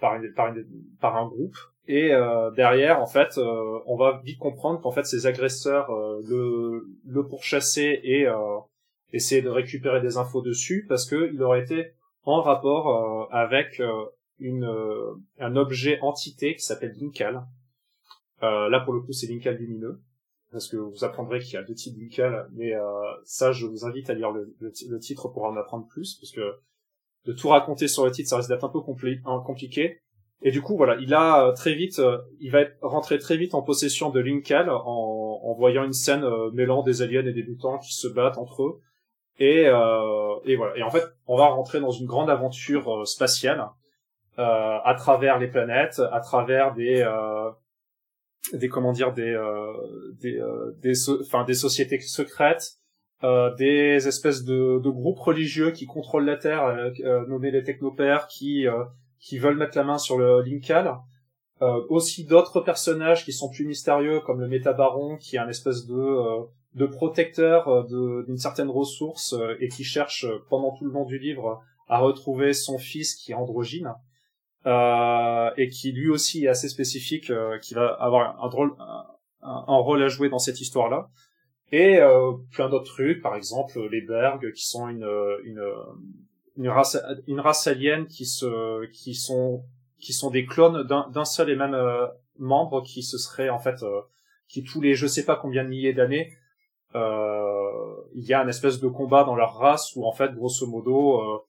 par, 0.00 0.16
une, 0.16 0.32
par, 0.34 0.48
une, 0.48 0.66
par 1.00 1.16
un 1.16 1.26
groupe 1.26 1.56
et 1.88 2.12
euh, 2.12 2.50
derrière 2.50 3.00
en 3.00 3.06
fait 3.06 3.38
euh, 3.38 3.78
on 3.86 3.96
va 3.96 4.20
vite 4.24 4.38
comprendre 4.38 4.80
qu'en 4.80 4.90
fait 4.90 5.04
ces 5.04 5.26
agresseurs 5.26 5.90
le 6.28 6.86
le 7.06 7.26
pourchasser 7.26 8.00
et 8.02 8.26
essayer 9.12 9.42
de 9.42 9.48
récupérer 9.48 10.00
des 10.00 10.16
infos 10.16 10.42
dessus 10.42 10.84
parce 10.88 11.06
que 11.06 11.30
il 11.32 11.42
aurait 11.42 11.62
été 11.62 11.92
en 12.26 12.42
rapport 12.42 12.88
euh, 12.88 13.34
avec 13.34 13.80
euh, 13.80 14.04
une 14.38 14.64
euh, 14.64 15.14
un 15.38 15.56
objet 15.56 15.98
entité 16.00 16.54
qui 16.54 16.64
s'appelle 16.64 16.94
Linkal. 17.00 17.42
là 18.42 18.80
pour 18.80 18.92
le 18.92 19.00
coup 19.00 19.12
c'est 19.12 19.28
Linkal 19.28 19.56
lumineux 19.56 20.00
parce 20.56 20.68
que 20.68 20.78
vous 20.78 21.04
apprendrez 21.04 21.38
qu'il 21.38 21.52
y 21.52 21.56
a 21.58 21.62
deux 21.62 21.74
types 21.74 21.98
Linkal, 21.98 22.48
mais 22.54 22.72
ça 23.24 23.52
je 23.52 23.66
vous 23.66 23.84
invite 23.84 24.08
à 24.08 24.14
lire 24.14 24.30
le, 24.30 24.98
titre 25.00 25.28
pour 25.28 25.44
en 25.44 25.54
apprendre 25.54 25.86
plus 25.86 26.14
parce 26.14 26.32
que 26.32 26.56
de 27.26 27.34
tout 27.34 27.48
raconter 27.48 27.88
sur 27.88 28.06
le 28.06 28.10
titre 28.10 28.30
ça 28.30 28.38
risque 28.38 28.48
d'être 28.48 28.64
un 28.64 28.70
peu 28.70 28.80
compliqué. 28.80 30.00
Et 30.40 30.50
du 30.50 30.62
coup, 30.62 30.76
voilà, 30.76 30.96
il 30.96 31.12
a 31.12 31.52
très 31.54 31.74
vite, 31.74 32.00
il 32.40 32.50
va 32.50 32.62
être 32.62 32.76
rentré 32.80 33.18
très 33.18 33.36
vite 33.36 33.54
en 33.54 33.60
possession 33.60 34.08
de 34.08 34.18
Linkal 34.18 34.70
en, 34.70 35.40
en 35.42 35.54
voyant 35.54 35.84
une 35.84 35.92
scène 35.92 36.24
mêlant 36.54 36.82
des 36.82 37.02
aliens 37.02 37.26
et 37.26 37.32
des 37.34 37.42
mutants 37.42 37.78
qui 37.78 37.92
se 37.92 38.08
battent 38.08 38.38
entre 38.38 38.62
eux. 38.62 38.80
Et, 39.38 39.64
et 39.64 40.56
voilà. 40.56 40.76
Et 40.76 40.82
en 40.82 40.90
fait, 40.90 41.04
on 41.26 41.36
va 41.36 41.48
rentrer 41.48 41.80
dans 41.80 41.90
une 41.90 42.06
grande 42.06 42.30
aventure 42.30 43.06
spatiale 43.06 43.68
à 44.38 44.94
travers 44.96 45.38
les 45.38 45.48
planètes, 45.48 46.00
à 46.12 46.20
travers 46.20 46.72
des 46.74 47.02
des 48.52 48.68
comment 48.68 48.92
dire 48.92 49.12
des 49.12 49.30
euh, 49.30 49.72
des 50.20 50.38
euh, 50.38 50.72
des 50.80 50.94
enfin 51.20 51.44
des 51.44 51.54
sociétés 51.54 52.00
secrètes 52.00 52.74
euh, 53.24 53.54
des 53.54 54.06
espèces 54.06 54.44
de, 54.44 54.78
de 54.78 54.90
groupes 54.90 55.18
religieux 55.18 55.70
qui 55.70 55.86
contrôlent 55.86 56.26
la 56.26 56.36
terre 56.36 56.64
euh, 56.64 57.26
nommés 57.26 57.50
les 57.50 57.64
technopères 57.64 58.26
qui 58.28 58.66
qui 59.18 59.38
veulent 59.38 59.56
mettre 59.56 59.76
la 59.76 59.84
main 59.84 59.98
sur 59.98 60.18
le 60.18 60.42
Linkal 60.42 60.96
aussi 61.88 62.26
d'autres 62.26 62.60
personnages 62.60 63.24
qui 63.24 63.32
sont 63.32 63.50
plus 63.50 63.64
mystérieux 63.64 64.20
comme 64.20 64.40
le 64.40 64.48
Métabaron 64.48 65.16
qui 65.16 65.36
est 65.36 65.40
un 65.40 65.48
espèce 65.48 65.86
de 65.86 66.46
de 66.74 66.86
protecteur 66.86 67.86
d'une 67.86 68.36
certaine 68.36 68.68
ressource 68.68 69.34
et 69.60 69.68
qui 69.68 69.82
cherche 69.82 70.26
pendant 70.50 70.76
tout 70.76 70.84
le 70.84 70.92
long 70.92 71.06
du 71.06 71.18
livre 71.18 71.62
à 71.88 71.98
retrouver 71.98 72.52
son 72.52 72.76
fils 72.78 73.14
qui 73.14 73.32
est 73.32 73.34
androgyne 73.34 73.94
euh, 74.66 75.50
et 75.56 75.68
qui 75.68 75.92
lui 75.92 76.10
aussi 76.10 76.44
est 76.44 76.48
assez 76.48 76.68
spécifique, 76.68 77.30
euh, 77.30 77.56
qui 77.58 77.74
va 77.74 77.86
avoir 77.86 78.42
un, 78.42 78.48
drôle, 78.48 78.74
un, 79.40 79.76
rôle 79.76 80.02
à 80.02 80.08
jouer 80.08 80.28
dans 80.28 80.40
cette 80.40 80.60
histoire-là. 80.60 81.08
Et 81.70 81.98
euh, 81.98 82.32
plein 82.52 82.68
d'autres 82.68 82.92
trucs, 82.92 83.22
par 83.22 83.36
exemple 83.36 83.80
les 83.88 84.00
Berg, 84.00 84.52
qui 84.52 84.66
sont 84.66 84.88
une, 84.88 85.08
une, 85.44 85.62
une 86.56 86.68
race, 86.68 86.98
une 87.28 87.38
race 87.38 87.68
alien 87.68 88.08
qui 88.08 88.26
se, 88.26 88.86
qui 88.86 89.14
sont, 89.14 89.62
qui 90.00 90.12
sont 90.12 90.30
des 90.30 90.46
clones 90.46 90.82
d'un 90.84 91.24
seul 91.24 91.48
et 91.48 91.56
même 91.56 91.76
membre 92.38 92.82
qui 92.82 93.04
se 93.04 93.18
serait 93.18 93.50
en 93.50 93.60
fait, 93.60 93.84
qui 94.48 94.64
tous 94.64 94.80
les 94.80 94.94
je 94.94 95.06
sais 95.06 95.24
pas 95.24 95.36
combien 95.36 95.62
de 95.62 95.68
milliers 95.68 95.92
d'années, 95.92 96.32
il 96.94 98.24
y 98.24 98.32
a 98.32 98.40
un 98.40 98.48
espèce 98.48 98.80
de 98.80 98.88
combat 98.88 99.22
dans 99.22 99.36
leur 99.36 99.54
race 99.54 99.94
où 99.96 100.06
en 100.06 100.12
fait 100.12 100.34
grosso 100.34 100.66
modo 100.66 101.44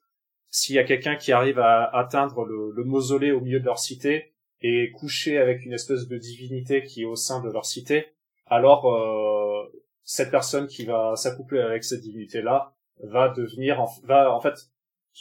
s'il 0.50 0.76
y 0.76 0.80
a 0.80 0.84
quelqu'un 0.84 1.16
qui 1.16 1.32
arrive 1.32 1.60
à 1.60 1.84
atteindre 1.96 2.46
le, 2.46 2.84
mausolée 2.84 3.32
au 3.32 3.42
milieu 3.42 3.60
de 3.60 3.66
leur 3.66 3.80
cité 3.80 4.34
et 4.62 4.92
coucher 4.92 5.38
avec 5.38 5.66
une 5.66 5.74
espèce 5.74 6.08
de 6.08 6.18
divinité 6.18 6.84
qui 6.84 7.04
est 7.04 7.06
au 7.06 7.16
sein 7.16 7.42
de 7.42 7.50
leur 7.50 7.66
cité, 7.66 8.08
alors 8.48 8.88
euh, 8.88 9.72
cette 10.04 10.32
personne 10.32 10.68
qui 10.68 10.86
va 10.86 11.16
s'accoupler 11.16 11.60
avec 11.60 11.84
cette 11.84 12.02
divinité 12.02 12.42
là 12.42 12.74
va 13.04 13.30
devenir 13.30 13.86
va 14.04 14.34
en 14.34 14.40
fait 14.40 14.56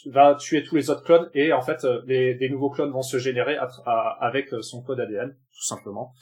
va 0.06 0.34
tuer 0.34 0.62
tous 0.62 0.76
les 0.76 0.90
autres 0.90 1.02
clones 1.02 1.28
et 1.34 1.52
en 1.52 1.60
fait 1.60 1.84
euh, 1.84 2.02
des 2.02 2.48
nouveaux 2.48 2.70
clones 2.70 2.92
vont 2.92 3.02
se 3.02 3.18
générer 3.18 3.58
avec 4.20 4.48
son 4.60 4.82
code 4.82 5.00
ADN 5.00 5.30
tout 5.30 5.64
simplement. 5.64 6.12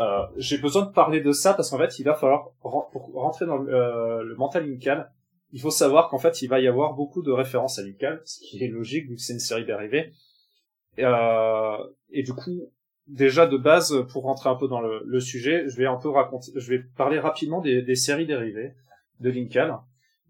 Euh, 0.00 0.22
j'ai 0.36 0.56
besoin 0.56 0.86
de 0.86 0.90
parler 0.90 1.20
de 1.20 1.32
ça 1.32 1.52
parce 1.52 1.70
qu'en 1.70 1.78
fait 1.78 1.98
il 1.98 2.04
va 2.04 2.14
falloir 2.14 2.50
pour 2.60 3.12
rentrer 3.14 3.44
dans 3.44 3.58
le, 3.58 4.22
le 4.24 4.34
mental 4.36 4.64
incal 4.64 5.12
il 5.52 5.60
faut 5.60 5.70
savoir 5.70 6.08
qu'en 6.08 6.18
fait, 6.18 6.42
il 6.42 6.48
va 6.48 6.60
y 6.60 6.66
avoir 6.66 6.94
beaucoup 6.94 7.22
de 7.22 7.30
références 7.30 7.78
à 7.78 7.82
ce 8.24 8.40
qui 8.40 8.64
est 8.64 8.68
logique 8.68 9.08
vu 9.08 9.16
que 9.16 9.20
c'est 9.20 9.34
une 9.34 9.38
série 9.38 9.66
dérivée. 9.66 10.12
Et, 10.96 11.04
euh, 11.04 11.76
et 12.10 12.22
du 12.22 12.32
coup, 12.32 12.70
déjà 13.06 13.46
de 13.46 13.58
base, 13.58 13.94
pour 14.10 14.24
rentrer 14.24 14.48
un 14.48 14.56
peu 14.56 14.66
dans 14.66 14.80
le, 14.80 15.20
sujet, 15.20 15.68
je 15.68 15.76
vais 15.76 15.86
un 15.86 15.96
peu 15.96 16.08
raconter, 16.08 16.52
je 16.56 16.70
vais 16.70 16.82
parler 16.96 17.18
rapidement 17.18 17.60
des, 17.60 17.94
séries 17.94 18.26
dérivées 18.26 18.74
de 19.20 19.30
Linkal. 19.30 19.76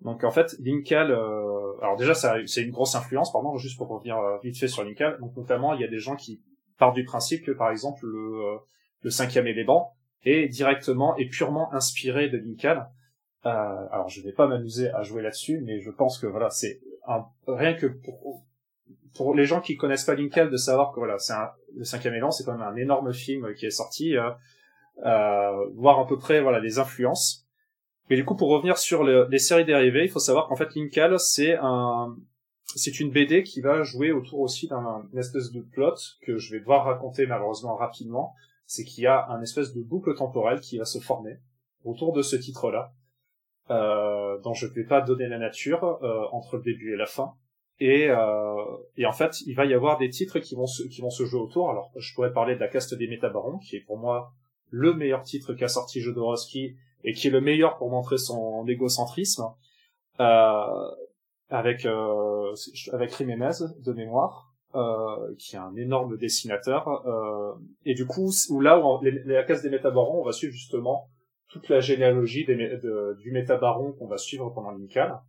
Donc 0.01 0.25
en 0.25 0.33
fait, 0.33 0.57
Linkal, 0.59 1.13
euh, 1.13 1.79
alors 1.81 1.97
déjà 1.97 2.15
c'est 2.15 2.63
une 2.63 2.73
grosse 2.73 2.97
influence, 2.97 3.33
pardon, 3.33 3.57
juste 3.57 3.79
pour 3.79 3.89
revenir 3.89 4.19
euh, 4.19 4.39
vite 4.43 4.59
fait 4.59 4.69
sur 4.69 4.83
Linkal. 4.85 5.19
Donc 5.21 5.37
notamment, 5.37 5.75
il 5.75 5.81
y 5.81 5.85
a 5.85 5.89
des 5.89 6.01
gens 6.01 6.17
qui 6.17 6.43
partent 6.79 6.97
du 6.97 7.05
principe 7.05 7.45
que 7.45 7.53
par 7.53 7.71
exemple 7.71 8.07
le, 8.07 8.59
le 9.03 9.11
cinquième 9.11 9.47
élément 9.47 9.95
est 10.25 10.49
directement 10.49 11.17
et 11.17 11.27
purement 11.27 11.73
inspiré 11.73 12.29
de 12.29 12.39
Linkal 12.39 12.89
euh, 13.45 13.49
alors 13.91 14.09
je 14.09 14.23
vais 14.23 14.33
pas 14.33 14.47
m'amuser 14.47 14.91
à 14.91 15.03
jouer 15.03 15.23
là-dessus, 15.23 15.61
mais 15.65 15.81
je 15.81 15.91
pense 15.91 16.19
que 16.19 16.27
voilà, 16.27 16.51
c'est 16.51 16.81
un, 17.07 17.25
rien 17.47 17.75
que 17.75 17.87
pour, 17.87 18.45
pour 19.15 19.35
les 19.35 19.47
gens 19.47 19.61
qui 19.61 19.77
connaissent 19.77 20.05
pas 20.05 20.15
Lincoln 20.15 20.49
de 20.49 20.57
savoir 20.57 20.93
que 20.93 21.01
voilà, 21.01 21.19
c'est 21.19 21.35
le 21.75 21.85
cinquième 21.85 22.15
élan, 22.15 22.31
c'est 22.31 22.45
quand 22.45 22.53
même 22.53 22.63
un 22.63 22.77
énorme 22.77 23.13
film 23.13 23.53
qui 23.55 23.67
est 23.67 23.71
sorti, 23.71 24.17
euh, 24.17 24.31
euh, 25.05 25.69
voir 25.75 25.99
à 25.99 26.07
peu 26.07 26.19
près 26.19 26.41
voilà 26.41 26.61
les 26.61 26.79
influences. 26.79 27.47
Mais 28.11 28.17
du 28.17 28.25
coup, 28.25 28.37
pour 28.37 28.51
revenir 28.51 28.79
sur 28.79 29.05
les 29.05 29.39
séries 29.39 29.65
dérivées, 29.65 30.05
il 30.05 30.11
faut 30.11 30.19
savoir 30.19 30.49
qu'en 30.49 30.57
fait 30.57 30.75
Lincoln, 30.75 31.19
c'est 31.19 31.57
un 31.61 32.17
c'est 32.75 33.01
une 33.01 33.11
BD 33.11 33.43
qui 33.43 33.61
va 33.61 33.83
jouer 33.83 34.13
autour 34.13 34.41
aussi 34.41 34.69
d'un 34.69 35.09
espèce 35.17 35.51
de 35.51 35.61
plot 35.61 35.95
que 36.23 36.39
je 36.39 36.53
vais 36.53 36.61
devoir 36.61 36.85
raconter 36.85 37.27
malheureusement 37.27 37.75
rapidement. 37.77 38.35
C'est 38.67 38.85
qu'il 38.85 39.05
y 39.05 39.07
a 39.07 39.29
un 39.29 39.43
espèce 39.43 39.75
de 39.75 39.83
boucle 39.83 40.15
temporelle 40.15 40.61
qui 40.61 40.79
va 40.79 40.85
se 40.85 40.99
former 40.99 41.39
autour 41.85 42.13
de 42.13 42.23
ce 42.23 42.37
titre-là 42.37 42.93
euh, 43.71 44.39
dont 44.41 44.55
je 44.55 44.67
ne 44.67 44.73
vais 44.73 44.85
pas 44.85 45.01
donner 45.01 45.29
la 45.29 45.39
nature 45.39 45.99
euh, 46.03 46.25
entre 46.33 46.57
le 46.57 46.63
début 46.63 46.95
et 46.95 46.97
la 46.97 47.07
fin. 47.07 47.35
Et, 47.81 48.09
euh, 48.09 48.65
et 48.97 49.07
en 49.07 49.13
fait, 49.13 49.41
il 49.47 49.55
va 49.55 49.65
y 49.65 49.75
avoir 49.75 49.99
des 49.99 50.09
titres 50.09 50.39
qui 50.39 50.55
vont 50.55 50.67
se, 50.67 50.83
qui 50.85 51.01
vont 51.01 51.11
se 51.11 51.25
jouer 51.25 51.41
autour. 51.41 51.71
Alors, 51.71 51.91
je 51.97 52.15
pourrais 52.15 52.33
parler 52.33 52.55
de 52.55 52.61
la 52.61 52.69
caste 52.69 52.95
des 52.95 53.09
métabarons, 53.09 53.59
qui 53.59 53.77
est 53.77 53.81
pour 53.81 53.99
moi 53.99 54.33
le 54.71 54.95
meilleur 54.95 55.23
titre 55.23 55.55
qu'a 55.55 55.69
sorti 55.69 56.01
Jodorowsky 56.01 56.77
et 57.05 57.13
qui 57.13 57.29
est 57.29 57.31
le 57.31 57.41
meilleur 57.41 57.77
pour 57.77 57.91
montrer 57.91 58.19
son 58.19 58.67
égocentrisme. 58.69 59.45
Euh, 60.21 60.91
avec 61.49 61.85
euh, 61.85 62.55
avec 62.93 63.17
Jiménez 63.17 63.51
de 63.79 63.93
mémoire, 63.93 64.55
euh, 64.75 65.35
qui 65.39 65.57
est 65.57 65.59
un 65.59 65.75
énorme 65.77 66.17
dessinateur. 66.17 67.05
Et 67.85 67.95
du 67.95 68.07
coup, 68.07 68.31
où 68.51 68.61
là, 68.61 68.79
où 68.79 69.01
la 69.03 69.43
case 69.45 69.63
des 69.63 69.71
métabarons, 69.71 70.21
on 70.21 70.25
va 70.25 70.33
suivre 70.33 70.53
justement 70.53 71.09
toute 71.53 71.69
la 71.69 71.81
généalogie 71.81 72.47
du 72.47 73.31
métabaron 73.31 73.93
qu'on 73.93 74.07
va 74.07 74.17
suivre 74.17 74.49
pendant 74.51 74.71
l'Incal. 74.71 75.21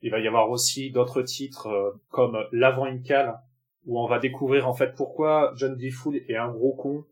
Il 0.00 0.10
va 0.10 0.18
y 0.18 0.26
avoir 0.26 0.48
aussi 0.48 0.90
d'autres 0.90 1.20
titres 1.20 1.66
euh, 1.66 1.90
comme 2.08 2.38
l'avant 2.50 2.86
Incal, 2.86 3.38
où 3.84 4.00
on 4.00 4.06
va 4.06 4.18
découvrir 4.18 4.66
en 4.66 4.72
fait 4.72 4.94
pourquoi 4.94 5.52
John 5.56 5.76
D. 5.76 5.92
est 6.26 6.36
un 6.36 6.50
gros 6.50 6.72
con, 6.72 7.04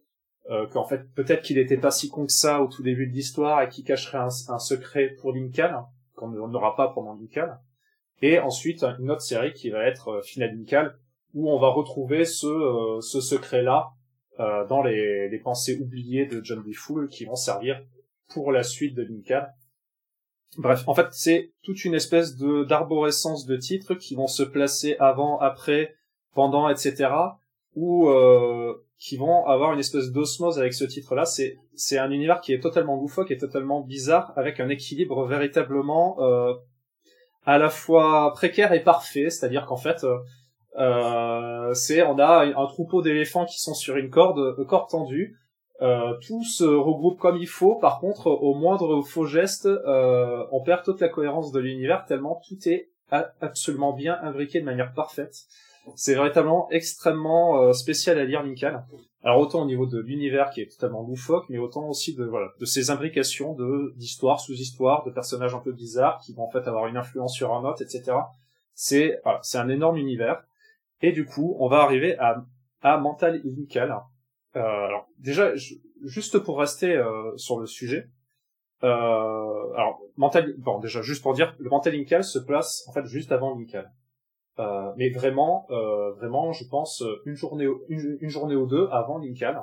euh, 0.49 0.66
qu'en 0.68 0.84
fait 0.84 1.12
peut-être 1.14 1.42
qu'il 1.42 1.59
n'était 1.59 1.76
pas 1.76 1.90
si 1.90 2.09
con 2.09 2.24
que 2.24 2.32
ça 2.32 2.62
au 2.62 2.68
tout 2.68 2.82
début 2.82 3.07
de 3.07 3.12
l'histoire 3.12 3.61
et 3.61 3.68
qui 3.68 3.84
cacherait 3.84 4.16
un, 4.16 4.59
secret 4.59 5.14
pour 5.20 5.34
l'Incal, 5.34 5.82
qu'on 6.14 6.28
n'aura 6.30 6.74
pas 6.74 6.88
pendant 6.88 7.14
l'Incal. 7.14 7.61
Et 8.22 8.38
ensuite 8.38 8.82
une 8.99 9.11
autre 9.11 9.20
série 9.20 9.53
qui 9.53 9.68
va 9.68 9.84
être 9.84 10.09
euh, 10.09 10.22
Final 10.22 10.57
Incal, 10.59 10.99
où 11.34 11.51
on 11.51 11.59
va 11.59 11.68
retrouver 11.68 12.24
ce, 12.24 12.46
euh, 12.46 13.03
ce 13.03 13.20
secret-là 13.20 13.90
dans 14.68 14.84
les, 14.84 15.40
pensées 15.42 15.80
oubliées 15.80 16.26
de 16.26 16.40
John 16.44 16.62
D. 16.62 16.70
qui 17.11 17.24
vont 17.24 17.34
servir 17.34 17.82
pour 18.29 18.53
la 18.53 18.62
suite 18.62 18.95
de 18.95 19.03
Linka. 19.03 19.55
Bref, 20.57 20.85
en 20.87 20.95
fait, 20.95 21.09
c'est 21.12 21.53
toute 21.62 21.85
une 21.85 21.95
espèce 21.95 22.37
de 22.37 22.64
d'arborescence 22.64 23.45
de 23.45 23.57
titres 23.57 23.95
qui 23.95 24.14
vont 24.14 24.26
se 24.26 24.43
placer 24.43 24.97
avant, 24.99 25.39
après, 25.39 25.95
pendant, 26.35 26.68
etc. 26.68 27.11
ou 27.74 28.09
euh, 28.09 28.74
qui 28.99 29.16
vont 29.16 29.47
avoir 29.47 29.72
une 29.72 29.79
espèce 29.79 30.11
d'osmose 30.11 30.59
avec 30.59 30.72
ce 30.72 30.85
titre-là. 30.85 31.26
C'est 31.26 31.59
c'est 31.74 31.99
un 31.99 32.11
univers 32.11 32.41
qui 32.41 32.53
est 32.53 32.61
totalement 32.61 32.97
loufoque 32.97 33.31
et 33.31 33.37
totalement 33.37 33.83
bizarre, 33.83 34.33
avec 34.37 34.59
un 34.59 34.68
équilibre 34.68 35.26
véritablement 35.26 36.16
euh, 36.20 36.55
à 37.45 37.59
la 37.59 37.68
fois 37.68 38.33
précaire 38.33 38.72
et 38.72 38.83
parfait. 38.83 39.31
C'est-à-dire 39.31 39.66
qu'en 39.66 39.76
fait, 39.76 40.03
euh, 40.05 40.18
euh 40.79 41.74
c'est 41.74 42.03
on 42.03 42.18
a 42.18 42.47
un 42.47 42.66
troupeau 42.66 43.03
d'éléphants 43.03 43.45
qui 43.45 43.61
sont 43.61 43.74
sur 43.74 43.97
une 43.97 44.11
corde, 44.11 44.57
corde 44.66 44.89
tendue 44.89 45.37
euh, 45.81 46.14
tout 46.26 46.45
se 46.45 46.64
regroupe 46.64 47.18
comme 47.18 47.37
il 47.37 47.47
faut. 47.47 47.76
Par 47.76 48.01
contre, 48.01 48.26
au 48.26 48.55
moindre 48.55 49.03
faux 49.03 49.26
geste, 49.26 49.66
euh, 49.66 50.45
on 50.51 50.61
perd 50.61 50.85
toute 50.85 51.01
la 51.01 51.09
cohérence 51.09 51.53
de 51.53 51.61
l'univers 51.61 52.05
tellement 52.07 52.41
tout 52.49 52.68
est 52.68 52.89
absolument 53.11 53.93
bien 53.93 54.18
imbriqué 54.22 54.61
de 54.61 54.64
manière 54.64 54.93
parfaite. 54.93 55.47
C'est 55.95 56.14
véritablement 56.14 56.68
extrêmement 56.70 57.62
euh, 57.62 57.72
spécial 57.72 58.18
à 58.18 58.24
lire 58.24 58.43
Lincoln. 58.43 58.83
Alors 59.24 59.41
autant 59.41 59.62
au 59.62 59.66
niveau 59.66 59.87
de 59.87 59.99
l'univers 59.99 60.51
qui 60.51 60.61
est 60.61 60.70
totalement 60.70 61.03
loufoque, 61.03 61.47
mais 61.49 61.59
autant 61.59 61.89
aussi 61.89 62.14
de 62.14 62.24
voilà 62.24 62.49
de 62.61 62.64
ces 62.64 62.91
imbrications 62.91 63.55
de 63.55 63.95
d'histoires 63.97 64.41
sous 64.41 64.53
histoires, 64.53 65.05
de 65.05 65.11
personnages 65.11 65.55
un 65.55 65.61
peu 65.61 65.72
bizarres 65.72 66.20
qui 66.24 66.35
vont 66.35 66.45
en 66.45 66.51
fait 66.51 66.68
avoir 66.68 66.87
une 66.87 66.97
influence 66.97 67.35
sur 67.35 67.55
un 67.55 67.64
autre, 67.64 67.83
etc. 67.83 68.16
C'est 68.74 69.20
voilà, 69.24 69.41
c'est 69.43 69.59
un 69.59 69.68
énorme 69.68 69.97
univers. 69.97 70.43
Et 71.01 71.12
du 71.12 71.24
coup, 71.24 71.57
on 71.59 71.68
va 71.68 71.79
arriver 71.79 72.18
à 72.18 72.45
à 72.83 72.99
Mental 72.99 73.41
euh, 73.45 73.91
alors 74.59 75.09
déjà, 75.18 75.52
juste 76.04 76.38
pour 76.38 76.59
rester 76.59 76.96
euh, 76.96 77.36
sur 77.36 77.59
le 77.59 77.66
sujet, 77.66 78.09
euh, 78.84 79.72
alors 79.74 80.00
mental, 80.16 80.54
bon 80.59 80.78
déjà 80.78 81.02
juste 81.02 81.22
pour 81.22 81.34
dire, 81.34 81.54
le 81.59 81.68
mental 81.68 81.94
Incal 81.94 82.22
se 82.22 82.38
place 82.38 82.84
en 82.88 82.92
fait 82.92 83.04
juste 83.06 83.32
avant 83.32 83.56
l'Incal. 83.56 83.92
Euh, 84.61 84.92
mais 84.96 85.11
vraiment, 85.11 85.66
euh, 85.70 86.12
vraiment, 86.12 86.52
je 86.52 86.64
pense 86.64 87.04
une 87.26 87.36
journée, 87.36 87.68
une, 87.88 88.18
une 88.20 88.28
journée 88.28 88.56
ou 88.56 88.66
deux 88.66 88.88
avant 88.90 89.18
l'Incal, 89.18 89.62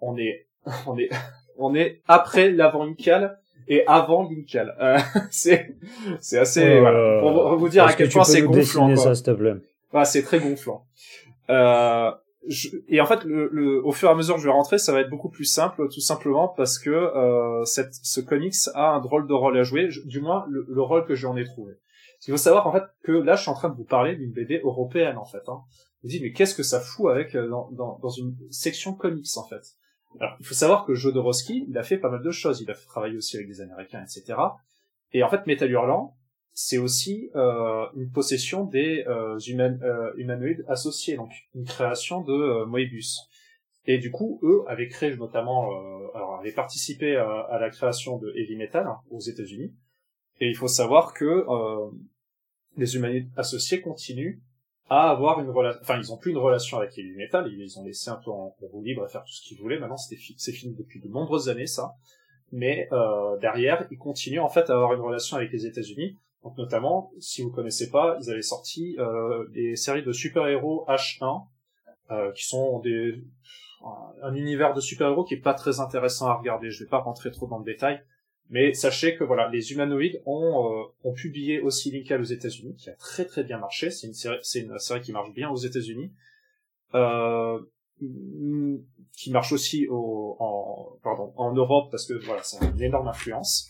on 0.00 0.16
est, 0.16 0.46
on 0.86 0.98
est, 0.98 1.10
on 1.56 1.74
est 1.74 2.02
après 2.06 2.50
l'avant 2.50 2.84
Incal 2.84 3.38
et 3.66 3.86
avant 3.86 4.28
l'Incal. 4.28 4.74
Euh, 4.80 4.98
c'est, 5.30 5.74
c'est 6.20 6.38
assez, 6.38 6.80
pour 7.20 7.56
vous 7.56 7.68
dire 7.68 7.84
à 7.84 7.92
quel 7.92 8.08
point 8.08 8.24
c'est 8.24 8.42
gonflant. 8.42 8.94
Ça, 8.96 9.14
s'il 9.14 9.24
te 9.24 9.30
plaît? 9.30 9.54
c'est 10.04 10.22
très 10.22 10.38
gonflant. 10.38 10.86
Et 12.88 13.00
en 13.00 13.06
fait, 13.06 13.24
le, 13.24 13.48
le, 13.52 13.84
au 13.84 13.92
fur 13.92 14.08
et 14.08 14.12
à 14.12 14.14
mesure 14.14 14.36
que 14.36 14.40
je 14.40 14.46
vais 14.46 14.52
rentrer, 14.52 14.78
ça 14.78 14.92
va 14.92 15.00
être 15.00 15.10
beaucoup 15.10 15.28
plus 15.28 15.44
simple, 15.44 15.88
tout 15.88 16.00
simplement 16.00 16.48
parce 16.48 16.78
que 16.78 16.90
euh, 16.90 17.64
cette, 17.64 17.94
ce 18.02 18.20
comics 18.20 18.54
a 18.74 18.92
un 18.92 19.00
drôle 19.00 19.26
de 19.26 19.34
rôle 19.34 19.58
à 19.58 19.64
jouer, 19.64 19.88
du 20.04 20.20
moins 20.20 20.46
le, 20.48 20.64
le 20.68 20.82
rôle 20.82 21.04
que 21.04 21.14
j'en 21.14 21.36
ai 21.36 21.44
trouvé. 21.44 21.74
Il 22.26 22.30
faut 22.30 22.36
savoir 22.36 22.66
en 22.66 22.72
fait 22.72 22.84
que 23.04 23.12
là, 23.12 23.36
je 23.36 23.42
suis 23.42 23.50
en 23.50 23.54
train 23.54 23.68
de 23.68 23.76
vous 23.76 23.84
parler 23.84 24.16
d'une 24.16 24.32
BD 24.32 24.60
européenne 24.64 25.18
en 25.18 25.24
fait. 25.24 25.48
Hein. 25.48 25.60
Vous 26.02 26.08
dites 26.08 26.22
mais 26.22 26.32
qu'est-ce 26.32 26.54
que 26.54 26.62
ça 26.62 26.80
fout 26.80 27.10
avec 27.10 27.34
euh, 27.34 27.48
dans, 27.48 27.70
dans, 27.72 27.98
dans, 27.98 28.10
une 28.10 28.36
section 28.50 28.94
comics 28.94 29.36
en 29.36 29.44
fait? 29.44 29.62
Alors, 30.20 30.36
il 30.40 30.46
faut 30.46 30.54
savoir 30.54 30.84
que 30.86 30.94
Jodorowsky, 30.94 31.66
il 31.68 31.76
a 31.76 31.82
fait 31.82 31.98
pas 31.98 32.08
mal 32.08 32.22
de 32.22 32.30
choses. 32.30 32.60
Il 32.60 32.70
a 32.70 32.74
travaillé 32.74 33.16
aussi 33.16 33.36
avec 33.36 33.48
des 33.48 33.60
Américains, 33.60 34.02
etc. 34.02 34.38
Et 35.12 35.22
en 35.22 35.28
fait, 35.28 35.46
Metal 35.46 35.70
Hurlant, 35.70 36.16
c'est 36.60 36.78
aussi 36.78 37.30
euh, 37.36 37.86
une 37.94 38.10
possession 38.10 38.64
des 38.64 39.04
euh, 39.06 39.38
euh, 39.38 40.12
humanoïdes 40.16 40.64
associés, 40.66 41.14
donc 41.14 41.30
une 41.54 41.62
création 41.62 42.20
de 42.22 42.32
euh, 42.32 42.66
Moebius. 42.66 43.28
Et 43.84 43.98
du 43.98 44.10
coup, 44.10 44.40
eux 44.42 44.64
avaient 44.66 44.88
créé 44.88 45.16
notamment, 45.16 45.70
alors 46.14 46.40
avaient 46.40 46.52
participé 46.52 47.14
à, 47.16 47.58
la 47.60 47.70
création 47.70 48.18
de 48.18 48.32
Heavy 48.36 48.56
Metal 48.56 48.84
hein, 48.84 48.98
aux 49.08 49.20
États-Unis. 49.20 49.72
Et 50.40 50.48
il 50.48 50.56
faut 50.56 50.68
savoir 50.68 51.14
que 51.14 51.46
les 52.76 52.96
humanoïdes 52.96 53.30
associés 53.36 53.80
continuent 53.80 54.40
à 54.90 55.08
avoir 55.10 55.40
une 55.40 55.48
relation, 55.48 55.80
enfin 55.80 55.96
ils 55.96 56.12
ont 56.12 56.18
plus 56.18 56.32
une 56.32 56.38
relation 56.38 56.76
avec 56.76 56.98
Heavy 56.98 57.14
Metal, 57.16 57.48
ils 57.50 57.58
les 57.58 57.78
ont 57.78 57.84
laissé 57.84 58.10
un 58.10 58.20
peu 58.22 58.30
en 58.30 58.54
roue 58.60 58.82
libre 58.82 59.04
à 59.04 59.08
faire 59.08 59.22
tout 59.22 59.32
ce 59.32 59.42
qu'ils 59.42 59.58
voulaient. 59.58 59.78
Maintenant, 59.78 59.96
c'est 59.96 60.52
fini 60.52 60.74
depuis 60.74 61.00
de 61.00 61.08
nombreuses 61.08 61.48
années 61.48 61.66
ça. 61.66 61.94
Mais 62.52 62.88
derrière, 63.40 63.86
ils 63.90 63.98
continuent 63.98 64.40
en 64.40 64.50
fait 64.50 64.68
à 64.68 64.74
avoir 64.74 64.92
une 64.92 65.00
relation 65.00 65.38
avec 65.38 65.50
les 65.50 65.64
États-Unis 65.64 66.14
donc 66.42 66.56
notamment, 66.56 67.10
si 67.18 67.42
vous 67.42 67.50
connaissez 67.50 67.90
pas, 67.90 68.16
ils 68.22 68.30
avaient 68.30 68.42
sorti 68.42 68.96
euh, 68.98 69.48
des 69.50 69.76
séries 69.76 70.04
de 70.04 70.12
super-héros 70.12 70.84
H1, 70.88 71.46
euh, 72.10 72.32
qui 72.32 72.46
sont 72.46 72.78
des 72.80 73.22
un 74.22 74.34
univers 74.34 74.74
de 74.74 74.80
super-héros 74.80 75.24
qui 75.24 75.34
est 75.34 75.40
pas 75.40 75.54
très 75.54 75.78
intéressant 75.80 76.26
à 76.26 76.34
regarder. 76.34 76.70
Je 76.70 76.82
vais 76.82 76.90
pas 76.90 76.98
rentrer 76.98 77.30
trop 77.30 77.46
dans 77.46 77.58
le 77.58 77.64
détail, 77.64 78.02
mais 78.50 78.74
sachez 78.74 79.16
que 79.16 79.24
voilà, 79.24 79.48
les 79.48 79.72
humanoïdes 79.72 80.20
ont 80.26 80.66
euh, 80.66 80.84
ont 81.04 81.12
publié 81.12 81.60
aussi 81.60 81.90
Linkal 81.90 82.20
aux 82.20 82.24
États-Unis, 82.24 82.74
qui 82.76 82.90
a 82.90 82.94
très 82.94 83.24
très 83.24 83.44
bien 83.44 83.58
marché. 83.58 83.90
C'est 83.90 84.06
une 84.06 84.14
série, 84.14 84.38
c'est 84.42 84.60
une 84.60 84.78
série 84.78 85.00
qui 85.00 85.12
marche 85.12 85.32
bien 85.32 85.50
aux 85.50 85.56
États-Unis, 85.56 86.12
euh, 86.94 87.60
qui 89.12 89.30
marche 89.30 89.52
aussi 89.52 89.86
au, 89.88 90.36
en 90.40 90.98
pardon 91.02 91.32
en 91.36 91.52
Europe 91.52 91.90
parce 91.90 92.06
que 92.06 92.14
voilà, 92.24 92.42
c'est 92.42 92.64
une 92.64 92.82
énorme 92.82 93.08
influence. 93.08 93.68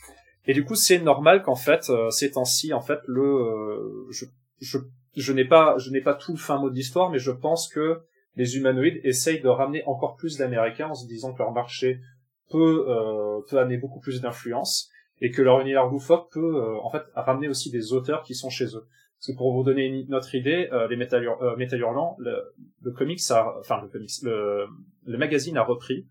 Et 0.48 0.54
du 0.54 0.64
coup, 0.64 0.74
c'est 0.74 0.98
normal 0.98 1.42
qu'en 1.42 1.54
fait, 1.54 1.90
euh, 1.90 2.08
ces 2.08 2.30
temps-ci, 2.32 2.72
en 2.72 2.80
fait, 2.80 3.00
le, 3.06 3.22
euh, 3.22 4.06
je, 4.10 4.24
je, 4.60 4.78
je 5.14 5.32
n'ai 5.34 5.44
pas, 5.44 5.76
je 5.76 5.90
n'ai 5.90 6.00
pas 6.00 6.14
tout 6.14 6.32
le 6.32 6.38
fin 6.38 6.58
mot 6.58 6.70
de 6.70 6.74
l'histoire, 6.74 7.10
mais 7.10 7.18
je 7.18 7.30
pense 7.30 7.68
que 7.68 8.00
les 8.34 8.56
humanoïdes 8.56 8.98
essayent 9.04 9.42
de 9.42 9.48
ramener 9.48 9.82
encore 9.84 10.16
plus 10.16 10.38
d'Américains 10.38 10.88
en 10.88 10.94
se 10.94 11.06
disant 11.06 11.34
que 11.34 11.38
leur 11.40 11.52
marché 11.52 12.00
peut, 12.48 12.86
euh, 12.88 13.40
peut 13.50 13.58
amener 13.58 13.76
beaucoup 13.76 14.00
plus 14.00 14.22
d'influence 14.22 14.88
et 15.20 15.30
que 15.30 15.42
leur 15.42 15.60
univers 15.60 15.86
loufoque 15.86 16.32
peut, 16.32 16.56
euh, 16.56 16.78
en 16.82 16.88
fait, 16.90 17.02
ramener 17.14 17.48
aussi 17.48 17.70
des 17.70 17.92
auteurs 17.92 18.22
qui 18.22 18.34
sont 18.34 18.48
chez 18.48 18.64
eux. 18.74 18.86
Parce 19.18 19.32
que 19.32 19.36
pour 19.36 19.52
vous 19.52 19.64
donner 19.64 19.84
une, 19.84 20.08
notre 20.08 20.34
idée, 20.34 20.70
les 20.88 20.96
Metal, 20.96 21.24
Hurlant, 21.24 22.16
le, 22.20 22.54
le 22.82 22.92
comics, 22.92 23.20
a, 23.30 23.52
enfin 23.58 23.82
le 23.82 23.88
comics, 23.88 24.22
le, 24.22 24.66
le 25.04 25.18
magazine 25.18 25.56
a 25.58 25.64
repris 25.64 26.06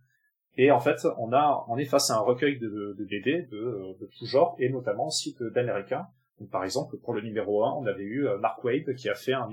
et 0.58 0.72
en 0.72 0.80
fait, 0.80 1.08
on 1.18 1.32
a, 1.34 1.66
on 1.68 1.78
est 1.78 1.86
face 1.86 2.10
à 2.10 2.16
un 2.16 2.22
recueil 2.22 2.60
de, 2.60 2.96
de 2.98 3.06
BD 3.06 3.48
de, 3.52 3.98
de 4.00 4.10
tout 4.18 4.26
genre, 4.26 4.56
et 4.60 4.70
notamment 4.70 5.08
aussi 5.08 5.36
d'américains. 5.54 6.08
Par 6.52 6.64
exemple, 6.64 6.98
pour 6.98 7.14
le 7.14 7.22
numéro 7.22 7.64
1, 7.64 7.74
on 7.74 7.86
avait 7.86 8.04
eu 8.04 8.28
euh, 8.28 8.38
Mark 8.38 8.64
Wade 8.64 8.94
qui 8.96 9.10
a 9.10 9.16
fait 9.16 9.34
un, 9.34 9.50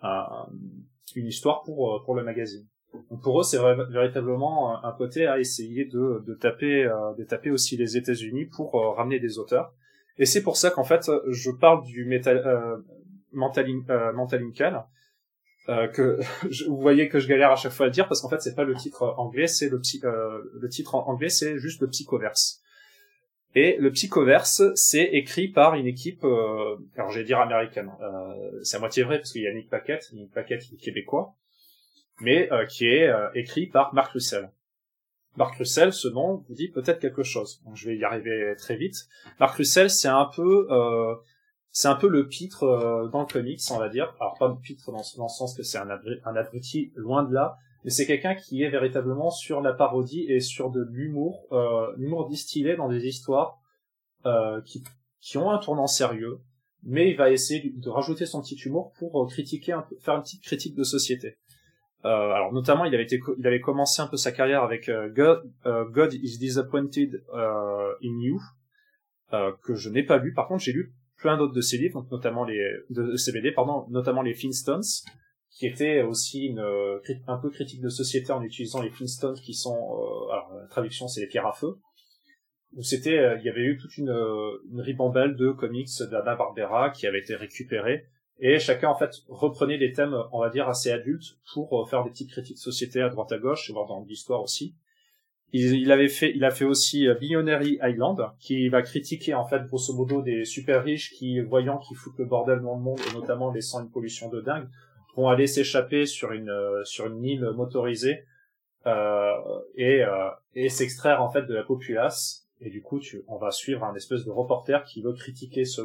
un, 0.00 0.46
une 1.14 1.26
histoire 1.26 1.62
pour, 1.62 1.94
euh, 1.94 2.02
pour 2.04 2.14
le 2.14 2.22
magazine. 2.22 2.66
Donc 3.10 3.22
pour 3.22 3.40
eux, 3.40 3.42
c'est 3.42 3.58
véritablement 3.90 4.82
un 4.82 4.92
côté 4.92 5.26
à 5.26 5.38
essayer 5.38 5.84
de, 5.84 6.24
de 6.26 6.34
taper, 6.34 6.84
euh, 6.84 7.12
de 7.18 7.24
taper 7.24 7.50
aussi 7.50 7.76
les 7.76 7.96
États-Unis 7.96 8.46
pour 8.46 8.72
ramener 8.96 9.18
des 9.18 9.38
auteurs. 9.38 9.74
Et 10.18 10.24
c'est 10.24 10.42
pour 10.42 10.56
ça 10.56 10.70
qu'en 10.70 10.84
fait, 10.84 11.10
je 11.28 11.50
parle 11.50 11.84
du 11.84 12.06
metal, 12.06 12.38
euh, 12.38 12.78
mental, 13.32 13.66
euh, 13.90 14.80
que 15.66 16.20
vous 16.68 16.80
voyez 16.80 17.08
que 17.08 17.18
je 17.18 17.28
galère 17.28 17.50
à 17.50 17.56
chaque 17.56 17.72
fois 17.72 17.86
à 17.86 17.88
le 17.88 17.92
dire 17.92 18.08
parce 18.08 18.20
qu'en 18.20 18.28
fait 18.28 18.40
c'est 18.40 18.54
pas 18.54 18.64
le 18.64 18.74
titre 18.74 19.14
anglais, 19.18 19.46
c'est 19.46 19.68
le, 19.68 19.80
euh, 20.04 20.42
le 20.54 20.68
titre 20.68 20.94
anglais 20.94 21.28
c'est 21.28 21.58
juste 21.58 21.80
le 21.80 21.88
psychoverse. 21.88 22.62
Et 23.54 23.76
le 23.78 23.90
psychoverse 23.90 24.62
c'est 24.74 25.04
écrit 25.04 25.48
par 25.48 25.74
une 25.74 25.86
équipe, 25.86 26.24
euh, 26.24 26.76
alors 26.96 27.10
j'allais 27.10 27.24
dire 27.24 27.40
américaine, 27.40 27.90
euh, 28.00 28.60
c'est 28.62 28.76
à 28.76 28.80
moitié 28.80 29.02
vrai 29.02 29.18
parce 29.18 29.32
qu'il 29.32 29.42
y 29.42 29.46
a 29.48 29.52
Nick 29.52 29.68
Paquette, 29.68 30.12
Nick 30.12 30.32
Paquette 30.32 30.62
est 30.72 30.76
québécois, 30.76 31.34
mais 32.20 32.52
euh, 32.52 32.66
qui 32.66 32.86
est 32.86 33.10
écrit 33.34 33.66
par 33.66 33.94
Mark 33.94 34.12
Russell. 34.12 34.50
Mark 35.36 35.56
Russell, 35.56 35.92
ce 35.92 36.08
nom 36.08 36.44
dit 36.48 36.68
peut-être 36.68 36.98
quelque 36.98 37.22
chose. 37.22 37.60
Donc 37.64 37.76
je 37.76 37.88
vais 37.88 37.96
y 37.96 38.04
arriver 38.04 38.54
très 38.56 38.76
vite. 38.76 38.96
Mark 39.38 39.56
Russell, 39.56 39.90
c'est 39.90 40.08
un 40.08 40.30
peu 40.34 40.66
c'est 41.76 41.88
un 41.88 41.94
peu 41.94 42.08
le 42.08 42.26
pitre 42.26 42.62
euh, 42.62 43.06
dans 43.08 43.20
le 43.20 43.26
comics, 43.26 43.60
on 43.70 43.78
va 43.78 43.90
dire. 43.90 44.14
Alors 44.18 44.34
pas 44.38 44.48
le 44.48 44.54
pitre 44.58 44.90
dans, 44.90 44.96
le 44.96 45.28
sens 45.28 45.54
que 45.54 45.62
c'est 45.62 45.76
un, 45.76 45.90
un 45.90 46.34
abruti, 46.34 46.90
loin 46.96 47.22
de 47.22 47.34
là, 47.34 47.58
mais 47.84 47.90
c'est 47.90 48.06
quelqu'un 48.06 48.34
qui 48.34 48.62
est 48.62 48.70
véritablement 48.70 49.30
sur 49.30 49.60
la 49.60 49.74
parodie 49.74 50.24
et 50.26 50.40
sur 50.40 50.70
de 50.70 50.82
l'humour, 50.90 51.46
euh, 51.52 51.92
l'humour 51.98 52.30
distillé 52.30 52.76
dans 52.76 52.88
des 52.88 53.04
histoires 53.06 53.58
euh, 54.24 54.62
qui, 54.62 54.84
qui 55.20 55.36
ont 55.36 55.50
un 55.50 55.58
tournant 55.58 55.86
sérieux, 55.86 56.40
mais 56.82 57.10
il 57.10 57.16
va 57.18 57.30
essayer 57.30 57.70
de 57.76 57.90
rajouter 57.90 58.24
son 58.24 58.40
petit 58.40 58.56
humour 58.64 58.94
pour 58.98 59.22
euh, 59.22 59.26
critiquer 59.26 59.72
un 59.72 59.82
peu, 59.82 59.98
faire 59.98 60.14
une 60.14 60.22
petite 60.22 60.44
critique 60.44 60.74
de 60.74 60.82
société. 60.82 61.36
Euh, 62.06 62.08
alors 62.08 62.54
notamment, 62.54 62.86
il 62.86 62.94
avait 62.94 63.04
été, 63.04 63.20
il 63.36 63.46
avait 63.46 63.60
commencé 63.60 64.00
un 64.00 64.06
peu 64.06 64.16
sa 64.16 64.32
carrière 64.32 64.62
avec 64.62 64.88
euh, 64.88 65.10
God, 65.10 65.42
God 65.92 66.14
is 66.14 66.38
disappointed 66.38 67.22
in 67.34 68.18
you, 68.18 68.40
que 69.62 69.74
je 69.74 69.90
n'ai 69.90 70.04
pas 70.04 70.16
lu. 70.16 70.32
Par 70.32 70.48
contre, 70.48 70.62
j'ai 70.62 70.72
lu 70.72 70.94
plein 71.26 71.36
d'autres 71.36 71.54
de 71.54 71.60
ses 71.60 71.76
livres, 71.76 72.06
notamment 72.12 72.44
les 72.44 72.64
de 72.88 73.16
CBD, 73.16 73.50
pardon, 73.50 73.84
notamment 73.90 74.22
les 74.22 74.32
Flintstones, 74.32 74.84
qui 75.50 75.66
était 75.66 76.02
aussi 76.02 76.46
une 76.46 76.60
euh, 76.60 77.00
un 77.26 77.36
peu 77.38 77.50
critique 77.50 77.80
de 77.80 77.88
société 77.88 78.30
en 78.30 78.42
utilisant 78.42 78.80
les 78.80 78.90
Flintstones 78.90 79.34
qui 79.34 79.52
sont 79.52 79.74
euh, 79.74 80.32
alors 80.32 80.52
la 80.54 80.68
traduction 80.68 81.08
c'est 81.08 81.22
les 81.22 81.26
pierres 81.26 81.46
à 81.48 81.52
feu 81.52 81.78
où 82.74 82.82
c'était 82.82 83.18
euh, 83.18 83.38
il 83.40 83.44
y 83.44 83.48
avait 83.48 83.64
eu 83.64 83.76
toute 83.76 83.96
une, 83.96 84.12
ribambelle 84.78 85.34
de 85.34 85.50
comics 85.50 85.88
d'Anna 86.10 86.36
Barbera 86.36 86.90
qui 86.90 87.08
avait 87.08 87.20
été 87.20 87.34
récupérés 87.34 88.06
et 88.38 88.58
chacun 88.58 88.90
en 88.90 88.96
fait 88.96 89.10
reprenait 89.28 89.78
des 89.78 89.92
thèmes 89.92 90.14
on 90.30 90.40
va 90.40 90.50
dire 90.50 90.68
assez 90.68 90.92
adultes 90.92 91.38
pour 91.54 91.88
faire 91.88 92.04
des 92.04 92.10
petites 92.10 92.30
critiques 92.30 92.56
de 92.56 92.60
société 92.60 93.00
à 93.00 93.08
droite 93.08 93.32
à 93.32 93.38
gauche 93.38 93.68
et 93.68 93.72
voir 93.72 93.86
dans 93.86 94.04
l'histoire 94.04 94.42
aussi 94.42 94.76
il, 95.52 95.90
avait 95.92 96.08
fait, 96.08 96.32
il 96.34 96.44
a 96.44 96.50
fait 96.50 96.64
aussi 96.64 97.06
euh, 97.06 97.14
Billionary 97.14 97.78
Island, 97.82 98.30
qui 98.38 98.68
va 98.68 98.82
critiquer 98.82 99.34
en 99.34 99.46
fait 99.46 99.66
grosso 99.66 99.94
modo 99.94 100.22
des 100.22 100.44
super 100.44 100.82
riches 100.84 101.12
qui, 101.12 101.40
voyant 101.40 101.78
qu'ils 101.78 101.96
foutent 101.96 102.18
le 102.18 102.24
bordel 102.24 102.60
dans 102.60 102.74
le 102.74 102.82
monde 102.82 103.00
et 103.10 103.14
notamment 103.14 103.50
laissant 103.50 103.82
une 103.82 103.90
pollution 103.90 104.28
de 104.28 104.40
dingue, 104.40 104.68
vont 105.16 105.28
aller 105.28 105.46
s'échapper 105.46 106.06
sur 106.06 106.32
une 106.32 106.50
euh, 106.50 106.84
sur 106.84 107.06
une 107.06 107.24
île 107.24 107.50
motorisée 107.56 108.24
euh, 108.86 109.32
et 109.74 110.04
euh, 110.04 110.30
et 110.54 110.68
s'extraire 110.68 111.22
en 111.22 111.30
fait 111.30 111.42
de 111.42 111.54
la 111.54 111.62
populace. 111.62 112.46
Et 112.60 112.70
du 112.70 112.80
coup, 112.80 112.98
tu, 112.98 113.22
on 113.28 113.36
va 113.36 113.50
suivre 113.50 113.84
un 113.84 113.94
espèce 113.94 114.24
de 114.24 114.30
reporter 114.30 114.82
qui 114.84 115.02
veut 115.02 115.12
critiquer 115.12 115.66
ce, 115.66 115.82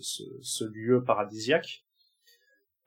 ce, 0.00 0.24
ce 0.40 0.64
lieu 0.64 1.04
paradisiaque. 1.04 1.84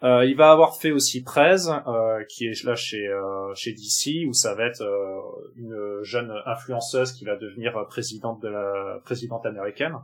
Euh, 0.04 0.26
il 0.26 0.36
va 0.36 0.52
avoir 0.52 0.78
fait 0.78 0.92
aussi 0.92 1.24
13, 1.24 1.72
euh, 1.86 2.24
qui 2.28 2.48
est 2.48 2.64
là 2.64 2.76
chez 2.76 3.08
euh, 3.08 3.54
chez 3.54 3.72
DC, 3.72 4.28
où 4.28 4.34
ça 4.34 4.56
va 4.56 4.66
être 4.66 4.82
euh, 4.82 5.20
une 5.56 6.00
jeune 6.02 6.34
influenceuse 6.48 7.12
qui 7.12 7.24
va 7.24 7.36
devenir 7.36 7.86
présidente 7.88 8.42
de 8.42 8.48
la 8.48 9.00
présidente 9.04 9.46
américaine. 9.46 9.96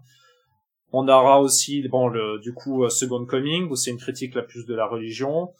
On 0.91 1.07
aura 1.07 1.41
aussi 1.41 1.87
bon 1.87 2.07
le 2.09 2.39
du 2.39 2.53
coup 2.53 2.87
Second 2.89 3.25
Coming, 3.25 3.69
où 3.69 3.75
c'est 3.75 3.89
une 3.89 3.97
critique 3.97 4.35
la 4.35 4.43
plus 4.43 4.65
de 4.65 4.75
la 4.75 4.85
religion. 4.85 5.51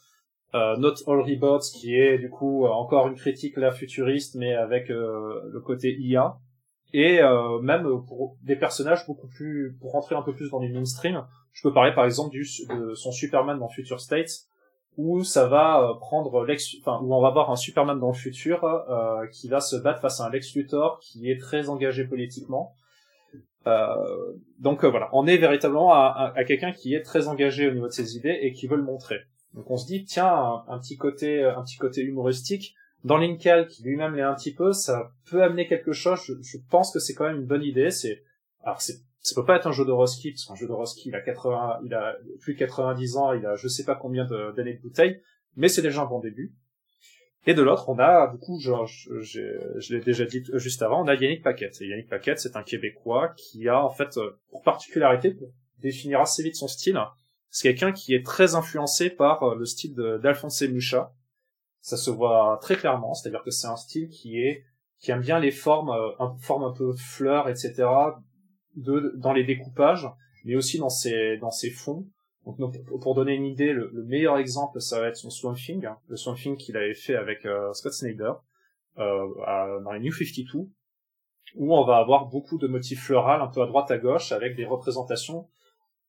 Not 0.54 1.04
All 1.06 1.20
Robots, 1.22 1.60
qui 1.76 1.96
est 1.96 2.18
du 2.18 2.30
coup 2.30 2.66
encore 2.66 3.08
une 3.08 3.16
critique 3.16 3.58
la 3.58 3.72
futuriste, 3.72 4.36
mais 4.36 4.56
avec 4.56 4.88
le 4.88 5.60
côté 5.60 5.96
IA. 6.00 6.38
Et 6.94 7.20
même 7.62 7.84
pour 8.08 8.38
des 8.42 8.56
personnages 8.56 9.06
beaucoup 9.06 9.28
plus 9.28 9.78
pour 9.82 9.92
rentrer 9.92 10.16
un 10.16 10.22
peu 10.22 10.34
plus 10.34 10.50
dans 10.50 10.60
le 10.60 10.70
mainstream, 10.70 11.26
je 11.58 11.64
peux 11.64 11.74
parler 11.74 11.91
par 11.91 12.05
exemple 12.05 12.30
du, 12.30 12.45
de 12.70 12.93
son 12.93 13.12
Superman 13.12 13.58
dans 13.58 13.68
Future 13.68 13.99
States, 13.99 14.45
où 14.95 15.24
ça 15.24 15.47
va 15.47 15.82
euh, 15.82 15.95
prendre 15.95 16.45
Lex, 16.45 16.76
enfin 16.82 16.99
où 17.03 17.16
on 17.16 17.20
va 17.20 17.32
voir 17.32 17.49
un 17.49 17.55
Superman 17.55 17.99
dans 17.99 18.10
le 18.10 18.14
futur 18.14 18.64
euh, 18.64 19.26
qui 19.32 19.47
va 19.47 19.60
se 19.60 19.76
battre 19.76 19.99
face 19.99 20.22
à 20.22 20.26
un 20.26 20.30
Lex 20.30 20.53
Luthor 20.53 20.99
qui 20.99 21.32
est 21.32 21.39
très 21.39 21.70
engagé 21.70 22.05
politiquement. 22.05 22.76
Euh, 23.66 23.95
donc 24.60 24.84
euh, 24.84 24.89
voilà, 24.89 25.10
on 25.14 25.26
est 25.26 25.38
véritablement 25.38 25.93
à, 25.93 26.32
à, 26.36 26.43
quelqu'un 26.43 26.72
qui 26.74 26.93
est 26.93 27.01
très 27.01 27.28
engagé 27.28 27.68
au 27.68 27.72
niveau 27.72 27.88
de 27.88 27.91
ses 27.91 28.16
idées 28.16 28.38
et 28.39 28.53
qui 28.53 28.68
veut 28.68 28.78
le 28.78 28.84
montrer. 28.84 29.18
Donc 29.55 29.72
on 29.72 29.78
se 29.78 29.88
dit 29.88 30.05
tiens 30.05 30.64
un, 30.68 30.78
petit 30.78 30.95
côté 30.95 31.43
un 31.43 31.64
petit 31.64 31.78
côté 31.78 32.03
humoristique 32.03 32.76
dans 33.03 33.18
Linkal 33.18 33.68
qui 33.68 33.82
lui-même 33.82 34.14
l'est 34.14 34.22
un 34.22 34.36
petit 34.36 34.53
peu, 34.53 34.74
ça 34.74 35.10
peut 35.32 35.41
amener 35.41 35.66
quelque 35.66 35.91
chose. 35.91 36.22
Je, 36.24 36.34
je 36.43 36.58
pense 36.70 36.91
que 36.93 36.99
c'est 36.99 37.16
quand 37.16 37.26
même 37.26 37.38
une 37.38 37.47
bonne 37.47 37.64
idée. 37.64 37.89
C'est 37.89 38.22
alors 38.62 38.80
c'est 38.80 39.07
ça 39.28 39.36
peut 39.36 39.45
pas 39.45 39.57
être 39.57 39.67
un 39.67 39.71
jeu 39.71 39.86
de 39.86 39.91
Roski, 39.91 40.32
parce 40.32 40.45
qu'un 40.45 40.55
jeu 40.55 40.67
de 40.67 40.71
Roski, 40.71 41.09
il 41.09 41.15
a 41.15 41.21
80, 41.21 41.80
il 41.86 41.93
a 41.93 42.15
plus 42.39 42.53
de 42.53 42.59
90 42.59 43.17
ans, 43.17 43.34
il 43.34 43.45
a 43.45 43.55
je 43.55 43.67
sais 43.67 43.84
pas 43.84 43.95
combien 43.95 44.25
d'années 44.25 44.75
de, 44.75 44.82
bouteille, 44.82 45.21
mais 45.55 45.67
c'est 45.67 45.82
déjà 45.82 46.01
un 46.01 46.05
bon 46.05 46.19
début. 46.19 46.55
Et 47.45 47.53
de 47.53 47.61
l'autre, 47.61 47.88
on 47.88 47.97
a, 47.97 48.28
du 48.28 48.38
coup, 48.39 48.59
je, 48.59 48.71
je, 49.21 49.93
l'ai 49.93 50.01
déjà 50.01 50.25
dit 50.25 50.43
juste 50.53 50.82
avant, 50.82 51.03
on 51.03 51.07
a 51.07 51.15
Yannick 51.15 51.43
Paquette. 51.43 51.82
Et 51.82 51.88
Yannick 51.88 52.09
Paquette, 52.09 52.39
c'est 52.39 52.57
un 52.57 52.63
Québécois 52.63 53.34
qui 53.38 53.69
a, 53.69 53.82
en 53.82 53.89
fait, 53.89 54.19
pour 54.49 54.63
particularité, 54.63 55.32
pour 55.32 55.49
définir 55.80 56.19
assez 56.19 56.43
vite 56.43 56.55
son 56.55 56.67
style, 56.67 56.99
c'est 57.49 57.69
quelqu'un 57.69 57.91
qui 57.93 58.13
est 58.13 58.25
très 58.25 58.55
influencé 58.55 59.09
par 59.09 59.55
le 59.55 59.65
style 59.65 59.95
d'Alphonse 60.21 60.61
Mucha. 60.63 61.13
Ça 61.80 61.95
se 61.95 62.09
voit 62.09 62.59
très 62.61 62.75
clairement, 62.75 63.13
c'est-à-dire 63.13 63.43
que 63.43 63.51
c'est 63.51 63.67
un 63.67 63.78
style 63.78 64.09
qui 64.09 64.39
est, 64.39 64.65
qui 64.99 65.11
aime 65.11 65.21
bien 65.21 65.39
les 65.39 65.51
formes, 65.51 65.91
un, 66.19 66.36
formes 66.41 66.63
un 66.63 66.73
peu 66.73 66.93
fleurs, 66.93 67.47
etc., 67.47 67.86
de, 68.78 69.13
dans 69.17 69.34
les 69.34 69.43
découpages, 69.43 70.07
mais 70.45 70.55
aussi 70.55 70.78
dans 70.78 70.89
ses, 70.89 71.38
dans 71.38 71.51
ses 71.51 71.69
fonds. 71.69 72.07
Donc, 72.57 72.82
pour 73.01 73.13
donner 73.13 73.34
une 73.34 73.45
idée, 73.45 73.73
le, 73.73 73.91
meilleur 74.05 74.38
exemple, 74.38 74.80
ça 74.80 75.01
va 75.01 75.07
être 75.07 75.17
son 75.17 75.30
Swamp 75.30 75.55
Thing, 75.55 75.86
hein, 75.86 75.97
le 76.07 76.15
Swamp 76.15 76.36
Thing 76.36 76.55
qu'il 76.55 76.78
avait 76.78 76.93
fait 76.93 77.15
avec 77.15 77.45
euh, 77.45 77.73
Scott 77.73 77.91
Snyder 77.91 78.32
euh, 78.99 79.82
dans 79.82 79.91
les 79.91 79.99
New 79.99 80.13
52, 80.13 80.59
où 81.55 81.75
on 81.75 81.84
va 81.84 81.97
avoir 81.97 82.28
beaucoup 82.28 82.57
de 82.57 82.67
motifs 82.67 83.03
floraux 83.03 83.41
un 83.41 83.47
peu 83.47 83.61
à 83.61 83.65
droite 83.65 83.91
à 83.91 83.97
gauche, 83.97 84.32
avec 84.32 84.55
des 84.55 84.65
représentations 84.65 85.49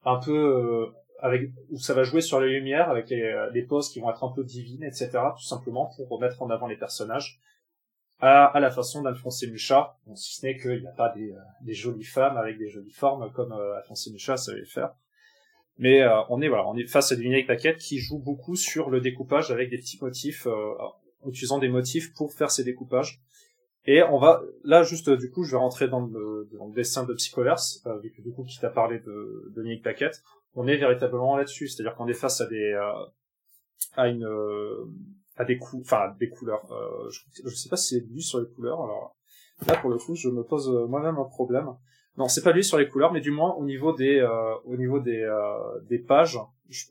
un 0.05 0.21
peu 0.21 0.33
euh, 0.33 0.87
avec 1.21 1.51
où 1.71 1.79
ça 1.81 1.93
va 1.95 2.05
jouer 2.05 2.21
sur 2.21 2.39
les 2.39 2.51
lumières, 2.51 2.89
avec 2.89 3.11
les, 3.11 3.49
les 3.53 3.63
poses 3.63 3.89
qui 3.89 3.99
vont 3.99 4.11
être 4.11 4.23
un 4.23 4.33
peu 4.33 4.45
divines, 4.45 4.85
etc. 4.85 5.11
Tout 5.37 5.43
simplement 5.43 5.91
pour 5.97 6.09
remettre 6.09 6.41
en 6.41 6.51
avant 6.51 6.69
les 6.69 6.77
personnages 6.77 7.41
à, 8.21 8.59
la 8.59 8.71
façon 8.71 9.03
d'Alphonse 9.03 9.45
Mucha, 9.45 9.97
si 10.15 10.37
ce 10.37 10.47
n'est 10.47 10.57
qu'il 10.57 10.81
n'y 10.81 10.87
a 10.87 10.93
pas 10.93 11.11
des, 11.11 11.35
des, 11.63 11.75
jolies 11.75 12.05
femmes 12.05 12.37
avec 12.37 12.59
des 12.59 12.69
jolies 12.69 12.91
formes 12.91 13.31
comme 13.33 13.53
Alphonse 13.53 14.09
Mucha 14.09 14.37
savait 14.37 14.65
faire. 14.65 14.95
Mais 15.79 16.03
euh, 16.03 16.21
on 16.29 16.43
est 16.43 16.49
voilà, 16.49 16.69
on 16.69 16.77
est 16.77 16.87
face 16.87 17.13
à 17.13 17.17
du 17.17 17.45
Paquette 17.47 17.79
qui 17.79 17.99
joue 17.99 18.19
beaucoup 18.19 18.57
sur 18.57 18.91
le 18.91 19.01
découpage 19.01 19.51
avec 19.53 19.71
des 19.71 19.79
petits 19.79 19.99
motifs, 20.03 20.47
euh, 20.47 20.75
en 21.23 21.29
utilisant 21.29 21.59
des 21.59 21.69
motifs 21.69 22.13
pour 22.15 22.33
faire 22.33 22.51
ses 22.51 22.65
découpages. 22.65 23.21
Et 23.87 24.03
on 24.03 24.19
va 24.19 24.43
là 24.65 24.83
juste 24.83 25.09
du 25.09 25.31
coup, 25.31 25.45
je 25.45 25.53
vais 25.53 25.57
rentrer 25.57 25.89
dans 25.89 26.01
le, 26.01 26.49
dessin 26.75 27.05
de 27.05 27.15
Psychoverse, 27.15 27.81
euh, 27.87 27.99
vu 28.01 28.13
du 28.19 28.33
coup 28.33 28.45
qui 28.45 28.59
t'a 28.59 28.71
parlé 28.71 28.99
de, 28.99 29.53
de 29.55 29.63
Vinaic 29.63 29.85
Paquette. 29.85 30.23
On 30.55 30.67
est 30.67 30.77
véritablement 30.77 31.37
là-dessus, 31.37 31.69
c'est-à-dire 31.69 31.95
qu'on 31.95 32.09
est 32.09 32.15
face 32.15 32.41
à 32.41 32.47
des 32.47 32.75
à 33.97 34.09
une 34.09 34.27
à 35.39 35.45
des 35.45 35.57
coups, 35.57 35.83
enfin 35.87 36.15
des 36.19 36.29
couleurs. 36.29 36.67
je, 37.11 37.49
je 37.49 37.55
sais 37.55 37.69
pas 37.69 37.77
si 37.77 37.95
c'est 37.95 38.05
lui 38.07 38.23
sur 38.23 38.41
les 38.41 38.49
couleurs. 38.49 38.83
Alors 38.83 39.17
là 39.67 39.77
pour 39.77 39.91
le 39.91 39.97
coup, 39.97 40.15
je 40.15 40.29
me 40.29 40.43
pose 40.43 40.69
moi-même 40.89 41.17
un 41.17 41.25
problème. 41.25 41.75
Non, 42.19 42.27
c'est 42.27 42.43
pas 42.43 42.51
lui 42.51 42.65
sur 42.65 42.79
les 42.79 42.89
couleurs, 42.89 43.13
mais 43.13 43.21
du 43.21 43.31
moins 43.31 43.55
au 43.55 43.65
niveau 43.65 43.93
des 43.93 44.19
euh, 44.19 44.55
au 44.65 44.77
niveau 44.77 44.99
des 44.99 45.23
euh, 45.23 45.81
des 45.89 46.01
pages 46.01 46.37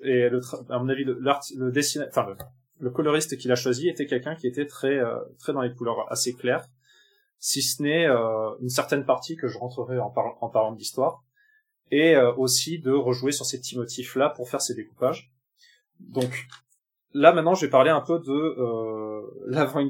et 0.01 0.29
le 0.29 0.39
à 0.69 0.79
mon 0.79 0.87
avis 0.87 1.03
le, 1.03 1.19
le 1.19 1.71
dessinateur, 1.71 2.23
enfin 2.23 2.35
le, 2.79 2.89
coloriste 2.89 3.37
qu'il 3.37 3.51
a 3.51 3.55
choisi 3.55 3.89
était 3.89 4.05
quelqu'un 4.05 4.35
qui 4.35 4.47
était 4.47 4.65
très 4.65 4.97
euh, 4.97 5.19
très 5.37 5.51
dans 5.51 5.61
les 5.61 5.73
couleurs 5.73 6.09
assez 6.09 6.33
claires, 6.33 6.65
si 7.39 7.61
ce 7.61 7.83
n'est 7.83 8.07
une 8.07 8.69
certaine 8.69 9.05
partie 9.05 9.35
que 9.35 9.49
je 9.49 9.57
rentrerai 9.57 9.99
en, 9.99 10.13
en 10.15 10.49
parlant 10.49 10.71
d'histoire, 10.71 11.25
et 11.91 12.15
aussi 12.37 12.79
de 12.79 12.91
rejouer 12.91 13.33
sur 13.33 13.45
ces 13.45 13.59
petits 13.59 13.77
motifs 13.77 14.15
là 14.15 14.29
pour 14.29 14.49
faire 14.49 14.61
ses 14.61 14.75
découpages. 14.75 15.33
Donc 15.99 16.47
là 17.19 17.33
maintenant 17.33 17.55
je 17.55 17.65
vais 17.65 17.69
parler 17.69 17.89
un 17.89 18.01
peu 18.01 18.19
de 18.19 18.31
euh, 18.31 19.21
l'avant 19.45 19.81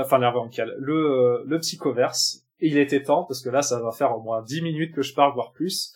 enfin 0.00 0.18
l'avant 0.18 0.48
le 0.78 1.42
le 1.44 1.58
psychoverse 1.60 2.42
il 2.62 2.78
était 2.78 3.02
temps, 3.02 3.24
parce 3.24 3.42
que 3.42 3.50
là, 3.50 3.60
ça 3.60 3.80
va 3.80 3.90
faire 3.90 4.16
au 4.16 4.20
moins 4.20 4.40
10 4.40 4.62
minutes 4.62 4.94
que 4.94 5.02
je 5.02 5.14
parle, 5.14 5.34
voire 5.34 5.52
plus, 5.52 5.94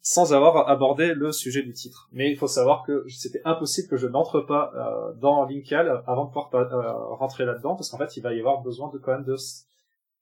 sans 0.00 0.32
avoir 0.32 0.68
abordé 0.68 1.12
le 1.12 1.32
sujet 1.32 1.62
du 1.62 1.72
titre. 1.72 2.08
Mais 2.12 2.30
il 2.30 2.36
faut 2.36 2.46
savoir 2.46 2.84
que 2.86 3.04
c'était 3.08 3.42
impossible 3.44 3.88
que 3.88 3.96
je 3.96 4.06
n'entre 4.06 4.40
pas 4.40 4.70
euh, 4.74 5.12
dans 5.14 5.44
Linkal 5.44 6.02
avant 6.06 6.26
de 6.26 6.28
pouvoir 6.28 6.50
euh, 6.54 7.14
rentrer 7.16 7.44
là-dedans, 7.44 7.74
parce 7.74 7.90
qu'en 7.90 7.98
fait, 7.98 8.16
il 8.16 8.22
va 8.22 8.32
y 8.32 8.38
avoir 8.38 8.62
besoin 8.62 8.90
de 8.90 8.98
quand 8.98 9.12
même 9.12 9.24
de 9.24 9.36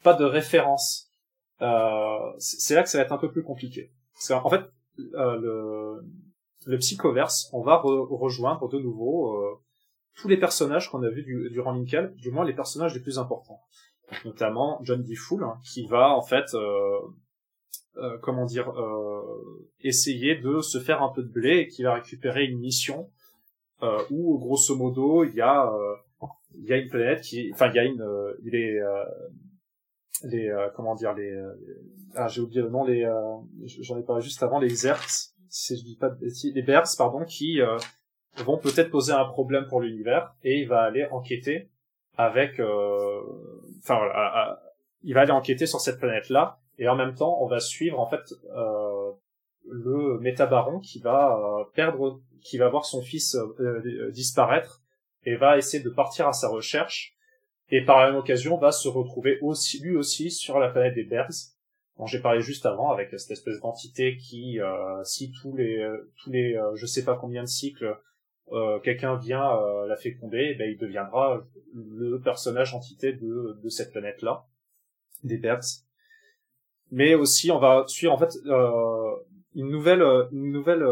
pas 0.03 0.14
de 0.14 0.24
référence. 0.24 1.11
Euh, 1.61 2.32
c'est 2.38 2.74
là 2.74 2.82
que 2.82 2.88
ça 2.88 2.99
va 2.99 3.05
être 3.05 3.12
un 3.12 3.18
peu 3.18 3.30
plus 3.30 3.43
compliqué. 3.43 3.93
Parce 4.14 4.28
qu'en 4.28 4.49
fait, 4.49 4.64
le, 4.97 6.03
le 6.64 6.78
psychoverse, 6.78 7.51
on 7.53 7.61
va 7.61 7.76
rejoindre 7.76 8.66
de 8.68 8.78
nouveau 8.78 9.61
tous 10.17 10.29
les 10.29 10.37
personnages 10.37 10.91
qu'on 10.91 11.03
a 11.03 11.09
vus 11.11 11.23
du, 11.23 11.51
durant 11.51 11.73
Linkal, 11.73 12.15
du 12.17 12.31
moins 12.31 12.45
les 12.45 12.55
personnages 12.55 12.95
les 12.95 13.01
plus 13.01 13.19
importants 13.19 13.61
notamment 14.25 14.81
John 14.83 15.03
D. 15.03 15.15
Fool, 15.15 15.45
hein, 15.45 15.59
qui 15.65 15.87
va 15.87 16.15
en 16.15 16.23
fait, 16.23 16.55
euh, 16.55 16.99
euh, 17.97 18.19
comment 18.23 18.45
dire, 18.45 18.71
euh, 18.71 19.71
essayer 19.81 20.37
de 20.37 20.61
se 20.61 20.79
faire 20.79 21.03
un 21.03 21.13
peu 21.13 21.23
de 21.23 21.29
blé 21.29 21.59
et 21.59 21.69
qui 21.69 21.83
va 21.83 21.95
récupérer 21.95 22.45
une 22.45 22.59
mission 22.59 23.11
où 24.11 24.39
grosso 24.39 24.77
modo 24.77 25.25
il 25.25 25.35
y 25.35 25.41
a 25.41 25.69
il 26.55 26.65
y 26.69 26.73
a 26.73 26.77
une 26.77 26.89
planète 26.89 27.21
qui, 27.21 27.51
enfin 27.53 27.67
il 27.67 27.75
y 27.75 27.81
a 27.81 27.85
une, 27.85 28.07
il 28.45 28.55
est 28.55 28.79
les 30.23 30.69
comment 30.77 30.95
dire 30.95 31.15
les 31.15 31.37
ah 32.15 32.29
j'ai 32.29 32.43
oublié 32.43 32.63
le 32.63 32.69
nom 32.69 32.85
les 32.85 33.05
j'en 33.65 33.99
ai 33.99 34.05
parlé 34.05 34.23
juste 34.23 34.41
avant 34.45 34.61
les 34.61 34.69
Zerts 34.69 35.33
si 35.49 35.77
je 35.77 35.83
dis 35.83 35.97
pas 35.97 36.15
les 36.21 36.63
Bears 36.63 36.87
pardon 36.97 37.25
qui 37.25 37.59
vont 38.39 38.59
peut-être 38.59 38.91
poser 38.91 39.12
un 39.12 39.24
problème 39.24 39.66
pour 39.66 39.80
l'univers 39.80 40.35
et 40.43 40.61
il 40.61 40.68
va 40.68 40.83
aller 40.83 41.07
enquêter 41.11 41.68
avec, 42.16 42.61
euh, 42.61 43.20
enfin 43.78 43.97
voilà, 43.97 44.61
il 45.03 45.14
va 45.14 45.22
aller 45.22 45.33
enquêter 45.33 45.66
sur 45.66 45.80
cette 45.80 45.99
planète-là, 45.99 46.59
et 46.78 46.89
en 46.89 46.97
même 46.97 47.14
temps, 47.14 47.39
on 47.43 47.47
va 47.47 47.61
suivre 47.61 47.99
en 47.99 48.07
fait 48.07 48.35
euh, 48.55 49.11
le 49.68 50.18
métabaron 50.20 50.80
qui 50.80 51.01
va 51.01 51.39
euh, 51.39 51.64
perdre, 51.74 52.20
qui 52.43 52.59
va 52.59 52.68
voir 52.68 52.85
son 52.85 53.03
fils 53.03 53.37
disparaître 54.11 54.83
et 55.24 55.37
va 55.37 55.57
essayer 55.57 55.83
de 55.83 55.91
partir 55.91 56.26
à 56.26 56.33
sa 56.33 56.49
recherche. 56.49 57.14
Et 57.70 57.85
par 57.85 58.01
la 58.01 58.11
même 58.11 58.16
occasion, 58.16 58.59
va 58.59 58.72
se 58.72 58.89
retrouver 58.89 59.39
aussi, 59.41 59.80
lui 59.80 59.97
aussi, 59.97 60.30
sur 60.30 60.59
la 60.59 60.68
planète 60.68 60.95
des 60.95 61.05
Bears, 61.05 61.30
dont 61.97 62.07
j'ai 62.07 62.18
parlé 62.18 62.43
juste 62.43 62.66
avant, 62.66 62.91
avec 62.91 63.11
cette 63.16 63.30
espèce 63.30 63.61
d'entité 63.61 64.16
qui, 64.16 64.59
si 65.05 65.33
tous 65.41 65.57
les, 65.57 65.89
tous 66.16 66.30
les, 66.30 66.61
je 66.74 66.85
sais 66.85 67.05
pas 67.05 67.16
combien 67.16 67.43
de 67.43 67.49
cycles, 67.49 67.97
euh, 68.53 68.78
quelqu'un 68.80 69.16
vient 69.16 69.57
euh, 69.57 69.86
la 69.86 69.96
féconder, 69.96 70.55
ben, 70.59 70.70
il 70.70 70.76
deviendra 70.76 71.42
le 71.74 72.20
personnage 72.20 72.74
entité 72.74 73.14
de, 73.14 73.68
cette 73.68 73.92
planète-là, 73.92 74.46
des 75.24 75.38
Bergs. 75.38 75.84
Mais 76.90 77.14
aussi, 77.14 77.50
on 77.50 77.59
va 77.59 77.84
suivre 77.86 78.12
en 78.12 78.18
fait 78.18 78.36
euh, 78.46 79.16
une 79.55 79.70
nouvelle, 79.70 80.03
une 80.32 80.53
nouvelle, 80.53 80.84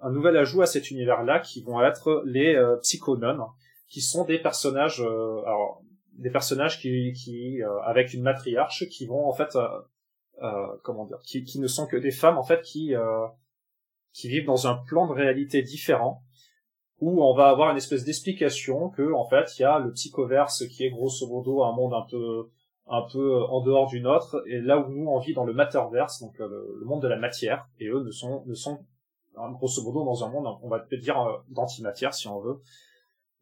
un 0.00 0.10
nouvel 0.10 0.36
ajout 0.38 0.62
à 0.62 0.66
cet 0.66 0.90
univers-là, 0.90 1.40
qui 1.40 1.62
vont 1.62 1.82
être 1.82 2.22
les 2.24 2.58
psychonones, 2.80 3.42
qui 3.88 4.00
sont 4.00 4.24
des 4.24 4.38
personnages, 4.38 5.00
alors 5.00 5.82
des 6.14 6.30
personnages 6.30 6.80
qui, 6.80 7.60
avec 7.84 8.14
une 8.14 8.22
matriarche, 8.22 8.88
qui 8.88 9.06
vont 9.06 9.26
en 9.26 9.34
fait, 9.34 9.58
comment 10.82 11.04
dire, 11.04 11.18
qui, 11.20 11.60
ne 11.60 11.66
sont 11.66 11.86
que 11.86 11.98
des 11.98 12.10
femmes 12.10 12.38
en 12.38 12.44
fait 12.44 12.62
qui 12.62 12.94
vivent 14.24 14.46
dans 14.46 14.66
un 14.66 14.76
plan 14.76 15.06
de 15.06 15.12
réalité 15.12 15.60
différent 15.60 16.22
où 17.02 17.20
on 17.20 17.34
va 17.34 17.48
avoir 17.48 17.72
une 17.72 17.76
espèce 17.76 18.04
d'explication 18.04 18.88
que 18.90 19.12
en 19.12 19.24
fait 19.24 19.58
il 19.58 19.62
y 19.62 19.64
a 19.64 19.80
le 19.80 19.92
psychoverse 19.92 20.68
qui 20.68 20.84
est 20.84 20.90
grosso 20.90 21.26
modo 21.26 21.64
un 21.64 21.72
monde 21.72 21.94
un 21.94 22.06
peu 22.08 22.48
un 22.86 23.02
peu 23.12 23.42
en 23.42 23.60
dehors 23.60 23.88
du 23.88 24.00
nôtre 24.00 24.40
et 24.46 24.60
là 24.60 24.78
où 24.78 24.88
nous 24.88 25.08
on 25.08 25.18
vit 25.18 25.34
dans 25.34 25.44
le 25.44 25.52
matterverse 25.52 26.22
donc 26.22 26.40
euh, 26.40 26.48
le, 26.78 26.84
monde 26.86 27.02
de 27.02 27.08
la 27.08 27.18
matière 27.18 27.66
et 27.80 27.88
eux 27.88 28.04
ne 28.04 28.12
sont 28.12 28.44
ne 28.46 28.54
sont 28.54 28.86
hein, 29.36 29.50
grosso 29.50 29.82
modo 29.82 30.04
dans 30.04 30.24
un 30.24 30.30
monde 30.30 30.46
on 30.62 30.68
va 30.68 30.78
peut-être 30.78 31.02
dire 31.02 31.20
euh, 31.20 31.38
d'antimatière 31.48 32.14
si 32.14 32.28
on 32.28 32.38
veut 32.38 32.60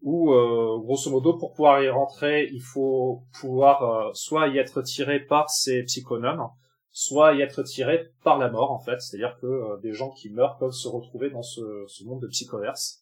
où 0.00 0.32
euh, 0.32 0.78
grosso 0.78 1.10
modo 1.10 1.36
pour 1.36 1.52
pouvoir 1.52 1.82
y 1.82 1.90
rentrer 1.90 2.48
il 2.50 2.62
faut 2.62 3.24
pouvoir 3.42 4.16
soit 4.16 4.48
y 4.48 4.56
être 4.56 4.80
tiré 4.80 5.20
par 5.20 5.50
ces 5.50 5.82
psychonomes 5.82 6.48
soit 6.92 7.34
y 7.34 7.42
être 7.42 7.62
tiré 7.62 8.08
par 8.24 8.38
la 8.38 8.50
mort 8.50 8.72
en 8.72 8.80
fait. 8.80 9.00
C'est-à-dire 9.00 9.38
que 9.40 9.80
des 9.80 9.92
gens 9.92 10.10
qui 10.10 10.28
meurent 10.28 10.56
peuvent 10.58 10.72
se 10.72 10.88
retrouver 10.88 11.30
dans 11.30 11.42
ce 11.42 11.60
monde 12.04 12.20
de 12.20 12.26
psychoverse 12.26 12.99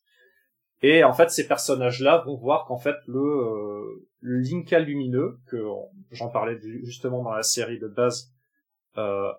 et 0.82 1.02
en 1.04 1.12
fait, 1.12 1.30
ces 1.30 1.46
personnages-là 1.46 2.22
vont 2.26 2.36
voir 2.36 2.66
qu'en 2.66 2.78
fait 2.78 2.96
le, 3.06 3.20
euh, 3.20 4.06
Linka 4.22 4.78
lumineux, 4.78 5.38
que 5.46 5.64
j'en 6.12 6.28
parlais 6.28 6.58
justement 6.84 7.22
dans 7.22 7.32
la 7.32 7.42
série 7.42 7.78
de 7.78 7.88
base, 7.88 8.32
euh, 8.96 9.32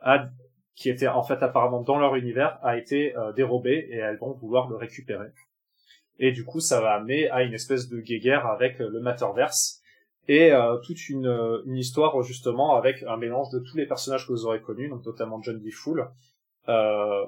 qui 0.75 0.89
était 0.89 1.07
en 1.07 1.23
fait 1.23 1.41
apparemment 1.41 1.81
dans 1.81 1.97
leur 1.97 2.15
univers, 2.15 2.59
a 2.61 2.77
été 2.77 3.15
euh, 3.17 3.31
dérobé 3.33 3.87
et 3.89 3.97
elles 3.97 4.17
vont 4.17 4.33
vouloir 4.33 4.69
le 4.69 4.75
récupérer. 4.75 5.27
Et 6.17 6.31
du 6.31 6.43
coup, 6.43 6.59
ça 6.59 6.81
va 6.81 6.95
amener 6.95 7.29
à 7.29 7.43
une 7.43 7.53
espèce 7.53 7.87
de 7.87 8.01
guéguerre 8.01 8.45
avec 8.45 8.79
le 8.79 8.99
Matterverse 8.99 9.81
et 10.27 10.51
euh, 10.51 10.77
toute 10.79 11.07
une, 11.07 11.61
une 11.65 11.77
histoire 11.77 12.21
justement 12.21 12.75
avec 12.75 13.03
un 13.03 13.15
mélange 13.15 13.49
de 13.51 13.59
tous 13.59 13.77
les 13.77 13.87
personnages 13.87 14.27
que 14.27 14.33
vous 14.33 14.45
aurez 14.45 14.61
connus, 14.61 14.89
donc 14.89 15.05
notamment 15.05 15.41
John 15.41 15.59
D. 15.61 15.71
Fool, 15.71 16.09
euh, 16.67 17.25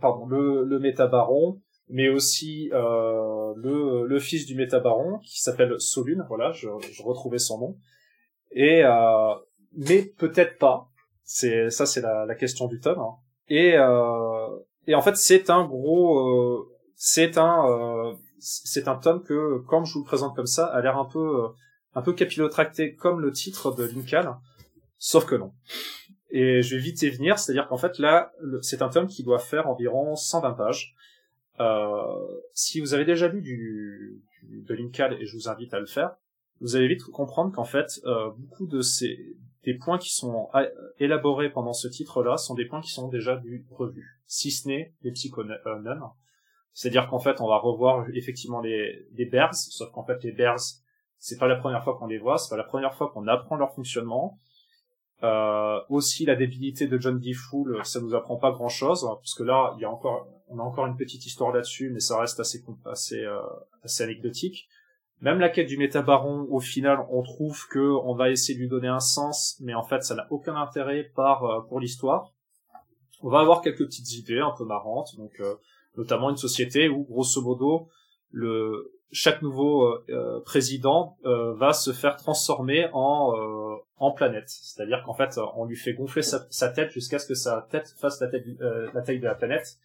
pardon, 0.00 0.26
le, 0.26 0.64
le 0.64 0.78
Métabaron, 0.78 1.60
mais 1.88 2.08
aussi 2.08 2.70
euh, 2.72 3.52
le, 3.56 4.06
le 4.06 4.18
fils 4.18 4.46
du 4.46 4.54
métabaron 4.54 5.18
qui 5.18 5.40
s'appelle 5.40 5.74
Solune, 5.78 6.24
voilà, 6.28 6.52
je, 6.52 6.68
je 6.90 7.02
retrouvais 7.02 7.38
son 7.38 7.58
nom. 7.58 7.76
Et 8.50 8.84
euh, 8.84 9.34
mais 9.76 10.02
peut-être 10.02 10.58
pas. 10.58 10.88
C'est 11.24 11.70
ça, 11.70 11.86
c'est 11.86 12.00
la, 12.00 12.26
la 12.26 12.34
question 12.34 12.66
du 12.66 12.80
tome. 12.80 12.98
Hein. 12.98 13.16
Et 13.48 13.74
euh, 13.76 14.48
et 14.86 14.94
en 14.94 15.02
fait, 15.02 15.16
c'est 15.16 15.50
un 15.50 15.64
gros, 15.64 16.18
euh, 16.18 16.68
c'est 16.96 17.38
un, 17.38 17.66
euh, 17.68 18.14
c'est 18.38 18.88
un 18.88 18.96
tome 18.96 19.22
que, 19.22 19.58
comme 19.66 19.84
je 19.84 19.94
vous 19.94 20.00
le 20.00 20.06
présente 20.06 20.34
comme 20.34 20.46
ça, 20.46 20.66
a 20.66 20.80
l'air 20.80 20.96
un 20.96 21.04
peu, 21.04 21.48
un 21.94 22.02
peu 22.02 22.12
capillotracté 22.12 22.94
comme 22.94 23.20
le 23.20 23.30
titre 23.30 23.74
de 23.74 23.84
Linkal, 23.84 24.34
sauf 24.98 25.24
que 25.24 25.34
non. 25.34 25.52
Et 26.30 26.62
je 26.62 26.74
vais 26.74 26.82
vite 26.82 27.02
y 27.02 27.10
venir, 27.10 27.38
c'est-à-dire 27.38 27.68
qu'en 27.68 27.76
fait 27.76 27.98
là, 27.98 28.32
c'est 28.62 28.82
un 28.82 28.88
tome 28.88 29.06
qui 29.06 29.22
doit 29.22 29.38
faire 29.38 29.68
environ 29.68 30.16
120 30.16 30.52
pages. 30.54 30.94
Euh, 31.60 32.26
si 32.54 32.80
vous 32.80 32.94
avez 32.94 33.04
déjà 33.04 33.28
lu 33.28 33.42
du, 33.42 34.22
du, 34.42 34.62
de 34.62 34.74
Linkal, 34.74 35.20
et 35.20 35.26
je 35.26 35.36
vous 35.36 35.48
invite 35.48 35.74
à 35.74 35.80
le 35.80 35.86
faire, 35.86 36.16
vous 36.60 36.76
allez 36.76 36.88
vite 36.88 37.02
comprendre 37.04 37.52
qu'en 37.52 37.64
fait, 37.64 38.00
euh, 38.04 38.30
beaucoup 38.36 38.66
de 38.66 38.80
ces 38.80 39.36
des 39.64 39.74
points 39.74 39.98
qui 39.98 40.10
sont 40.10 40.48
élaborés 40.98 41.48
pendant 41.48 41.72
ce 41.72 41.86
titre-là 41.86 42.36
sont 42.36 42.54
des 42.54 42.66
points 42.66 42.80
qui 42.80 42.90
sont 42.90 43.06
déjà 43.06 43.36
du 43.36 43.64
si 44.26 44.50
ce 44.50 44.66
n'est 44.66 44.92
les 45.02 45.12
psychonomes. 45.12 46.10
C'est-à-dire 46.72 47.06
qu'en 47.08 47.20
fait, 47.20 47.40
on 47.40 47.46
va 47.46 47.58
revoir 47.58 48.06
effectivement 48.12 48.60
les, 48.60 49.06
les 49.12 49.26
bears, 49.26 49.54
sauf 49.54 49.90
qu'en 49.92 50.04
fait, 50.04 50.22
les 50.24 50.32
bears, 50.32 50.58
c'est 51.18 51.38
pas 51.38 51.46
la 51.46 51.56
première 51.56 51.84
fois 51.84 51.96
qu'on 51.96 52.06
les 52.08 52.18
voit, 52.18 52.38
c'est 52.38 52.50
pas 52.50 52.56
la 52.56 52.64
première 52.64 52.94
fois 52.94 53.10
qu'on 53.12 53.28
apprend 53.28 53.56
leur 53.56 53.72
fonctionnement. 53.72 54.40
Euh, 55.22 55.78
aussi 55.88 56.24
la 56.24 56.34
débilité 56.34 56.88
de 56.88 56.98
John 56.98 57.20
D. 57.20 57.32
Fool, 57.32 57.80
ça 57.84 58.00
nous 58.00 58.16
apprend 58.16 58.36
pas 58.36 58.50
grand 58.50 58.68
chose, 58.68 59.02
parce 59.02 59.34
que 59.34 59.44
là, 59.44 59.72
il 59.76 59.82
y 59.82 59.84
a 59.84 59.90
encore, 59.90 60.26
on 60.52 60.58
a 60.58 60.62
encore 60.62 60.86
une 60.86 60.96
petite 60.96 61.24
histoire 61.24 61.52
là-dessus, 61.52 61.90
mais 61.90 62.00
ça 62.00 62.18
reste 62.18 62.40
assez, 62.40 62.64
assez, 62.84 63.24
euh, 63.24 63.40
assez 63.82 64.04
anecdotique. 64.04 64.68
Même 65.20 65.38
la 65.38 65.48
quête 65.48 65.68
du 65.68 65.78
métabaron, 65.78 66.46
au 66.50 66.60
final, 66.60 66.98
on 67.10 67.22
trouve 67.22 67.66
que 67.68 67.78
on 67.78 68.14
va 68.14 68.30
essayer 68.30 68.54
de 68.54 68.60
lui 68.60 68.68
donner 68.68 68.88
un 68.88 69.00
sens, 69.00 69.56
mais 69.60 69.74
en 69.74 69.84
fait, 69.84 70.02
ça 70.02 70.14
n'a 70.14 70.26
aucun 70.30 70.56
intérêt 70.56 71.10
euh, 71.16 71.60
pour 71.68 71.80
l'histoire. 71.80 72.32
On 73.22 73.30
va 73.30 73.40
avoir 73.40 73.62
quelques 73.62 73.84
petites 73.84 74.12
idées 74.14 74.40
un 74.40 74.52
peu 74.56 74.64
marrantes, 74.64 75.16
donc 75.16 75.32
euh, 75.40 75.54
notamment 75.96 76.30
une 76.30 76.36
société 76.36 76.88
où, 76.88 77.04
grosso 77.04 77.40
modo, 77.40 77.88
chaque 79.12 79.42
nouveau 79.42 79.94
président 80.46 81.18
va 81.22 81.74
se 81.74 81.92
faire 81.92 82.16
transformer 82.16 82.88
en 82.94 83.34
en 83.98 84.10
planète. 84.10 84.48
C'est-à-dire 84.48 85.02
qu'en 85.04 85.14
fait, 85.14 85.38
on 85.54 85.66
lui 85.66 85.76
fait 85.76 85.92
gonfler 85.92 86.22
sa, 86.22 86.68
tête 86.70 86.90
jusqu'à 86.90 87.18
ce 87.18 87.26
que 87.26 87.34
sa 87.34 87.68
tête 87.70 87.94
fasse 88.00 88.20
la 88.20 88.28
taille 89.02 89.20
de 89.20 89.24
la 89.24 89.34
planète 89.34 89.78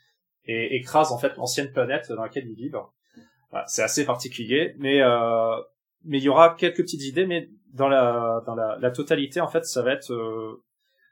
et 0.47 0.75
écrase 0.75 1.11
en 1.11 1.17
fait 1.17 1.35
l'ancienne 1.37 1.71
planète 1.71 2.09
dans 2.09 2.23
laquelle 2.23 2.47
il 2.47 2.55
vit 2.55 2.71
c'est 3.67 3.83
assez 3.83 4.05
particulier, 4.05 4.75
mais 4.77 5.01
euh, 5.01 5.55
mais 6.03 6.17
il 6.19 6.23
y 6.23 6.29
aura 6.29 6.55
quelques 6.55 6.81
petites 6.81 7.03
idées, 7.03 7.25
mais 7.25 7.49
dans 7.73 7.87
la 7.87 8.43
dans 8.45 8.55
la, 8.55 8.77
la 8.79 8.91
totalité 8.91 9.41
en 9.41 9.47
fait, 9.47 9.65
ça 9.65 9.81
va 9.81 9.93
être 9.93 10.11
euh, 10.11 10.63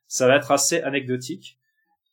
ça 0.07 0.27
va 0.27 0.35
être 0.35 0.51
assez 0.51 0.81
anecdotique. 0.81 1.57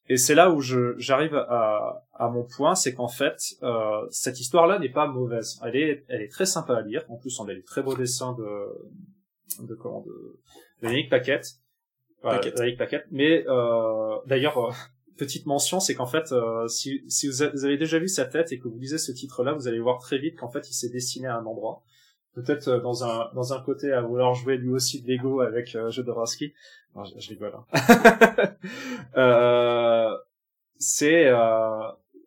Et 0.09 0.17
c'est 0.17 0.35
là 0.35 0.51
où 0.51 0.61
je 0.61 0.95
j'arrive 0.99 1.35
à, 1.35 2.05
à 2.13 2.29
mon 2.29 2.45
point, 2.45 2.75
c'est 2.75 2.95
qu'en 2.95 3.09
fait 3.09 3.37
euh, 3.63 4.07
cette 4.11 4.41
histoire-là 4.41 4.79
n'est 4.79 4.89
pas 4.89 5.07
mauvaise. 5.07 5.61
Elle 5.65 5.77
est 5.77 6.05
elle 6.09 6.23
est 6.23 6.31
très 6.31 6.47
sympa 6.47 6.77
à 6.77 6.83
lire. 6.83 7.05
En 7.09 7.17
plus, 7.17 7.39
on 7.41 7.49
a 7.49 7.55
des 7.55 7.63
très 7.63 7.83
beaux 7.83 7.95
dessins 7.95 8.35
de 8.35 9.67
de 9.67 9.75
comment 9.75 10.01
de, 10.01 10.41
de 10.83 10.89
Yannick 10.89 11.11
Paquette. 11.11 11.47
Paquette. 12.79 13.07
Mais 13.11 13.45
euh, 13.49 14.17
d'ailleurs, 14.27 14.59
euh, 14.59 14.73
petite 15.25 15.47
mention, 15.47 15.81
c'est 15.81 15.95
qu'en 15.95 16.07
fait, 16.07 16.33
euh, 16.33 16.67
si, 16.69 17.03
si 17.09 17.29
vous, 17.29 17.43
avez 17.43 17.77
déjà 17.77 17.99
vu 17.99 18.09
sa 18.09 18.25
tête 18.25 18.53
et 18.53 18.59
que 18.59 18.69
vous 18.69 18.79
lisez 18.79 18.99
ce 18.99 19.13
titre-là, 19.13 19.53
vous 19.53 19.69
allez 19.69 19.81
voir 19.81 19.99
très 19.99 20.19
vite 20.19 20.39
qu'en 20.39 20.49
fait, 20.49 20.69
il 20.69 20.75
s'est 20.75 20.91
dessiné 20.91 21.27
à 21.27 21.37
un 21.37 21.47
endroit. 21.47 21.83
Peut-être 22.35 22.69
euh, 22.69 22.81
dans 22.81 23.05
un 23.05 23.31
dans 23.35 23.53
un 23.53 23.61
côté 23.61 23.93
à 23.93 24.01
vouloir 24.01 24.35
jouer 24.35 24.57
lui 24.57 24.71
aussi 24.71 25.03
de 25.03 25.09
Lego 25.09 25.41
avec 25.41 25.75
euh, 25.75 25.91
Jodorowsky. 25.91 26.55
Non, 26.95 27.05
je, 27.05 27.29
rigole. 27.29 27.55
Hein. 27.55 28.57
euh, 29.17 30.17
c'est 30.79 31.31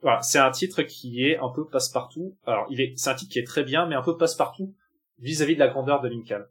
voilà, 0.01 0.21
c'est 0.21 0.37
un 0.37 0.51
titre 0.51 0.83
qui 0.83 1.25
est 1.25 1.37
un 1.37 1.49
peu 1.49 1.65
passe-partout. 1.65 2.35
Alors, 2.45 2.67
il 2.69 2.81
est 2.81 2.93
c'est 2.97 3.09
un 3.09 3.15
titre 3.15 3.31
qui 3.31 3.39
est 3.39 3.47
très 3.47 3.63
bien, 3.63 3.87
mais 3.87 3.95
un 3.95 4.03
peu 4.03 4.15
passe-partout 4.15 4.75
vis-à-vis 5.19 5.55
de 5.55 5.59
la 5.59 5.67
grandeur 5.67 6.01
de 6.01 6.09
Lincoln 6.09 6.45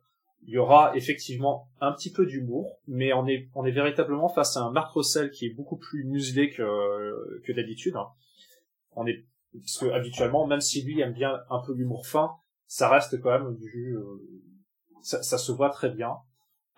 il 0.46 0.54
y 0.54 0.58
aura 0.58 0.94
effectivement 0.96 1.68
un 1.80 1.92
petit 1.92 2.12
peu 2.12 2.26
d'humour, 2.26 2.78
mais 2.86 3.12
on 3.12 3.26
est, 3.26 3.48
on 3.54 3.64
est 3.64 3.70
véritablement 3.70 4.28
face 4.28 4.56
à 4.56 4.60
un 4.60 4.70
Mark 4.70 4.92
Russell 4.92 5.30
qui 5.30 5.46
est 5.46 5.54
beaucoup 5.54 5.76
plus 5.76 6.04
muselé 6.04 6.50
que, 6.50 7.40
que 7.44 7.52
d'habitude. 7.52 7.94
On 8.96 9.06
est, 9.06 9.24
parce 9.54 9.78
que 9.78 9.86
habituellement, 9.86 10.46
même 10.46 10.60
si 10.60 10.82
lui 10.82 11.00
aime 11.00 11.12
bien 11.12 11.40
un 11.50 11.60
peu 11.64 11.72
l'humour 11.72 12.06
fin, 12.06 12.30
ça 12.66 12.88
reste 12.88 13.20
quand 13.20 13.30
même 13.30 13.56
du, 13.56 13.96
euh, 13.96 14.04
ça, 15.02 15.22
ça, 15.22 15.38
se 15.38 15.52
voit 15.52 15.70
très 15.70 15.90
bien. 15.90 16.16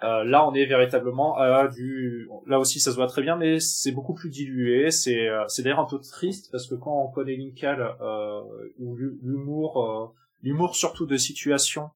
Euh, 0.02 0.24
là, 0.24 0.46
on 0.46 0.52
est 0.52 0.66
véritablement 0.66 1.38
à 1.38 1.68
du, 1.68 2.28
là 2.46 2.58
aussi, 2.58 2.80
ça 2.80 2.90
se 2.90 2.96
voit 2.96 3.06
très 3.06 3.22
bien, 3.22 3.36
mais 3.36 3.60
c'est 3.60 3.92
beaucoup 3.92 4.12
plus 4.12 4.28
dilué. 4.28 4.90
C'est, 4.90 5.28
euh, 5.28 5.44
c'est 5.48 5.62
d'ailleurs 5.62 5.80
un 5.80 5.86
peu 5.86 5.98
triste 5.98 6.50
parce 6.52 6.66
que 6.66 6.74
quand 6.74 7.02
on 7.02 7.10
connaît 7.10 7.36
Linkal, 7.36 7.96
euh, 8.00 8.42
ou 8.78 8.94
l'humour, 8.96 9.82
euh, 9.82 10.06
l'humour 10.42 10.76
surtout 10.76 11.06
de 11.06 11.16
situation, 11.16 11.88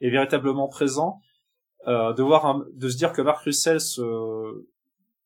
est 0.00 0.10
véritablement 0.10 0.68
présent, 0.68 1.20
euh, 1.86 2.12
de 2.12 2.22
voir 2.22 2.62
de 2.72 2.88
se 2.88 2.96
dire 2.96 3.12
que 3.12 3.22
Mark 3.22 3.42
Russell 3.44 3.80
se, 3.80 4.66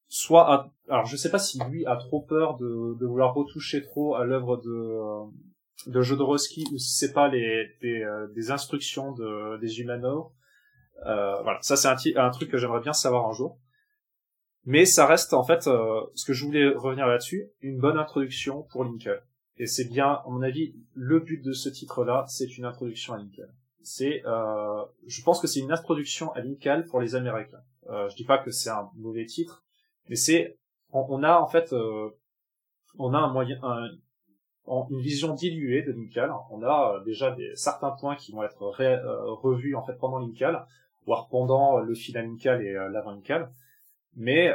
soit 0.08 0.70
alors 0.88 1.06
je 1.06 1.16
sais 1.16 1.30
pas 1.30 1.38
si 1.38 1.58
lui 1.70 1.84
a 1.86 1.96
trop 1.96 2.22
peur 2.22 2.56
de, 2.56 2.96
de 2.98 3.06
vouloir 3.06 3.34
retoucher 3.34 3.82
trop 3.82 4.14
à 4.14 4.24
l'œuvre 4.24 4.56
de 4.58 4.70
euh, 4.70 5.24
de 5.86 6.00
Jodorowsky 6.00 6.64
ou 6.72 6.78
si 6.78 6.94
c'est 6.96 7.12
pas 7.12 7.28
les 7.28 7.76
des, 7.82 8.02
euh, 8.02 8.28
des 8.28 8.50
instructions 8.50 9.12
de 9.12 9.58
des 9.58 9.80
humanoides 9.80 10.30
euh, 11.06 11.42
voilà. 11.42 11.58
Ça 11.62 11.76
c'est 11.76 11.88
un, 11.88 12.24
un 12.24 12.30
truc 12.30 12.50
que 12.50 12.58
j'aimerais 12.58 12.80
bien 12.80 12.92
savoir 12.92 13.28
un 13.28 13.32
jour. 13.32 13.58
Mais 14.64 14.86
ça 14.86 15.06
reste 15.06 15.34
en 15.34 15.42
fait 15.42 15.66
euh, 15.66 16.00
ce 16.14 16.24
que 16.24 16.32
je 16.32 16.44
voulais 16.44 16.68
revenir 16.68 17.06
là-dessus 17.06 17.50
une 17.60 17.78
bonne 17.78 17.98
introduction 17.98 18.62
pour 18.70 18.84
Lincoln. 18.84 19.18
Et 19.56 19.66
c'est 19.66 19.88
bien 19.88 20.06
à 20.06 20.24
mon 20.28 20.42
avis 20.42 20.74
le 20.94 21.20
but 21.20 21.42
de 21.42 21.52
ce 21.52 21.68
titre 21.68 22.04
là 22.04 22.24
c'est 22.28 22.56
une 22.56 22.64
introduction 22.64 23.14
à 23.14 23.18
Lincoln 23.18 23.52
c'est, 23.84 24.22
euh, 24.24 24.84
je 25.06 25.22
pense 25.22 25.40
que 25.40 25.46
c'est 25.46 25.60
une 25.60 25.70
introduction 25.70 26.32
amicale 26.32 26.86
pour 26.86 27.00
les 27.00 27.14
Américains. 27.14 27.62
Euh, 27.90 28.08
je 28.08 28.16
dis 28.16 28.24
pas 28.24 28.38
que 28.38 28.50
c'est 28.50 28.70
un 28.70 28.90
mauvais 28.96 29.26
titre, 29.26 29.62
mais 30.08 30.16
c'est, 30.16 30.56
on, 30.92 31.22
a 31.22 31.38
en 31.38 31.46
fait, 31.46 31.72
euh, 31.72 32.10
on 32.98 33.12
a 33.14 33.18
un 33.18 33.32
moyen, 33.32 33.58
une 34.66 35.00
vision 35.00 35.34
diluée 35.34 35.82
de 35.82 35.92
Linkal. 35.92 36.32
On 36.50 36.62
a 36.62 36.94
euh, 36.94 37.04
déjà 37.04 37.36
certains 37.54 37.90
points 37.90 38.16
qui 38.16 38.32
vont 38.32 38.42
être 38.42 38.62
revus 38.62 39.74
en 39.74 39.82
fait 39.82 39.94
pendant 39.94 40.18
Linkal, 40.18 40.66
voire 41.04 41.28
pendant 41.28 41.78
le 41.78 41.94
final 41.94 42.26
Linkal 42.26 42.62
et 42.62 42.72
l'avant 42.72 43.10
Linkal. 43.10 43.50
Mais 44.16 44.54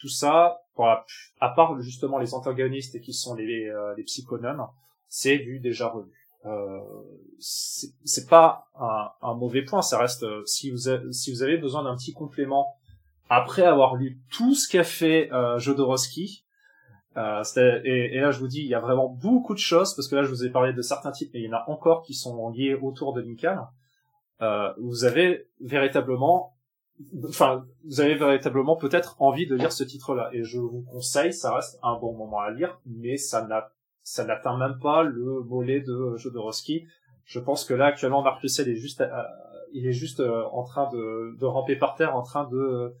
tout 0.00 0.08
ça, 0.08 0.62
à 0.78 1.48
part 1.50 1.80
justement 1.82 2.18
les 2.18 2.32
antagonistes 2.34 3.00
qui 3.00 3.12
sont 3.12 3.34
les, 3.34 3.70
les 3.96 4.02
psychonomes, 4.04 4.66
c'est 5.08 5.38
du 5.38 5.58
déjà 5.58 5.88
revu. 5.88 6.23
Euh, 6.46 6.80
c'est 7.38 8.28
pas 8.28 8.68
un, 8.78 9.08
un, 9.22 9.34
mauvais 9.34 9.62
point. 9.62 9.82
Ça 9.82 9.98
reste 9.98 10.24
euh, 10.24 10.44
si 10.44 10.70
vous 10.70 10.88
avez, 10.88 11.12
si 11.12 11.32
vous 11.32 11.42
avez 11.42 11.56
besoin 11.56 11.82
d'un 11.84 11.96
petit 11.96 12.12
complément 12.12 12.76
après 13.28 13.62
avoir 13.62 13.96
lu 13.96 14.20
tout 14.30 14.54
ce 14.54 14.68
qu'a 14.68 14.84
fait 14.84 15.32
euh, 15.32 15.58
Jodorowsky. 15.58 16.44
Euh, 17.16 17.42
et, 17.84 18.16
et, 18.16 18.20
là, 18.20 18.30
je 18.30 18.40
vous 18.40 18.48
dis, 18.48 18.60
il 18.60 18.66
y 18.66 18.74
a 18.74 18.80
vraiment 18.80 19.08
beaucoup 19.08 19.54
de 19.54 19.58
choses 19.58 19.94
parce 19.94 20.08
que 20.08 20.16
là, 20.16 20.24
je 20.24 20.28
vous 20.28 20.44
ai 20.44 20.50
parlé 20.50 20.72
de 20.72 20.82
certains 20.82 21.12
types, 21.12 21.30
mais 21.32 21.40
il 21.40 21.46
y 21.46 21.48
en 21.48 21.56
a 21.56 21.64
encore 21.68 22.02
qui 22.02 22.14
sont 22.14 22.50
liés 22.50 22.74
autour 22.74 23.12
de 23.12 23.20
Lincoln. 23.20 23.66
Euh, 24.42 24.72
vous 24.78 25.04
avez 25.04 25.46
véritablement, 25.60 26.56
enfin, 27.28 27.64
vous 27.84 28.00
avez 28.00 28.16
véritablement 28.16 28.76
peut-être 28.76 29.16
envie 29.20 29.46
de 29.46 29.54
lire 29.54 29.72
ce 29.72 29.84
titre-là. 29.84 30.30
Et 30.32 30.42
je 30.42 30.58
vous 30.58 30.82
conseille, 30.90 31.32
ça 31.32 31.54
reste 31.54 31.78
un 31.82 31.98
bon 31.98 32.16
moment 32.16 32.40
à 32.40 32.50
lire, 32.50 32.80
mais 32.84 33.16
ça 33.16 33.46
n'a 33.46 33.70
ça 34.04 34.24
n'atteint 34.24 34.56
même 34.56 34.78
pas 34.80 35.02
le 35.02 35.40
volet 35.40 35.80
de 35.80 36.16
Jodorowsky. 36.16 36.86
Je 37.24 37.40
pense 37.40 37.64
que 37.64 37.74
là 37.74 37.86
actuellement 37.86 38.22
Marc 38.22 38.40
Russell 38.42 38.68
est 38.68 38.76
juste, 38.76 39.02
il 39.72 39.86
est 39.86 39.92
juste 39.92 40.20
euh, 40.20 40.44
en 40.52 40.62
train 40.62 40.88
de, 40.92 41.36
de 41.38 41.44
ramper 41.46 41.74
par 41.74 41.96
terre, 41.96 42.14
en 42.14 42.22
train 42.22 42.48
de 42.48 42.94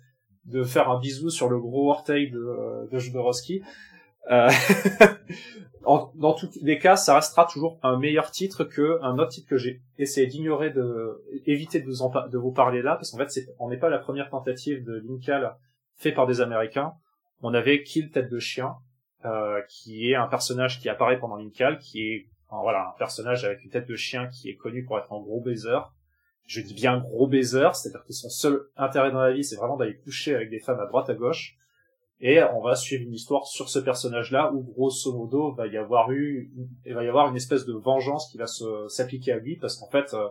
de 0.46 0.62
faire 0.62 0.90
un 0.90 0.98
bisou 0.98 1.30
sur 1.30 1.48
le 1.48 1.58
gros 1.58 1.90
orteil 1.90 2.30
de, 2.30 2.88
de 2.90 2.98
Jodorowsky. 2.98 3.62
Euh, 4.30 4.50
dans 5.84 6.32
tous 6.32 6.50
les 6.62 6.78
cas, 6.78 6.96
ça 6.96 7.14
restera 7.16 7.46
toujours 7.46 7.78
un 7.82 7.98
meilleur 7.98 8.30
titre 8.30 8.64
que 8.64 8.98
un 9.02 9.18
autre 9.18 9.30
titre 9.30 9.48
que 9.48 9.56
j'ai 9.56 9.82
essayé 9.98 10.26
d'ignorer, 10.26 10.70
de 10.70 11.22
éviter 11.46 11.80
de 11.80 11.86
vous 11.86 12.02
en, 12.02 12.10
de 12.28 12.38
vous 12.38 12.52
parler 12.52 12.82
là, 12.82 12.96
parce 12.96 13.10
qu'en 13.10 13.18
fait, 13.18 13.40
on 13.58 13.68
n'est 13.68 13.78
pas 13.78 13.90
la 13.90 13.98
première 13.98 14.30
tentative 14.30 14.84
de 14.84 15.02
Linkal 15.06 15.56
fait 15.96 16.12
par 16.12 16.26
des 16.26 16.40
Américains. 16.40 16.92
On 17.42 17.52
avait 17.52 17.82
Kill 17.82 18.10
tête 18.10 18.30
de 18.30 18.38
chien, 18.38 18.74
euh, 19.24 19.62
qui 19.68 20.10
est 20.10 20.14
un 20.14 20.26
personnage 20.26 20.80
qui 20.80 20.88
apparaît 20.88 21.18
pendant 21.18 21.36
Linkal, 21.36 21.78
qui 21.78 22.02
est 22.02 22.28
voilà 22.50 22.90
un 22.94 22.98
personnage 22.98 23.44
avec 23.44 23.64
une 23.64 23.70
tête 23.70 23.88
de 23.88 23.96
chien 23.96 24.28
qui 24.28 24.48
est 24.48 24.56
connu 24.56 24.84
pour 24.84 24.98
être 24.98 25.12
un 25.12 25.20
gros 25.20 25.40
baiser. 25.40 25.78
Je 26.46 26.60
dis 26.60 26.74
bien 26.74 26.98
gros 26.98 27.26
baiser, 27.26 27.68
c'est-à-dire 27.72 28.04
que 28.04 28.12
son 28.12 28.28
seul 28.28 28.60
intérêt 28.76 29.10
dans 29.10 29.22
la 29.22 29.32
vie, 29.32 29.42
c'est 29.42 29.56
vraiment 29.56 29.76
d'aller 29.76 29.96
coucher 29.96 30.34
avec 30.34 30.50
des 30.50 30.60
femmes 30.60 30.78
à 30.78 30.86
droite 30.86 31.08
à 31.10 31.14
gauche. 31.14 31.56
Et 32.20 32.42
on 32.42 32.60
va 32.60 32.76
suivre 32.76 33.02
une 33.02 33.12
histoire 33.12 33.46
sur 33.46 33.68
ce 33.68 33.78
personnage-là 33.78 34.52
où 34.52 34.62
grosso 34.62 35.12
modo 35.12 35.52
va 35.52 35.66
y 35.66 35.76
avoir 35.76 36.12
eu, 36.12 36.52
il 36.86 36.94
va 36.94 37.02
y 37.02 37.08
avoir 37.08 37.28
une 37.28 37.36
espèce 37.36 37.64
de 37.66 37.72
vengeance 37.72 38.30
qui 38.30 38.38
va 38.38 38.46
s'appliquer 38.88 39.32
à 39.32 39.38
lui 39.38 39.56
parce 39.56 39.76
qu'en 39.76 39.88
fait, 39.88 40.14
euh, 40.14 40.28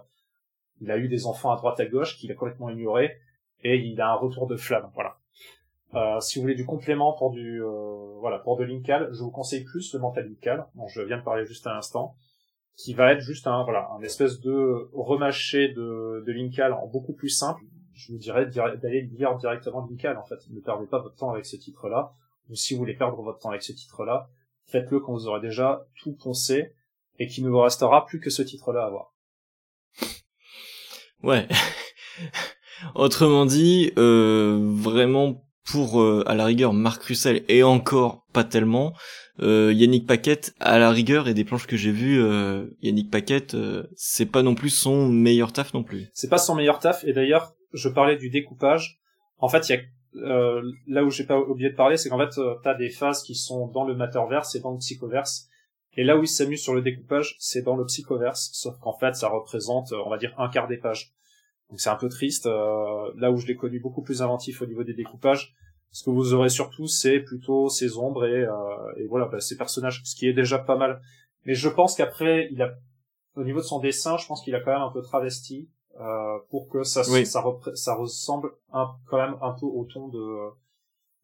il 0.82 0.92
a 0.92 0.98
eu 0.98 1.08
des 1.08 1.26
enfants 1.26 1.52
à 1.52 1.56
droite 1.56 1.80
à 1.80 1.86
gauche 1.86 2.18
qu'il 2.18 2.32
a 2.32 2.36
complètement 2.36 2.70
ignoré 2.70 3.18
et 3.64 3.78
il 3.78 4.00
a 4.02 4.12
un 4.12 4.16
retour 4.16 4.48
de 4.48 4.56
flamme. 4.56 4.90
Voilà. 4.94 5.18
Euh, 5.96 6.20
si 6.20 6.40
vous 6.40 6.44
voulez 6.44 6.56
du 6.56 6.66
complément 6.66 7.14
pour 7.14 7.32
du 7.32 7.62
euh, 7.64 8.18
voilà 8.20 8.40
pour 8.40 8.58
de 8.58 8.64
Linkal, 8.64 9.10
je 9.12 9.20
vous 9.20 9.32
conseille 9.32 9.64
plus 9.64 9.94
le 9.94 10.00
mental 10.00 10.28
Linkal, 10.28 10.66
dont 10.76 10.88
je 10.88 11.02
viens 11.02 11.18
de 11.18 11.24
parler 11.24 11.46
juste 11.46 11.68
à 11.68 11.74
l'instant. 11.74 12.16
qui 12.76 12.94
va 12.94 13.14
être 13.14 13.22
juste 13.22 13.46
un 13.46 13.64
voilà 13.64 13.90
un 13.98 14.02
espèce 14.02 14.40
de 14.40 14.90
remâché 14.94 15.70
de 15.70 16.24
de 16.26 16.32
Linkal 16.32 16.74
en 16.74 16.88
beaucoup 16.88 17.14
plus 17.14 17.30
simple. 17.30 17.62
Je 17.94 18.12
vous 18.12 18.18
dirais 18.18 18.48
d'aller 18.48 19.02
lire 19.02 19.36
directement 19.38 19.86
Linkal 19.88 20.18
en 20.18 20.24
fait. 20.24 20.40
Ne 20.50 20.60
perdez 20.62 20.88
pas 20.88 21.00
votre 21.00 21.16
temps 21.16 21.32
avec 21.32 21.46
ce 21.46 21.58
titre-là. 21.58 22.14
Ou 22.50 22.56
si 22.56 22.74
vous 22.74 22.80
voulez 22.80 22.96
perdre 22.96 23.22
votre 23.22 23.40
temps 23.40 23.50
avec 23.50 23.64
ce 23.64 23.72
titre-là, 23.72 24.28
faites-le 24.66 25.00
quand 25.00 25.14
vous 25.14 25.28
aurez 25.28 25.40
déjà 25.40 25.86
tout 26.02 26.14
poncé 26.14 26.74
et 27.20 27.28
qu'il 27.28 27.44
ne 27.46 27.50
vous 27.50 27.62
restera 27.62 28.06
plus 28.06 28.20
que 28.20 28.30
ce 28.30 28.42
titre-là 28.42 28.86
à 28.86 28.90
voir. 28.90 29.14
Ouais. 31.22 31.48
Autrement 32.96 33.46
dit, 33.46 33.94
euh, 33.98 34.60
vraiment 34.76 35.43
pour 35.66 36.02
euh, 36.02 36.24
à 36.28 36.36
la 36.36 36.46
rigueur 36.46 36.74
Marc 36.74 37.04
Russell 37.04 37.44
et 37.48 37.64
encore 37.64 38.26
pas 38.34 38.44
tellement. 38.44 38.94
Euh, 39.40 39.74
Yannick 39.74 40.06
Paquette 40.06 40.54
à 40.60 40.78
la 40.78 40.92
rigueur 40.92 41.28
et 41.28 41.34
des 41.34 41.44
planches 41.44 41.66
que 41.66 41.78
j'ai 41.78 41.92
vues, 41.92 42.22
euh, 42.22 42.68
Yannick 42.82 43.10
Paquette 43.10 43.56
c'est 43.96 44.26
pas 44.26 44.44
non 44.44 44.56
plus 44.56 44.70
son 44.70 45.10
meilleur 45.10 45.54
taf 45.54 45.74
non 45.74 45.84
plus. 45.84 46.10
C'est 46.14 46.30
pas 46.30 46.38
son 46.38 46.56
meilleur 46.56 46.80
taf 46.80 47.04
et 47.04 47.14
d'ailleurs 47.14 47.54
je 47.74 47.90
parlais 47.90 48.18
du 48.18 48.30
découpage. 48.30 49.00
En 49.38 49.50
fait 49.50 49.70
il 49.70 49.72
y 49.74 49.76
a 49.76 49.82
là 50.88 51.04
où 51.04 51.10
j'ai 51.10 51.26
pas 51.26 51.40
oublié 51.40 51.72
de 51.72 51.76
parler 51.76 51.98
c'est 51.98 52.10
qu'en 52.10 52.20
fait 52.20 52.40
t'as 52.64 52.76
des 52.76 52.90
phases 52.90 53.24
qui 53.24 53.34
sont 53.34 53.68
dans 53.68 53.86
le 53.86 53.96
Matterverse 53.96 54.56
et 54.56 54.60
dans 54.60 54.72
le 54.72 54.78
Psychoverse 54.78 55.48
et 55.96 56.04
là 56.04 56.18
où 56.18 56.24
il 56.24 56.28
s'amuse 56.28 56.62
sur 56.62 56.76
le 56.76 56.82
découpage 56.82 57.36
c'est 57.40 57.64
dans 57.64 57.76
le 57.76 57.86
Psychoverse 57.86 58.52
sauf 58.54 58.78
qu'en 58.80 58.94
fait 58.94 59.16
ça 59.16 59.30
représente 59.30 59.92
on 59.94 60.10
va 60.10 60.18
dire 60.18 60.34
un 60.38 60.50
quart 60.50 60.68
des 60.68 60.78
pages. 60.78 61.14
Donc 61.74 61.82
c'est 61.82 61.90
un 61.90 61.96
peu 61.96 62.08
triste. 62.08 62.46
Euh, 62.46 63.12
là 63.18 63.32
où 63.32 63.38
je 63.38 63.48
l'ai 63.48 63.56
connu 63.56 63.80
beaucoup 63.80 64.04
plus 64.04 64.22
inventif 64.22 64.62
au 64.62 64.68
niveau 64.68 64.84
des 64.84 64.94
découpages, 64.94 65.56
ce 65.90 66.04
que 66.04 66.12
vous 66.12 66.36
aurez 66.36 66.50
surtout, 66.50 66.86
c'est 66.86 67.20
plutôt 67.20 67.68
ses 67.68 67.98
ombres 67.98 68.28
et, 68.28 68.44
euh, 68.44 68.54
et 68.98 69.08
voilà, 69.08 69.26
bah, 69.26 69.40
ses 69.40 69.58
personnages, 69.58 70.04
ce 70.06 70.16
qui 70.16 70.28
est 70.28 70.34
déjà 70.34 70.60
pas 70.60 70.78
mal. 70.78 71.02
Mais 71.46 71.56
je 71.56 71.68
pense 71.68 71.96
qu'après, 71.96 72.48
il 72.52 72.62
a, 72.62 72.76
au 73.36 73.44
niveau 73.44 73.58
de 73.58 73.66
son 73.66 73.80
dessin, 73.80 74.18
je 74.18 74.28
pense 74.28 74.44
qu'il 74.44 74.54
a 74.54 74.60
quand 74.60 74.72
même 74.72 74.84
un 74.84 74.92
peu 74.92 75.02
travesti 75.02 75.68
euh, 76.00 76.38
pour 76.52 76.70
que 76.70 76.84
ça, 76.84 77.04
ça, 77.04 77.44
ça, 77.74 77.96
ressemble 77.96 78.52
un, 78.72 78.92
quand 79.08 79.18
même 79.18 79.36
un 79.42 79.54
peu 79.54 79.66
au 79.66 79.86
ton 79.86 80.10
de 80.10 80.52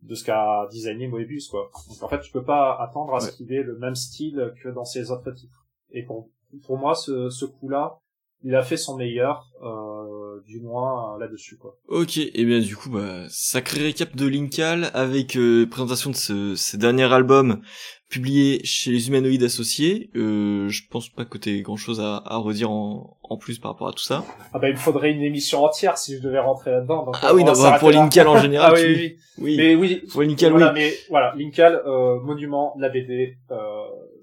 de 0.02 0.16
ce 0.16 0.24
qu'a 0.24 0.68
designé 0.72 1.08
Moebius 1.08 1.48
quoi. 1.50 1.70
Donc 1.90 2.02
en 2.02 2.08
fait, 2.08 2.22
tu 2.22 2.32
peux 2.32 2.44
pas 2.44 2.76
attendre 2.82 3.14
à 3.14 3.20
ce 3.20 3.32
qu'il 3.34 3.54
ait 3.54 3.62
le 3.62 3.78
même 3.78 3.96
style 3.96 4.56
que 4.64 4.70
dans 4.70 4.86
ses 4.86 5.12
autres 5.12 5.30
titres. 5.30 5.68
Et 5.92 6.02
pour 6.02 6.28
pour 6.66 6.80
moi, 6.80 6.96
ce, 6.96 7.30
ce 7.30 7.46
coup-là, 7.46 8.00
il 8.44 8.56
a 8.56 8.64
fait 8.64 8.78
son 8.78 8.96
meilleur, 8.96 9.52
euh, 9.62 10.19
du 10.47 10.60
moins 10.60 11.18
là-dessus 11.19 11.57
quoi. 11.57 11.77
Ok, 11.88 12.18
et 12.18 12.45
bien 12.45 12.60
du 12.60 12.76
coup, 12.76 12.89
bah, 12.89 13.26
sacré 13.30 13.81
récap 13.81 14.15
de 14.15 14.27
Linkal 14.27 14.91
avec 14.93 15.35
euh, 15.35 15.65
présentation 15.65 16.10
de 16.10 16.15
ce, 16.15 16.56
ce, 16.56 16.77
dernier 16.77 17.11
album 17.11 17.61
publié 18.10 18.61
chez 18.64 18.91
les 18.91 19.07
Humanoïdes 19.07 19.43
Associés. 19.43 20.10
Euh, 20.15 20.68
je 20.69 20.84
pense 20.89 21.10
pas 21.10 21.26
que 21.26 21.38
t'aies 21.38 21.61
grand-chose 21.61 21.99
à, 21.99 22.22
à 22.26 22.38
redire 22.38 22.72
en, 22.72 23.18
en, 23.22 23.38
plus 23.38 23.60
par 23.60 23.72
rapport 23.72 23.88
à 23.88 23.93
tout 23.93 24.03
ça. 24.03 24.23
Ah 24.53 24.60
bah 24.60 24.69
il 24.69 24.73
me 24.73 24.80
faudrait 24.80 25.11
une 25.11 25.22
émission 25.22 25.64
entière 25.64 25.97
si 25.97 26.18
je 26.18 26.22
devais 26.22 26.39
rentrer 26.39 26.72
là-dedans. 26.72 27.11
ah 27.22 27.34
oui, 27.34 27.43
non, 27.43 27.53
bah, 27.53 27.77
pour 27.80 27.91
Linkal 27.91 28.27
en 28.27 28.38
général. 28.38 28.73
ah 28.76 28.80
oui, 28.80 28.95
oui, 28.97 29.18
oui. 29.38 29.57
Mais 29.57 29.76
oui, 29.76 30.03
pour 30.11 30.23
Linkal, 30.23 30.51
voilà, 30.51 30.73
oui. 30.73 30.80
Mais 30.80 30.93
voilà, 31.10 31.34
Linkal, 31.35 31.81
euh, 31.85 32.19
monument, 32.22 32.76
la 32.80 32.89
BD, 32.89 33.38
euh, 33.51 33.56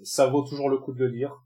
ça 0.03 0.27
vaut 0.27 0.43
toujours 0.43 0.69
le 0.69 0.79
coup 0.79 0.93
de 0.93 0.99
le 0.99 1.09
lire 1.09 1.37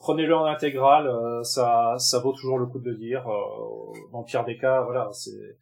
prenez-le 0.00 0.34
en 0.34 0.46
intégrale, 0.46 1.06
euh, 1.06 1.44
ça, 1.44 1.94
ça 1.98 2.18
vaut 2.18 2.32
toujours 2.32 2.58
le 2.58 2.66
coup 2.66 2.80
de 2.80 2.90
le 2.90 2.96
dire. 2.96 3.28
Euh, 3.28 3.92
dans 4.10 4.20
le 4.20 4.24
pire 4.24 4.44
des 4.44 4.56
cas, 4.56 4.82
voilà, 4.82 5.08
c'est. 5.12 5.58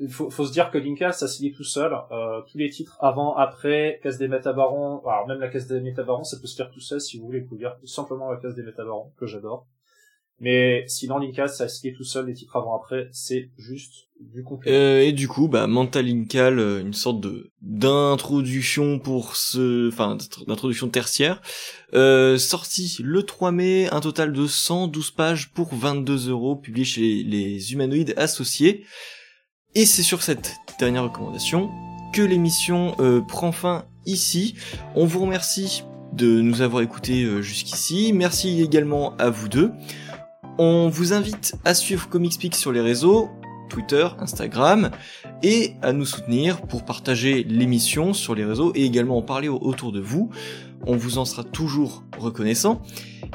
Il 0.00 0.12
faut, 0.12 0.30
se 0.30 0.52
dire 0.52 0.70
que 0.70 0.78
Linka, 0.78 1.10
ça 1.10 1.26
se 1.26 1.42
lit 1.42 1.52
tout 1.52 1.64
seul. 1.64 1.92
Euh, 2.12 2.40
tous 2.42 2.56
les 2.56 2.70
titres 2.70 2.96
avant, 3.00 3.34
après, 3.34 3.98
Casse 4.00 4.16
des 4.16 4.28
Métabarons, 4.28 5.04
alors 5.04 5.26
même 5.26 5.40
la 5.40 5.48
Casse 5.48 5.66
des 5.66 5.80
Métabarons, 5.80 6.22
ça 6.22 6.36
peut 6.40 6.46
se 6.46 6.54
faire 6.54 6.70
tout 6.70 6.78
seul 6.78 7.00
si 7.00 7.18
vous 7.18 7.26
voulez. 7.26 7.40
Vous 7.40 7.56
lire 7.56 7.76
simplement 7.82 8.30
la 8.30 8.36
Casse 8.36 8.54
des 8.54 8.62
Métabarons, 8.62 9.12
que 9.18 9.26
j'adore. 9.26 9.66
Mais 10.40 10.84
sinon, 10.86 11.18
Linkal, 11.18 11.48
ça 11.48 11.68
se 11.68 11.86
lit 11.86 11.94
tout 11.94 12.04
seul, 12.04 12.26
les 12.26 12.34
titres 12.34 12.56
avant 12.56 12.76
après, 12.76 13.08
c'est 13.12 13.50
juste 13.58 14.08
du 14.20 14.44
complet. 14.44 14.70
Euh, 14.70 15.02
et 15.02 15.12
du 15.12 15.26
coup, 15.26 15.48
bah, 15.48 15.66
Mental 15.66 16.06
Linkal, 16.06 16.58
euh, 16.58 16.80
une 16.80 16.94
sorte 16.94 17.20
de 17.20 17.50
d'introduction 17.60 18.98
pour 18.98 19.36
ce, 19.36 19.88
enfin, 19.88 20.16
d'introduction 20.46 20.88
tertiaire, 20.88 21.42
euh, 21.94 22.38
sorti 22.38 22.98
le 23.02 23.24
3 23.24 23.50
mai, 23.50 23.88
un 23.90 24.00
total 24.00 24.32
de 24.32 24.46
112 24.46 25.10
pages 25.10 25.50
pour 25.50 25.74
22 25.74 26.30
euros, 26.30 26.56
publié 26.56 26.84
chez 26.84 27.22
les 27.24 27.72
humanoïdes 27.72 28.14
associés. 28.16 28.84
Et 29.74 29.86
c'est 29.86 30.02
sur 30.02 30.22
cette 30.22 30.56
dernière 30.78 31.04
recommandation 31.04 31.70
que 32.12 32.22
l'émission 32.22 32.94
euh, 33.00 33.20
prend 33.20 33.52
fin 33.52 33.84
ici. 34.06 34.54
On 34.94 35.04
vous 35.04 35.20
remercie 35.20 35.82
de 36.12 36.40
nous 36.40 36.62
avoir 36.62 36.82
écoutés 36.82 37.24
euh, 37.24 37.42
jusqu'ici. 37.42 38.12
Merci 38.12 38.62
également 38.62 39.14
à 39.18 39.30
vous 39.30 39.48
deux. 39.48 39.72
On 40.58 40.88
vous 40.88 41.12
invite 41.12 41.54
à 41.64 41.72
suivre 41.72 42.08
ComicsPeak 42.08 42.56
sur 42.56 42.72
les 42.72 42.80
réseaux, 42.80 43.30
Twitter, 43.68 44.08
Instagram, 44.18 44.90
et 45.42 45.74
à 45.82 45.92
nous 45.92 46.04
soutenir 46.04 46.62
pour 46.62 46.84
partager 46.84 47.44
l'émission 47.44 48.12
sur 48.12 48.34
les 48.34 48.44
réseaux 48.44 48.72
et 48.74 48.84
également 48.84 49.18
en 49.18 49.22
parler 49.22 49.48
autour 49.48 49.92
de 49.92 50.00
vous. 50.00 50.30
On 50.84 50.96
vous 50.96 51.18
en 51.18 51.24
sera 51.24 51.44
toujours 51.44 52.02
reconnaissant. 52.18 52.82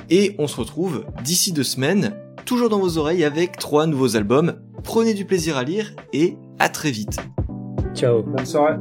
Et 0.09 0.35
on 0.37 0.47
se 0.47 0.57
retrouve 0.57 1.05
d'ici 1.23 1.53
deux 1.53 1.63
semaines, 1.63 2.13
toujours 2.45 2.67
dans 2.67 2.79
vos 2.79 2.97
oreilles 2.97 3.23
avec 3.23 3.57
trois 3.57 3.87
nouveaux 3.87 4.17
albums. 4.17 4.55
Prenez 4.83 5.13
du 5.13 5.23
plaisir 5.23 5.55
à 5.55 5.63
lire 5.63 5.93
et 6.11 6.35
à 6.59 6.67
très 6.67 6.91
vite. 6.91 7.17
Ciao. 7.95 8.21
Bonne 8.23 8.45
soirée. 8.45 8.75